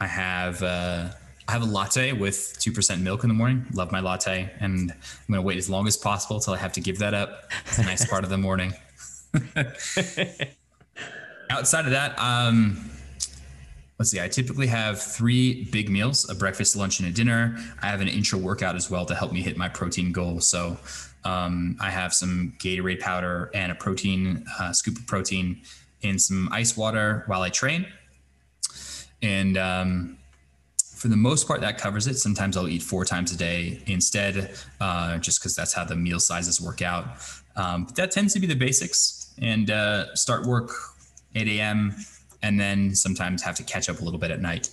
I 0.00 0.06
have 0.06 0.62
uh, 0.62 1.08
I 1.48 1.52
have 1.52 1.62
a 1.62 1.66
latte 1.66 2.12
with 2.12 2.56
two 2.58 2.72
percent 2.72 3.02
milk 3.02 3.24
in 3.24 3.28
the 3.28 3.34
morning. 3.34 3.66
Love 3.72 3.92
my 3.92 4.00
latte, 4.00 4.50
and 4.60 4.90
I'm 4.90 4.98
gonna 5.28 5.42
wait 5.42 5.58
as 5.58 5.68
long 5.68 5.86
as 5.86 5.96
possible 5.96 6.40
till 6.40 6.54
I 6.54 6.58
have 6.58 6.72
to 6.74 6.80
give 6.80 6.98
that 6.98 7.14
up. 7.14 7.50
It's 7.66 7.78
a 7.78 7.82
nice 7.82 8.06
part 8.06 8.24
of 8.24 8.30
the 8.30 8.38
morning. 8.38 8.74
Outside 11.50 11.84
of 11.84 11.90
that, 11.90 12.18
um, 12.18 12.90
let's 13.98 14.10
see. 14.10 14.20
I 14.20 14.28
typically 14.28 14.68
have 14.68 15.00
three 15.02 15.64
big 15.64 15.90
meals: 15.90 16.28
a 16.30 16.34
breakfast, 16.34 16.76
lunch, 16.76 17.00
and 17.00 17.08
a 17.08 17.12
dinner. 17.12 17.56
I 17.82 17.88
have 17.88 18.00
an 18.00 18.08
intra 18.08 18.38
workout 18.38 18.76
as 18.76 18.90
well 18.90 19.04
to 19.06 19.14
help 19.14 19.32
me 19.32 19.42
hit 19.42 19.56
my 19.56 19.68
protein 19.68 20.12
goal. 20.12 20.40
So 20.40 20.78
um, 21.24 21.76
I 21.80 21.90
have 21.90 22.12
some 22.12 22.54
Gatorade 22.58 23.00
powder 23.00 23.50
and 23.54 23.72
a 23.72 23.74
protein 23.74 24.44
uh, 24.58 24.72
scoop 24.72 24.98
of 24.98 25.06
protein 25.06 25.60
in 26.02 26.18
some 26.18 26.48
ice 26.52 26.76
water 26.76 27.24
while 27.26 27.42
I 27.42 27.48
train. 27.48 27.86
And 29.22 29.56
um, 29.56 30.18
for 30.94 31.08
the 31.08 31.16
most 31.16 31.46
part, 31.46 31.60
that 31.60 31.78
covers 31.78 32.06
it. 32.06 32.14
Sometimes 32.14 32.56
I'll 32.56 32.68
eat 32.68 32.82
four 32.82 33.04
times 33.04 33.32
a 33.32 33.36
day 33.36 33.82
instead, 33.86 34.50
uh, 34.80 35.18
just 35.18 35.40
because 35.40 35.54
that's 35.54 35.72
how 35.72 35.84
the 35.84 35.96
meal 35.96 36.20
sizes 36.20 36.60
work 36.60 36.82
out. 36.82 37.06
Um, 37.56 37.84
but 37.84 37.96
that 37.96 38.10
tends 38.10 38.32
to 38.34 38.40
be 38.40 38.46
the 38.46 38.56
basics. 38.56 39.34
And 39.38 39.70
uh, 39.70 40.14
start 40.14 40.46
work 40.46 40.70
8 41.34 41.48
a.m. 41.48 41.96
and 42.42 42.60
then 42.60 42.94
sometimes 42.94 43.42
have 43.42 43.56
to 43.56 43.62
catch 43.62 43.88
up 43.88 44.00
a 44.00 44.04
little 44.04 44.18
bit 44.18 44.30
at 44.30 44.40
night. 44.40 44.70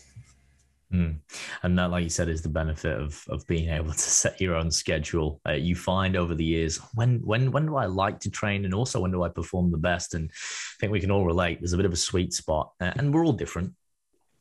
Mm. 0.93 1.19
And 1.61 1.77
that, 1.77 1.91
like 1.91 2.03
you 2.03 2.09
said, 2.09 2.29
is 2.29 2.41
the 2.41 2.49
benefit 2.49 2.99
of 2.99 3.23
of 3.29 3.45
being 3.47 3.69
able 3.73 3.91
to 3.91 3.99
set 3.99 4.41
your 4.41 4.55
own 4.55 4.71
schedule. 4.71 5.39
Uh, 5.47 5.53
you 5.53 5.75
find 5.75 6.15
over 6.15 6.35
the 6.35 6.43
years 6.43 6.77
when 6.95 7.19
when 7.23 7.51
when 7.51 7.67
do 7.67 7.75
I 7.75 7.85
like 7.85 8.19
to 8.21 8.31
train, 8.31 8.65
and 8.65 8.73
also 8.73 8.99
when 9.01 9.11
do 9.11 9.23
I 9.23 9.29
perform 9.29 9.71
the 9.71 9.77
best. 9.77 10.13
And 10.13 10.29
I 10.31 10.75
think 10.79 10.91
we 10.91 10.99
can 10.99 11.11
all 11.11 11.25
relate. 11.25 11.59
There's 11.59 11.73
a 11.73 11.77
bit 11.77 11.85
of 11.85 11.93
a 11.93 11.97
sweet 11.97 12.33
spot, 12.33 12.71
and 12.79 13.13
we're 13.13 13.25
all 13.25 13.33
different. 13.33 13.73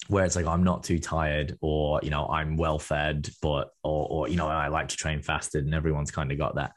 Where 0.06 0.24
it's 0.24 0.36
like 0.36 0.46
I'm 0.46 0.64
not 0.64 0.84
too 0.84 0.98
tired, 0.98 1.58
or 1.60 2.00
you 2.02 2.10
know 2.10 2.26
I'm 2.26 2.56
well 2.56 2.78
fed, 2.78 3.28
but 3.42 3.70
or 3.82 4.06
or 4.10 4.28
you 4.28 4.36
know 4.36 4.48
I 4.48 4.68
like 4.68 4.88
to 4.88 4.96
train 4.96 5.20
fasted, 5.20 5.64
and 5.64 5.74
everyone's 5.74 6.10
kind 6.10 6.32
of 6.32 6.38
got 6.38 6.54
that. 6.54 6.72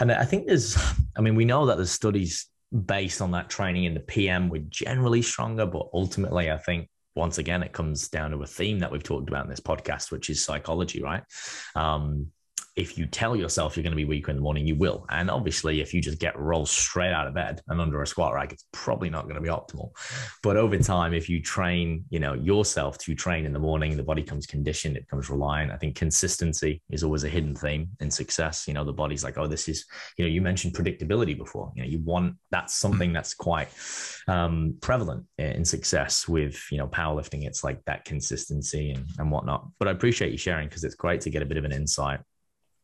And 0.00 0.10
I 0.10 0.24
think 0.24 0.46
there's, 0.46 0.76
I 1.16 1.20
mean, 1.20 1.34
we 1.34 1.44
know 1.44 1.66
that 1.66 1.76
there's 1.76 1.90
studies 1.90 2.46
based 2.72 3.20
on 3.20 3.32
that 3.32 3.50
training 3.50 3.84
in 3.84 3.94
the 3.94 4.00
PM. 4.00 4.48
We're 4.48 4.64
generally 4.68 5.22
stronger, 5.22 5.66
but 5.66 5.88
ultimately, 5.92 6.50
I 6.50 6.56
think 6.56 6.88
once 7.14 7.38
again, 7.38 7.62
it 7.62 7.72
comes 7.72 8.08
down 8.08 8.30
to 8.30 8.42
a 8.42 8.46
theme 8.46 8.78
that 8.80 8.90
we've 8.90 9.02
talked 9.02 9.28
about 9.28 9.44
in 9.44 9.50
this 9.50 9.60
podcast, 9.60 10.10
which 10.10 10.30
is 10.30 10.44
psychology, 10.44 11.02
right? 11.02 11.22
Um, 11.74 12.28
if 12.74 12.96
you 12.96 13.06
tell 13.06 13.36
yourself 13.36 13.76
you're 13.76 13.82
going 13.82 13.92
to 13.92 13.96
be 13.96 14.04
weaker 14.04 14.30
in 14.30 14.36
the 14.36 14.42
morning, 14.42 14.66
you 14.66 14.74
will. 14.74 15.04
And 15.10 15.30
obviously, 15.30 15.80
if 15.80 15.92
you 15.92 16.00
just 16.00 16.18
get 16.18 16.38
rolled 16.38 16.68
straight 16.68 17.12
out 17.12 17.26
of 17.26 17.34
bed 17.34 17.60
and 17.68 17.80
under 17.80 18.00
a 18.00 18.06
squat 18.06 18.32
rack, 18.32 18.52
it's 18.52 18.64
probably 18.72 19.10
not 19.10 19.24
going 19.24 19.34
to 19.34 19.40
be 19.42 19.48
optimal. 19.48 19.90
But 20.42 20.56
over 20.56 20.78
time, 20.78 21.12
if 21.12 21.28
you 21.28 21.42
train, 21.42 22.04
you 22.08 22.18
know, 22.18 22.32
yourself 22.32 22.96
to 22.98 23.14
train 23.14 23.44
in 23.44 23.52
the 23.52 23.58
morning, 23.58 23.96
the 23.96 24.02
body 24.02 24.22
comes 24.22 24.46
conditioned, 24.46 24.96
it 24.96 25.06
becomes 25.06 25.28
reliant. 25.28 25.70
I 25.70 25.76
think 25.76 25.96
consistency 25.96 26.80
is 26.90 27.04
always 27.04 27.24
a 27.24 27.28
hidden 27.28 27.54
theme 27.54 27.90
in 28.00 28.10
success. 28.10 28.66
You 28.66 28.72
know, 28.74 28.84
the 28.84 28.92
body's 28.92 29.22
like, 29.22 29.36
oh, 29.36 29.46
this 29.46 29.68
is, 29.68 29.84
you 30.16 30.24
know, 30.24 30.30
you 30.30 30.40
mentioned 30.40 30.74
predictability 30.74 31.36
before. 31.36 31.72
You 31.76 31.82
know, 31.82 31.88
you 31.88 32.00
want 32.00 32.36
that's 32.50 32.74
something 32.74 33.10
mm. 33.10 33.14
that's 33.14 33.34
quite 33.34 33.68
um, 34.28 34.76
prevalent 34.80 35.26
in 35.36 35.64
success 35.64 36.26
with, 36.26 36.58
you 36.70 36.78
know, 36.78 36.86
powerlifting. 36.86 37.44
It's 37.44 37.62
like 37.62 37.84
that 37.84 38.06
consistency 38.06 38.92
and, 38.92 39.04
and 39.18 39.30
whatnot. 39.30 39.68
But 39.78 39.88
I 39.88 39.90
appreciate 39.90 40.32
you 40.32 40.38
sharing 40.38 40.68
because 40.68 40.84
it's 40.84 40.94
great 40.94 41.20
to 41.22 41.30
get 41.30 41.42
a 41.42 41.46
bit 41.46 41.58
of 41.58 41.64
an 41.64 41.72
insight 41.72 42.20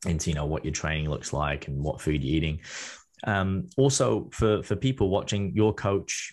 into 0.06 0.30
you 0.30 0.34
know 0.34 0.46
what 0.46 0.64
your 0.64 0.72
training 0.72 1.10
looks 1.10 1.32
like 1.32 1.68
and 1.68 1.82
what 1.82 2.00
food 2.00 2.22
you're 2.22 2.36
eating. 2.36 2.60
Um, 3.24 3.68
also, 3.76 4.28
for 4.32 4.62
for 4.62 4.76
people 4.76 5.08
watching, 5.08 5.52
your 5.54 5.74
coach, 5.74 6.32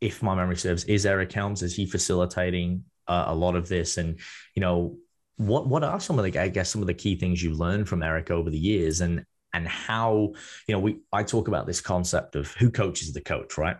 if 0.00 0.22
my 0.22 0.34
memory 0.34 0.56
serves, 0.56 0.84
is 0.84 1.06
Eric 1.06 1.32
Helms. 1.32 1.62
Is 1.62 1.76
he 1.76 1.86
facilitating 1.86 2.84
uh, 3.06 3.24
a 3.28 3.34
lot 3.34 3.56
of 3.56 3.68
this? 3.68 3.98
And 3.98 4.18
you 4.54 4.60
know, 4.60 4.96
what 5.36 5.66
what 5.68 5.84
are 5.84 6.00
some 6.00 6.18
of 6.18 6.24
the 6.24 6.38
I 6.38 6.48
guess 6.48 6.70
some 6.70 6.80
of 6.80 6.86
the 6.86 6.94
key 6.94 7.16
things 7.16 7.42
you've 7.42 7.58
learned 7.58 7.88
from 7.88 8.02
Eric 8.02 8.30
over 8.30 8.50
the 8.50 8.58
years, 8.58 9.00
and 9.00 9.24
and 9.52 9.68
how 9.68 10.32
you 10.66 10.74
know 10.74 10.80
we 10.80 10.98
I 11.12 11.22
talk 11.22 11.48
about 11.48 11.66
this 11.66 11.80
concept 11.80 12.34
of 12.36 12.52
who 12.52 12.70
coaches 12.70 13.12
the 13.12 13.20
coach, 13.20 13.56
right? 13.56 13.76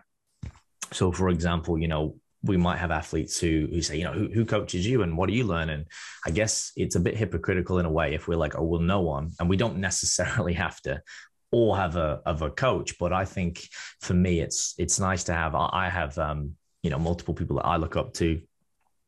So, 0.93 1.11
for 1.11 1.29
example, 1.29 1.77
you 1.77 1.87
know, 1.87 2.15
we 2.45 2.57
might 2.57 2.77
have 2.77 2.91
athletes 2.91 3.39
who 3.39 3.67
who 3.71 3.81
say, 3.81 3.97
you 3.97 4.03
know, 4.03 4.13
who, 4.13 4.27
who 4.27 4.45
coaches 4.45 4.85
you 4.85 5.01
and 5.01 5.17
what 5.17 5.29
are 5.29 5.33
you 5.33 5.43
learning? 5.43 5.85
I 6.25 6.31
guess 6.31 6.71
it's 6.75 6.95
a 6.95 6.99
bit 6.99 7.17
hypocritical 7.17 7.79
in 7.79 7.85
a 7.85 7.91
way 7.91 8.13
if 8.13 8.27
we're 8.27 8.37
like, 8.37 8.57
oh, 8.57 8.63
well, 8.63 8.81
no 8.81 9.01
one, 9.01 9.31
and 9.39 9.49
we 9.49 9.57
don't 9.57 9.77
necessarily 9.89 10.53
have 10.53 10.79
to 10.81 11.01
all 11.51 11.73
have 11.73 11.95
a 11.95 12.21
of 12.25 12.41
a 12.41 12.49
coach. 12.49 12.97
But 12.99 13.13
I 13.13 13.25
think 13.25 13.67
for 14.01 14.13
me, 14.13 14.39
it's 14.39 14.75
it's 14.77 14.99
nice 14.99 15.25
to 15.25 15.33
have. 15.33 15.55
I 15.55 15.89
have 15.89 16.17
um, 16.17 16.53
you 16.83 16.89
know 16.89 16.99
multiple 16.99 17.33
people 17.33 17.57
that 17.57 17.65
I 17.65 17.77
look 17.77 17.95
up 17.95 18.13
to 18.15 18.41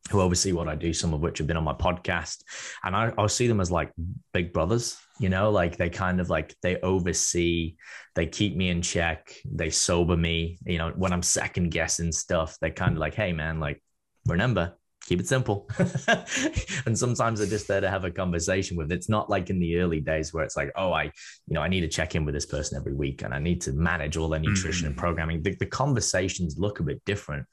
who 0.09 0.21
oversee 0.21 0.53
what 0.53 0.67
I 0.67 0.75
do, 0.75 0.93
some 0.93 1.13
of 1.13 1.21
which 1.21 1.37
have 1.37 1.47
been 1.47 1.57
on 1.57 1.63
my 1.63 1.73
podcast. 1.73 2.43
And 2.83 2.95
I, 2.95 3.11
I'll 3.17 3.27
see 3.27 3.47
them 3.47 3.59
as 3.59 3.71
like 3.71 3.91
big 4.33 4.53
brothers, 4.53 4.97
you 5.19 5.29
know, 5.29 5.49
like 5.51 5.77
they 5.77 5.89
kind 5.89 6.19
of 6.19 6.29
like 6.29 6.55
they 6.61 6.77
oversee, 6.81 7.75
they 8.15 8.27
keep 8.27 8.55
me 8.55 8.69
in 8.69 8.81
check, 8.81 9.33
they 9.45 9.69
sober 9.69 10.17
me, 10.17 10.59
you 10.65 10.77
know, 10.77 10.91
when 10.95 11.13
I'm 11.13 11.23
second 11.23 11.69
guessing 11.69 12.11
stuff, 12.11 12.57
they 12.61 12.71
kind 12.71 12.93
of 12.93 12.97
like, 12.99 13.15
hey 13.15 13.33
man, 13.33 13.59
like 13.59 13.81
remember, 14.25 14.75
keep 15.05 15.19
it 15.19 15.27
simple. 15.27 15.69
and 16.85 16.97
sometimes 16.97 17.39
they're 17.39 17.47
just 17.47 17.67
there 17.67 17.81
to 17.81 17.89
have 17.89 18.03
a 18.03 18.11
conversation 18.11 18.77
with. 18.77 18.91
It's 18.91 19.09
not 19.09 19.29
like 19.29 19.49
in 19.49 19.59
the 19.59 19.77
early 19.77 20.01
days 20.01 20.33
where 20.33 20.43
it's 20.43 20.57
like, 20.57 20.71
oh, 20.75 20.91
I, 20.91 21.03
you 21.03 21.53
know, 21.53 21.61
I 21.61 21.67
need 21.67 21.81
to 21.81 21.87
check 21.87 22.15
in 22.15 22.25
with 22.25 22.35
this 22.35 22.45
person 22.45 22.77
every 22.77 22.93
week 22.93 23.23
and 23.23 23.33
I 23.33 23.39
need 23.39 23.61
to 23.61 23.73
manage 23.73 24.17
all 24.17 24.29
their 24.29 24.39
nutrition 24.39 24.83
mm-hmm. 24.83 24.87
and 24.87 24.97
programming. 24.97 25.41
The, 25.41 25.55
the 25.55 25.65
conversations 25.65 26.57
look 26.57 26.79
a 26.79 26.83
bit 26.83 27.03
different 27.05 27.45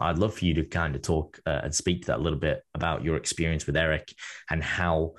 I'd 0.00 0.18
love 0.18 0.34
for 0.34 0.44
you 0.44 0.54
to 0.54 0.64
kind 0.64 0.94
of 0.94 1.02
talk 1.02 1.40
uh, 1.46 1.60
and 1.64 1.74
speak 1.74 2.02
to 2.02 2.06
that 2.08 2.18
a 2.18 2.22
little 2.22 2.38
bit 2.38 2.62
about 2.74 3.04
your 3.04 3.16
experience 3.16 3.66
with 3.66 3.76
Eric 3.76 4.12
and 4.50 4.62
how, 4.62 5.14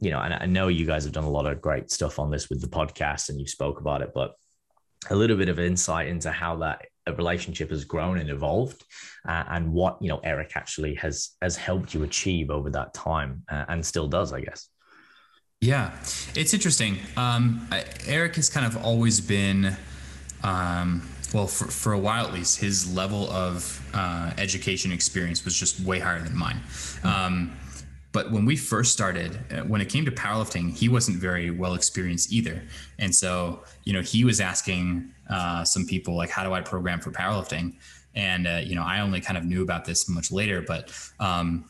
you 0.00 0.10
know, 0.10 0.20
and 0.20 0.34
I 0.34 0.46
know 0.46 0.68
you 0.68 0.86
guys 0.86 1.04
have 1.04 1.12
done 1.12 1.24
a 1.24 1.30
lot 1.30 1.46
of 1.46 1.60
great 1.60 1.90
stuff 1.90 2.18
on 2.18 2.30
this 2.30 2.48
with 2.48 2.60
the 2.60 2.68
podcast 2.68 3.28
and 3.28 3.38
you 3.38 3.46
spoke 3.46 3.80
about 3.80 4.02
it, 4.02 4.12
but 4.14 4.32
a 5.10 5.14
little 5.14 5.36
bit 5.36 5.48
of 5.48 5.58
insight 5.58 6.08
into 6.08 6.30
how 6.30 6.56
that 6.56 6.86
relationship 7.16 7.70
has 7.70 7.84
grown 7.84 8.18
and 8.18 8.30
evolved 8.30 8.84
uh, 9.26 9.44
and 9.48 9.72
what, 9.72 9.98
you 10.00 10.08
know, 10.08 10.20
Eric 10.22 10.52
actually 10.54 10.94
has, 10.96 11.30
has 11.42 11.56
helped 11.56 11.94
you 11.94 12.02
achieve 12.02 12.50
over 12.50 12.70
that 12.70 12.94
time 12.94 13.42
uh, 13.50 13.64
and 13.68 13.84
still 13.84 14.08
does, 14.08 14.32
I 14.32 14.40
guess. 14.40 14.68
Yeah, 15.60 15.90
it's 16.34 16.54
interesting. 16.54 16.98
Um, 17.16 17.68
Eric 18.06 18.36
has 18.36 18.48
kind 18.48 18.64
of 18.64 18.82
always 18.82 19.20
been, 19.20 19.76
um, 20.42 21.06
well, 21.34 21.46
for, 21.46 21.66
for 21.66 21.92
a 21.92 21.98
while 21.98 22.26
at 22.26 22.32
least, 22.32 22.60
his 22.60 22.94
level 22.94 23.30
of 23.30 23.86
uh, 23.92 24.32
education 24.38 24.92
experience 24.92 25.44
was 25.44 25.54
just 25.54 25.80
way 25.80 25.98
higher 25.98 26.22
than 26.22 26.34
mine. 26.34 26.60
Um, 27.04 27.52
but 28.12 28.32
when 28.32 28.44
we 28.44 28.56
first 28.56 28.92
started, 28.92 29.38
uh, 29.52 29.62
when 29.62 29.80
it 29.80 29.88
came 29.88 30.04
to 30.04 30.10
powerlifting, 30.10 30.76
he 30.76 30.88
wasn't 30.88 31.18
very 31.18 31.50
well 31.50 31.74
experienced 31.74 32.32
either. 32.32 32.62
And 32.98 33.14
so, 33.14 33.62
you 33.84 33.92
know, 33.92 34.00
he 34.00 34.24
was 34.24 34.40
asking 34.40 35.12
uh, 35.28 35.64
some 35.64 35.86
people, 35.86 36.16
like, 36.16 36.30
how 36.30 36.42
do 36.42 36.52
I 36.52 36.60
program 36.60 37.00
for 37.00 37.12
powerlifting? 37.12 37.74
And, 38.14 38.48
uh, 38.48 38.60
you 38.64 38.74
know, 38.74 38.82
I 38.82 39.00
only 39.00 39.20
kind 39.20 39.38
of 39.38 39.44
knew 39.44 39.62
about 39.62 39.84
this 39.84 40.08
much 40.08 40.32
later, 40.32 40.60
but 40.60 40.92
um, 41.20 41.66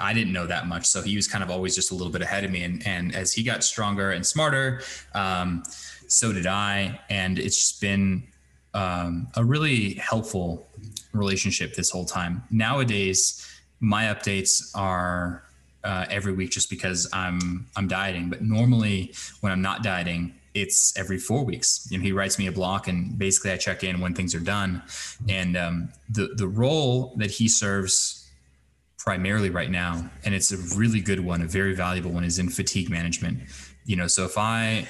I 0.00 0.12
didn't 0.12 0.32
know 0.32 0.46
that 0.46 0.66
much. 0.66 0.86
So 0.86 1.02
he 1.02 1.14
was 1.14 1.28
kind 1.28 1.44
of 1.44 1.50
always 1.50 1.74
just 1.76 1.92
a 1.92 1.94
little 1.94 2.12
bit 2.12 2.22
ahead 2.22 2.44
of 2.44 2.50
me. 2.50 2.64
And, 2.64 2.84
and 2.86 3.14
as 3.14 3.32
he 3.32 3.44
got 3.44 3.62
stronger 3.62 4.10
and 4.10 4.26
smarter, 4.26 4.82
um, 5.14 5.62
so 6.08 6.32
did 6.32 6.46
I. 6.46 7.00
And 7.08 7.38
it's 7.38 7.56
just 7.56 7.80
been 7.80 8.26
um, 8.74 9.28
a 9.36 9.44
really 9.44 9.94
helpful 9.94 10.68
relationship 11.12 11.74
this 11.74 11.90
whole 11.90 12.04
time. 12.04 12.42
Nowadays, 12.50 13.46
my 13.78 14.04
updates 14.04 14.70
are 14.74 15.45
uh, 15.86 16.04
every 16.10 16.32
week 16.32 16.50
just 16.50 16.68
because 16.68 17.08
I'm 17.12 17.66
I'm 17.76 17.86
dieting. 17.88 18.28
But 18.28 18.42
normally, 18.42 19.14
when 19.40 19.52
I'm 19.52 19.62
not 19.62 19.82
dieting, 19.82 20.34
it's 20.52 20.96
every 20.98 21.18
four 21.18 21.44
weeks. 21.44 21.86
You 21.90 21.98
know, 21.98 22.04
he 22.04 22.12
writes 22.12 22.38
me 22.38 22.48
a 22.48 22.52
block, 22.52 22.88
and 22.88 23.16
basically 23.16 23.52
I 23.52 23.56
check 23.56 23.84
in 23.84 24.00
when 24.00 24.12
things 24.14 24.34
are 24.34 24.40
done. 24.40 24.82
And 25.28 25.56
um, 25.56 25.92
the 26.10 26.30
the 26.36 26.48
role 26.48 27.14
that 27.16 27.30
he 27.30 27.48
serves 27.48 28.28
primarily 28.98 29.50
right 29.50 29.70
now, 29.70 30.10
and 30.24 30.34
it's 30.34 30.50
a 30.50 30.76
really 30.76 31.00
good 31.00 31.20
one, 31.20 31.40
a 31.40 31.46
very 31.46 31.74
valuable 31.74 32.10
one, 32.10 32.24
is 32.24 32.38
in 32.38 32.48
fatigue 32.48 32.90
management. 32.90 33.38
You 33.84 33.94
know, 33.94 34.08
so 34.08 34.24
if 34.24 34.36
I 34.36 34.88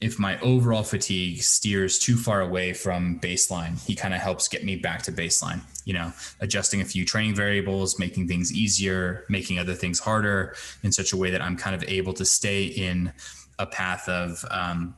if 0.00 0.18
my 0.18 0.38
overall 0.40 0.82
fatigue 0.82 1.42
steers 1.42 1.98
too 1.98 2.16
far 2.16 2.40
away 2.42 2.72
from 2.72 3.18
baseline, 3.20 3.82
he 3.86 3.94
kind 3.94 4.12
of 4.12 4.20
helps 4.20 4.48
get 4.48 4.64
me 4.64 4.76
back 4.76 5.02
to 5.02 5.12
baseline, 5.12 5.60
you 5.84 5.94
know, 5.94 6.12
adjusting 6.40 6.80
a 6.80 6.84
few 6.84 7.04
training 7.04 7.34
variables, 7.34 7.98
making 7.98 8.28
things 8.28 8.52
easier, 8.52 9.24
making 9.28 9.58
other 9.58 9.74
things 9.74 9.98
harder 9.98 10.54
in 10.82 10.92
such 10.92 11.12
a 11.12 11.16
way 11.16 11.30
that 11.30 11.40
I'm 11.40 11.56
kind 11.56 11.74
of 11.74 11.84
able 11.88 12.12
to 12.14 12.24
stay 12.24 12.64
in 12.64 13.12
a 13.58 13.66
path 13.66 14.08
of 14.08 14.44
um, 14.50 14.94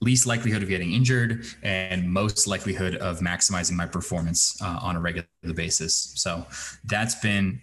least 0.00 0.26
likelihood 0.26 0.62
of 0.62 0.68
getting 0.68 0.92
injured 0.92 1.44
and 1.62 2.10
most 2.10 2.46
likelihood 2.46 2.96
of 2.96 3.20
maximizing 3.20 3.72
my 3.72 3.86
performance 3.86 4.60
uh, 4.62 4.78
on 4.82 4.96
a 4.96 5.00
regular 5.00 5.26
basis. 5.54 6.12
So 6.16 6.46
that's 6.84 7.16
been 7.16 7.60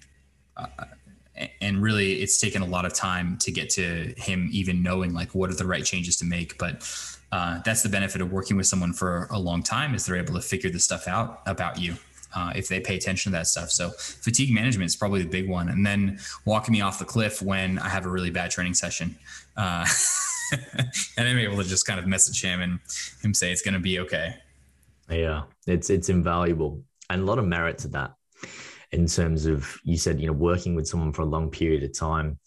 uh, 0.56 0.68
and 1.62 1.82
really 1.82 2.14
it's 2.22 2.40
taken 2.40 2.62
a 2.62 2.66
lot 2.66 2.86
of 2.86 2.94
time 2.94 3.38
to 3.38 3.52
get 3.52 3.70
to 3.72 4.14
him 4.18 4.50
even 4.52 4.82
knowing 4.82 5.14
like 5.14 5.36
what 5.36 5.50
are 5.50 5.56
the 5.56 5.66
right 5.66 5.86
changes 5.86 6.18
to 6.18 6.26
make. 6.26 6.58
But 6.58 6.90
uh, 7.32 7.60
that's 7.66 7.84
the 7.84 7.90
benefit 7.90 8.22
of 8.22 8.32
working 8.32 8.58
with 8.58 8.68
someone 8.68 8.94
for 8.94 9.28
a 9.32 9.40
long 9.40 9.64
time 9.64 9.94
is 9.96 10.06
they're 10.06 10.16
able 10.18 10.36
to 10.36 10.42
figure 10.42 10.70
this 10.70 10.84
stuff 10.84 11.08
out 11.08 11.42
about 11.46 11.80
you 11.80 11.96
uh, 12.36 12.54
if 12.56 12.68
they 12.68 12.80
pay 12.80 12.96
attention 12.96 13.32
to 13.32 13.38
that 13.38 13.48
stuff. 13.48 13.70
So 13.70 13.90
fatigue 13.90 14.54
management 14.54 14.88
is 14.88 14.96
probably 14.96 15.24
the 15.24 15.30
big 15.30 15.50
one. 15.50 15.70
And 15.70 15.86
then 15.86 16.20
walking 16.46 16.72
me 16.72 16.82
off 16.82 17.00
the 17.00 17.06
cliff 17.06 17.42
when 17.42 17.80
i 17.80 17.90
have 17.90 18.06
a 18.06 18.10
really 18.10 18.30
bad 18.30 18.52
training 18.52 18.74
session 18.74 19.16
uh, 19.56 19.86
and 21.18 21.28
i'm 21.28 21.38
able 21.38 21.58
to 21.58 21.64
just 21.64 21.86
kind 21.86 22.00
of 22.00 22.08
message 22.08 22.42
him 22.42 22.62
and 22.62 22.80
him 23.22 23.34
say 23.34 23.52
it's 23.52 23.62
going 23.62 23.74
to 23.74 23.80
be 23.80 24.00
okay. 24.00 24.36
Yeah 25.10 25.44
it's 25.68 25.90
it's 25.90 26.10
invaluable. 26.10 26.84
And 27.10 27.22
a 27.22 27.26
lot 27.26 27.40
of 27.40 27.46
merit 27.46 27.78
to 27.80 27.88
that 27.90 28.14
in 28.92 29.08
terms 29.08 29.46
of 29.46 29.78
you 29.84 29.98
said 29.98 30.20
you 30.20 30.28
know 30.28 30.34
working 30.34 30.76
with 30.76 30.88
someone 30.88 31.14
for 31.14 31.24
a 31.24 31.26
long 31.26 31.50
period 31.50 31.84
of 31.84 31.98
time. 31.98 32.40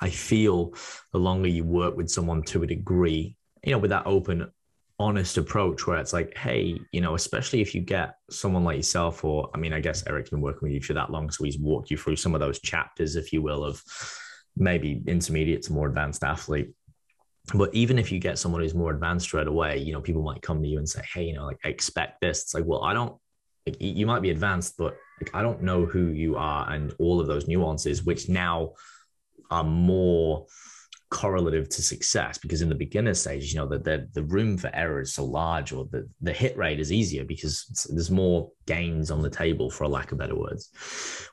I 0.00 0.10
feel 0.10 0.74
the 1.12 1.18
longer 1.18 1.48
you 1.48 1.64
work 1.64 1.96
with 1.96 2.10
someone 2.10 2.42
to 2.44 2.64
a 2.64 2.66
degree 2.66 3.36
you 3.64 3.72
know 3.72 3.78
with 3.78 3.90
that 3.90 4.06
open 4.06 4.50
honest 4.98 5.38
approach 5.38 5.86
where 5.86 5.98
it's 5.98 6.12
like 6.12 6.36
hey 6.36 6.78
you 6.92 7.00
know 7.00 7.14
especially 7.14 7.60
if 7.60 7.74
you 7.74 7.80
get 7.80 8.16
someone 8.30 8.62
like 8.62 8.76
yourself 8.76 9.24
or 9.24 9.50
i 9.54 9.58
mean 9.58 9.72
i 9.72 9.80
guess 9.80 10.06
eric's 10.06 10.30
been 10.30 10.40
working 10.40 10.60
with 10.62 10.72
you 10.72 10.80
for 10.80 10.94
that 10.94 11.10
long 11.10 11.30
so 11.30 11.44
he's 11.44 11.58
walked 11.58 11.90
you 11.90 11.96
through 11.96 12.14
some 12.14 12.34
of 12.34 12.40
those 12.40 12.60
chapters 12.60 13.16
if 13.16 13.32
you 13.32 13.42
will 13.42 13.64
of 13.64 13.82
maybe 14.56 15.02
intermediate 15.06 15.62
to 15.62 15.72
more 15.72 15.88
advanced 15.88 16.22
athlete. 16.22 16.74
But 17.54 17.74
even 17.74 17.98
if 17.98 18.12
you 18.12 18.18
get 18.18 18.38
someone 18.38 18.60
who's 18.60 18.74
more 18.74 18.92
advanced 18.92 19.26
straight 19.26 19.48
away 19.48 19.78
you 19.78 19.92
know 19.92 20.00
people 20.00 20.22
might 20.22 20.42
come 20.42 20.62
to 20.62 20.68
you 20.68 20.78
and 20.78 20.88
say 20.88 21.02
hey 21.12 21.24
you 21.24 21.34
know 21.34 21.46
like 21.46 21.58
expect 21.64 22.20
this. 22.20 22.42
It's 22.42 22.54
like 22.54 22.64
well 22.64 22.84
i 22.84 22.92
don't 22.92 23.16
like, 23.66 23.76
you 23.80 24.06
might 24.06 24.22
be 24.22 24.30
advanced 24.30 24.74
but 24.76 24.96
like 25.22 25.34
I 25.34 25.42
don't 25.42 25.62
know 25.62 25.86
who 25.86 26.08
you 26.08 26.36
are 26.36 26.70
and 26.70 26.94
all 26.98 27.20
of 27.20 27.26
those 27.26 27.48
nuances, 27.48 28.04
which 28.04 28.28
now 28.28 28.72
are 29.50 29.64
more 29.64 30.46
correlative 31.10 31.68
to 31.68 31.82
success 31.82 32.38
because 32.38 32.62
in 32.62 32.70
the 32.70 32.74
beginner 32.74 33.12
stage, 33.12 33.52
you 33.52 33.60
know, 33.60 33.68
the, 33.68 33.78
the, 33.78 34.08
the 34.14 34.22
room 34.22 34.56
for 34.56 34.70
error 34.74 35.02
is 35.02 35.12
so 35.12 35.22
large 35.22 35.70
or 35.70 35.84
the, 35.92 36.08
the 36.22 36.32
hit 36.32 36.56
rate 36.56 36.80
is 36.80 36.90
easier 36.90 37.22
because 37.22 37.86
there's 37.92 38.10
more 38.10 38.50
gains 38.66 39.10
on 39.10 39.20
the 39.20 39.28
table 39.28 39.70
for 39.70 39.84
a 39.84 39.88
lack 39.88 40.10
of 40.10 40.16
better 40.16 40.34
words. 40.34 40.70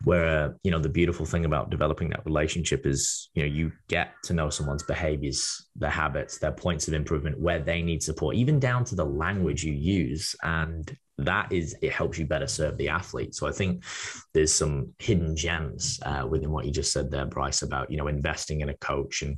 Where, 0.04 0.28
uh, 0.28 0.50
you 0.64 0.72
know, 0.72 0.80
the 0.80 0.90
beautiful 0.90 1.26
thing 1.26 1.46
about 1.46 1.70
developing 1.70 2.10
that 2.10 2.26
relationship 2.26 2.86
is, 2.86 3.30
you 3.34 3.44
know, 3.44 3.48
you 3.48 3.72
get 3.88 4.12
to 4.24 4.34
know 4.34 4.50
someone's 4.50 4.84
behaviors, 4.84 5.68
their 5.78 5.90
habits, 5.90 6.40
their 6.40 6.52
points 6.52 6.90
of 6.90 6.94
improvement, 6.94 7.40
where 7.40 7.60
they 7.60 7.82
need 7.82 8.04
support, 8.04 8.36
even 8.36 8.60
down 8.60 8.84
to 8.84 8.96
the 8.96 9.06
language 9.06 9.64
you 9.64 9.74
use. 9.74 10.36
And 10.44 10.94
that 11.26 11.51
is 11.51 11.76
it 11.82 11.91
helps 11.91 12.17
you 12.17 12.26
better 12.26 12.47
serve 12.47 12.78
the 12.78 12.89
athlete. 12.89 13.36
So 13.36 13.47
i 13.47 13.51
think 13.51 13.84
there's 14.34 14.53
some 14.53 14.93
hidden 14.99 15.36
gems 15.36 15.99
uh, 16.03 16.26
within 16.30 16.51
what 16.51 16.65
you 16.65 16.72
just 16.72 16.91
said 16.91 17.11
there 17.11 17.26
bryce 17.26 17.61
about 17.61 17.91
you 17.91 17.97
know 17.97 18.07
investing 18.07 18.61
in 18.61 18.70
a 18.70 18.78
coach 18.78 19.22
and 19.22 19.38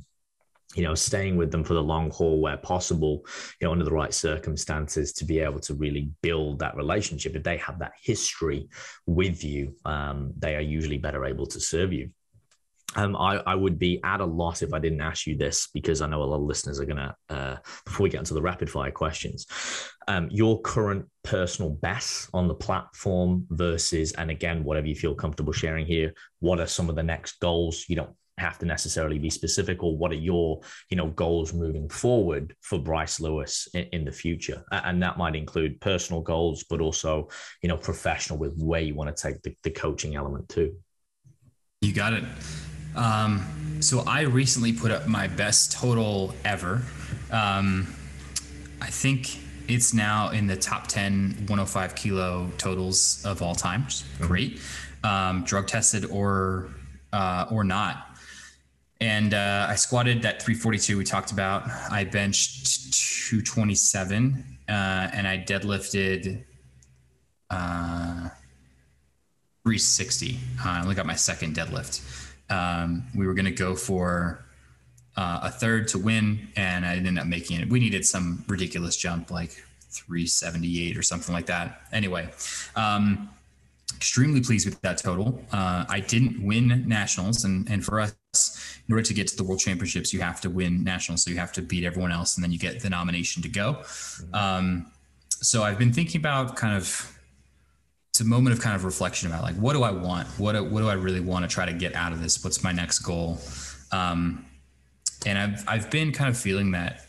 you 0.74 0.82
know 0.82 0.94
staying 0.94 1.36
with 1.36 1.50
them 1.50 1.64
for 1.64 1.74
the 1.74 1.82
long 1.82 2.10
haul 2.10 2.40
where 2.40 2.56
possible 2.56 3.24
you 3.60 3.66
know 3.66 3.72
under 3.72 3.84
the 3.84 3.92
right 3.92 4.14
circumstances 4.14 5.12
to 5.12 5.24
be 5.24 5.38
able 5.40 5.60
to 5.60 5.74
really 5.74 6.10
build 6.22 6.58
that 6.58 6.76
relationship. 6.76 7.36
If 7.36 7.42
they 7.42 7.58
have 7.58 7.78
that 7.80 7.92
history 8.02 8.68
with 9.06 9.44
you 9.44 9.74
um, 9.84 10.32
they 10.38 10.56
are 10.56 10.60
usually 10.60 10.98
better 10.98 11.24
able 11.24 11.46
to 11.46 11.60
serve 11.60 11.92
you 11.92 12.10
um, 12.96 13.16
I, 13.16 13.36
I, 13.46 13.54
would 13.54 13.78
be 13.78 14.00
at 14.04 14.20
a 14.20 14.24
loss 14.24 14.62
if 14.62 14.74
I 14.74 14.78
didn't 14.78 15.00
ask 15.00 15.26
you 15.26 15.36
this 15.36 15.68
because 15.72 16.02
I 16.02 16.06
know 16.06 16.22
a 16.22 16.24
lot 16.24 16.36
of 16.36 16.42
listeners 16.42 16.78
are 16.78 16.84
going 16.84 16.96
to, 16.96 17.16
uh, 17.30 17.56
before 17.86 18.04
we 18.04 18.10
get 18.10 18.18
into 18.18 18.34
the 18.34 18.42
rapid 18.42 18.68
fire 18.68 18.90
questions, 18.90 19.46
um, 20.08 20.28
your 20.30 20.60
current 20.60 21.06
personal 21.22 21.70
best 21.70 22.28
on 22.34 22.48
the 22.48 22.54
platform 22.54 23.46
versus, 23.50 24.12
and 24.12 24.30
again, 24.30 24.62
whatever 24.64 24.86
you 24.86 24.94
feel 24.94 25.14
comfortable 25.14 25.52
sharing 25.52 25.86
here, 25.86 26.12
what 26.40 26.60
are 26.60 26.66
some 26.66 26.90
of 26.90 26.96
the 26.96 27.02
next 27.02 27.40
goals? 27.40 27.86
You 27.88 27.96
don't 27.96 28.14
have 28.38 28.58
to 28.58 28.66
necessarily 28.66 29.18
be 29.18 29.30
specific 29.30 29.82
or 29.82 29.96
what 29.96 30.10
are 30.10 30.16
your 30.16 30.60
you 30.90 30.96
know 30.96 31.08
goals 31.08 31.52
moving 31.52 31.88
forward 31.88 32.56
for 32.62 32.78
bryce 32.78 33.20
lewis 33.20 33.68
in, 33.74 33.84
in, 33.92 34.04
the 34.04 34.12
future? 34.12 34.64
And 34.72 35.02
that 35.02 35.18
might 35.18 35.36
include 35.36 35.80
personal 35.80 36.22
goals 36.22 36.64
but 36.68 36.80
also 36.80 37.28
you 37.62 37.68
know 37.68 37.76
professional 37.76 38.38
with 38.38 38.56
where 38.56 38.80
you 38.80 38.94
want 38.94 39.14
to 39.14 39.22
take 39.22 39.42
the, 39.42 39.54
the 39.62 39.70
coaching 39.70 40.16
element 40.16 40.48
too. 40.48 40.74
You 41.82 41.92
got 41.92 42.14
it 42.14 42.24
um, 42.94 43.78
so 43.80 44.00
I 44.00 44.22
recently 44.22 44.72
put 44.72 44.90
up 44.90 45.08
my 45.08 45.26
best 45.26 45.72
total 45.72 46.34
ever. 46.44 46.82
Um, 47.30 47.92
I 48.80 48.88
think 48.88 49.38
it's 49.68 49.94
now 49.94 50.30
in 50.30 50.46
the 50.46 50.56
top 50.56 50.86
10 50.86 51.46
105 51.46 51.94
kilo 51.94 52.50
totals 52.58 53.24
of 53.24 53.42
all 53.42 53.54
time. 53.54 53.86
Great. 54.20 54.60
Um, 55.04 55.44
drug 55.44 55.66
tested 55.66 56.04
or 56.06 56.68
uh, 57.12 57.46
or 57.50 57.64
not. 57.64 58.08
And 59.00 59.34
uh, 59.34 59.66
I 59.68 59.74
squatted 59.74 60.22
that 60.22 60.40
342 60.42 60.96
we 60.96 61.04
talked 61.04 61.32
about. 61.32 61.68
I 61.90 62.04
benched 62.04 62.94
227 63.28 64.44
uh, 64.68 64.72
and 64.72 65.26
I 65.26 65.38
deadlifted 65.38 66.44
uh, 67.50 68.28
360. 69.64 70.38
Uh, 70.64 70.68
I 70.68 70.82
only 70.82 70.94
got 70.94 71.06
my 71.06 71.16
second 71.16 71.56
deadlift. 71.56 72.21
Um, 72.52 73.04
we 73.16 73.26
were 73.26 73.34
going 73.34 73.46
to 73.46 73.50
go 73.50 73.74
for 73.74 74.44
uh, 75.16 75.40
a 75.44 75.50
third 75.50 75.88
to 75.88 75.98
win, 75.98 76.48
and 76.56 76.84
I 76.84 76.96
ended 76.96 77.18
up 77.18 77.26
making 77.26 77.60
it. 77.60 77.68
We 77.68 77.80
needed 77.80 78.04
some 78.06 78.44
ridiculous 78.46 78.96
jump, 78.96 79.30
like 79.30 79.52
378 79.90 80.96
or 80.96 81.02
something 81.02 81.34
like 81.34 81.46
that. 81.46 81.82
Anyway, 81.92 82.30
um, 82.76 83.30
extremely 83.96 84.40
pleased 84.40 84.66
with 84.66 84.80
that 84.82 84.98
total. 84.98 85.40
Uh, 85.52 85.84
I 85.88 86.00
didn't 86.00 86.44
win 86.44 86.84
nationals, 86.86 87.44
and 87.44 87.68
and 87.70 87.84
for 87.84 88.00
us, 88.00 88.14
in 88.88 88.94
order 88.94 89.04
to 89.04 89.14
get 89.14 89.28
to 89.28 89.36
the 89.36 89.44
world 89.44 89.60
championships, 89.60 90.12
you 90.12 90.20
have 90.20 90.40
to 90.42 90.50
win 90.50 90.82
nationals. 90.84 91.22
So 91.24 91.30
you 91.30 91.38
have 91.38 91.52
to 91.52 91.62
beat 91.62 91.84
everyone 91.84 92.12
else, 92.12 92.36
and 92.36 92.44
then 92.44 92.52
you 92.52 92.58
get 92.58 92.80
the 92.80 92.90
nomination 92.90 93.42
to 93.42 93.48
go. 93.48 93.74
Mm-hmm. 93.74 94.34
Um, 94.34 94.92
so 95.28 95.62
I've 95.62 95.78
been 95.78 95.92
thinking 95.92 96.20
about 96.20 96.56
kind 96.56 96.76
of 96.76 97.11
it's 98.12 98.20
a 98.20 98.24
moment 98.26 98.54
of 98.54 98.60
kind 98.60 98.76
of 98.76 98.84
reflection 98.84 99.26
about 99.30 99.42
like 99.42 99.54
what 99.54 99.72
do 99.72 99.82
I 99.84 99.90
want? 99.90 100.28
What 100.38 100.52
do, 100.52 100.62
what 100.62 100.80
do 100.80 100.88
I 100.90 100.92
really 100.92 101.20
want 101.20 101.48
to 101.48 101.48
try 101.48 101.64
to 101.64 101.72
get 101.72 101.94
out 101.94 102.12
of 102.12 102.20
this? 102.20 102.44
What's 102.44 102.62
my 102.62 102.70
next 102.70 102.98
goal? 102.98 103.38
Um, 103.90 104.44
and 105.24 105.38
I've 105.38 105.64
I've 105.66 105.90
been 105.90 106.12
kind 106.12 106.28
of 106.28 106.36
feeling 106.36 106.72
that 106.72 107.06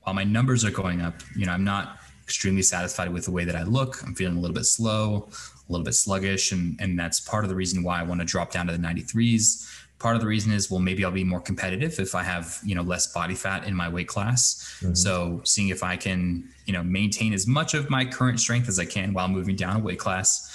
while 0.00 0.12
my 0.12 0.24
numbers 0.24 0.64
are 0.64 0.72
going 0.72 1.02
up, 1.02 1.14
you 1.36 1.46
know, 1.46 1.52
I'm 1.52 1.62
not 1.62 1.98
extremely 2.24 2.62
satisfied 2.62 3.12
with 3.12 3.26
the 3.26 3.30
way 3.30 3.44
that 3.44 3.54
I 3.54 3.62
look. 3.62 4.02
I'm 4.02 4.12
feeling 4.12 4.38
a 4.38 4.40
little 4.40 4.54
bit 4.54 4.64
slow, 4.64 5.28
a 5.28 5.72
little 5.72 5.84
bit 5.84 5.94
sluggish, 5.94 6.50
and 6.50 6.76
and 6.80 6.98
that's 6.98 7.20
part 7.20 7.44
of 7.44 7.48
the 7.48 7.54
reason 7.54 7.84
why 7.84 8.00
I 8.00 8.02
want 8.02 8.20
to 8.20 8.26
drop 8.26 8.50
down 8.50 8.66
to 8.66 8.72
the 8.72 8.78
93s 8.78 9.68
part 10.00 10.16
of 10.16 10.22
the 10.22 10.26
reason 10.26 10.50
is 10.50 10.70
well 10.70 10.80
maybe 10.80 11.04
i'll 11.04 11.12
be 11.12 11.22
more 11.22 11.40
competitive 11.40 12.00
if 12.00 12.14
i 12.14 12.22
have 12.22 12.58
you 12.64 12.74
know 12.74 12.82
less 12.82 13.12
body 13.12 13.34
fat 13.34 13.64
in 13.64 13.74
my 13.74 13.88
weight 13.88 14.08
class. 14.08 14.78
Mm-hmm. 14.80 14.94
so 14.94 15.40
seeing 15.44 15.68
if 15.68 15.84
i 15.84 15.96
can 15.96 16.48
you 16.66 16.72
know 16.72 16.82
maintain 16.82 17.32
as 17.32 17.46
much 17.46 17.74
of 17.74 17.88
my 17.88 18.04
current 18.04 18.40
strength 18.40 18.68
as 18.68 18.78
i 18.80 18.84
can 18.84 19.12
while 19.12 19.28
moving 19.28 19.54
down 19.54 19.76
a 19.76 19.78
weight 19.78 20.00
class. 20.00 20.48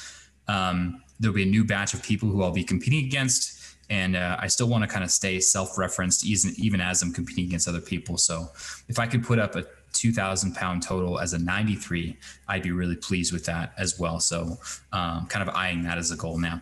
Um, 0.48 1.02
there'll 1.20 1.36
be 1.36 1.44
a 1.44 1.48
new 1.58 1.64
batch 1.64 1.94
of 1.94 2.04
people 2.04 2.28
who 2.30 2.44
i'll 2.44 2.52
be 2.52 2.64
competing 2.64 3.06
against 3.06 3.62
and 3.90 4.16
uh, 4.16 4.36
i 4.40 4.48
still 4.48 4.68
want 4.68 4.84
to 4.84 4.88
kind 4.88 5.04
of 5.04 5.12
stay 5.12 5.40
self-referenced 5.40 6.26
even, 6.26 6.52
even 6.58 6.82
as 6.82 7.02
i'm 7.02 7.14
competing 7.14 7.46
against 7.46 7.68
other 7.68 7.82
people. 7.82 8.18
So 8.18 8.50
if 8.90 9.00
i 9.00 9.08
could 9.08 9.24
put 9.24 9.40
up 9.40 9.56
a 9.56 9.66
2000 9.94 10.54
pound 10.54 10.84
total 10.84 11.20
as 11.20 11.32
a 11.32 11.40
93 11.40 12.18
i'd 12.50 12.62
be 12.62 12.72
really 12.72 12.98
pleased 12.98 13.32
with 13.32 13.46
that 13.46 13.74
as 13.78 14.00
well. 14.00 14.20
So 14.20 14.58
um, 14.92 15.28
kind 15.28 15.48
of 15.48 15.56
eyeing 15.56 15.84
that 15.84 15.98
as 15.98 16.12
a 16.12 16.18
goal 16.18 16.38
now. 16.38 16.62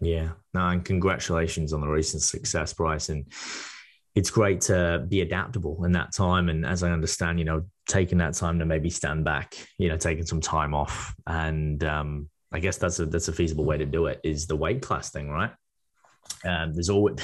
Yeah, 0.00 0.30
and 0.56 0.84
congratulations 0.84 1.72
on 1.72 1.80
the 1.80 1.88
recent 1.88 2.22
success, 2.22 2.72
Bryce. 2.72 3.08
And 3.08 3.26
it's 4.14 4.30
great 4.30 4.62
to 4.62 5.04
be 5.08 5.20
adaptable 5.20 5.84
in 5.84 5.92
that 5.92 6.12
time. 6.12 6.48
And 6.48 6.64
as 6.64 6.82
I 6.82 6.90
understand, 6.90 7.38
you 7.38 7.44
know, 7.44 7.66
taking 7.86 8.18
that 8.18 8.34
time 8.34 8.58
to 8.58 8.64
maybe 8.64 8.90
stand 8.90 9.24
back, 9.24 9.54
you 9.78 9.88
know, 9.88 9.96
taking 9.98 10.24
some 10.24 10.40
time 10.40 10.74
off. 10.74 11.14
And 11.26 11.84
um, 11.84 12.28
I 12.52 12.58
guess 12.58 12.78
that's 12.78 12.98
a 12.98 13.06
that's 13.06 13.28
a 13.28 13.32
feasible 13.32 13.64
way 13.64 13.78
to 13.78 13.84
do 13.84 14.06
it 14.06 14.20
is 14.24 14.46
the 14.46 14.56
weight 14.56 14.82
class 14.82 15.10
thing, 15.10 15.28
right? 15.28 15.52
Um, 16.44 16.72
there's 16.72 16.90
always 16.90 17.16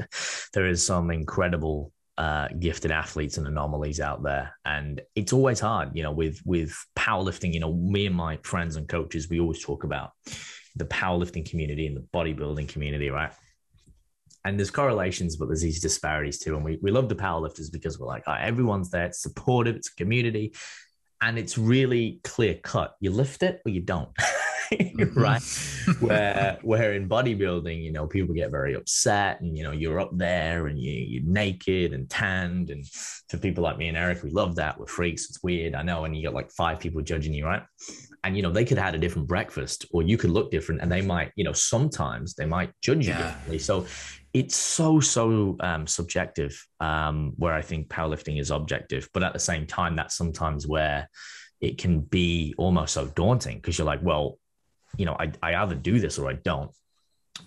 there 0.54 0.66
is 0.66 0.86
some 0.86 1.10
incredible 1.10 1.92
uh, 2.16 2.48
gifted 2.58 2.90
athletes 2.90 3.36
and 3.38 3.46
anomalies 3.46 4.00
out 4.00 4.22
there, 4.22 4.56
and 4.64 5.00
it's 5.14 5.32
always 5.32 5.60
hard, 5.60 5.90
you 5.94 6.02
know, 6.02 6.12
with 6.12 6.40
with 6.44 6.76
powerlifting. 6.94 7.52
You 7.52 7.60
know, 7.60 7.72
me 7.72 8.06
and 8.06 8.14
my 8.14 8.38
friends 8.44 8.76
and 8.76 8.88
coaches, 8.88 9.28
we 9.28 9.40
always 9.40 9.62
talk 9.62 9.84
about 9.84 10.12
the 10.76 10.84
powerlifting 10.84 11.48
community 11.48 11.86
and 11.86 11.96
the 11.96 12.06
bodybuilding 12.12 12.68
community, 12.68 13.10
right? 13.10 13.32
and 14.46 14.56
there's 14.56 14.70
correlations, 14.70 15.34
but 15.34 15.48
there's 15.48 15.60
these 15.60 15.80
disparities 15.80 16.38
too. 16.38 16.54
And 16.54 16.64
we, 16.64 16.78
we 16.80 16.92
love 16.92 17.08
the 17.08 17.16
powerlifters 17.16 17.70
because 17.70 17.98
we're 17.98 18.06
like, 18.06 18.22
oh, 18.28 18.36
everyone's 18.38 18.90
there, 18.90 19.06
it's 19.06 19.20
supportive, 19.20 19.74
it's 19.74 19.90
a 19.90 19.96
community, 19.96 20.54
and 21.20 21.36
it's 21.36 21.58
really 21.58 22.20
clear 22.22 22.54
cut. 22.54 22.94
You 23.00 23.10
lift 23.10 23.42
it 23.42 23.60
or 23.66 23.70
you 23.70 23.80
don't. 23.80 24.10
Mm-hmm. 24.72 25.20
right? 25.20 26.00
where 26.00 26.58
where 26.62 26.92
in 26.94 27.08
bodybuilding, 27.08 27.80
you 27.80 27.92
know, 27.92 28.08
people 28.08 28.34
get 28.34 28.50
very 28.50 28.74
upset 28.74 29.40
and 29.40 29.56
you 29.56 29.62
know, 29.62 29.70
you're 29.70 30.00
up 30.00 30.10
there 30.18 30.66
and 30.66 30.76
you 30.76 30.90
you're 30.90 31.22
naked 31.22 31.92
and 31.92 32.10
tanned. 32.10 32.70
And 32.70 32.84
for 33.28 33.38
people 33.38 33.62
like 33.62 33.78
me 33.78 33.86
and 33.86 33.96
Eric, 33.96 34.24
we 34.24 34.30
love 34.30 34.56
that. 34.56 34.76
We're 34.76 34.86
freaks, 34.86 35.26
it's 35.26 35.40
weird. 35.40 35.76
I 35.76 35.82
know, 35.82 36.04
and 36.04 36.16
you 36.16 36.24
got 36.24 36.34
like 36.34 36.50
five 36.50 36.80
people 36.80 37.00
judging 37.00 37.32
you, 37.32 37.44
right? 37.44 37.62
And 38.26 38.36
you 38.36 38.42
know, 38.42 38.50
they 38.50 38.64
could 38.64 38.78
have 38.78 38.86
had 38.86 38.94
a 38.94 38.98
different 38.98 39.28
breakfast 39.28 39.86
or 39.92 40.02
you 40.02 40.18
could 40.18 40.30
look 40.30 40.50
different 40.50 40.82
and 40.82 40.90
they 40.90 41.02
might, 41.02 41.32
you 41.36 41.44
know, 41.44 41.52
sometimes 41.52 42.34
they 42.34 42.46
might 42.46 42.70
judge 42.82 43.06
you 43.06 43.12
yeah. 43.12 43.22
differently. 43.22 43.58
So 43.58 43.86
it's 44.34 44.56
so 44.56 45.00
so 45.00 45.56
um, 45.60 45.86
subjective 45.86 46.62
um, 46.80 47.32
where 47.36 47.54
i 47.54 47.62
think 47.62 47.88
powerlifting 47.88 48.38
is 48.38 48.50
objective 48.50 49.08
but 49.14 49.22
at 49.22 49.32
the 49.32 49.38
same 49.38 49.66
time 49.66 49.96
that's 49.96 50.14
sometimes 50.14 50.66
where 50.66 51.08
it 51.62 51.78
can 51.78 52.00
be 52.00 52.54
almost 52.58 52.92
so 52.92 53.06
daunting 53.06 53.56
because 53.56 53.78
you're 53.78 53.86
like 53.86 54.02
well 54.02 54.38
you 54.96 55.06
know, 55.06 55.16
I, 55.18 55.32
I 55.42 55.54
either 55.54 55.74
do 55.74 55.98
this 55.98 56.18
or 56.18 56.28
I 56.28 56.34
don't. 56.34 56.70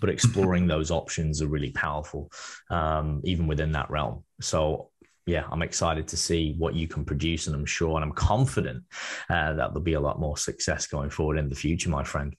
But 0.00 0.10
exploring 0.10 0.66
those 0.66 0.90
options 0.90 1.42
are 1.42 1.48
really 1.48 1.72
powerful, 1.72 2.30
um, 2.70 3.20
even 3.24 3.46
within 3.46 3.72
that 3.72 3.90
realm. 3.90 4.24
So 4.40 4.90
yeah, 5.26 5.44
I'm 5.50 5.62
excited 5.62 6.08
to 6.08 6.16
see 6.16 6.54
what 6.58 6.74
you 6.74 6.88
can 6.88 7.04
produce, 7.04 7.46
and 7.46 7.54
I'm 7.54 7.66
sure 7.66 7.96
and 7.96 8.04
I'm 8.04 8.12
confident 8.12 8.84
uh, 9.28 9.52
that 9.54 9.68
there'll 9.68 9.80
be 9.80 9.94
a 9.94 10.00
lot 10.00 10.20
more 10.20 10.36
success 10.36 10.86
going 10.86 11.10
forward 11.10 11.38
in 11.38 11.48
the 11.48 11.54
future, 11.54 11.90
my 11.90 12.04
friend. 12.04 12.34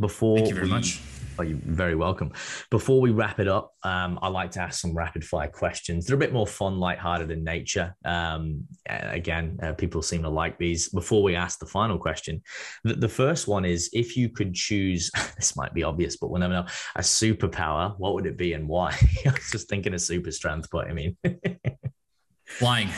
Before 0.00 0.36
Thank 0.36 0.48
you 0.48 0.54
very 0.54 0.66
we, 0.66 0.72
much. 0.72 1.00
Oh, 1.38 1.42
you're 1.42 1.58
very 1.58 1.94
welcome. 1.94 2.32
Before 2.70 3.00
we 3.00 3.10
wrap 3.10 3.38
it 3.38 3.46
up, 3.46 3.72
um, 3.84 4.18
I 4.20 4.28
like 4.28 4.50
to 4.52 4.60
ask 4.60 4.80
some 4.80 4.94
rapid 4.94 5.24
fire 5.24 5.48
questions. 5.48 6.06
They're 6.06 6.16
a 6.16 6.18
bit 6.18 6.32
more 6.32 6.46
fun, 6.46 6.80
lighthearted 6.80 7.30
in 7.30 7.44
nature. 7.44 7.94
Um, 8.04 8.64
again, 8.88 9.58
uh, 9.62 9.74
people 9.74 10.02
seem 10.02 10.22
to 10.22 10.28
like 10.28 10.58
these. 10.58 10.88
Before 10.88 11.22
we 11.22 11.36
ask 11.36 11.60
the 11.60 11.66
final 11.66 11.98
question, 11.98 12.42
the, 12.82 12.94
the 12.94 13.08
first 13.08 13.46
one 13.46 13.64
is 13.64 13.88
if 13.92 14.16
you 14.16 14.28
could 14.28 14.54
choose, 14.54 15.10
this 15.36 15.56
might 15.56 15.72
be 15.72 15.84
obvious, 15.84 16.16
but 16.16 16.30
we'll 16.30 16.40
never 16.40 16.54
know, 16.54 16.66
a 16.96 17.00
superpower, 17.00 17.94
what 17.98 18.14
would 18.14 18.26
it 18.26 18.36
be 18.36 18.54
and 18.54 18.66
why? 18.66 18.88
I 19.26 19.30
was 19.30 19.50
just 19.52 19.68
thinking 19.68 19.94
of 19.94 20.00
super 20.00 20.32
strength, 20.32 20.68
but 20.72 20.88
I 20.88 20.94
mean, 20.94 21.16
flying. 22.46 22.88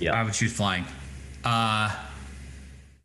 Yeah. 0.00 0.14
I 0.14 0.22
would 0.22 0.32
choose 0.32 0.52
flying. 0.52 0.84
Uh, 1.44 1.94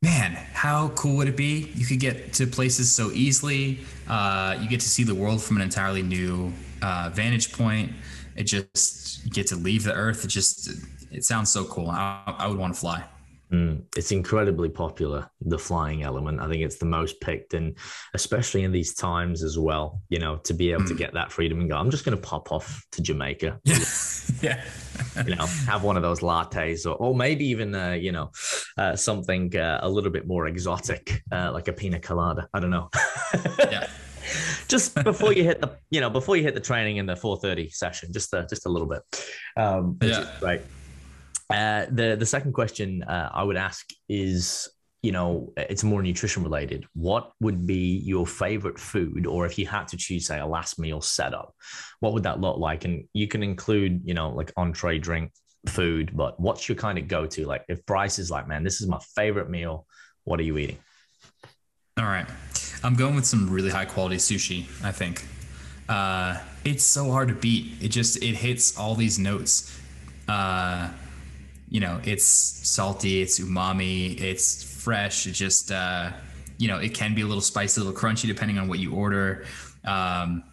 man, 0.02 0.34
how 0.54 0.90
cool 0.90 1.18
would 1.18 1.28
it 1.28 1.38
be? 1.38 1.72
You 1.76 1.86
could 1.86 2.00
get 2.00 2.34
to 2.34 2.48
places 2.48 2.90
so 2.94 3.12
easily. 3.12 3.80
Uh, 4.08 4.58
you 4.62 4.70
get 4.70 4.80
to 4.80 4.90
see 4.90 5.04
the 5.04 5.16
world 5.16 5.44
from 5.44 5.58
an 5.58 5.62
entirely 5.62 6.02
new 6.02 6.54
uh, 6.82 7.10
vantage 7.14 7.52
point. 7.52 7.92
It 8.36 8.44
just 8.44 9.24
you 9.26 9.32
get 9.32 9.48
to 9.48 9.56
leave 9.56 9.84
the 9.84 9.94
earth. 9.94 10.24
It 10.24 10.30
just 10.30 10.72
it 11.12 11.24
sounds 11.24 11.52
so 11.52 11.66
cool. 11.66 11.90
I, 11.90 12.24
I 12.26 12.48
would 12.48 12.58
want 12.58 12.74
to 12.74 12.80
fly. 12.80 13.04
Mm, 13.52 13.84
it's 13.98 14.14
incredibly 14.14 14.70
popular, 14.70 15.30
the 15.42 15.60
flying 15.60 16.04
element. 16.04 16.40
I 16.40 16.48
think 16.48 16.62
it's 16.62 16.78
the 16.78 16.86
most 16.86 17.20
picked, 17.20 17.54
and 17.54 17.78
especially 18.14 18.64
in 18.64 18.72
these 18.72 18.94
times 18.94 19.44
as 19.44 19.60
well, 19.60 20.02
you 20.08 20.20
know, 20.20 20.38
to 20.38 20.54
be 20.54 20.72
able 20.72 20.84
mm. 20.84 20.88
to 20.88 20.96
get 20.96 21.14
that 21.16 21.34
freedom 21.34 21.60
and 21.60 21.70
go, 21.70 21.76
I'm 21.76 21.92
just 21.92 22.06
going 22.06 22.16
to 22.16 22.22
pop 22.22 22.54
off 22.54 22.86
to 22.94 23.02
Jamaica. 23.02 23.60
Yeah. 23.66 23.84
yeah. 24.42 24.64
you 25.26 25.36
know, 25.36 25.46
have 25.68 25.84
one 25.84 25.98
of 25.98 26.04
those 26.04 26.22
lattes 26.22 26.86
or, 26.86 26.96
or 26.96 27.14
maybe 27.14 27.46
even, 27.48 27.76
uh, 27.76 27.92
you 27.92 28.14
know, 28.14 28.32
uh, 28.78 28.96
something 28.96 29.54
uh, 29.58 29.82
a 29.84 29.90
little 29.90 30.12
bit 30.12 30.28
more 30.28 30.48
exotic, 30.48 31.22
uh, 31.34 31.52
like 31.52 31.68
a 31.68 31.74
pina 31.74 32.00
colada. 32.00 32.48
I 32.54 32.62
don't 32.62 32.72
know. 32.72 32.90
yeah. 33.60 33.88
just 34.70 34.96
before 35.04 35.34
you 35.34 35.44
hit 35.44 35.60
the, 35.60 35.78
you 35.90 36.00
know, 36.00 36.10
before 36.10 36.38
you 36.38 36.44
hit 36.44 36.54
the 36.54 36.62
training 36.62 36.98
in 36.98 37.06
the 37.06 37.18
430 37.18 37.70
session, 37.72 38.14
just, 38.14 38.34
a, 38.34 38.48
just 38.50 38.66
a 38.66 38.70
little 38.70 38.88
bit. 38.88 39.02
Um, 39.58 39.98
yeah. 40.02 40.30
Right. 40.42 40.62
Uh, 41.54 41.86
the 41.92 42.16
the 42.16 42.26
second 42.26 42.54
question 42.54 43.04
uh, 43.04 43.30
I 43.34 43.44
would 43.44 43.58
ask 43.58 43.88
is, 44.10 44.70
you 45.02 45.12
know, 45.12 45.54
it's 45.58 45.84
more 45.84 46.02
nutrition 46.02 46.44
related. 46.44 46.86
What 46.94 47.32
would 47.40 47.66
be 47.66 48.02
your 48.06 48.28
favorite 48.28 48.80
food, 48.80 49.26
or 49.26 49.46
if 49.46 49.58
you 49.58 49.66
had 49.68 49.88
to 49.90 49.98
choose, 49.98 50.28
say, 50.28 50.40
a 50.40 50.46
last 50.46 50.80
meal 50.80 51.02
setup, 51.02 51.54
what 52.00 52.14
would 52.14 52.24
that 52.24 52.40
look 52.40 52.58
like? 52.58 52.86
And 52.86 53.06
you 53.14 53.28
can 53.28 53.44
include, 53.44 54.02
you 54.06 54.14
know, 54.14 54.30
like 54.30 54.52
entree, 54.58 55.00
drink, 55.00 55.32
food, 55.68 56.12
but 56.16 56.40
what's 56.40 56.68
your 56.68 56.76
kind 56.76 56.98
of 56.98 57.08
go 57.08 57.26
to? 57.26 57.46
Like, 57.46 57.64
if 57.68 57.86
Bryce 57.86 58.20
is 58.20 58.32
like, 58.32 58.48
man, 58.48 58.64
this 58.64 58.82
is 58.82 58.88
my 58.88 59.00
favorite 59.16 59.50
meal, 59.50 59.86
what 60.24 60.40
are 60.40 60.44
you 60.44 60.58
eating? 60.58 60.78
All 61.98 62.06
right, 62.06 62.26
I'm 62.84 62.96
going 62.96 63.16
with 63.16 63.26
some 63.26 63.50
really 63.50 63.70
high 63.70 63.86
quality 63.86 64.18
sushi. 64.18 64.66
I 64.84 64.92
think 64.92 65.26
uh, 65.90 66.40
it's 66.64 66.84
so 66.84 67.12
hard 67.12 67.28
to 67.28 67.36
beat. 67.36 67.74
It 67.82 67.90
just 67.90 68.24
it 68.24 68.36
hits 68.36 68.78
all 68.78 68.96
these 68.96 69.20
notes. 69.20 69.78
Uh, 70.28 70.90
you 71.72 71.80
know, 71.80 72.02
it's 72.04 72.26
salty, 72.26 73.22
it's 73.22 73.40
umami, 73.40 74.20
it's 74.20 74.62
fresh. 74.62 75.26
It 75.26 75.32
just, 75.32 75.72
uh, 75.72 76.12
you 76.58 76.68
know, 76.68 76.78
it 76.78 76.94
can 76.94 77.16
be 77.16 77.22
a 77.22 77.26
little 77.26 77.42
spicy, 77.42 77.80
a 77.80 77.84
little 77.86 77.98
crunchy, 77.98 78.28
depending 78.28 78.60
on 78.60 78.68
what 78.68 78.80
you 78.80 78.94
order. 78.94 79.46
Um, 79.86 80.44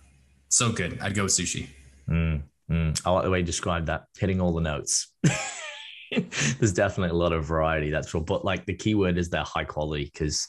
so 0.49 0.71
good. 0.71 1.01
I'd 1.01 1.17
go 1.17 1.25
with 1.25 1.33
sushi. 1.33 1.67
Mm, 2.09 2.43
mm. 2.71 3.03
I 3.05 3.11
like 3.11 3.25
the 3.25 3.31
way 3.31 3.41
you 3.41 3.45
described 3.45 3.89
that, 3.89 4.05
hitting 4.17 4.41
all 4.41 4.55
the 4.55 4.61
notes. 4.61 5.13
There's 6.13 6.73
definitely 6.73 7.11
a 7.11 7.21
lot 7.21 7.33
of 7.33 7.45
variety, 7.45 7.91
that's 7.91 8.09
true. 8.09 8.21
But 8.21 8.45
like 8.45 8.65
the 8.65 8.75
key 8.75 8.95
word 8.95 9.19
is 9.19 9.29
they're 9.29 9.43
high 9.43 9.65
quality 9.65 10.05
because, 10.05 10.47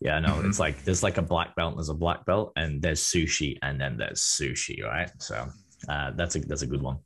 yeah, 0.00 0.18
no, 0.18 0.30
mm-hmm. 0.30 0.48
it's 0.48 0.58
like 0.58 0.84
there's 0.84 1.04
like 1.04 1.16
a 1.16 1.22
black 1.22 1.54
belt, 1.54 1.70
and 1.70 1.78
there's 1.78 1.88
a 1.88 1.94
black 1.94 2.26
belt, 2.26 2.52
and 2.56 2.82
there's 2.82 3.02
sushi, 3.02 3.56
and 3.62 3.80
then 3.80 3.96
there's 3.96 4.20
sushi, 4.20 4.84
right? 4.84 5.10
So 5.18 5.48
uh, 5.88 6.10
that's 6.10 6.36
a 6.36 6.40
that's 6.40 6.62
a 6.62 6.66
good 6.66 6.82
one. 6.82 6.98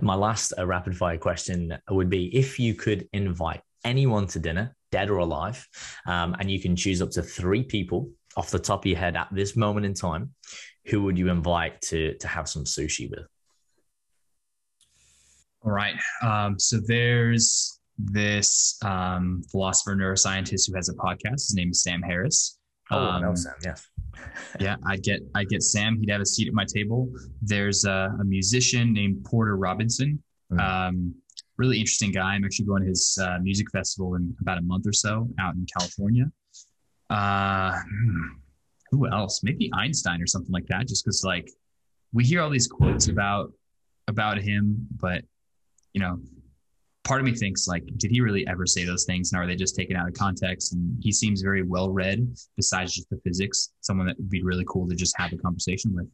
My 0.00 0.14
last 0.14 0.52
uh, 0.58 0.66
rapid 0.66 0.96
fire 0.96 1.18
question 1.18 1.76
would 1.90 2.10
be 2.10 2.34
if 2.36 2.58
you 2.58 2.74
could 2.74 3.08
invite 3.12 3.60
anyone 3.84 4.26
to 4.28 4.38
dinner, 4.38 4.74
dead 4.90 5.10
or 5.10 5.18
alive, 5.18 5.66
um, 6.06 6.36
and 6.38 6.50
you 6.50 6.60
can 6.60 6.76
choose 6.76 7.00
up 7.02 7.10
to 7.12 7.22
three 7.22 7.62
people 7.62 8.10
off 8.36 8.50
the 8.50 8.58
top 8.58 8.84
of 8.84 8.86
your 8.86 8.98
head 8.98 9.16
at 9.16 9.28
this 9.32 9.56
moment 9.56 9.86
in 9.86 9.94
time, 9.94 10.34
who 10.86 11.02
would 11.02 11.18
you 11.18 11.28
invite 11.30 11.80
to, 11.80 12.14
to 12.18 12.28
have 12.28 12.48
some 12.48 12.64
sushi 12.64 13.10
with? 13.10 13.26
All 15.64 15.72
right. 15.72 15.96
Um, 16.22 16.58
so 16.58 16.78
there's 16.86 17.80
this 17.98 18.78
um, 18.84 19.42
philosopher, 19.50 19.96
neuroscientist 19.96 20.68
who 20.68 20.76
has 20.76 20.88
a 20.88 20.94
podcast. 20.94 21.32
His 21.32 21.54
name 21.54 21.70
is 21.70 21.82
Sam 21.82 22.02
Harris. 22.02 22.58
Oh, 22.90 22.98
um, 22.98 23.22
no, 23.22 23.34
Sam. 23.34 23.54
Yes. 23.64 23.86
yeah, 24.60 24.76
I'd 24.86 25.02
get 25.02 25.20
I'd 25.34 25.48
get 25.48 25.62
Sam. 25.62 25.98
He'd 25.98 26.10
have 26.10 26.20
a 26.20 26.26
seat 26.26 26.48
at 26.48 26.54
my 26.54 26.64
table. 26.64 27.08
There's 27.42 27.84
a, 27.84 28.14
a 28.20 28.24
musician 28.24 28.92
named 28.92 29.24
Porter 29.24 29.56
Robinson. 29.56 30.22
Mm. 30.52 30.60
Um, 30.60 31.14
really 31.58 31.78
interesting 31.78 32.12
guy. 32.12 32.34
I'm 32.34 32.44
actually 32.44 32.66
going 32.66 32.82
to 32.82 32.88
his 32.88 33.18
uh, 33.20 33.38
music 33.40 33.70
festival 33.72 34.14
in 34.14 34.34
about 34.40 34.58
a 34.58 34.62
month 34.62 34.86
or 34.86 34.92
so 34.92 35.28
out 35.38 35.54
in 35.54 35.66
California. 35.78 36.30
Uh, 37.10 37.78
who 38.90 39.08
else? 39.08 39.42
Maybe 39.42 39.70
Einstein 39.74 40.22
or 40.22 40.26
something 40.26 40.52
like 40.52 40.66
that. 40.68 40.86
Just 40.88 41.04
because 41.04 41.24
like 41.24 41.50
we 42.12 42.24
hear 42.24 42.40
all 42.40 42.50
these 42.50 42.68
quotes 42.68 43.08
about 43.08 43.52
about 44.08 44.38
him, 44.38 44.86
but 45.00 45.24
you 45.92 46.00
know, 46.00 46.20
part 47.06 47.20
of 47.20 47.24
me 47.24 47.32
thinks 47.32 47.68
like, 47.68 47.84
did 47.96 48.10
he 48.10 48.20
really 48.20 48.46
ever 48.48 48.66
say 48.66 48.84
those 48.84 49.04
things, 49.04 49.32
and 49.32 49.40
are 49.40 49.46
they 49.46 49.56
just 49.56 49.76
taken 49.76 49.96
out 49.96 50.08
of 50.08 50.14
context? 50.14 50.72
And 50.72 50.98
he 51.00 51.12
seems 51.12 51.40
very 51.40 51.62
well 51.62 51.90
read. 51.90 52.36
Besides 52.56 52.94
just 52.94 53.08
the 53.10 53.20
physics, 53.24 53.72
someone 53.80 54.06
that 54.08 54.18
would 54.18 54.28
be 54.28 54.42
really 54.42 54.64
cool 54.68 54.88
to 54.88 54.94
just 54.94 55.16
have 55.16 55.32
a 55.32 55.36
conversation 55.36 55.94
with. 55.94 56.08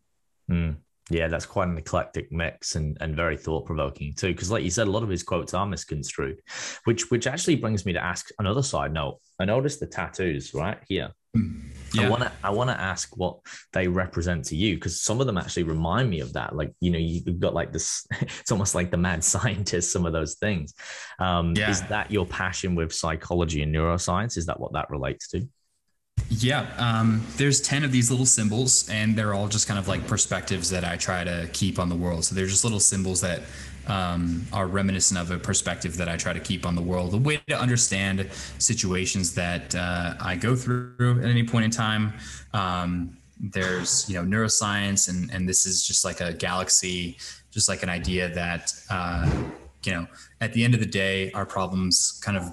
Mm. 0.51 0.77
Yeah, 1.10 1.27
that's 1.28 1.47
quite 1.47 1.69
an 1.69 1.77
eclectic 1.77 2.31
mix 2.31 2.77
and, 2.77 2.97
and 3.01 3.16
very 3.16 3.36
thought 3.36 3.66
provoking 3.66 4.14
too. 4.14 4.28
Because, 4.28 4.51
like 4.51 4.62
you 4.62 4.70
said, 4.70 4.86
a 4.86 4.90
lot 4.90 5.02
of 5.02 5.09
his 5.09 5.23
quotes 5.23 5.52
are 5.52 5.66
misconstrued, 5.66 6.40
which 6.85 7.10
which 7.10 7.27
actually 7.27 7.56
brings 7.56 7.85
me 7.85 7.93
to 7.93 8.02
ask 8.02 8.28
another 8.39 8.62
side 8.62 8.93
note. 8.93 9.19
I 9.43 9.44
noticed 9.44 9.81
the 9.81 9.86
tattoos 9.86 10.55
right 10.55 10.78
here. 10.89 11.10
Yeah. 11.94 12.06
I 12.06 12.09
want 12.09 12.23
to 12.23 12.32
I 12.43 12.51
want 12.51 12.70
to 12.70 12.81
ask 12.81 13.16
what 13.16 13.39
they 13.73 13.89
represent 13.89 14.47
to 14.47 14.56
you 14.56 14.77
because 14.77 15.01
some 15.01 15.20
of 15.20 15.27
them 15.27 15.36
actually 15.36 15.64
remind 15.64 16.09
me 16.09 16.20
of 16.20 16.32
that. 16.35 16.55
Like 16.55 16.73
you 16.81 16.90
know, 16.90 16.98
you've 16.98 17.40
got 17.40 17.55
like 17.55 17.73
this. 17.73 18.06
It's 18.40 18.52
almost 18.52 18.74
like 18.74 18.90
the 18.90 18.97
mad 18.97 19.24
scientist. 19.35 19.93
Some 19.93 20.06
of 20.06 20.12
those 20.12 20.36
things. 20.36 20.74
Um, 21.19 21.55
yeah. 21.56 21.70
Is 21.70 21.82
that 21.82 22.10
your 22.10 22.27
passion 22.27 22.74
with 22.74 22.94
psychology 22.94 23.62
and 23.62 23.74
neuroscience? 23.74 24.36
Is 24.36 24.47
that 24.47 24.59
what 24.59 24.73
that 24.73 24.89
relates 24.90 25.28
to? 25.28 25.47
Yeah, 26.28 26.66
um, 26.78 27.24
there's 27.36 27.60
10 27.60 27.85
of 27.85 27.93
these 27.93 28.10
little 28.10 28.27
symbols, 28.27 28.89
and 28.89 29.16
they're 29.16 29.35
all 29.35 29.48
just 29.48 29.66
kind 29.66 29.78
of 29.78 29.89
like 29.89 30.06
perspectives 30.06 30.70
that 30.70 30.85
I 30.85 30.97
try 30.97 31.24
to 31.24 31.48
keep 31.52 31.78
on 31.78 31.89
the 31.89 31.97
world. 31.97 32.24
So 32.24 32.35
they're 32.35 32.47
just 32.47 32.64
little 32.64 32.81
symbols 32.81 33.20
that 33.23 33.43
um, 33.86 34.46
are 34.52 34.66
reminiscent 34.66 35.18
of 35.18 35.30
a 35.30 35.38
perspective 35.38 35.96
that 35.96 36.09
I 36.09 36.16
try 36.16 36.32
to 36.32 36.40
keep 36.40 36.66
on 36.66 36.74
the 36.74 36.82
world, 36.82 37.14
a 37.14 37.18
way 37.18 37.40
to 37.48 37.59
understand 37.59 38.28
situations 38.59 39.34
that 39.34 39.74
uh, 39.74 40.14
I 40.20 40.36
go 40.36 40.54
through 40.54 41.20
at 41.22 41.28
any 41.28 41.44
point 41.44 41.64
in 41.64 41.70
time. 41.70 42.12
Um, 42.52 43.16
there's, 43.40 44.09
you 44.09 44.14
know, 44.14 44.24
neuroscience, 44.24 45.09
and, 45.09 45.30
and 45.32 45.48
this 45.48 45.66
is 45.66 45.84
just 45.84 46.04
like 46.04 46.20
a 46.20 46.32
galaxy, 46.32 47.16
just 47.50 47.68
like 47.68 47.82
an 47.82 47.88
idea 47.88 48.28
that, 48.34 48.72
uh, 48.88 49.28
you 49.84 49.92
know, 49.92 50.06
at 50.40 50.52
the 50.52 50.62
end 50.62 50.74
of 50.74 50.80
the 50.80 50.86
day, 50.86 51.32
our 51.32 51.44
problems 51.44 52.20
kind 52.24 52.36
of 52.36 52.44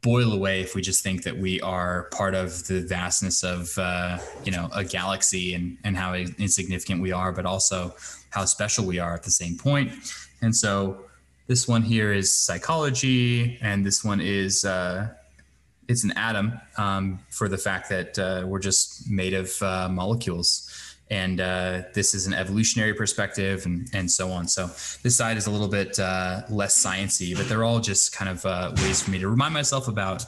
boil 0.00 0.32
away 0.32 0.60
if 0.60 0.74
we 0.74 0.82
just 0.82 1.02
think 1.02 1.22
that 1.22 1.36
we 1.36 1.60
are 1.60 2.04
part 2.04 2.34
of 2.34 2.66
the 2.66 2.80
vastness 2.80 3.44
of 3.44 3.76
uh, 3.78 4.18
you 4.42 4.50
know 4.50 4.68
a 4.74 4.82
galaxy 4.82 5.54
and 5.54 5.76
and 5.84 5.96
how 5.96 6.14
insignificant 6.14 7.00
we 7.00 7.12
are, 7.12 7.32
but 7.32 7.44
also 7.44 7.94
how 8.30 8.44
special 8.44 8.84
we 8.84 8.98
are 8.98 9.14
at 9.14 9.22
the 9.22 9.30
same 9.30 9.56
point. 9.56 9.92
And 10.42 10.54
so 10.54 11.04
this 11.46 11.66
one 11.66 11.82
here 11.82 12.12
is 12.12 12.36
psychology, 12.36 13.58
and 13.62 13.84
this 13.84 14.04
one 14.04 14.20
is 14.20 14.64
uh, 14.64 15.08
it's 15.88 16.04
an 16.04 16.12
atom 16.12 16.60
um, 16.76 17.20
for 17.30 17.48
the 17.48 17.58
fact 17.58 17.88
that 17.88 18.18
uh, 18.18 18.46
we're 18.46 18.58
just 18.58 19.10
made 19.10 19.34
of 19.34 19.50
uh, 19.62 19.88
molecules. 19.88 20.68
And 21.10 21.40
uh, 21.40 21.82
this 21.92 22.14
is 22.14 22.26
an 22.26 22.32
evolutionary 22.32 22.94
perspective 22.94 23.66
and, 23.66 23.88
and 23.92 24.10
so 24.10 24.30
on. 24.30 24.48
So 24.48 24.66
this 25.02 25.16
side 25.16 25.36
is 25.36 25.46
a 25.46 25.50
little 25.50 25.68
bit 25.68 25.98
uh, 25.98 26.42
less 26.48 26.82
sciency 26.82 27.36
but 27.36 27.48
they're 27.48 27.64
all 27.64 27.80
just 27.80 28.14
kind 28.14 28.30
of 28.30 28.46
uh, 28.46 28.72
ways 28.76 29.02
for 29.02 29.10
me 29.10 29.18
to 29.18 29.28
remind 29.28 29.52
myself 29.54 29.88
about 29.88 30.24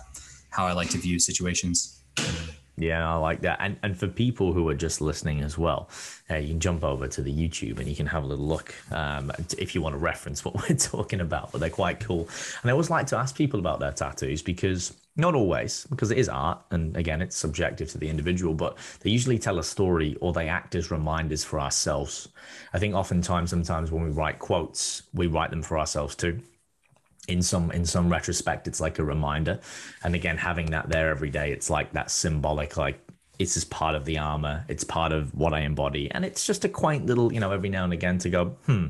how 0.50 0.66
i 0.66 0.72
like 0.72 0.90
to 0.90 0.98
view 0.98 1.18
situations 1.18 2.00
yeah, 2.76 3.08
I 3.08 3.16
like 3.16 3.42
that. 3.42 3.58
And 3.60 3.76
and 3.82 3.96
for 3.96 4.08
people 4.08 4.52
who 4.52 4.68
are 4.68 4.74
just 4.74 5.00
listening 5.00 5.42
as 5.42 5.56
well, 5.56 5.88
uh, 6.28 6.36
you 6.36 6.48
can 6.48 6.60
jump 6.60 6.82
over 6.82 7.06
to 7.06 7.22
the 7.22 7.32
YouTube 7.32 7.78
and 7.78 7.86
you 7.86 7.94
can 7.94 8.06
have 8.06 8.24
a 8.24 8.26
little 8.26 8.46
look 8.46 8.74
um, 8.90 9.30
if 9.58 9.74
you 9.74 9.82
want 9.82 9.94
to 9.94 9.98
reference 9.98 10.44
what 10.44 10.54
we're 10.54 10.76
talking 10.76 11.20
about. 11.20 11.52
But 11.52 11.60
they're 11.60 11.70
quite 11.70 12.00
cool. 12.00 12.28
And 12.62 12.70
I 12.70 12.72
always 12.72 12.90
like 12.90 13.06
to 13.08 13.16
ask 13.16 13.36
people 13.36 13.60
about 13.60 13.78
their 13.78 13.92
tattoos 13.92 14.42
because 14.42 14.92
not 15.16 15.36
always, 15.36 15.86
because 15.90 16.10
it 16.10 16.18
is 16.18 16.28
art, 16.28 16.58
and 16.72 16.96
again, 16.96 17.22
it's 17.22 17.36
subjective 17.36 17.88
to 17.92 17.98
the 17.98 18.08
individual. 18.08 18.54
But 18.54 18.76
they 19.00 19.10
usually 19.10 19.38
tell 19.38 19.60
a 19.60 19.64
story 19.64 20.16
or 20.20 20.32
they 20.32 20.48
act 20.48 20.74
as 20.74 20.90
reminders 20.90 21.44
for 21.44 21.60
ourselves. 21.60 22.28
I 22.72 22.80
think 22.80 22.94
oftentimes, 22.94 23.50
sometimes 23.50 23.92
when 23.92 24.02
we 24.02 24.10
write 24.10 24.40
quotes, 24.40 25.02
we 25.14 25.28
write 25.28 25.50
them 25.50 25.62
for 25.62 25.78
ourselves 25.78 26.16
too 26.16 26.40
in 27.28 27.42
some 27.42 27.70
in 27.70 27.84
some 27.84 28.08
retrospect 28.08 28.68
it's 28.68 28.80
like 28.80 28.98
a 28.98 29.04
reminder. 29.04 29.60
And 30.02 30.14
again 30.14 30.36
having 30.36 30.66
that 30.70 30.88
there 30.88 31.10
every 31.10 31.30
day 31.30 31.52
it's 31.52 31.70
like 31.70 31.92
that 31.92 32.10
symbolic 32.10 32.76
like 32.76 33.00
it's 33.38 33.54
just 33.54 33.70
part 33.70 33.94
of 33.94 34.04
the 34.04 34.18
armor. 34.18 34.64
It's 34.68 34.84
part 34.84 35.12
of 35.12 35.34
what 35.34 35.52
i 35.52 35.60
embody. 35.60 36.10
And 36.10 36.24
it's 36.24 36.46
just 36.46 36.64
a 36.64 36.68
quaint 36.68 37.06
little 37.06 37.32
you 37.32 37.40
know 37.40 37.50
every 37.52 37.68
now 37.68 37.84
and 37.84 37.92
again 37.92 38.18
to 38.18 38.30
go 38.30 38.44
hmm 38.66 38.86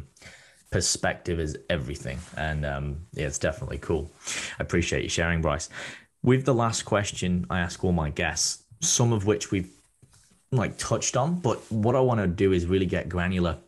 perspective 0.71 1.39
is 1.39 1.57
everything. 1.71 2.19
And 2.37 2.67
um 2.67 3.07
yeah 3.13 3.27
it's 3.27 3.39
definitely 3.39 3.79
cool. 3.79 4.11
I 4.59 4.63
appreciate 4.63 5.03
you 5.03 5.09
sharing 5.09 5.41
bryce. 5.41 5.69
With 6.23 6.45
the 6.45 6.55
last 6.55 6.83
question 6.85 7.47
i 7.51 7.61
ask 7.61 7.85
all 7.85 7.93
my 7.93 8.11
guests 8.11 8.63
some 8.81 9.13
of 9.13 9.25
which 9.25 9.51
we've 9.51 9.71
like 10.53 10.77
touched 10.79 11.17
on 11.17 11.41
but 11.41 11.59
what 11.73 11.97
i 11.97 12.01
want 12.01 12.21
to 12.21 12.27
do 12.27 12.53
is 12.53 12.67
really 12.67 12.87
get 12.87 13.09
granular. 13.09 13.59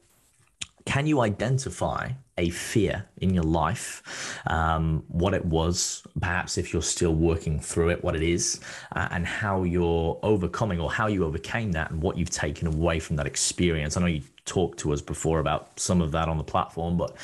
Can 0.85 1.07
you 1.07 1.21
identify 1.21 2.11
a 2.39 2.51
fear 2.51 3.07
in 3.19 3.33
your 3.33 3.45
life, 3.45 4.41
um, 4.47 5.03
what 5.09 5.33
it 5.33 5.45
was, 5.45 6.03
perhaps 6.21 6.59
if 6.59 6.73
you're 6.73 6.83
still 6.83 7.15
working 7.15 7.59
through 7.59 7.91
it, 7.91 8.05
what 8.05 8.15
it 8.15 8.23
is, 8.23 8.61
uh, 8.95 9.09
and 9.11 9.27
how 9.27 9.63
you're 9.63 10.19
overcoming 10.23 10.79
or 10.79 10.91
how 10.91 11.07
you 11.07 11.25
overcame 11.25 11.73
that 11.73 11.91
and 11.91 12.03
what 12.03 12.19
you've 12.19 12.31
taken 12.31 12.67
away 12.67 13.01
from 13.01 13.17
that 13.17 13.27
experience. 13.27 13.97
I 13.97 14.01
know 14.01 14.07
you 14.07 14.23
talked 14.45 14.79
to 14.81 14.93
us 14.93 15.01
before 15.01 15.41
about 15.41 15.79
some 15.81 16.03
of 16.03 16.13
that 16.13 16.29
on 16.29 16.37
the 16.37 16.45
platform, 16.45 16.97
but 16.97 17.17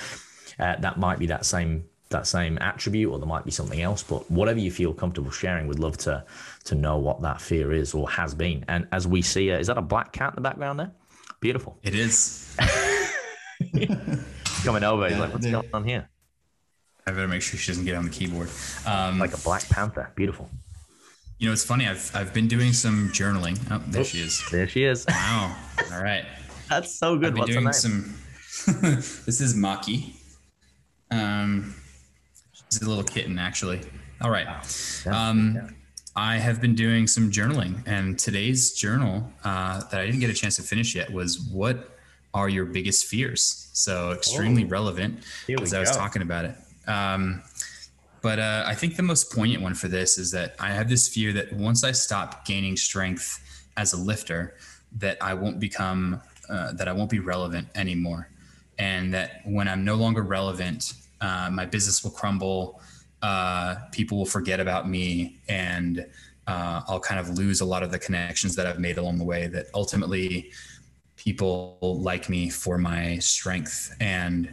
uh, 0.59 0.77
that 0.77 0.99
might 0.99 1.19
be 1.19 1.27
that 1.27 1.45
same 1.45 1.85
that 2.09 2.27
same 2.27 2.59
attribute 2.61 3.11
or 3.11 3.19
there 3.19 3.27
might 3.27 3.43
be 3.43 3.51
something 3.51 3.81
else 3.81 4.03
but 4.03 4.31
whatever 4.31 4.59
you 4.59 4.71
feel 4.71 4.93
comfortable 4.93 5.31
sharing 5.31 5.67
we'd 5.67 5.79
love 5.79 5.97
to 5.97 6.23
to 6.63 6.75
know 6.75 6.99
what 6.99 7.23
that 7.23 7.41
fear 7.41 7.73
is 7.73 7.95
or 7.95 8.07
has 8.11 8.35
been. 8.35 8.63
And 8.69 8.87
as 8.93 9.09
we 9.09 9.23
see 9.23 9.51
uh, 9.51 9.59
is 9.59 9.69
that 9.69 9.79
a 9.79 9.83
black 9.83 10.13
cat 10.13 10.33
in 10.33 10.35
the 10.35 10.43
background 10.43 10.79
there? 10.79 10.93
Beautiful. 11.41 11.79
It 11.83 11.95
is 11.95 12.55
coming 14.63 14.85
over. 14.85 15.09
He's 15.09 15.19
like, 15.19 15.33
what's 15.33 15.47
going 15.47 15.69
on 15.73 15.85
here? 15.85 16.09
I 17.07 17.11
better 17.11 17.29
make 17.29 17.43
sure 17.43 17.59
she 17.59 17.73
doesn't 17.73 17.85
get 17.85 17.97
on 17.97 18.05
the 18.05 18.11
keyboard. 18.11 18.49
Um, 18.87 19.19
like 19.19 19.35
a 19.35 19.39
Black 19.39 19.69
Panther. 19.69 20.11
Beautiful. 20.15 20.49
You 21.39 21.49
know, 21.49 21.53
it's 21.53 21.65
funny. 21.65 21.89
I've 21.89 22.11
I've 22.15 22.33
been 22.33 22.47
doing 22.47 22.73
some 22.73 23.09
journaling. 23.09 23.59
Oh, 23.71 23.83
there 23.89 24.05
she 24.05 24.21
is. 24.21 24.43
There 24.51 24.69
she 24.69 24.85
is. 24.85 25.05
Wow. 25.09 25.57
All 25.93 26.03
right. 26.03 26.25
That's 26.69 26.95
so 26.95 27.17
good. 27.17 27.39
I've 27.39 27.47
been 27.47 27.65
What's 27.65 27.83
doing 27.83 28.05
some. 28.05 28.15
this 29.27 29.41
is 29.41 29.55
Maki. 29.55 30.15
Um, 31.11 31.75
she's 32.53 32.81
a 32.83 32.89
little 32.89 33.03
kitten, 33.03 33.39
actually. 33.39 33.81
All 34.21 34.31
right. 34.31 34.47
Wow. 35.05 35.31
Um, 35.31 35.75
I 36.15 36.37
have 36.37 36.61
been 36.61 36.75
doing 36.75 37.07
some 37.07 37.31
journaling, 37.31 37.83
and 37.87 38.19
today's 38.19 38.73
journal 38.73 39.33
uh, 39.45 39.83
that 39.91 40.01
I 40.01 40.07
didn't 40.07 40.21
get 40.21 40.31
a 40.31 40.35
chance 40.35 40.57
to 40.57 40.63
finish 40.63 40.95
yet 40.95 41.13
was 41.13 41.41
what 41.41 41.97
are 42.35 42.49
your 42.49 42.67
biggest 42.67 43.07
fears? 43.07 43.62
So 43.73 44.13
extremely 44.13 44.65
oh, 44.65 44.69
relevant 44.69 45.25
as 45.61 45.75
I 45.75 45.81
was 45.81 45.91
talking 45.91 46.23
about 46.23 46.45
it. 46.45 46.57
Um, 46.87 47.43
but 48.21 48.39
uh, 48.39 48.65
I 48.67 48.75
think 48.75 48.97
the 48.97 49.03
most 49.03 49.33
poignant 49.33 49.63
one 49.63 49.75
for 49.75 49.89
this 49.89 50.19
is 50.19 50.31
that 50.31 50.55
I 50.61 50.71
have 50.71 50.89
this 50.89 51.09
fear 51.09 51.33
that 51.33 51.53
once 51.53 51.83
I 51.83 51.93
stop 51.93 52.45
gaining 52.45 52.77
strength 52.77 53.43
as 53.77 53.93
a 53.93 53.97
lifter, 53.97 54.55
that 54.99 55.17
I 55.21 55.35
won't 55.35 55.59
become, 55.59 56.21
uh, 56.49 56.73
that 56.75 56.87
I 56.87 56.93
won't 56.93 57.11
be 57.11 57.19
relevant 57.19 57.67
anymore. 57.75 58.29
And 58.79 59.13
that 59.15 59.41
when 59.45 59.69
I'm 59.69 59.85
no 59.85 59.97
longer 59.97 60.23
relevant, 60.23 60.93
uh, 61.21 61.51
my 61.51 61.65
business 61.65 62.05
will 62.05 62.11
crumble. 62.11 62.81
Uh, 63.23 63.77
people 63.91 64.19
will 64.19 64.27
forget 64.27 64.61
about 64.61 64.89
me 64.89 65.39
and 65.49 66.07
uh, 66.47 66.83
I'll 66.89 67.01
kind 67.01 67.21
of 67.21 67.31
lose 67.39 67.61
a 67.61 67.65
lot 67.65 67.83
of 67.83 67.91
the 67.93 67.99
connections 67.99 68.57
that 68.57 68.67
I've 68.67 68.81
made 68.81 68.99
along 68.99 69.19
the 69.19 69.25
way 69.25 69.47
that 69.49 69.67
ultimately 69.75 70.53
people 71.23 71.79
like 72.01 72.29
me 72.29 72.51
for 72.51 72.77
my 72.79 73.17
strength 73.19 73.95
and 74.01 74.53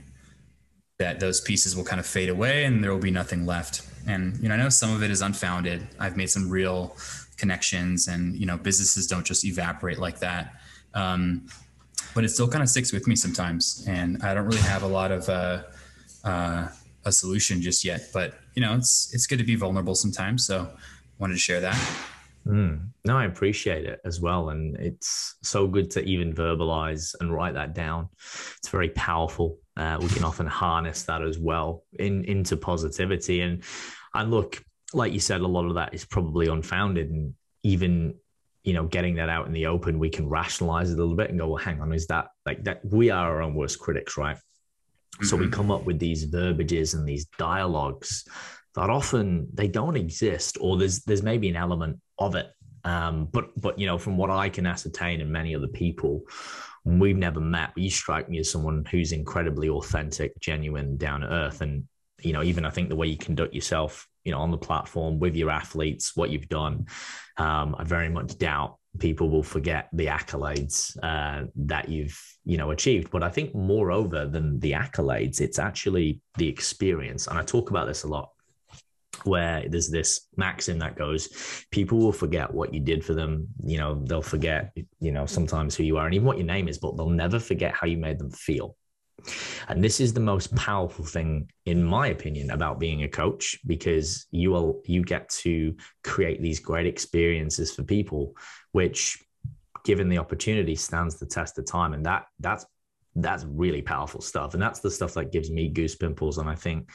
that 0.99 1.19
those 1.19 1.41
pieces 1.41 1.75
will 1.75 1.83
kind 1.83 1.99
of 1.99 2.05
fade 2.05 2.29
away 2.29 2.65
and 2.65 2.83
there 2.83 2.91
will 2.91 2.99
be 2.99 3.09
nothing 3.09 3.45
left. 3.45 3.81
And 4.07 4.37
you 4.39 4.49
know 4.49 4.55
i 4.55 4.57
know 4.57 4.69
some 4.69 4.93
of 4.93 5.01
it 5.01 5.09
is 5.09 5.21
unfounded. 5.21 5.87
I've 5.99 6.15
made 6.15 6.29
some 6.29 6.47
real 6.47 6.95
connections 7.37 8.07
and 8.07 8.35
you 8.35 8.45
know 8.45 8.57
businesses 8.57 9.07
don't 9.07 9.25
just 9.25 9.45
evaporate 9.45 9.97
like 9.97 10.19
that. 10.19 10.53
Um, 10.93 11.47
but 12.13 12.23
it 12.23 12.29
still 12.29 12.47
kind 12.47 12.61
of 12.61 12.69
sticks 12.69 12.91
with 12.91 13.07
me 13.07 13.15
sometimes. 13.15 13.85
And 13.87 14.21
i 14.21 14.33
don't 14.33 14.45
really 14.45 14.67
have 14.73 14.83
a 14.83 14.87
lot 14.87 15.11
of 15.11 15.27
uh, 15.27 15.63
uh, 16.23 16.67
a 17.05 17.11
solution 17.11 17.61
just 17.61 17.85
yet 17.85 18.01
but 18.13 18.33
you 18.55 18.61
know 18.61 18.75
it's 18.75 19.11
it's 19.13 19.25
good 19.25 19.39
to 19.39 19.45
be 19.45 19.55
vulnerable 19.55 19.95
sometimes. 19.95 20.45
So 20.45 20.69
wanted 21.17 21.33
to 21.33 21.39
share 21.39 21.61
that 21.61 21.79
Mm. 22.49 22.89
No, 23.05 23.15
I 23.15 23.25
appreciate 23.25 23.85
it 23.85 23.99
as 24.03 24.19
well. 24.19 24.49
And 24.49 24.75
it's 24.77 25.35
so 25.43 25.67
good 25.67 25.91
to 25.91 26.03
even 26.03 26.33
verbalize 26.33 27.13
and 27.19 27.33
write 27.33 27.53
that 27.53 27.75
down. 27.75 28.09
It's 28.57 28.69
very 28.69 28.89
powerful. 28.89 29.59
Uh, 29.77 29.99
we 30.01 30.07
can 30.09 30.23
often 30.23 30.47
harness 30.47 31.03
that 31.03 31.21
as 31.21 31.37
well 31.37 31.83
in 31.99 32.23
into 32.25 32.57
positivity. 32.57 33.41
And 33.41 33.63
and 34.15 34.31
look, 34.31 34.63
like 34.93 35.13
you 35.13 35.19
said, 35.19 35.41
a 35.41 35.47
lot 35.47 35.65
of 35.65 35.75
that 35.75 35.93
is 35.93 36.05
probably 36.05 36.47
unfounded. 36.47 37.11
And 37.11 37.35
even, 37.61 38.15
you 38.63 38.73
know, 38.73 38.85
getting 38.85 39.15
that 39.15 39.29
out 39.29 39.45
in 39.45 39.53
the 39.53 39.67
open, 39.67 39.99
we 39.99 40.09
can 40.09 40.27
rationalize 40.27 40.89
it 40.89 40.97
a 40.97 41.01
little 41.01 41.15
bit 41.15 41.29
and 41.29 41.39
go, 41.39 41.49
well, 41.49 41.63
hang 41.63 41.81
on, 41.81 41.93
is 41.93 42.07
that 42.07 42.29
like 42.47 42.63
that? 42.63 42.83
We 42.83 43.11
are 43.11 43.29
our 43.29 43.41
own 43.43 43.53
worst 43.53 43.79
critics, 43.79 44.17
right? 44.17 44.37
Mm-hmm. 44.37 45.25
So 45.25 45.37
we 45.37 45.45
mm-hmm. 45.45 45.53
come 45.53 45.69
up 45.69 45.85
with 45.85 45.99
these 45.99 46.23
verbiages 46.23 46.95
and 46.95 47.07
these 47.07 47.25
dialogues 47.37 48.27
that 48.75 48.89
often 48.89 49.47
they 49.53 49.67
don't 49.67 49.97
exist, 49.97 50.57
or 50.59 50.77
there's 50.77 51.03
there's 51.03 51.23
maybe 51.23 51.49
an 51.49 51.55
element 51.55 51.99
of 52.19 52.35
it. 52.35 52.51
Um, 52.83 53.27
but 53.31 53.49
but 53.59 53.77
you 53.77 53.87
know, 53.87 53.97
from 53.97 54.17
what 54.17 54.29
I 54.29 54.49
can 54.49 54.65
ascertain 54.65 55.21
and 55.21 55.31
many 55.31 55.55
other 55.55 55.67
people, 55.67 56.21
we've 56.85 57.17
never 57.17 57.39
met, 57.39 57.71
but 57.73 57.83
you 57.83 57.89
strike 57.89 58.29
me 58.29 58.39
as 58.39 58.49
someone 58.49 58.85
who's 58.89 59.11
incredibly 59.11 59.69
authentic, 59.69 60.39
genuine, 60.39 60.97
down 60.97 61.21
to 61.21 61.27
earth, 61.27 61.61
and 61.61 61.85
you 62.21 62.33
know, 62.33 62.43
even 62.43 62.65
I 62.65 62.69
think 62.69 62.89
the 62.89 62.95
way 62.95 63.07
you 63.07 63.17
conduct 63.17 63.53
yourself, 63.53 64.07
you 64.23 64.31
know, 64.31 64.39
on 64.39 64.51
the 64.51 64.57
platform 64.57 65.19
with 65.19 65.35
your 65.35 65.49
athletes, 65.49 66.15
what 66.15 66.29
you've 66.29 66.49
done, 66.49 66.85
um, 67.37 67.75
I 67.77 67.83
very 67.83 68.09
much 68.09 68.37
doubt 68.37 68.77
people 68.97 69.29
will 69.29 69.43
forget 69.43 69.87
the 69.93 70.07
accolades 70.07 70.97
uh, 71.03 71.45
that 71.55 71.89
you've 71.89 72.19
you 72.45 72.57
know 72.57 72.71
achieved. 72.71 73.11
But 73.11 73.23
i 73.23 73.29
think 73.29 73.53
moreover 73.53 74.25
than 74.25 74.59
the 74.59 74.71
accolades 74.71 75.41
it's 75.41 75.59
actually 75.59 76.21
the 76.37 76.47
experience. 76.47 77.27
And 77.27 77.37
i 77.37 77.43
talk 77.43 77.69
about 77.69 77.87
this 77.87 78.03
a 78.03 78.07
lot 78.07 78.29
where 79.25 79.67
there's 79.67 79.89
this 79.89 80.27
maxim 80.35 80.79
that 80.79 80.95
goes 80.95 81.65
people 81.71 81.97
will 81.97 82.11
forget 82.11 82.53
what 82.53 82.73
you 82.73 82.79
did 82.79 83.03
for 83.03 83.13
them. 83.13 83.47
You 83.63 83.77
know 83.77 84.03
they'll 84.05 84.21
forget 84.21 84.75
you 84.99 85.11
know 85.11 85.25
sometimes 85.25 85.75
who 85.75 85.83
you 85.83 85.97
are 85.97 86.05
and 86.05 86.15
even 86.15 86.27
what 86.27 86.37
your 86.37 86.47
name 86.47 86.67
is 86.67 86.77
but 86.77 86.95
they'll 86.97 87.09
never 87.09 87.39
forget 87.39 87.73
how 87.73 87.87
you 87.87 87.97
made 87.97 88.19
them 88.19 88.31
feel. 88.31 88.75
And 89.67 89.83
this 89.83 89.99
is 89.99 90.13
the 90.13 90.19
most 90.19 90.55
powerful 90.55 91.05
thing 91.05 91.51
in 91.65 91.83
my 91.83 92.07
opinion 92.07 92.51
about 92.51 92.79
being 92.79 93.03
a 93.03 93.09
coach 93.09 93.59
because 93.65 94.27
you 94.31 94.51
will 94.51 94.81
you 94.85 95.03
get 95.03 95.29
to 95.29 95.75
create 96.03 96.41
these 96.41 96.59
great 96.59 96.87
experiences 96.87 97.73
for 97.73 97.83
people 97.83 98.35
which 98.71 99.19
given 99.85 100.09
the 100.09 100.17
opportunity 100.17 100.75
stands 100.75 101.17
the 101.17 101.25
test 101.25 101.57
of 101.57 101.65
time. 101.65 101.93
And 101.93 102.05
that 102.05 102.25
that's 102.39 102.65
that's 103.15 103.43
really 103.43 103.81
powerful 103.81 104.21
stuff. 104.21 104.53
And 104.53 104.61
that's 104.61 104.79
the 104.79 104.91
stuff 104.91 105.13
that 105.15 105.31
gives 105.31 105.49
me 105.49 105.67
goose 105.67 105.95
pimples. 105.95 106.37
And 106.37 106.49
i 106.49 106.55
think 106.55 106.89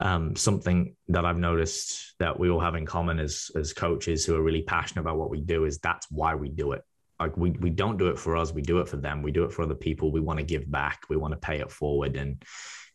um, 0.00 0.36
something 0.36 0.94
that 1.08 1.24
I've 1.24 1.38
noticed 1.38 2.14
that 2.18 2.38
we 2.38 2.50
all 2.50 2.60
have 2.60 2.74
in 2.74 2.86
common 2.86 3.18
as 3.18 3.50
as 3.56 3.72
coaches 3.72 4.24
who 4.24 4.34
are 4.34 4.42
really 4.42 4.62
passionate 4.62 5.02
about 5.02 5.16
what 5.16 5.30
we 5.30 5.40
do 5.40 5.64
is 5.64 5.78
that's 5.78 6.06
why 6.10 6.34
we 6.34 6.48
do 6.48 6.72
it. 6.72 6.82
Like 7.18 7.36
we 7.36 7.50
we 7.52 7.70
don't 7.70 7.96
do 7.96 8.08
it 8.08 8.18
for 8.18 8.36
us, 8.36 8.52
we 8.52 8.62
do 8.62 8.78
it 8.80 8.88
for 8.88 8.98
them. 8.98 9.22
We 9.22 9.32
do 9.32 9.44
it 9.44 9.52
for 9.52 9.62
other 9.62 9.74
people. 9.74 10.12
We 10.12 10.20
want 10.20 10.38
to 10.38 10.44
give 10.44 10.70
back. 10.70 11.00
We 11.08 11.16
want 11.16 11.32
to 11.32 11.38
pay 11.38 11.60
it 11.60 11.70
forward. 11.70 12.16
And 12.16 12.42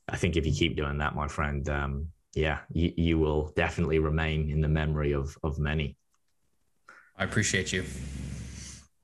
I 0.07 0.17
think 0.17 0.35
if 0.35 0.45
you 0.45 0.53
keep 0.53 0.75
doing 0.77 0.99
that, 0.99 1.15
my 1.15 1.27
friend, 1.27 1.67
um, 1.69 2.07
yeah, 2.33 2.59
you, 2.71 2.93
you 2.95 3.19
will 3.19 3.51
definitely 3.55 3.99
remain 3.99 4.49
in 4.49 4.61
the 4.61 4.69
memory 4.69 5.13
of 5.13 5.35
of 5.43 5.57
many. 5.57 5.97
I 7.17 7.23
appreciate 7.23 7.73
you. 7.73 7.83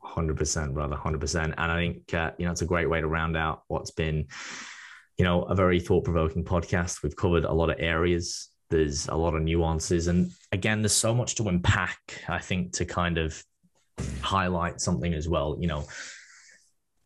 100% 0.03 0.73
brother 0.73 0.95
100% 0.95 1.43
and 1.43 1.53
i 1.59 1.77
think 1.77 2.13
uh, 2.13 2.31
you 2.39 2.45
know 2.45 2.51
it's 2.51 2.63
a 2.63 2.65
great 2.65 2.89
way 2.89 2.99
to 2.99 3.07
round 3.07 3.37
out 3.37 3.63
what's 3.67 3.91
been 3.91 4.25
you 5.17 5.23
know 5.23 5.43
a 5.43 5.55
very 5.55 5.79
thought-provoking 5.79 6.43
podcast. 6.43 7.03
We've 7.03 7.15
covered 7.15 7.45
a 7.45 7.53
lot 7.53 7.69
of 7.69 7.77
areas. 7.79 8.49
There's 8.69 9.07
a 9.07 9.15
lot 9.15 9.33
of 9.33 9.41
nuances. 9.41 10.07
And 10.07 10.31
again 10.51 10.81
there's 10.81 10.93
so 10.93 11.13
much 11.13 11.35
to 11.35 11.47
unpack 11.49 12.23
i 12.29 12.39
think 12.39 12.71
to 12.71 12.85
kind 12.85 13.17
of 13.17 13.43
highlight 14.21 14.79
something 14.81 15.13
as 15.13 15.27
well. 15.27 15.57
You 15.59 15.67
know 15.67 15.85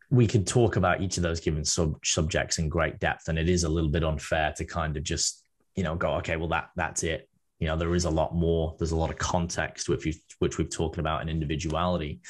we 0.09 0.27
could 0.27 0.45
talk 0.45 0.75
about 0.75 1.01
each 1.01 1.15
of 1.15 1.23
those 1.23 1.39
given 1.39 1.63
sub 1.63 1.95
subjects 2.03 2.57
in 2.57 2.67
great 2.67 2.99
depth 2.99 3.29
and 3.29 3.39
it 3.39 3.47
is 3.47 3.63
a 3.63 3.69
little 3.69 3.89
bit 3.89 4.03
unfair 4.03 4.53
to 4.57 4.65
kind 4.65 4.97
of 4.97 5.03
just 5.03 5.45
you 5.75 5.83
know 5.83 5.95
go 5.95 6.15
okay 6.15 6.35
well 6.35 6.49
that 6.49 6.69
that's 6.75 7.03
it. 7.03 7.29
You 7.59 7.67
know 7.67 7.77
there 7.77 7.95
is 7.95 8.05
a 8.05 8.09
lot 8.09 8.35
more. 8.35 8.75
There's 8.77 8.91
a 8.91 8.97
lot 8.97 9.09
of 9.09 9.17
context 9.17 9.88
which 9.88 10.05
we 10.05 10.21
which 10.39 10.57
we've 10.57 10.69
talked 10.69 10.97
about 10.97 11.21
in 11.21 11.29
individuality. 11.29 12.21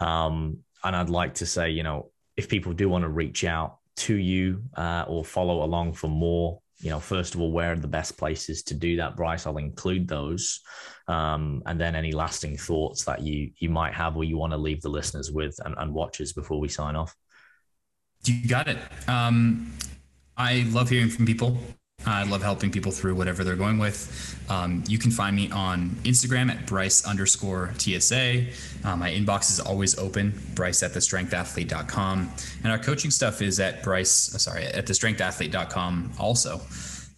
Um, 0.00 0.58
and 0.84 0.94
i'd 0.94 1.08
like 1.08 1.34
to 1.34 1.46
say 1.46 1.70
you 1.70 1.82
know 1.82 2.10
if 2.36 2.48
people 2.48 2.72
do 2.72 2.88
want 2.88 3.02
to 3.02 3.08
reach 3.08 3.42
out 3.42 3.78
to 3.96 4.14
you 4.16 4.62
uh, 4.76 5.04
or 5.06 5.24
follow 5.24 5.62
along 5.64 5.94
for 5.94 6.08
more. 6.08 6.60
You 6.78 6.90
know 6.90 7.00
first 7.00 7.34
of 7.34 7.40
all 7.40 7.52
where 7.52 7.72
are 7.72 7.76
the 7.76 7.88
best 7.88 8.18
places 8.18 8.62
to 8.64 8.74
do 8.74 8.96
that 8.96 9.16
bryce? 9.16 9.46
I'll 9.46 9.58
include 9.58 10.08
those. 10.08 10.60
Um, 11.06 11.62
and 11.66 11.80
then 11.80 11.94
any 11.94 12.12
lasting 12.12 12.56
thoughts 12.56 13.04
that 13.04 13.22
you 13.22 13.50
you 13.58 13.70
might 13.70 13.94
have 13.94 14.16
or 14.16 14.24
you 14.24 14.36
want 14.36 14.52
to 14.52 14.58
leave 14.58 14.82
the 14.82 14.88
listeners 14.88 15.30
with 15.30 15.54
and, 15.64 15.74
and 15.78 15.94
watchers 15.94 16.32
before 16.32 16.60
we 16.60 16.68
sign 16.68 16.96
off. 16.96 17.14
You 18.24 18.48
got 18.48 18.68
it. 18.68 18.78
Um, 19.08 19.72
i 20.36 20.66
love 20.70 20.88
hearing 20.88 21.10
from 21.10 21.26
people 21.26 21.56
I 22.06 22.24
love 22.24 22.42
helping 22.42 22.70
people 22.70 22.92
through 22.92 23.14
whatever 23.14 23.44
they're 23.44 23.56
going 23.56 23.78
with. 23.78 24.38
Um, 24.50 24.84
you 24.86 24.98
can 24.98 25.10
find 25.10 25.34
me 25.34 25.50
on 25.50 25.90
Instagram 26.04 26.50
at 26.50 26.66
Bryce 26.66 27.06
underscore 27.06 27.72
TSA. 27.78 28.44
Uh, 28.84 28.96
my 28.96 29.10
inbox 29.10 29.50
is 29.50 29.60
always 29.60 29.98
open, 29.98 30.38
Bryce 30.54 30.82
at 30.82 30.92
thestrengthathlete.com. 30.92 32.30
And 32.62 32.72
our 32.72 32.78
coaching 32.78 33.10
stuff 33.10 33.40
is 33.40 33.58
at 33.58 33.82
Bryce, 33.82 34.34
uh, 34.34 34.38
sorry, 34.38 34.64
at 34.64 34.86
thestrengthathlete.com 34.86 36.12
also. 36.18 36.60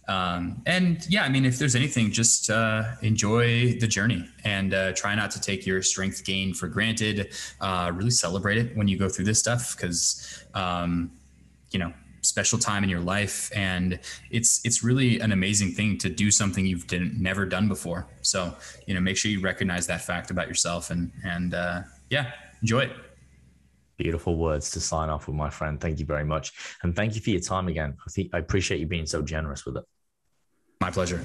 Um, 0.07 0.61
and 0.65 1.05
yeah, 1.09 1.23
I 1.23 1.29
mean, 1.29 1.45
if 1.45 1.59
there's 1.59 1.75
anything, 1.75 2.11
just 2.11 2.49
uh, 2.49 2.83
enjoy 3.01 3.77
the 3.79 3.87
journey 3.87 4.27
and 4.45 4.73
uh, 4.73 4.93
try 4.93 5.15
not 5.15 5.31
to 5.31 5.41
take 5.41 5.65
your 5.65 5.81
strength 5.81 6.23
gain 6.23 6.53
for 6.53 6.67
granted. 6.67 7.33
Uh, 7.59 7.91
really 7.93 8.11
celebrate 8.11 8.57
it 8.57 8.75
when 8.77 8.87
you 8.87 8.97
go 8.97 9.09
through 9.09 9.25
this 9.25 9.39
stuff 9.39 9.75
because, 9.75 10.45
um, 10.53 11.11
you 11.71 11.79
know, 11.79 11.91
special 12.21 12.59
time 12.59 12.83
in 12.83 12.89
your 12.89 12.99
life 12.99 13.51
and 13.55 13.99
it's 14.31 14.61
it's 14.65 14.83
really 14.83 15.19
an 15.19 15.31
amazing 15.31 15.71
thing 15.71 15.97
to 15.97 16.09
do 16.09 16.31
something 16.31 16.65
you've 16.65 16.87
didn't, 16.87 17.19
never 17.21 17.45
done 17.45 17.67
before. 17.67 18.07
So 18.21 18.55
you 18.85 18.93
know 18.93 18.99
make 18.99 19.17
sure 19.17 19.31
you 19.31 19.41
recognize 19.41 19.87
that 19.87 20.01
fact 20.01 20.31
about 20.31 20.47
yourself 20.47 20.89
and 20.89 21.11
and 21.23 21.53
uh, 21.53 21.81
yeah 22.09 22.31
enjoy 22.61 22.81
it. 22.81 22.91
Beautiful 23.97 24.37
words 24.37 24.69
to 24.71 24.79
sign 24.79 25.09
off 25.09 25.27
with 25.27 25.35
my 25.35 25.49
friend. 25.49 25.79
Thank 25.81 25.99
you 25.99 26.05
very 26.05 26.25
much. 26.25 26.53
And 26.83 26.95
thank 26.95 27.15
you 27.15 27.21
for 27.21 27.31
your 27.31 27.41
time 27.41 27.67
again. 27.67 27.97
I 28.05 28.09
think 28.11 28.29
i 28.33 28.37
appreciate 28.37 28.79
you 28.79 28.85
being 28.85 29.07
so 29.07 29.21
generous 29.23 29.65
with 29.65 29.77
it. 29.77 29.83
My 30.81 30.91
pleasure. 30.91 31.23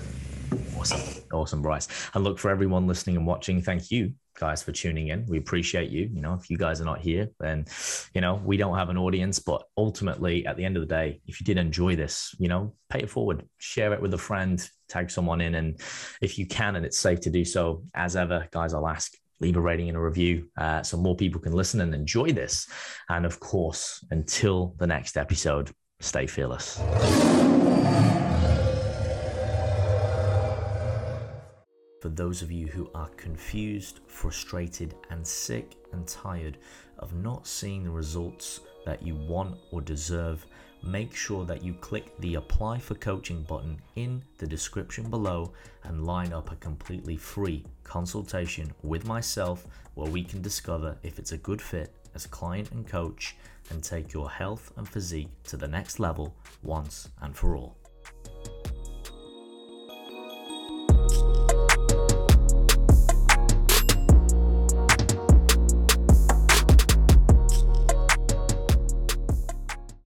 Awesome. 0.78 1.22
Awesome 1.32 1.62
bryce. 1.62 1.88
And 2.14 2.24
look 2.24 2.38
for 2.38 2.50
everyone 2.50 2.86
listening 2.86 3.16
and 3.16 3.26
watching 3.26 3.60
thank 3.60 3.90
you 3.90 4.14
guys 4.42 4.60
for 4.60 4.72
tuning 4.72 5.08
in. 5.08 5.24
We 5.28 5.38
appreciate 5.38 5.90
you. 5.90 6.10
You 6.12 6.20
know, 6.20 6.34
if 6.34 6.50
you 6.50 6.56
guys 6.56 6.80
are 6.80 6.84
not 6.84 7.00
here, 7.00 7.28
then, 7.38 7.64
you 8.12 8.20
know, 8.20 8.34
we 8.44 8.56
don't 8.56 8.76
have 8.76 8.88
an 8.88 8.98
audience. 8.98 9.38
But 9.38 9.62
ultimately, 9.76 10.44
at 10.46 10.56
the 10.56 10.64
end 10.64 10.76
of 10.76 10.82
the 10.82 10.92
day, 10.92 11.20
if 11.28 11.40
you 11.40 11.44
did 11.44 11.58
enjoy 11.58 11.94
this, 11.94 12.34
you 12.40 12.48
know, 12.48 12.74
pay 12.90 13.00
it 13.04 13.10
forward, 13.10 13.44
share 13.58 13.92
it 13.92 14.02
with 14.02 14.12
a 14.14 14.18
friend, 14.18 14.68
tag 14.88 15.12
someone 15.12 15.40
in. 15.40 15.54
And 15.54 15.80
if 16.20 16.38
you 16.38 16.46
can, 16.46 16.74
and 16.74 16.84
it's 16.84 16.98
safe 16.98 17.20
to 17.20 17.30
do 17.30 17.44
so, 17.44 17.84
as 17.94 18.16
ever, 18.16 18.48
guys, 18.50 18.74
I'll 18.74 18.88
ask 18.88 19.12
leave 19.38 19.56
a 19.56 19.60
rating 19.60 19.88
and 19.88 19.96
a 19.96 20.00
review 20.00 20.48
uh, 20.56 20.82
so 20.82 20.96
more 20.96 21.16
people 21.16 21.40
can 21.40 21.52
listen 21.52 21.80
and 21.80 21.94
enjoy 21.94 22.32
this. 22.32 22.68
And 23.08 23.24
of 23.24 23.38
course, 23.40 24.04
until 24.10 24.74
the 24.78 24.86
next 24.86 25.16
episode, 25.16 25.70
stay 26.00 26.26
fearless. 26.26 26.80
For 32.02 32.08
those 32.08 32.42
of 32.42 32.50
you 32.50 32.66
who 32.66 32.90
are 32.96 33.08
confused, 33.10 34.00
frustrated, 34.08 34.96
and 35.10 35.24
sick 35.24 35.76
and 35.92 36.04
tired 36.04 36.58
of 36.98 37.14
not 37.14 37.46
seeing 37.46 37.84
the 37.84 37.92
results 37.92 38.58
that 38.84 39.06
you 39.06 39.14
want 39.14 39.56
or 39.70 39.80
deserve, 39.80 40.44
make 40.82 41.14
sure 41.14 41.44
that 41.44 41.62
you 41.62 41.74
click 41.74 42.18
the 42.18 42.34
apply 42.34 42.80
for 42.80 42.96
coaching 42.96 43.44
button 43.44 43.80
in 43.94 44.20
the 44.38 44.46
description 44.48 45.10
below 45.10 45.52
and 45.84 46.04
line 46.04 46.32
up 46.32 46.50
a 46.50 46.56
completely 46.56 47.16
free 47.16 47.64
consultation 47.84 48.72
with 48.82 49.06
myself 49.06 49.68
where 49.94 50.10
we 50.10 50.24
can 50.24 50.42
discover 50.42 50.98
if 51.04 51.20
it's 51.20 51.30
a 51.30 51.38
good 51.38 51.62
fit 51.62 51.94
as 52.16 52.26
client 52.26 52.72
and 52.72 52.88
coach 52.88 53.36
and 53.70 53.80
take 53.80 54.12
your 54.12 54.28
health 54.28 54.72
and 54.76 54.88
physique 54.88 55.30
to 55.44 55.56
the 55.56 55.68
next 55.68 56.00
level 56.00 56.34
once 56.64 57.10
and 57.20 57.36
for 57.36 57.54
all. 57.54 57.76